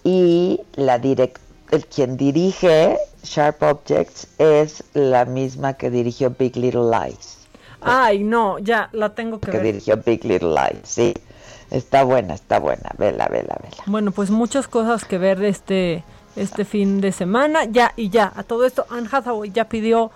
Y 0.04 0.60
la 0.74 0.98
direct 0.98 1.38
el 1.70 1.86
quien 1.86 2.16
dirige 2.16 2.96
Sharp 3.22 3.62
Objects 3.62 4.28
es 4.38 4.84
la 4.94 5.24
misma 5.24 5.74
que 5.74 5.90
dirigió 5.90 6.34
Big 6.38 6.56
Little 6.56 6.90
Lies. 6.90 7.38
Ay, 7.80 8.24
no, 8.24 8.58
ya, 8.58 8.88
la 8.92 9.14
tengo 9.14 9.38
que 9.38 9.50
Que 9.50 9.58
ver. 9.58 9.66
dirigió 9.66 9.96
Big 10.04 10.24
Little 10.24 10.50
Lies, 10.50 10.80
sí. 10.84 11.14
Está 11.70 12.02
buena, 12.02 12.34
está 12.34 12.58
buena. 12.58 12.90
Vela, 12.96 13.28
vela, 13.28 13.56
vela. 13.62 13.82
Bueno, 13.86 14.10
pues 14.10 14.30
muchas 14.30 14.66
cosas 14.68 15.04
que 15.04 15.18
ver 15.18 15.42
este, 15.44 16.02
este 16.34 16.64
fin 16.64 17.00
de 17.00 17.12
semana. 17.12 17.64
Ya, 17.66 17.92
y 17.94 18.08
ya, 18.08 18.32
a 18.34 18.42
todo 18.42 18.64
esto, 18.64 18.86
Anne 18.88 19.08
Hathaway 19.10 19.50
ya 19.50 19.68
pidió 19.68 20.10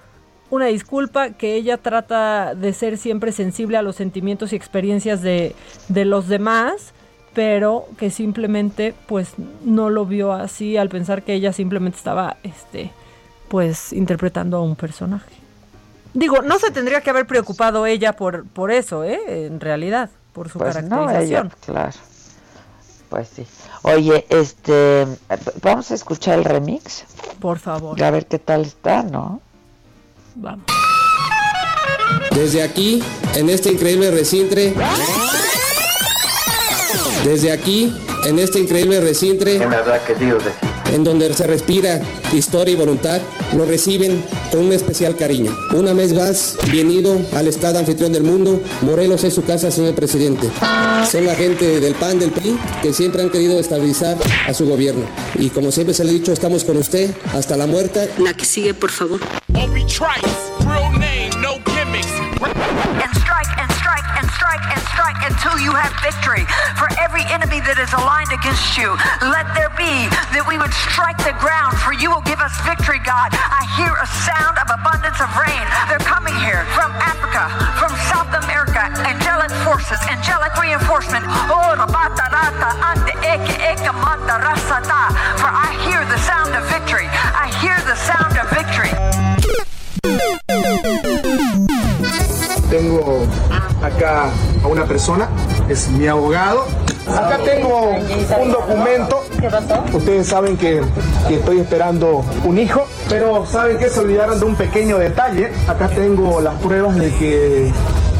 una 0.50 0.66
disculpa, 0.66 1.30
que 1.30 1.54
ella 1.54 1.78
trata 1.78 2.54
de 2.54 2.72
ser 2.74 2.98
siempre 2.98 3.32
sensible 3.32 3.76
a 3.78 3.82
los 3.82 3.96
sentimientos 3.96 4.52
y 4.52 4.56
experiencias 4.56 5.22
de, 5.22 5.54
de 5.88 6.04
los 6.04 6.28
demás, 6.28 6.92
pero 7.34 7.86
que 7.98 8.10
simplemente 8.10 8.94
pues 9.06 9.30
no 9.64 9.90
lo 9.90 10.04
vio 10.06 10.32
así 10.32 10.76
al 10.76 10.88
pensar 10.88 11.22
que 11.22 11.34
ella 11.34 11.52
simplemente 11.52 11.96
estaba, 11.98 12.36
este, 12.42 12.90
pues 13.48 13.92
interpretando 13.92 14.56
a 14.58 14.62
un 14.62 14.76
personaje. 14.76 15.30
Digo, 16.14 16.42
no 16.42 16.58
se 16.58 16.70
tendría 16.70 17.00
que 17.00 17.10
haber 17.10 17.26
preocupado 17.26 17.86
ella 17.86 18.12
por, 18.14 18.44
por 18.46 18.70
eso, 18.70 19.02
¿eh? 19.02 19.46
En 19.46 19.60
realidad, 19.60 20.10
por 20.34 20.50
su 20.50 20.58
Pues 20.58 20.74
no, 20.84 21.06
caracterización. 21.06 21.46
ella, 21.46 21.56
claro. 21.64 21.92
Pues 23.08 23.28
sí. 23.34 23.46
Oye, 23.82 24.26
este, 24.30 25.06
vamos 25.62 25.90
a 25.90 25.94
escuchar 25.94 26.38
el 26.38 26.44
remix. 26.44 27.04
Por 27.40 27.58
favor. 27.58 28.02
A 28.02 28.10
ver 28.10 28.26
qué 28.26 28.38
tal 28.38 28.62
está, 28.62 29.02
¿no? 29.02 29.40
Vamos. 30.34 30.64
Desde 32.34 32.62
aquí, 32.62 33.02
en 33.34 33.48
este 33.50 33.72
increíble 33.72 34.10
recintre, 34.10 34.74
Desde 37.24 37.52
aquí, 37.52 37.94
en 38.26 38.38
este 38.38 38.58
increíble 38.58 39.00
recintre, 39.00 39.60
en 40.92 41.04
donde 41.04 41.32
se 41.34 41.46
respira 41.46 42.00
historia 42.32 42.74
y 42.74 42.76
voluntad, 42.76 43.20
lo 43.56 43.64
reciben 43.64 44.22
con 44.50 44.60
un 44.60 44.72
especial 44.72 45.16
cariño. 45.16 45.56
Una 45.72 45.92
vez 45.92 46.12
más, 46.12 46.56
bienvenido 46.70 47.20
al 47.34 47.48
Estado 47.48 47.78
anfitrión 47.78 48.12
del 48.12 48.24
mundo. 48.24 48.60
Morelos 48.82 49.24
es 49.24 49.34
su 49.34 49.44
casa, 49.44 49.70
señor 49.70 49.94
presidente. 49.94 50.48
Son 51.10 51.24
la 51.24 51.34
gente 51.34 51.80
del 51.80 51.94
PAN, 51.94 52.18
del 52.18 52.30
PRI, 52.30 52.58
que 52.82 52.92
siempre 52.92 53.22
han 53.22 53.30
querido 53.30 53.58
estabilizar 53.58 54.16
a 54.46 54.52
su 54.52 54.66
gobierno. 54.66 55.04
Y 55.36 55.50
como 55.50 55.72
siempre 55.72 55.94
se 55.94 56.04
le 56.04 56.10
ha 56.10 56.12
dicho, 56.14 56.32
estamos 56.32 56.64
con 56.64 56.76
usted 56.76 57.10
hasta 57.34 57.56
la 57.56 57.66
muerte. 57.66 58.10
La 58.18 58.34
que 58.34 58.44
sigue, 58.44 58.74
por 58.74 58.90
favor. 58.90 59.20
Strike 64.52 64.76
and 64.76 64.84
strike 64.92 65.22
until 65.32 65.56
you 65.64 65.72
have 65.72 65.96
victory. 66.04 66.44
For 66.76 66.84
every 67.00 67.24
enemy 67.32 67.64
that 67.64 67.80
is 67.80 67.88
aligned 67.96 68.36
against 68.36 68.76
you, 68.76 68.92
let 69.24 69.48
there 69.56 69.72
be 69.80 70.12
that 70.36 70.44
we 70.44 70.60
would 70.60 70.76
strike 70.76 71.16
the 71.24 71.32
ground, 71.40 71.80
for 71.80 71.96
you 71.96 72.12
will 72.12 72.20
give 72.28 72.36
us 72.36 72.52
victory, 72.60 73.00
God. 73.00 73.32
I 73.32 73.64
hear 73.80 73.88
a 73.96 74.04
sound 74.04 74.60
of 74.60 74.68
abundance 74.68 75.16
of 75.24 75.32
rain. 75.40 75.64
They're 75.88 76.04
coming 76.04 76.36
here 76.44 76.68
from 76.76 76.92
Africa, 77.00 77.48
from 77.80 77.96
South 78.12 78.28
America, 78.44 78.92
angelic 79.08 79.48
forces, 79.64 79.96
angelic 80.12 80.52
reinforcement. 80.60 81.24
Oh, 81.48 81.72
For 85.40 85.48
I 85.48 85.72
hear 85.88 86.04
the 86.04 86.20
sound 86.28 86.52
of 86.52 86.68
victory. 86.68 87.08
I 87.08 87.48
hear 87.64 87.80
the 87.88 87.96
sound 87.96 88.36
of 88.36 88.52
victory. 88.52 88.92
Tengo 92.72 93.26
acá 93.82 94.30
a 94.64 94.66
una 94.66 94.86
persona, 94.86 95.28
es 95.68 95.90
mi 95.90 96.06
abogado. 96.06 96.64
Acá 97.06 97.36
tengo 97.44 97.90
un 98.40 98.50
documento. 98.50 99.24
Ustedes 99.92 100.28
saben 100.28 100.56
que, 100.56 100.80
que 101.28 101.34
estoy 101.34 101.58
esperando 101.58 102.24
un 102.44 102.56
hijo, 102.56 102.86
pero 103.10 103.44
saben 103.44 103.76
que 103.76 103.90
se 103.90 104.00
olvidaron 104.00 104.40
de 104.40 104.46
un 104.46 104.54
pequeño 104.54 104.96
detalle. 104.96 105.52
Acá 105.68 105.86
tengo 105.88 106.40
las 106.40 106.54
pruebas 106.62 106.96
de 106.96 107.12
que 107.16 107.70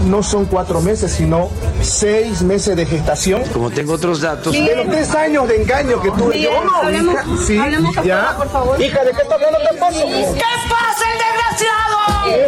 no 0.07 0.23
son 0.23 0.45
cuatro 0.47 0.81
meses, 0.81 1.13
sino 1.13 1.49
seis 1.81 2.43
meses 2.43 2.77
de 2.77 2.87
gestación. 2.87 3.43
Como 3.53 3.71
tengo 3.71 3.95
otros 3.95 4.21
datos. 4.21 4.53
De 4.53 4.77
los 4.77 4.87
tres 4.89 5.13
años 5.15 5.49
de 5.49 5.63
engaño 5.63 6.01
que 6.01 6.11
tuve 6.11 6.35
Bien, 6.37 6.53
yo, 6.53 6.65
no, 6.65 6.91
hija, 7.13 7.25
sí, 7.47 7.59
ya. 8.05 8.37
por 8.37 8.49
favor. 8.51 8.81
Hija, 8.81 9.05
¿de 9.05 9.13
qué 9.13 9.23
está 9.23 9.35
hablando? 9.35 9.59
¿Qué 9.71 9.77
pasa? 9.79 10.01
¿Qué 10.05 10.35
pasa, 10.69 11.05
el 11.13 11.19
desgraciado? 11.19 11.99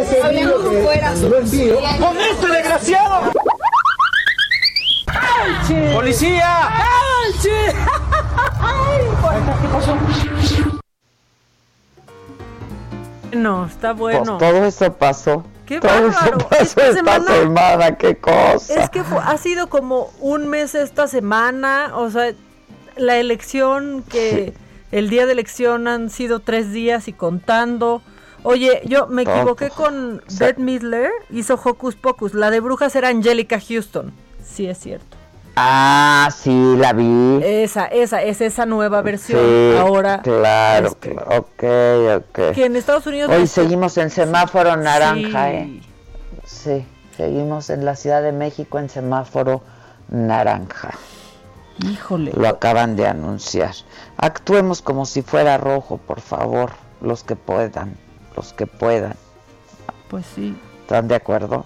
Ese 0.01 0.21
Hablemos 0.23 0.59
niño 0.63 0.69
que 0.71 0.79
afuera. 0.79 1.15
lo 1.15 1.37
envío. 1.37 1.75
¡Con 1.99 2.17
este 2.21 2.47
desgraciado! 2.47 3.31
¡Policía! 5.93 6.69
¿Qué 7.41 7.73
pasó? 9.71 9.97
No, 13.31 13.65
está 13.65 13.91
bueno. 13.91 14.37
Pues 14.37 14.51
todo 14.51 14.65
eso 14.65 14.93
pasó. 14.93 15.43
Qué 15.65 15.79
todo 15.79 15.91
bárbaro. 15.91 16.47
Esta 16.59 16.93
semana- 16.93 17.25
semana, 17.33 17.95
qué 17.97 18.15
cosa. 18.17 18.81
Es 18.83 18.89
que 18.89 18.99
ha 18.99 19.37
sido 19.37 19.67
como 19.67 20.11
un 20.19 20.47
mes 20.47 20.75
esta 20.75 21.07
semana, 21.07 21.91
o 21.95 22.09
sea, 22.09 22.33
la 22.97 23.17
elección 23.17 24.03
que 24.09 24.53
el 24.91 25.09
día 25.09 25.25
de 25.25 25.31
elección 25.33 25.87
han 25.87 26.09
sido 26.09 26.39
tres 26.39 26.71
días 26.71 27.07
y 27.07 27.13
contando. 27.13 28.01
Oye, 28.43 28.81
yo 28.85 29.07
me 29.07 29.23
equivoqué 29.23 29.69
con 29.71 30.21
Beth 30.39 30.57
Midler, 30.59 31.09
hizo 31.31 31.59
Hocus 31.61 31.95
Pocus. 31.95 32.33
La 32.35 32.51
de 32.51 32.59
brujas 32.59 32.95
era 32.95 33.09
Angelica 33.09 33.59
Houston. 33.59 34.13
Sí, 34.43 34.67
es 34.67 34.77
cierto. 34.77 35.17
Ah, 35.55 36.29
sí, 36.35 36.75
la 36.77 36.91
vi. 36.93 37.39
Esa, 37.43 37.85
esa, 37.85 38.21
es 38.21 38.41
esa 38.41 38.65
nueva 38.65 39.01
versión. 39.01 39.39
Sí, 39.39 39.77
Ahora, 39.77 40.21
Claro, 40.21 40.87
este, 40.87 41.11
claro, 41.11 41.37
ok, 41.37 41.63
ok. 42.29 42.53
que 42.53 42.65
en 42.65 42.75
Estados 42.75 43.07
Unidos... 43.07 43.31
Hoy 43.31 43.47
seguimos 43.47 43.97
en 43.97 44.09
semáforo 44.09 44.75
naranja, 44.75 45.49
Sí. 45.49 45.55
¿eh? 45.55 45.81
Sí, 46.45 46.85
seguimos 47.15 47.69
en 47.69 47.85
la 47.85 47.95
Ciudad 47.95 48.21
de 48.21 48.33
México 48.33 48.79
en 48.79 48.89
semáforo 48.89 49.61
naranja. 50.09 50.91
Híjole. 51.79 52.31
Lo 52.35 52.47
acaban 52.47 52.95
de 52.95 53.07
anunciar. 53.07 53.71
Actuemos 54.17 54.81
como 54.81 55.05
si 55.05 55.21
fuera 55.21 55.57
rojo, 55.57 55.97
por 55.97 56.19
favor, 56.21 56.71
los 57.01 57.23
que 57.23 57.35
puedan, 57.35 57.97
los 58.35 58.51
que 58.53 58.67
puedan. 58.67 59.15
Pues 60.09 60.25
sí. 60.35 60.57
¿Están 60.81 61.07
de 61.07 61.15
acuerdo? 61.15 61.65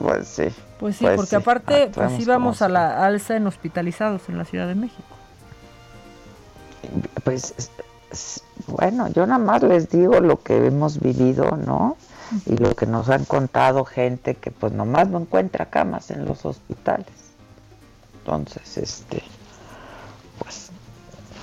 Pues 0.00 0.28
sí. 0.28 0.48
Pues 0.78 0.96
sí, 0.96 1.04
porque 1.16 1.26
sí, 1.30 1.36
aparte, 1.36 1.72
pues 1.86 1.88
actuemos 1.98 2.20
íbamos 2.22 2.62
a 2.62 2.68
la 2.68 3.04
alza 3.04 3.36
en 3.36 3.46
hospitalizados 3.46 4.28
en 4.28 4.38
la 4.38 4.44
Ciudad 4.44 4.66
de 4.68 4.74
México. 4.76 5.02
Pues 7.24 7.54
es- 7.58 7.70
es- 8.10 8.42
bueno, 8.66 9.08
yo 9.08 9.26
nada 9.26 9.38
más 9.44 9.62
les 9.62 9.90
digo 9.90 10.20
lo 10.20 10.40
que 10.42 10.66
hemos 10.66 11.00
vivido, 11.00 11.56
¿no? 11.56 11.96
Y 12.46 12.56
lo 12.56 12.74
que 12.76 12.86
nos 12.86 13.08
han 13.08 13.24
contado 13.24 13.84
gente 13.84 14.34
que 14.34 14.50
pues 14.50 14.72
nomás 14.72 15.08
no 15.08 15.18
encuentra 15.18 15.66
camas 15.66 16.10
en 16.10 16.24
los 16.26 16.44
hospitales. 16.44 17.06
Entonces, 18.20 18.76
este, 18.78 19.22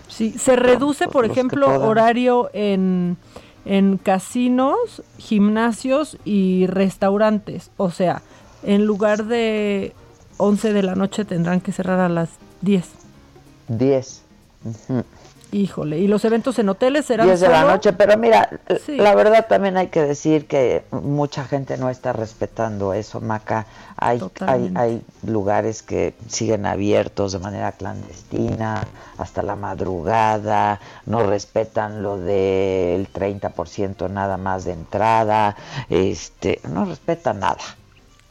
Sí, 0.08 0.32
se 0.32 0.56
reduce, 0.56 1.08
por 1.10 1.26
ejemplo, 1.26 1.68
horario 1.86 2.50
en, 2.54 3.18
en 3.66 3.98
casinos, 3.98 5.04
gimnasios 5.18 6.18
y 6.24 6.68
restaurantes. 6.68 7.70
O 7.76 7.92
sea, 7.92 8.22
en 8.66 8.86
lugar 8.86 9.26
de 9.26 9.94
11 10.38 10.74
de 10.74 10.84
la 10.84 10.96
noche 10.96 11.26
tendrán 11.26 11.62
que 11.62 11.72
cerrar 11.72 12.00
a 12.00 12.10
las 12.10 12.30
10. 12.62 12.86
10. 13.68 14.22
Ujú. 14.66 15.04
Híjole, 15.52 16.00
y 16.00 16.08
los 16.08 16.26
eventos 16.26 16.60
en 16.60 16.68
hoteles 16.68 17.06
serán 17.06 17.28
10 17.28 17.40
de 17.40 17.48
la 17.48 17.64
noche, 17.64 17.94
pero 17.94 18.18
mira, 18.18 18.50
Sí. 18.86 18.98
la 18.98 19.16
verdad 19.16 19.46
también 19.48 19.78
hay 19.78 19.88
que 19.88 20.02
decir 20.02 20.48
que 20.48 20.84
mucha 20.92 21.46
gente 21.46 21.78
no 21.78 21.90
está 21.90 22.12
respetando 22.12 22.94
eso, 22.94 23.22
Maca. 23.22 23.66
Hay, 23.96 24.20
hay, 24.48 24.72
hay 24.76 25.02
lugares 25.26 25.82
que 25.82 26.14
siguen 26.28 26.66
abiertos 26.66 27.32
de 27.32 27.40
manera 27.40 27.72
clandestina, 27.72 28.86
hasta 29.18 29.44
la 29.44 29.56
madrugada, 29.56 30.82
no 31.06 31.24
respetan 31.26 32.04
lo 32.04 32.18
del 32.18 33.08
30% 33.14 34.10
nada 34.10 34.36
más 34.36 34.66
de 34.66 34.74
entrada, 34.74 35.56
este, 35.90 36.60
no 36.70 36.84
respetan 36.84 37.40
nada. 37.40 37.62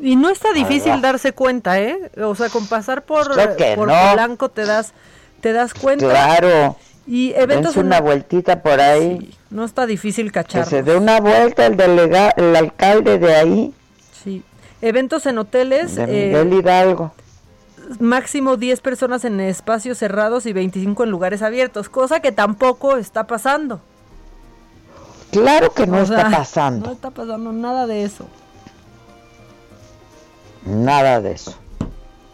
Y 0.05 0.17
no 0.17 0.29
está 0.29 0.53
difícil 0.53 0.93
verdad. 0.93 1.03
darse 1.13 1.33
cuenta, 1.33 1.81
¿eh? 1.81 2.11
O 2.23 2.35
sea, 2.35 2.51
con 2.51 2.67
pasar 2.67 3.05
por, 3.05 3.29
por 3.75 3.89
no. 3.89 3.95
Polanco 4.11 4.51
te 4.51 4.67
das, 4.67 4.93
te 5.41 5.53
das 5.55 5.73
cuenta. 5.73 6.07
Claro. 6.09 6.77
Y 7.07 7.33
eventos 7.33 7.75
Dense 7.75 7.81
en- 7.81 7.87
una 7.87 8.01
vueltita 8.01 8.63
por 8.63 8.81
ahí. 8.81 9.35
No 9.51 9.65
está 9.65 9.87
difícil 9.87 10.27
Que 10.27 10.33
cachar. 10.33 10.67
se 10.67 10.83
dé 10.83 10.97
una 10.97 11.21
vuelta 11.21 11.65
el 11.67 11.77
delega, 11.77 12.31
el 12.37 12.55
alcalde 12.55 13.19
de 13.19 13.35
ahí, 13.35 13.75
Sí. 14.23 14.43
Eventos 14.83 15.25
en 15.27 15.39
hoteles. 15.39 15.95
de 15.97 16.03
eh, 16.05 16.27
Miguel 16.43 16.53
Hidalgo. 16.61 17.13
máximo 18.01 18.57
10 18.59 18.81
personas 18.81 19.25
en 19.25 19.41
espacios 19.41 19.97
cerrados 19.99 20.45
y 20.47 20.53
25 20.53 21.05
en 21.05 21.11
lugares 21.11 21.41
abiertos, 21.43 21.89
cosa 21.89 22.21
que 22.21 22.33
tampoco 22.33 22.97
está 22.99 23.27
pasando. 23.27 23.81
Claro 25.31 25.73
que 25.73 25.87
no 25.87 25.99
O 25.99 26.03
está 26.03 26.31
pasando. 26.31 26.87
No 26.89 26.93
está 26.93 27.11
pasando 27.11 27.53
nada 27.53 27.87
de 27.87 28.05
eso. 28.05 28.27
Nada 30.67 31.21
de 31.21 31.33
eso. 31.33 31.55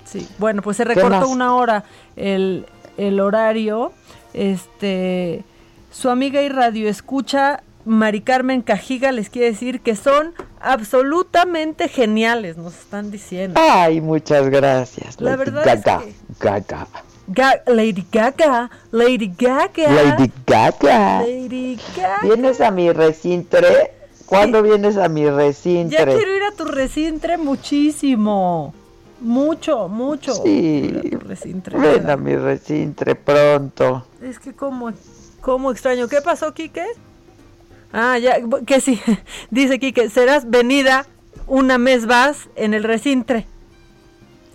Sí. 0.04 0.28
Bueno, 0.38 0.62
pues 0.62 0.76
se 0.76 0.84
¿Qué 0.84 0.94
recortó 0.94 1.28
una 1.28 1.54
hora 1.54 1.84
el, 2.16 2.66
el 2.96 3.20
horario. 3.20 3.92
Este, 4.34 5.44
su 5.90 6.08
amiga 6.10 6.40
y 6.42 6.48
radio 6.48 6.88
escucha 6.88 7.62
Mari 7.84 8.20
Carmen 8.20 8.62
Cajiga 8.62 9.10
les 9.12 9.30
quiere 9.30 9.50
decir 9.50 9.80
que 9.80 9.96
son 9.96 10.34
absolutamente 10.60 11.88
geniales, 11.88 12.56
nos 12.56 12.74
están 12.74 13.10
diciendo. 13.10 13.60
Ay, 13.62 14.00
muchas 14.00 14.48
gracias. 14.48 15.20
La 15.20 15.30
Lady 15.30 15.38
verdad 15.50 15.66
es 15.68 15.82
Gaga, 15.84 15.98
que- 16.04 16.14
Gaga. 16.38 16.86
Ga- 17.28 17.62
Lady 17.66 18.04
Gaga, 18.10 18.70
Lady 18.90 19.32
Gaga. 19.38 19.92
Lady 19.92 20.32
Gaga. 20.46 21.20
Lady 21.22 21.78
Gaga. 21.96 22.18
¿Vienes 22.22 22.60
a 22.60 22.70
mi 22.70 22.92
recintre? 22.92 23.92
¿Cuándo 24.30 24.62
vienes 24.62 24.96
a 24.96 25.08
mi 25.08 25.28
recintre? 25.28 25.98
Ya 25.98 26.06
quiero 26.06 26.36
ir 26.36 26.42
a 26.44 26.52
tu 26.52 26.64
recintre 26.64 27.36
muchísimo. 27.36 28.72
Mucho, 29.20 29.88
mucho. 29.88 30.32
Sí. 30.34 30.94
A 30.96 31.10
tu 31.10 31.18
recintre. 31.18 31.76
Ven 31.76 32.08
a 32.08 32.16
mi 32.16 32.36
recintre 32.36 33.16
pronto. 33.16 34.06
Es 34.22 34.38
que 34.38 34.52
como, 34.52 34.92
como 35.40 35.72
extraño. 35.72 36.06
¿Qué 36.06 36.20
pasó, 36.20 36.54
Quique? 36.54 36.84
Ah, 37.92 38.18
ya, 38.18 38.36
que 38.64 38.80
sí. 38.80 39.00
Dice 39.50 39.80
Quique, 39.80 40.08
serás 40.08 40.48
venida 40.48 41.06
una 41.48 41.76
mes 41.76 42.06
más 42.06 42.48
en 42.54 42.72
el 42.72 42.84
recintre. 42.84 43.48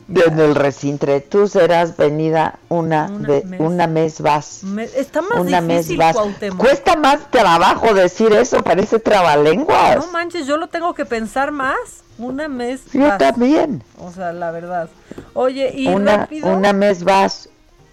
En 0.07 0.39
el 0.39 0.53
recintre. 0.53 1.19
Tú 1.21 1.47
serás 1.47 1.97
venida 1.97 2.59
una, 2.69 3.07
ve- 3.07 3.43
mes. 3.45 3.59
una 3.59 3.87
mes 3.87 4.21
vas. 4.21 4.63
Me- 4.63 4.83
está 4.83 5.21
más 5.23 5.39
una 5.39 5.61
mes 5.61 5.87
difícil, 5.87 5.97
vas. 5.97 6.15
Cuesta 6.57 6.95
más 6.95 7.31
trabajo 7.31 7.93
decir 7.93 8.31
eso, 8.33 8.61
parece 8.63 8.99
trabalenguas. 8.99 10.05
No 10.05 10.11
manches, 10.11 10.45
yo 10.45 10.57
lo 10.57 10.67
tengo 10.67 10.93
que 10.93 11.05
pensar 11.05 11.51
más. 11.51 11.75
Una 12.19 12.47
mes. 12.47 12.81
Yo 12.93 13.01
vas. 13.01 13.17
también. 13.17 13.83
O 13.97 14.11
sea, 14.11 14.31
la 14.31 14.51
verdad. 14.51 14.89
Oye, 15.33 15.71
y 15.75 15.87
Una, 15.87 16.17
rápido. 16.17 16.49
una 16.55 16.71
mes 16.71 17.03
vas. 17.03 17.49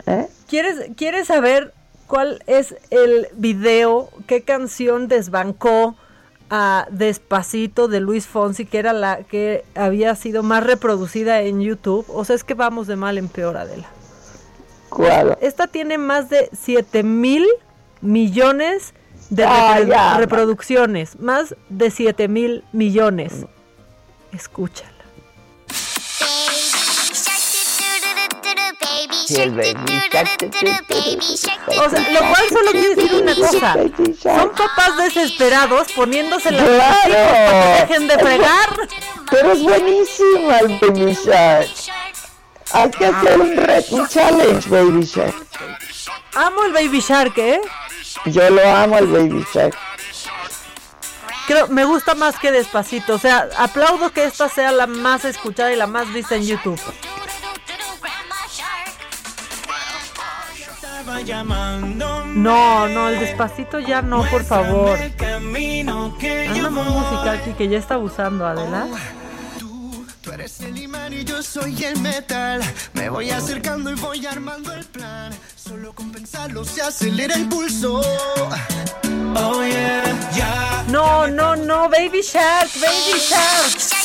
¿eh? 0.07 0.29
¿Quieres, 0.49 0.91
¿Quieres 0.97 1.29
saber 1.29 1.73
cuál 2.07 2.43
es 2.47 2.75
el 2.91 3.29
video, 3.33 4.11
qué 4.27 4.43
canción 4.43 5.09
desbancó 5.09 5.97
a 6.55 6.87
Despacito 6.91 7.89
de 7.89 8.01
Luis 8.01 8.27
Fonsi, 8.27 8.67
que 8.67 8.79
era 8.79 8.93
la 8.93 9.23
que 9.23 9.65
había 9.75 10.15
sido 10.17 10.43
más 10.43 10.63
reproducida 10.63 11.41
en 11.41 11.63
YouTube? 11.63 12.05
O 12.09 12.27
sea, 12.27 12.37
es 12.37 12.45
que 12.45 12.53
vamos 12.53 12.87
de 12.87 12.97
mal 12.97 13.17
en 13.17 13.29
peor, 13.29 13.57
Adela. 13.57 13.89
¿Cuál? 14.91 15.39
Esta 15.41 15.67
tiene 15.67 15.97
más 15.97 16.29
de 16.29 16.51
7 16.53 17.03
mil 17.05 17.47
millones 18.03 18.93
de 19.31 19.45
Ah, 19.45 19.79
repro- 19.79 19.89
ya. 19.89 20.17
reproducciones. 20.19 21.19
Más 21.19 21.57
de 21.71 21.91
7 21.91 22.29
mil 22.29 22.65
millones. 22.73 23.47
Escúchala. 24.33 24.92
El 29.39 29.51
baby 29.53 30.01
shark. 30.11 31.69
O 31.69 31.91
sea, 31.91 32.11
lo 32.11 32.21
cual 32.21 32.49
solo 32.49 32.71
quiere 32.73 32.95
decir 32.95 33.15
una 33.15 33.35
cosa. 33.35 33.75
Son 34.23 34.51
papás 34.51 34.97
desesperados 34.99 35.93
poniéndose 35.93 36.51
las 36.51 36.65
Claro. 36.65 37.15
para 37.15 37.77
que 37.77 37.81
dejen 37.87 38.09
de 38.09 38.19
fregar. 38.19 38.89
Pero 39.31 39.53
es 39.53 39.63
buenísima 39.63 40.59
el 40.59 40.79
Baby 40.79 41.15
Shark. 41.25 41.69
Hay 42.73 42.91
que 42.91 43.07
hacer 43.07 43.41
un 43.91 44.09
challenge, 44.09 44.69
Baby 44.69 45.05
Shark. 45.05 45.35
Amo 46.35 46.65
el 46.65 46.73
Baby 46.73 47.01
Shark, 47.01 47.37
¿eh? 47.39 47.61
Yo 48.27 48.49
lo 48.51 48.63
amo 48.77 48.99
el 48.99 49.07
Baby 49.07 49.45
Shark. 49.53 49.77
Creo, 51.47 51.67
me 51.69 51.85
gusta 51.85 52.15
más 52.15 52.39
que 52.39 52.53
Despacito. 52.53 53.15
O 53.15 53.19
sea, 53.19 53.49
aplaudo 53.59 54.11
que 54.13 54.25
esta 54.25 54.49
sea 54.49 54.71
la 54.73 54.87
más 54.87 55.25
escuchada 55.25 55.73
y 55.73 55.77
la 55.77 55.87
más 55.87 56.13
vista 56.13 56.37
en 56.37 56.47
YouTube. 56.47 56.81
No, 62.35 62.89
no, 62.89 63.09
el 63.09 63.21
Despacito 63.21 63.79
ya 63.79 64.03
no, 64.03 64.25
por 64.25 64.45
favor. 64.45 64.99
Anda 64.99 66.71
muy 66.71 66.85
musical 66.85 67.29
aquí 67.41 67.53
que 67.53 67.69
ya 67.69 67.79
está 67.79 67.95
abusando, 67.95 68.47
Adela. 68.47 68.87
Tú 70.23 70.31
eres 70.31 70.61
el 70.61 70.79
imán 70.79 71.13
y 71.13 71.25
yo 71.25 71.43
soy 71.43 71.85
el 71.85 71.99
metal. 72.01 72.63
Me 72.95 73.09
voy 73.09 73.31
acercando 73.31 73.91
y 73.91 73.95
voy 73.95 74.25
armando 74.25 74.73
el 74.73 74.85
plan. 74.85 75.33
Solo 75.57 75.93
con 75.93 76.13
pensarlo 76.13 76.65
se 76.65 76.81
acelera 76.83 77.35
el 77.35 77.49
pulso. 77.49 78.01
Oh 79.35 79.65
yeah, 79.65 80.31
ya. 80.35 80.85
No, 80.89 81.27
no, 81.27 81.57
no, 81.57 81.89
Baby 81.89 82.23
Shark, 82.23 82.71
Baby 82.81 83.19
Shark. 83.19 84.03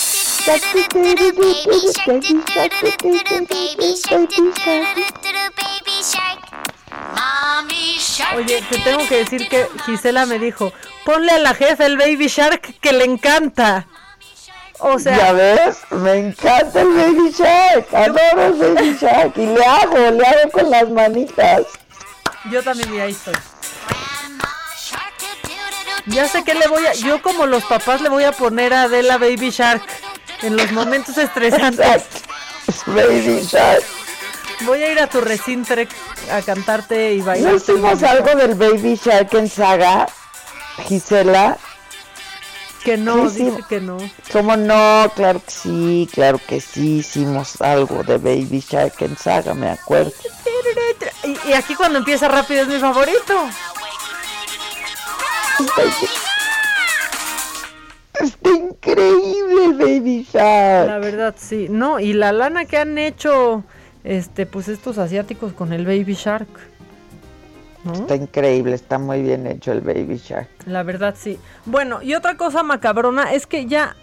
Oye, 8.35 8.63
te 8.69 8.79
tengo 8.79 9.07
que 9.07 9.17
decir 9.17 9.47
que 9.49 9.67
Gisela 9.85 10.25
me 10.25 10.39
dijo, 10.39 10.73
ponle 11.05 11.31
a 11.31 11.39
la 11.39 11.53
jefa 11.53 11.85
el 11.85 11.97
Baby 11.97 12.27
Shark 12.27 12.79
que 12.79 12.93
le 12.93 13.05
encanta. 13.05 13.87
O 14.79 14.99
sea, 14.99 15.17
¿Ya 15.17 15.31
ves? 15.33 15.77
Me 15.89 16.13
encanta 16.15 16.81
el 16.81 16.89
Baby 16.89 17.31
Shark. 17.31 17.87
Adoro 17.93 18.45
el 18.45 18.53
Baby 18.75 18.97
Shark. 18.99 19.33
Y 19.37 19.45
le 19.45 19.65
hago, 19.65 19.97
le 19.97 20.25
hago 20.25 20.51
con 20.51 20.69
las 20.69 20.89
manitas. 20.89 21.61
yo 22.51 22.61
también 22.61 22.93
y 22.93 22.99
ahí 22.99 23.11
estoy. 23.11 23.33
Ya 26.07 26.27
sé 26.27 26.43
que 26.43 26.53
le 26.53 26.67
voy 26.67 26.85
a, 26.85 26.93
yo 26.93 27.21
como 27.21 27.45
los 27.45 27.65
papás 27.65 28.01
le 28.01 28.09
voy 28.09 28.23
a 28.23 28.31
poner 28.31 28.73
a 28.73 28.83
Adela 28.83 29.17
Baby 29.17 29.49
Shark 29.49 29.83
en 30.41 30.55
los 30.55 30.71
momentos 30.71 31.17
estresantes. 31.17 32.03
Baby 32.85 33.41
Shark. 33.45 33.83
Voy 34.61 34.81
a 34.83 34.91
ir 34.91 34.99
a 34.99 35.07
tu 35.07 35.21
recintre 35.21 35.87
a 36.31 36.41
cantarte 36.41 37.13
y 37.13 37.19
¿No 37.19 37.25
bailar. 37.25 37.55
hicimos 37.55 38.01
algo 38.03 38.35
del 38.35 38.55
Baby 38.55 38.99
Shark 39.03 39.33
en 39.35 39.47
Saga, 39.49 40.07
Gisela? 40.87 41.57
Que 42.83 42.97
no, 42.97 43.29
Sí, 43.29 43.37
sí. 43.37 43.43
dice 43.45 43.63
que 43.69 43.81
no. 43.81 43.97
¿Cómo 44.31 44.55
no? 44.57 45.11
Claro 45.15 45.41
que 45.45 45.51
sí, 45.51 46.09
claro 46.11 46.39
que 46.47 46.59
sí 46.61 46.99
hicimos 46.99 47.61
algo 47.61 48.03
de 48.03 48.17
Baby 48.17 48.63
Shark 48.67 48.95
en 49.01 49.17
Saga, 49.17 49.53
me 49.53 49.69
acuerdo. 49.69 50.11
Y, 51.23 51.49
y 51.49 51.53
aquí 51.53 51.75
cuando 51.75 51.99
empieza 51.99 52.27
rápido 52.27 52.61
es 52.63 52.67
mi 52.67 52.79
favorito. 52.79 53.49
Está 58.19 58.49
increíble 58.49 59.67
Baby 59.77 60.27
Shark. 60.31 60.87
La 60.87 60.97
verdad, 60.97 61.35
sí. 61.37 61.67
No, 61.69 61.99
y 61.99 62.13
la 62.13 62.31
lana 62.31 62.65
que 62.65 62.77
han 62.77 62.97
hecho 62.97 63.63
este 64.07 64.45
pues 64.45 64.69
estos 64.69 64.97
asiáticos 64.97 65.53
con 65.53 65.73
el 65.73 65.85
Baby 65.85 66.13
Shark. 66.13 66.47
¿No? 67.83 67.93
Está 67.93 68.15
increíble, 68.15 68.75
está 68.75 68.97
muy 68.97 69.21
bien 69.21 69.45
hecho 69.47 69.71
el 69.71 69.81
Baby 69.81 70.17
Shark. 70.17 70.49
La 70.65 70.83
verdad, 70.83 71.15
sí. 71.17 71.39
Bueno, 71.65 72.01
y 72.01 72.15
otra 72.15 72.35
cosa 72.37 72.63
macabrona 72.63 73.33
es 73.33 73.45
que 73.45 73.65
ya 73.65 73.95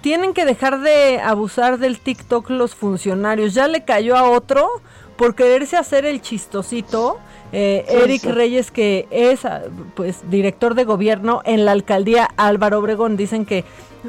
tienen 0.00 0.34
que 0.34 0.44
dejar 0.44 0.80
de 0.80 1.20
abusar 1.20 1.78
del 1.78 1.98
TikTok 1.98 2.50
los 2.50 2.74
funcionarios. 2.74 3.54
Ya 3.54 3.66
le 3.66 3.84
cayó 3.84 4.16
a 4.16 4.30
otro 4.30 4.68
por 5.16 5.34
quererse 5.34 5.76
hacer 5.76 6.04
el 6.04 6.20
chistosito. 6.20 7.18
Eh, 7.52 7.84
Sí, 7.88 7.94
Eric 7.96 8.20
sí. 8.22 8.32
Reyes, 8.32 8.70
que 8.70 9.06
es 9.10 9.44
ah, 9.44 9.62
pues 9.94 10.28
director 10.30 10.74
de 10.74 10.84
gobierno 10.84 11.42
en 11.44 11.64
la 11.64 11.72
alcaldía 11.72 12.28
Álvaro 12.36 12.78
Obregón, 12.80 13.16
dicen 13.16 13.44
que 13.46 13.64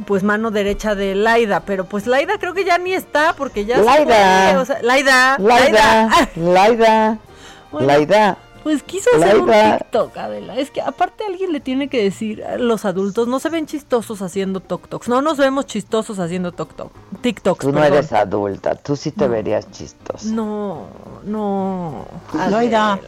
pues 0.06 0.22
mano 0.24 0.52
derecha 0.52 0.94
de 0.96 1.16
Laida, 1.16 1.62
pero 1.62 1.86
pues 1.86 2.06
Laida 2.08 2.38
creo 2.40 2.54
que 2.54 2.64
ya 2.66 2.78
ni 2.78 2.94
está 2.94 3.34
porque 3.34 3.66
ya 3.66 3.78
se 3.78 3.84
Laida. 3.84 4.50
fue, 4.52 4.58
o 4.58 4.66
sea, 4.66 4.82
Laida, 4.82 5.38
Laida, 5.40 6.10
Laida, 6.36 7.20
Bueno. 7.72 7.88
Laida. 7.88 8.38
Pues 8.68 8.84
quiso 8.84 9.10
hacer 9.16 9.38
un. 9.40 9.50
TikTok, 9.50 10.18
Adela. 10.18 10.58
Es 10.58 10.72
que 10.72 10.82
aparte 10.82 11.24
alguien 11.26 11.54
le 11.54 11.62
tiene 11.62 11.88
que 11.88 12.04
decir, 12.04 12.44
a 12.44 12.58
los 12.58 12.84
adultos 12.84 13.26
no 13.26 13.40
se 13.40 13.48
ven 13.48 13.66
chistosos 13.66 14.22
haciendo 14.22 14.60
TikToks. 14.60 15.08
No 15.08 15.22
nos 15.22 15.38
vemos 15.38 15.68
chistosos 15.68 16.20
haciendo 16.20 16.52
TikTok. 16.52 16.92
TikToks, 17.22 17.60
Tú 17.62 17.72
no 17.72 17.80
perdón. 17.80 17.98
eres 18.00 18.12
adulta, 18.12 18.76
tú 18.76 18.98
sí 18.98 19.12
te 19.12 19.30
verías 19.30 19.72
chistoso. 19.72 20.28
No, 20.28 20.88
no. 21.24 22.06
Loida. 22.50 23.00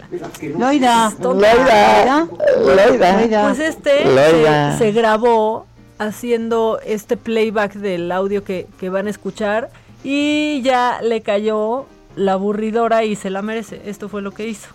Loida. 0.58 1.12
Loida. 1.20 2.28
Loida. 2.64 3.44
Pues 3.44 3.60
este 3.60 4.06
Loida. 4.06 4.78
se, 4.78 4.86
se 4.86 4.92
grabó 4.94 5.66
haciendo 5.98 6.80
este 6.86 7.18
playback 7.18 7.74
del 7.74 8.10
audio 8.14 8.46
que, 8.46 8.66
que 8.80 8.90
van 8.90 9.08
a 9.08 9.10
escuchar 9.10 9.70
y 10.06 10.62
ya 10.62 11.02
le 11.04 11.20
cayó 11.22 11.86
la 12.16 12.34
aburridora 12.34 13.04
y 13.04 13.18
se 13.18 13.30
la 13.30 13.42
merece. 13.42 13.82
Esto 13.86 14.08
fue 14.08 14.22
lo 14.22 14.32
que 14.32 14.48
hizo. 14.48 14.70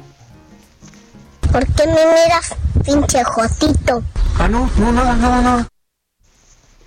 ¿Por 1.55 1.67
qué 1.67 1.87
me 1.87 1.93
miras, 1.93 2.57
pinche 2.85 3.23
jotito? 3.23 4.03
Ah, 4.41 4.49
no, 4.49 4.69
no, 4.77 4.91
nada, 4.91 5.15
nada, 5.15 5.41
nada. 5.41 5.69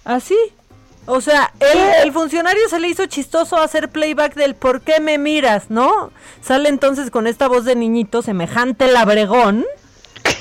Así. 0.04 0.36
O 1.06 1.22
sea, 1.22 1.54
el, 1.62 2.06
el 2.06 2.12
funcionario 2.12 2.68
se 2.68 2.82
le 2.82 2.90
hizo 2.90 3.06
chistoso 3.06 3.56
hacer 3.56 3.88
playback 3.88 4.36
del 4.36 4.56
¿por 4.56 4.82
qué 4.82 5.00
me 5.00 5.18
miras? 5.18 5.70
¿No? 5.70 6.12
Sale 6.42 6.68
entonces 6.68 7.12
con 7.12 7.28
esta 7.28 7.48
voz 7.48 7.64
de 7.64 7.78
niñito, 7.78 8.22
semejante 8.22 8.92
labregón. 8.92 9.66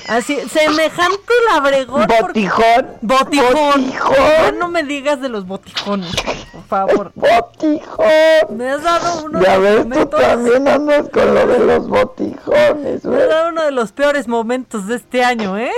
Así, 0.08 0.36
semejante 0.48 1.32
labregón. 1.52 2.06
porque- 2.06 2.22
Botijón. 2.48 2.86
Botijón. 3.00 3.52
Botijón. 3.52 4.16
Ya 4.16 4.52
no 4.52 4.68
me 4.68 4.82
digas 4.84 5.20
de 5.20 5.28
los 5.28 5.46
botijones, 5.46 6.14
por 6.52 6.62
favor. 6.64 7.12
Botijón. 7.14 8.56
Me 8.56 8.70
has 8.70 8.82
dado 8.82 9.24
uno 9.24 9.42
Ya 9.42 9.52
de 9.52 9.58
ves, 9.58 9.74
los 9.74 9.82
tú 9.84 9.88
momentos. 9.90 10.20
también 10.20 10.68
andas 10.68 11.08
con 11.10 11.34
lo 11.34 11.46
de 11.46 11.58
los 11.58 11.88
botijones, 11.88 13.04
Me 13.04 13.22
has 13.22 13.28
dado 13.28 13.48
uno 13.48 13.62
de 13.64 13.70
los 13.72 13.92
peores 13.92 14.28
momentos 14.28 14.86
de 14.86 14.96
este 14.96 15.24
año, 15.24 15.58
¿eh? 15.58 15.72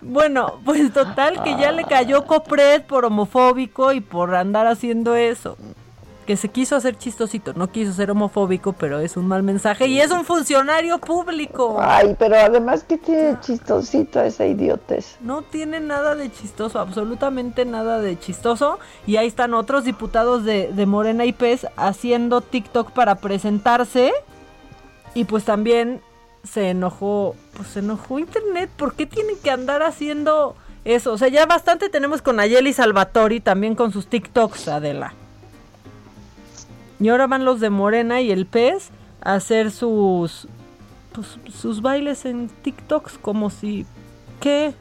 Bueno, 0.00 0.60
pues 0.64 0.92
total 0.92 1.42
que 1.42 1.56
ya 1.56 1.70
le 1.72 1.84
cayó 1.84 2.24
Copred 2.26 2.82
por 2.82 3.04
homofóbico 3.04 3.92
y 3.92 4.00
por 4.00 4.34
andar 4.34 4.66
haciendo 4.66 5.14
eso. 5.14 5.56
Que 6.26 6.36
se 6.36 6.48
quiso 6.48 6.76
hacer 6.76 6.96
chistosito, 6.96 7.52
no 7.54 7.70
quiso 7.70 7.92
ser 7.92 8.10
homofóbico, 8.10 8.72
pero 8.72 9.00
es 9.00 9.16
un 9.16 9.26
mal 9.26 9.42
mensaje 9.42 9.86
y 9.86 10.00
es 10.00 10.12
un 10.12 10.24
funcionario 10.24 10.98
público. 10.98 11.78
Ay, 11.80 12.14
pero 12.18 12.36
además 12.36 12.84
que 12.84 12.96
tiene 12.96 13.40
chistosito 13.40 14.22
esa 14.22 14.46
idiotez. 14.46 15.16
No 15.20 15.42
tiene 15.42 15.80
nada 15.80 16.14
de 16.14 16.30
chistoso, 16.30 16.78
absolutamente 16.78 17.64
nada 17.64 18.00
de 18.00 18.18
chistoso. 18.18 18.78
Y 19.06 19.16
ahí 19.16 19.26
están 19.26 19.52
otros 19.54 19.84
diputados 19.84 20.44
de, 20.44 20.72
de 20.72 20.86
Morena 20.86 21.24
y 21.24 21.32
PES 21.32 21.66
haciendo 21.76 22.40
TikTok 22.40 22.92
para 22.92 23.16
presentarse. 23.16 24.12
Y 25.14 25.24
pues 25.24 25.44
también 25.44 26.00
se 26.44 26.70
enojó, 26.70 27.34
pues 27.56 27.68
se 27.68 27.80
enojó 27.80 28.18
Internet. 28.18 28.70
¿Por 28.76 28.94
qué 28.94 29.06
tienen 29.06 29.36
que 29.42 29.50
andar 29.50 29.82
haciendo 29.82 30.54
eso? 30.84 31.12
O 31.12 31.18
sea, 31.18 31.28
ya 31.28 31.46
bastante 31.46 31.88
tenemos 31.88 32.22
con 32.22 32.40
Ayeli 32.40 32.72
Salvatori 32.72 33.40
también 33.40 33.74
con 33.74 33.92
sus 33.92 34.06
TikToks, 34.06 34.68
Adela. 34.68 35.14
Y 37.02 37.08
ahora 37.08 37.26
van 37.26 37.44
los 37.44 37.60
de 37.60 37.68
Morena 37.68 38.20
y 38.20 38.30
el 38.30 38.46
pez 38.46 38.90
a 39.20 39.34
hacer 39.34 39.70
sus 39.70 40.46
pues, 41.12 41.36
sus 41.54 41.82
bailes 41.82 42.24
en 42.24 42.48
TikToks 42.48 43.18
como 43.18 43.50
si 43.50 43.84
¿qué? 44.40 44.74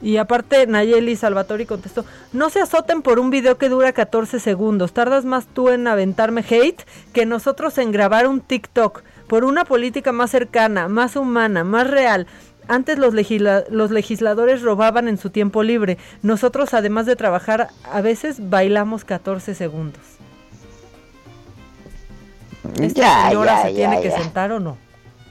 Y 0.00 0.16
aparte 0.16 0.66
Nayeli 0.66 1.14
Salvatori 1.14 1.64
contestó, 1.64 2.04
no 2.32 2.50
se 2.50 2.60
azoten 2.60 3.02
por 3.02 3.20
un 3.20 3.30
video 3.30 3.56
que 3.56 3.68
dura 3.68 3.92
14 3.92 4.40
segundos, 4.40 4.92
tardas 4.92 5.24
más 5.24 5.46
tú 5.46 5.68
en 5.68 5.86
aventarme 5.86 6.40
hate 6.48 6.82
que 7.12 7.24
nosotros 7.24 7.78
en 7.78 7.92
grabar 7.92 8.26
un 8.26 8.40
TikTok, 8.40 9.02
por 9.28 9.44
una 9.44 9.64
política 9.64 10.10
más 10.10 10.30
cercana, 10.32 10.88
más 10.88 11.14
humana, 11.14 11.62
más 11.62 11.88
real. 11.88 12.26
Antes 12.66 12.98
los, 12.98 13.14
legisla- 13.14 13.64
los 13.70 13.92
legisladores 13.92 14.62
robaban 14.62 15.06
en 15.06 15.18
su 15.18 15.30
tiempo 15.30 15.62
libre, 15.62 15.98
nosotros 16.22 16.74
además 16.74 17.06
de 17.06 17.14
trabajar 17.14 17.68
a 17.84 18.00
veces 18.00 18.50
bailamos 18.50 19.04
14 19.04 19.54
segundos. 19.54 20.02
¿Esta 22.80 23.00
Ya, 23.00 23.28
señora 23.28 23.54
ya, 23.56 23.62
se 23.62 23.74
ya, 23.74 23.76
tiene 23.90 24.02
que 24.02 24.10
sentar 24.10 24.52
o 24.52 24.60
no? 24.60 24.76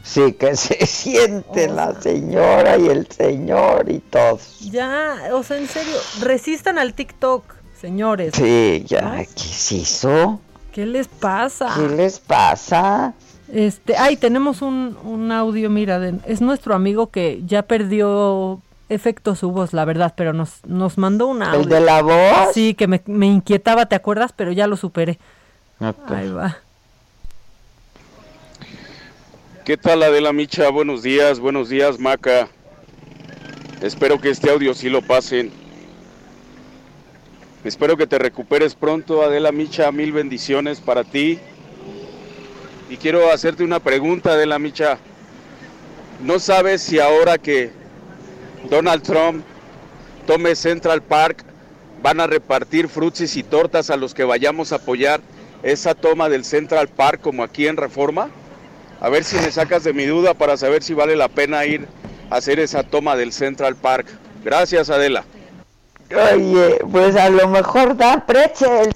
Sí, 0.03 0.33
que 0.33 0.55
se 0.55 0.85
siente 0.87 1.67
la 1.67 1.99
señora 2.01 2.77
y 2.77 2.87
el 2.87 3.07
señor 3.07 3.89
y 3.89 3.99
todos. 3.99 4.59
Ya, 4.71 5.15
o 5.33 5.43
sea, 5.43 5.57
en 5.57 5.67
serio, 5.67 5.95
resistan 6.21 6.77
al 6.79 6.93
TikTok, 6.93 7.43
señores. 7.79 8.33
Sí, 8.35 8.83
ya, 8.87 9.17
¿qué 9.35 9.39
se 9.43 9.75
hizo? 9.75 10.39
¿Qué 10.71 10.85
les 10.85 11.07
pasa? 11.07 11.73
¿Qué 11.75 11.87
les 11.95 12.19
pasa? 12.19 13.13
Este, 13.51 13.97
ay, 13.97 14.15
tenemos 14.15 14.61
un, 14.61 14.97
un 15.03 15.31
audio, 15.31 15.69
mira, 15.69 15.99
de- 15.99 16.15
es 16.25 16.39
nuestro 16.41 16.73
amigo 16.73 17.07
que 17.11 17.41
ya 17.45 17.63
perdió 17.63 18.61
efecto 18.87 19.35
su 19.35 19.51
voz, 19.51 19.73
la 19.73 19.83
verdad, 19.85 20.13
pero 20.15 20.31
nos, 20.33 20.65
nos 20.65 20.97
mandó 20.97 21.27
un 21.27 21.43
audio. 21.43 21.59
¿El 21.61 21.67
de 21.69 21.79
la 21.81 22.01
voz? 22.01 22.53
Sí, 22.53 22.73
que 22.73 22.87
me, 22.87 23.01
me 23.05 23.27
inquietaba, 23.27 23.85
¿te 23.87 23.95
acuerdas? 23.95 24.31
Pero 24.35 24.51
ya 24.53 24.67
lo 24.67 24.77
superé. 24.77 25.19
Ok. 25.79 26.11
Ahí 26.11 26.29
va. 26.29 26.57
¿Qué 29.63 29.77
tal 29.77 30.01
Adela 30.01 30.33
Micha? 30.33 30.69
Buenos 30.69 31.03
días, 31.03 31.39
buenos 31.39 31.69
días 31.69 31.99
Maca. 31.99 32.49
Espero 33.83 34.19
que 34.19 34.31
este 34.31 34.49
audio 34.49 34.73
sí 34.73 34.89
lo 34.89 35.03
pasen. 35.03 35.51
Espero 37.63 37.95
que 37.95 38.07
te 38.07 38.17
recuperes 38.17 38.73
pronto 38.73 39.21
Adela 39.21 39.51
Micha, 39.51 39.91
mil 39.91 40.13
bendiciones 40.13 40.79
para 40.79 41.03
ti. 41.03 41.37
Y 42.89 42.97
quiero 42.97 43.31
hacerte 43.31 43.63
una 43.63 43.79
pregunta 43.79 44.31
Adela 44.31 44.57
Micha. 44.57 44.97
¿No 46.23 46.39
sabes 46.39 46.81
si 46.81 46.97
ahora 46.97 47.37
que 47.37 47.71
Donald 48.67 49.03
Trump 49.03 49.45
tome 50.25 50.55
Central 50.55 51.03
Park 51.03 51.45
van 52.01 52.19
a 52.19 52.25
repartir 52.25 52.87
frutsis 52.87 53.37
y 53.37 53.43
tortas 53.43 53.91
a 53.91 53.95
los 53.95 54.15
que 54.15 54.23
vayamos 54.23 54.71
a 54.71 54.77
apoyar 54.77 55.21
esa 55.61 55.93
toma 55.93 56.29
del 56.29 56.45
Central 56.45 56.87
Park 56.87 57.21
como 57.21 57.43
aquí 57.43 57.67
en 57.67 57.77
Reforma? 57.77 58.31
A 59.01 59.09
ver 59.09 59.23
si 59.23 59.35
me 59.37 59.51
sacas 59.51 59.83
de 59.83 59.93
mi 59.93 60.05
duda 60.05 60.33
para 60.35 60.55
saber 60.57 60.83
si 60.83 60.93
vale 60.93 61.15
la 61.15 61.27
pena 61.27 61.65
ir 61.65 61.87
a 62.29 62.35
hacer 62.35 62.59
esa 62.59 62.83
toma 62.83 63.15
del 63.15 63.33
Central 63.33 63.75
Park. 63.75 64.07
Gracias, 64.43 64.89
Adela. 64.89 65.23
Oye, 66.33 66.79
pues 66.91 67.15
a 67.15 67.29
lo 67.29 67.47
mejor 67.47 67.97
dan 67.97 68.25
pretzels. 68.25 68.95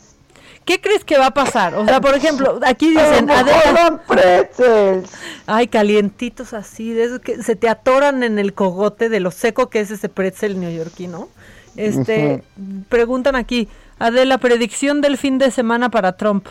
¿Qué 0.63 0.81
crees 0.81 1.03
que 1.03 1.17
va 1.17 1.27
a 1.27 1.33
pasar? 1.33 1.75
O 1.75 1.85
sea, 1.85 2.01
por 2.01 2.15
ejemplo, 2.15 2.59
aquí 2.65 2.95
A 2.97 3.01
lo 3.03 3.09
dicen, 3.09 3.25
mejor 3.25 3.43
Adela- 3.49 3.73
dan 3.73 4.01
pretzels. 4.07 5.11
Ay, 5.45 5.67
calientitos 5.67 6.53
así, 6.53 6.91
de 6.93 7.03
esos 7.05 7.19
que 7.19 7.41
se 7.43 7.55
te 7.55 7.69
atoran 7.69 8.23
en 8.23 8.39
el 8.39 8.53
cogote 8.53 9.09
de 9.09 9.19
lo 9.19 9.31
seco 9.31 9.69
que 9.69 9.79
es 9.79 9.91
ese 9.91 10.09
pretzel 10.09 10.59
neoyorquino. 10.59 11.29
Este, 11.75 12.43
preguntan 12.89 13.35
aquí, 13.35 13.67
Adela, 13.99 14.37
predicción 14.39 15.01
del 15.01 15.17
fin 15.17 15.37
de 15.37 15.51
semana 15.51 15.89
para 15.89 16.17
Trump. 16.17 16.47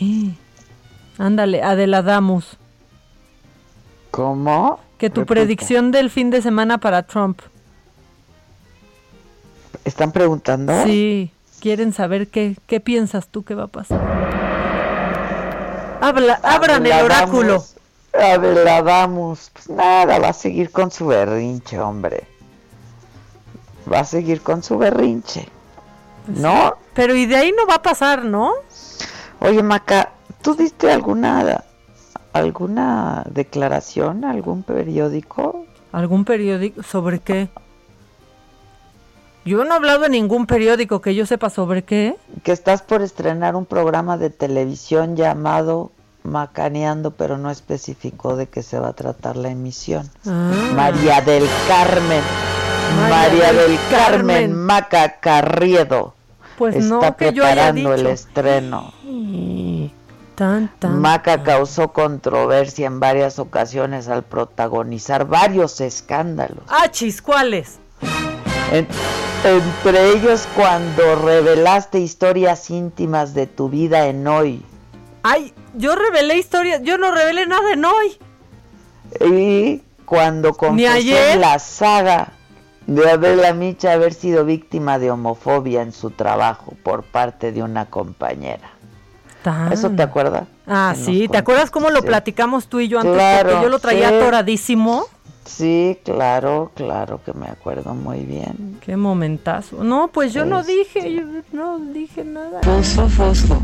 Eh, 0.00 0.30
Ándale, 1.18 1.62
Adela 1.62 2.02
Damus. 2.02 2.56
¿Cómo? 4.10 4.80
Que 4.98 5.10
tu 5.10 5.26
predicción 5.26 5.90
del 5.90 6.10
fin 6.10 6.30
de 6.30 6.42
semana 6.42 6.78
para 6.78 7.02
Trump. 7.02 7.40
¿Están 9.84 10.12
preguntando? 10.12 10.84
Sí, 10.84 11.32
quieren 11.60 11.92
saber 11.92 12.28
qué, 12.28 12.56
qué 12.66 12.80
piensas 12.80 13.28
tú 13.28 13.42
que 13.42 13.54
va 13.54 13.64
a 13.64 13.68
pasar. 13.68 14.00
Habla, 16.00 16.40
abran 16.42 16.86
el 16.86 16.92
oráculo. 17.04 17.52
Damus, 17.52 17.74
Adela 18.12 18.82
Damus. 18.82 19.50
Pues 19.52 19.68
nada, 19.70 20.18
va 20.18 20.28
a 20.28 20.32
seguir 20.32 20.70
con 20.70 20.90
su 20.90 21.06
berrinche, 21.06 21.78
hombre. 21.78 22.26
Va 23.90 24.00
a 24.00 24.04
seguir 24.04 24.42
con 24.42 24.62
su 24.62 24.78
berrinche. 24.78 25.48
¿No? 26.26 26.76
Pero 26.94 27.14
y 27.14 27.26
de 27.26 27.36
ahí 27.36 27.52
no 27.56 27.66
va 27.66 27.76
a 27.76 27.82
pasar, 27.82 28.24
¿no? 28.24 28.52
Oye, 29.40 29.62
Maca, 29.62 30.10
¿tú 30.42 30.54
diste 30.54 30.92
alguna 30.92 31.64
alguna 32.32 33.24
declaración 33.30 34.24
a 34.24 34.30
algún 34.30 34.62
periódico? 34.62 35.64
¿Algún 35.92 36.24
periódico? 36.24 36.82
¿Sobre 36.82 37.20
qué? 37.20 37.48
Yo 39.44 39.64
no 39.64 39.72
he 39.72 39.76
hablado 39.76 40.04
en 40.04 40.12
ningún 40.12 40.46
periódico 40.46 41.00
que 41.00 41.14
yo 41.14 41.24
sepa 41.24 41.48
sobre 41.48 41.82
qué. 41.82 42.16
Que 42.42 42.52
estás 42.52 42.82
por 42.82 43.00
estrenar 43.02 43.56
un 43.56 43.64
programa 43.64 44.18
de 44.18 44.28
televisión 44.30 45.16
llamado 45.16 45.90
Macaneando, 46.22 47.12
pero 47.12 47.38
no 47.38 47.50
especificó 47.50 48.36
de 48.36 48.46
qué 48.48 48.62
se 48.62 48.78
va 48.78 48.88
a 48.88 48.92
tratar 48.92 49.36
la 49.36 49.48
emisión. 49.48 50.10
Ah. 50.26 50.72
María 50.74 51.22
del 51.22 51.46
Carmen. 51.66 52.22
María 53.00 53.08
María, 53.08 53.52
del 53.52 53.70
del 53.70 53.78
Carmen, 53.90 54.26
Carmen. 54.26 54.54
Maca 54.54 55.20
Carriedo. 55.20 56.14
Pues 56.58 56.76
está 56.76 56.88
no, 57.10 57.16
que 57.16 57.32
yo 57.32 57.44
haya 57.44 57.54
preparando 57.54 57.94
el 57.94 58.00
dicho. 58.00 58.10
estreno. 58.12 58.92
Y 59.04 59.92
Tan, 60.38 60.70
tan. 60.78 61.00
Maca 61.00 61.42
causó 61.42 61.92
controversia 61.92 62.86
en 62.86 63.00
varias 63.00 63.40
ocasiones 63.40 64.06
al 64.06 64.22
protagonizar 64.22 65.26
varios 65.26 65.80
escándalos. 65.80 66.62
Achis, 66.68 67.20
¿cuáles? 67.20 67.80
En- 68.70 68.86
entre 69.44 70.10
ellos 70.12 70.46
cuando 70.54 71.16
revelaste 71.16 71.98
historias 71.98 72.70
íntimas 72.70 73.34
de 73.34 73.48
tu 73.48 73.68
vida 73.68 74.06
en 74.06 74.24
hoy. 74.28 74.62
Ay, 75.24 75.52
yo 75.74 75.96
revelé 75.96 76.38
historias, 76.38 76.82
yo 76.84 76.98
no 76.98 77.10
revelé 77.10 77.46
nada 77.46 77.72
en 77.72 77.84
hoy. 77.84 78.16
Y 79.28 79.82
cuando 80.04 80.54
confesó 80.54 81.38
la 81.40 81.58
saga 81.58 82.28
de 82.86 83.10
Adela 83.10 83.54
Micha 83.54 83.92
haber 83.92 84.14
sido 84.14 84.44
víctima 84.44 85.00
de 85.00 85.10
homofobia 85.10 85.82
en 85.82 85.92
su 85.92 86.10
trabajo 86.10 86.74
por 86.84 87.02
parte 87.02 87.50
de 87.50 87.62
una 87.64 87.86
compañera. 87.86 88.70
Tan. 89.42 89.72
¿Eso 89.72 89.88
te 89.90 90.02
acuerdas? 90.02 90.44
Ah, 90.66 90.94
sí, 90.96 91.28
¿te 91.28 91.38
acuerdas 91.38 91.70
cómo 91.70 91.90
lo 91.90 92.00
sí. 92.00 92.06
platicamos 92.06 92.66
tú 92.68 92.80
y 92.80 92.88
yo 92.88 92.98
antes? 92.98 93.14
Claro, 93.14 93.48
porque 93.50 93.62
yo 93.64 93.68
lo 93.68 93.78
traía 93.78 94.08
sí. 94.08 94.14
atoradísimo. 94.16 95.04
Sí, 95.44 95.98
claro, 96.04 96.72
claro 96.74 97.20
que 97.24 97.32
me 97.32 97.46
acuerdo 97.46 97.94
muy 97.94 98.20
bien. 98.24 98.78
Qué 98.84 98.96
momentazo. 98.96 99.82
No, 99.82 100.08
pues 100.08 100.32
yo 100.34 100.44
no 100.44 100.60
Es- 100.60 100.66
dije, 100.66 101.12
yo 101.14 101.22
no 101.52 101.78
dije 101.78 102.22
nada. 102.24 102.60
Fosfo, 102.62 103.08
fosfo. 103.08 103.58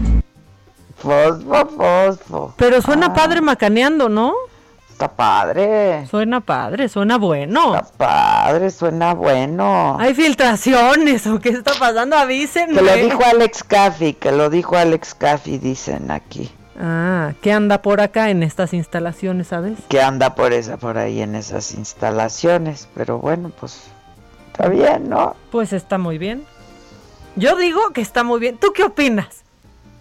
Fosfo, 0.97 1.67
fosfo. 1.77 2.55
Pero 2.57 2.81
suena 2.81 3.07
Ah, 3.07 3.15
padre 3.15 3.41
macaneando, 3.41 4.09
¿no? 4.09 4.33
Está 4.95 5.09
padre. 5.09 6.07
Suena 6.07 6.41
padre, 6.41 6.89
suena 6.89 7.19
bueno. 7.19 7.75
Está 7.75 7.97
padre, 7.97 8.71
suena 8.71 9.13
bueno. 9.13 9.97
Hay 9.99 10.15
filtraciones 10.15 11.27
o 11.27 11.41
qué 11.41 11.49
está 11.49 11.73
pasando, 11.77 12.17
avísenme. 12.17 12.77
Que 12.77 12.83
lo 12.83 12.95
dijo 12.95 13.25
Alex 13.25 13.65
Caffey, 13.65 14.15
que 14.15 14.31
lo 14.31 14.51
dijo 14.51 14.77
Alex 14.77 15.17
Caffey, 15.17 15.59
dicen 15.59 16.13
aquí. 16.13 16.49
Ah, 16.79 17.33
¿qué 17.43 17.53
anda 17.53 17.83
por 17.83 18.01
acá 18.01 18.31
en 18.31 18.45
estas 18.45 18.73
instalaciones, 18.73 19.49
sabes? 19.49 19.79
Que 19.89 20.01
anda 20.01 20.37
por 20.37 20.53
esa, 20.53 20.77
por 20.77 20.97
ahí 20.97 21.23
en 21.23 21.35
esas 21.35 21.75
instalaciones. 21.75 22.89
Pero 22.95 23.19
bueno, 23.19 23.51
pues 23.59 23.89
está 24.53 24.69
bien, 24.69 25.09
¿no? 25.09 25.35
Pues 25.51 25.73
está 25.73 25.99
muy 25.99 26.19
bien. 26.19 26.45
Yo 27.35 27.57
digo 27.57 27.91
que 27.91 28.01
está 28.01 28.23
muy 28.23 28.39
bien. 28.39 28.59
¿Tú 28.59 28.73
qué 28.73 28.85
opinas? 28.85 29.43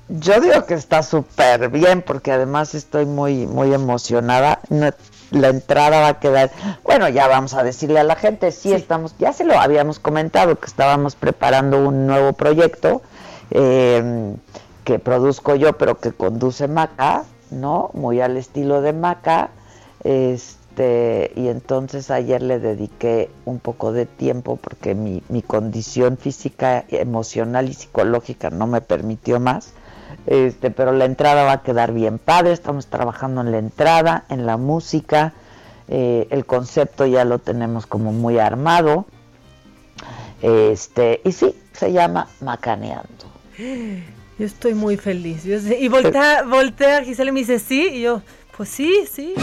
Yo 0.10 0.40
digo 0.42 0.66
que 0.66 0.74
está 0.74 1.02
súper 1.02 1.70
bien 1.70 2.02
porque 2.02 2.32
además 2.32 2.76
estoy 2.76 3.06
muy 3.06 3.48
muy 3.48 3.74
emocionada. 3.74 4.60
No- 4.70 4.92
la 5.32 5.48
entrada 5.50 6.02
va 6.02 6.08
a 6.10 6.20
quedar, 6.20 6.52
bueno, 6.84 7.10
ya 7.10 7.28
vamos 7.28 7.56
a 7.56 7.64
decirle 7.64 8.00
a 8.00 8.04
la 8.04 8.16
gente, 8.16 8.52
sí, 8.52 8.72
estamos, 8.72 9.16
ya 9.18 9.34
se 9.34 9.46
lo 9.46 9.60
habíamos 9.60 9.98
comentado 10.00 10.60
que 10.60 10.68
estábamos 10.68 11.16
preparando 11.16 11.80
un 11.88 12.06
nuevo 12.06 12.34
proyecto 12.34 13.02
eh, 13.50 14.36
que 14.84 15.00
produzco 15.00 15.56
yo, 15.56 15.74
pero 15.78 16.00
que 16.00 16.12
conduce 16.12 16.68
Maca, 16.68 17.24
¿no? 17.50 17.90
Muy 17.94 18.22
al 18.22 18.38
estilo 18.38 18.82
de 18.82 18.94
Maca. 18.94 19.50
Este, 20.04 21.32
y 21.36 21.48
entonces 21.48 22.12
ayer 22.12 22.42
le 22.42 22.60
dediqué 22.60 23.32
un 23.46 23.60
poco 23.60 23.92
de 23.94 24.06
tiempo 24.06 24.58
porque 24.58 24.96
mi, 24.96 25.24
mi 25.30 25.42
condición 25.42 26.18
física, 26.18 26.86
emocional 26.90 27.70
y 27.70 27.74
psicológica 27.74 28.50
no 28.50 28.68
me 28.68 28.82
permitió 28.82 29.40
más. 29.40 29.74
Este, 30.26 30.72
pero 30.72 30.92
la 30.92 31.06
entrada 31.06 31.44
va 31.44 31.52
a 31.54 31.62
quedar 31.64 31.94
bien 31.94 32.18
padre, 32.20 32.54
estamos 32.54 32.88
trabajando 32.88 33.42
en 33.42 33.52
la 33.52 33.58
entrada, 33.58 34.26
en 34.30 34.46
la 34.46 34.58
música, 34.58 35.34
eh, 35.88 36.28
el 36.30 36.46
concepto 36.46 37.06
ya 37.06 37.26
lo 37.26 37.40
tenemos 37.40 37.86
como 37.86 38.12
muy 38.14 38.40
armado. 38.40 39.06
Este, 40.42 41.22
y 41.24 41.32
sí, 41.32 41.56
se 41.72 41.92
llama 41.92 42.28
Macaneando. 42.42 43.26
Yo 43.58 44.46
estoy 44.46 44.74
muy 44.74 44.98
feliz. 44.98 45.44
Yo 45.44 45.58
y 45.58 45.88
voltea, 45.88 46.44
voltea 46.44 47.04
Gisela 47.04 47.30
y 47.30 47.34
me 47.34 47.40
dice, 47.42 47.60
sí, 47.60 47.90
y 47.94 48.02
yo, 48.02 48.22
pues 48.58 48.70
sí, 48.70 49.06
sí. 49.12 49.34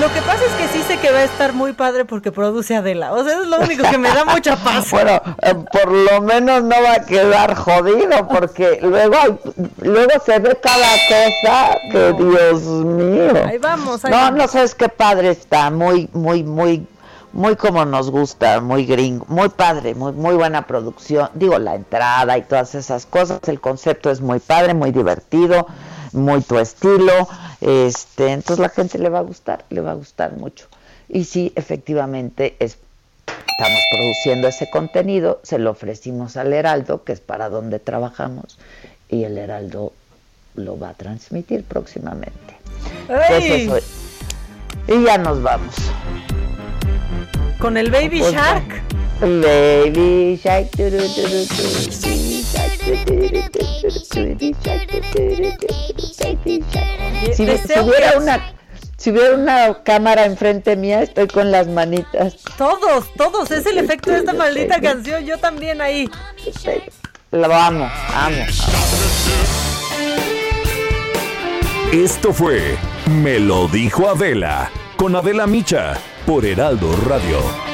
Lo 0.00 0.12
que 0.12 0.20
pasa 0.22 0.44
es 0.44 0.52
que 0.52 0.68
sí 0.68 0.82
sé 0.82 0.98
que 0.98 1.10
va 1.10 1.18
a 1.20 1.24
estar 1.24 1.52
muy 1.52 1.72
padre 1.72 2.04
porque 2.04 2.30
produce 2.32 2.74
Adela. 2.76 3.12
O 3.12 3.24
sea, 3.24 3.40
es 3.40 3.46
lo 3.46 3.60
único 3.60 3.88
que 3.88 3.96
me 3.96 4.08
da 4.08 4.24
mucha 4.24 4.56
paz. 4.56 4.88
Bueno, 4.90 5.20
eh, 5.42 5.54
por 5.72 5.90
lo 5.90 6.20
menos 6.20 6.62
no 6.62 6.74
va 6.82 6.94
a 6.94 7.04
quedar 7.06 7.54
jodido 7.54 8.28
porque 8.28 8.78
luego 8.82 9.14
hay- 9.16 9.38
luego 9.82 10.10
se 10.24 10.38
ve 10.40 10.58
cada 10.60 10.86
cosa 11.08 11.78
que 11.90 12.12
Dios 12.12 12.62
mío. 12.62 13.44
Ahí 13.46 13.58
vamos, 13.58 14.04
ahí 14.04 14.10
No, 14.10 14.16
vamos. 14.18 14.38
no 14.38 14.48
sabes 14.48 14.74
qué 14.74 14.88
padre 14.88 15.30
está, 15.30 15.70
muy 15.70 16.08
muy 16.12 16.42
muy 16.44 16.86
muy 17.32 17.56
como 17.56 17.84
nos 17.84 18.10
gusta, 18.10 18.60
muy 18.60 18.84
gringo, 18.86 19.24
muy 19.28 19.48
padre, 19.48 19.94
muy 19.94 20.12
muy 20.12 20.34
buena 20.34 20.62
producción. 20.66 21.30
Digo, 21.34 21.58
la 21.58 21.74
entrada 21.76 22.36
y 22.38 22.42
todas 22.42 22.74
esas 22.74 23.06
cosas, 23.06 23.40
el 23.46 23.60
concepto 23.60 24.10
es 24.10 24.20
muy 24.20 24.38
padre, 24.38 24.74
muy 24.74 24.92
divertido, 24.92 25.66
muy 26.14 26.40
tu 26.42 26.58
estilo. 26.58 27.28
Este, 27.60 28.28
entonces 28.32 28.58
la 28.60 28.70
gente 28.70 28.98
le 28.98 29.08
va 29.10 29.18
a 29.18 29.22
gustar, 29.22 29.64
le 29.70 29.80
va 29.82 29.90
a 29.90 29.94
gustar 29.94 30.32
mucho. 30.36 30.66
Y 31.08 31.24
sí, 31.24 31.52
efectivamente 31.56 32.56
es 32.58 32.78
estamos 33.26 33.80
produciendo 33.90 34.48
ese 34.48 34.68
contenido, 34.68 35.40
se 35.44 35.58
lo 35.58 35.70
ofrecimos 35.70 36.36
al 36.36 36.52
Heraldo, 36.52 37.04
que 37.04 37.12
es 37.12 37.20
para 37.20 37.48
donde 37.50 37.78
trabajamos, 37.78 38.58
y 39.08 39.22
el 39.24 39.38
Heraldo 39.38 39.92
lo 40.56 40.76
va 40.78 40.88
a 40.90 40.94
transmitir 40.94 41.62
próximamente. 41.62 42.56
¡Ay! 43.08 43.66
Pues 43.68 43.84
eso- 43.84 43.94
y 44.88 45.04
ya 45.04 45.18
nos 45.18 45.40
vamos. 45.42 45.74
Con 47.60 47.76
el 47.76 47.90
Baby 47.92 48.18
Pues, 48.20 48.32
Shark. 48.32 48.82
Baby 49.20 50.40
Shark. 50.42 50.70
turu, 50.72 50.98
turu, 50.98 51.46
turu, 51.46 51.86
Si, 57.34 57.46
si 57.46 57.80
hubiera 57.80 58.18
una 58.18 58.54
si 58.98 59.10
hubiera 59.10 59.34
una 59.34 59.82
cámara 59.82 60.24
enfrente 60.24 60.76
mía, 60.76 61.02
estoy 61.02 61.26
con 61.26 61.50
las 61.50 61.66
manitas. 61.68 62.36
Todos, 62.56 63.12
todos, 63.16 63.50
es 63.50 63.66
el 63.66 63.78
efecto 63.78 64.10
de 64.10 64.18
esta 64.18 64.32
maldita 64.32 64.80
canción. 64.80 65.24
Yo 65.24 65.38
también 65.38 65.80
ahí. 65.80 66.10
Lo 67.30 67.54
amo, 67.54 67.90
amo. 68.14 68.44
Esto 71.92 72.32
fue 72.32 72.76
Me 73.22 73.38
lo 73.38 73.68
dijo 73.68 74.08
Adela 74.08 74.70
con 74.96 75.16
Adela 75.16 75.46
Micha 75.46 75.94
por 76.26 76.44
Heraldo 76.44 76.94
Radio. 77.06 77.73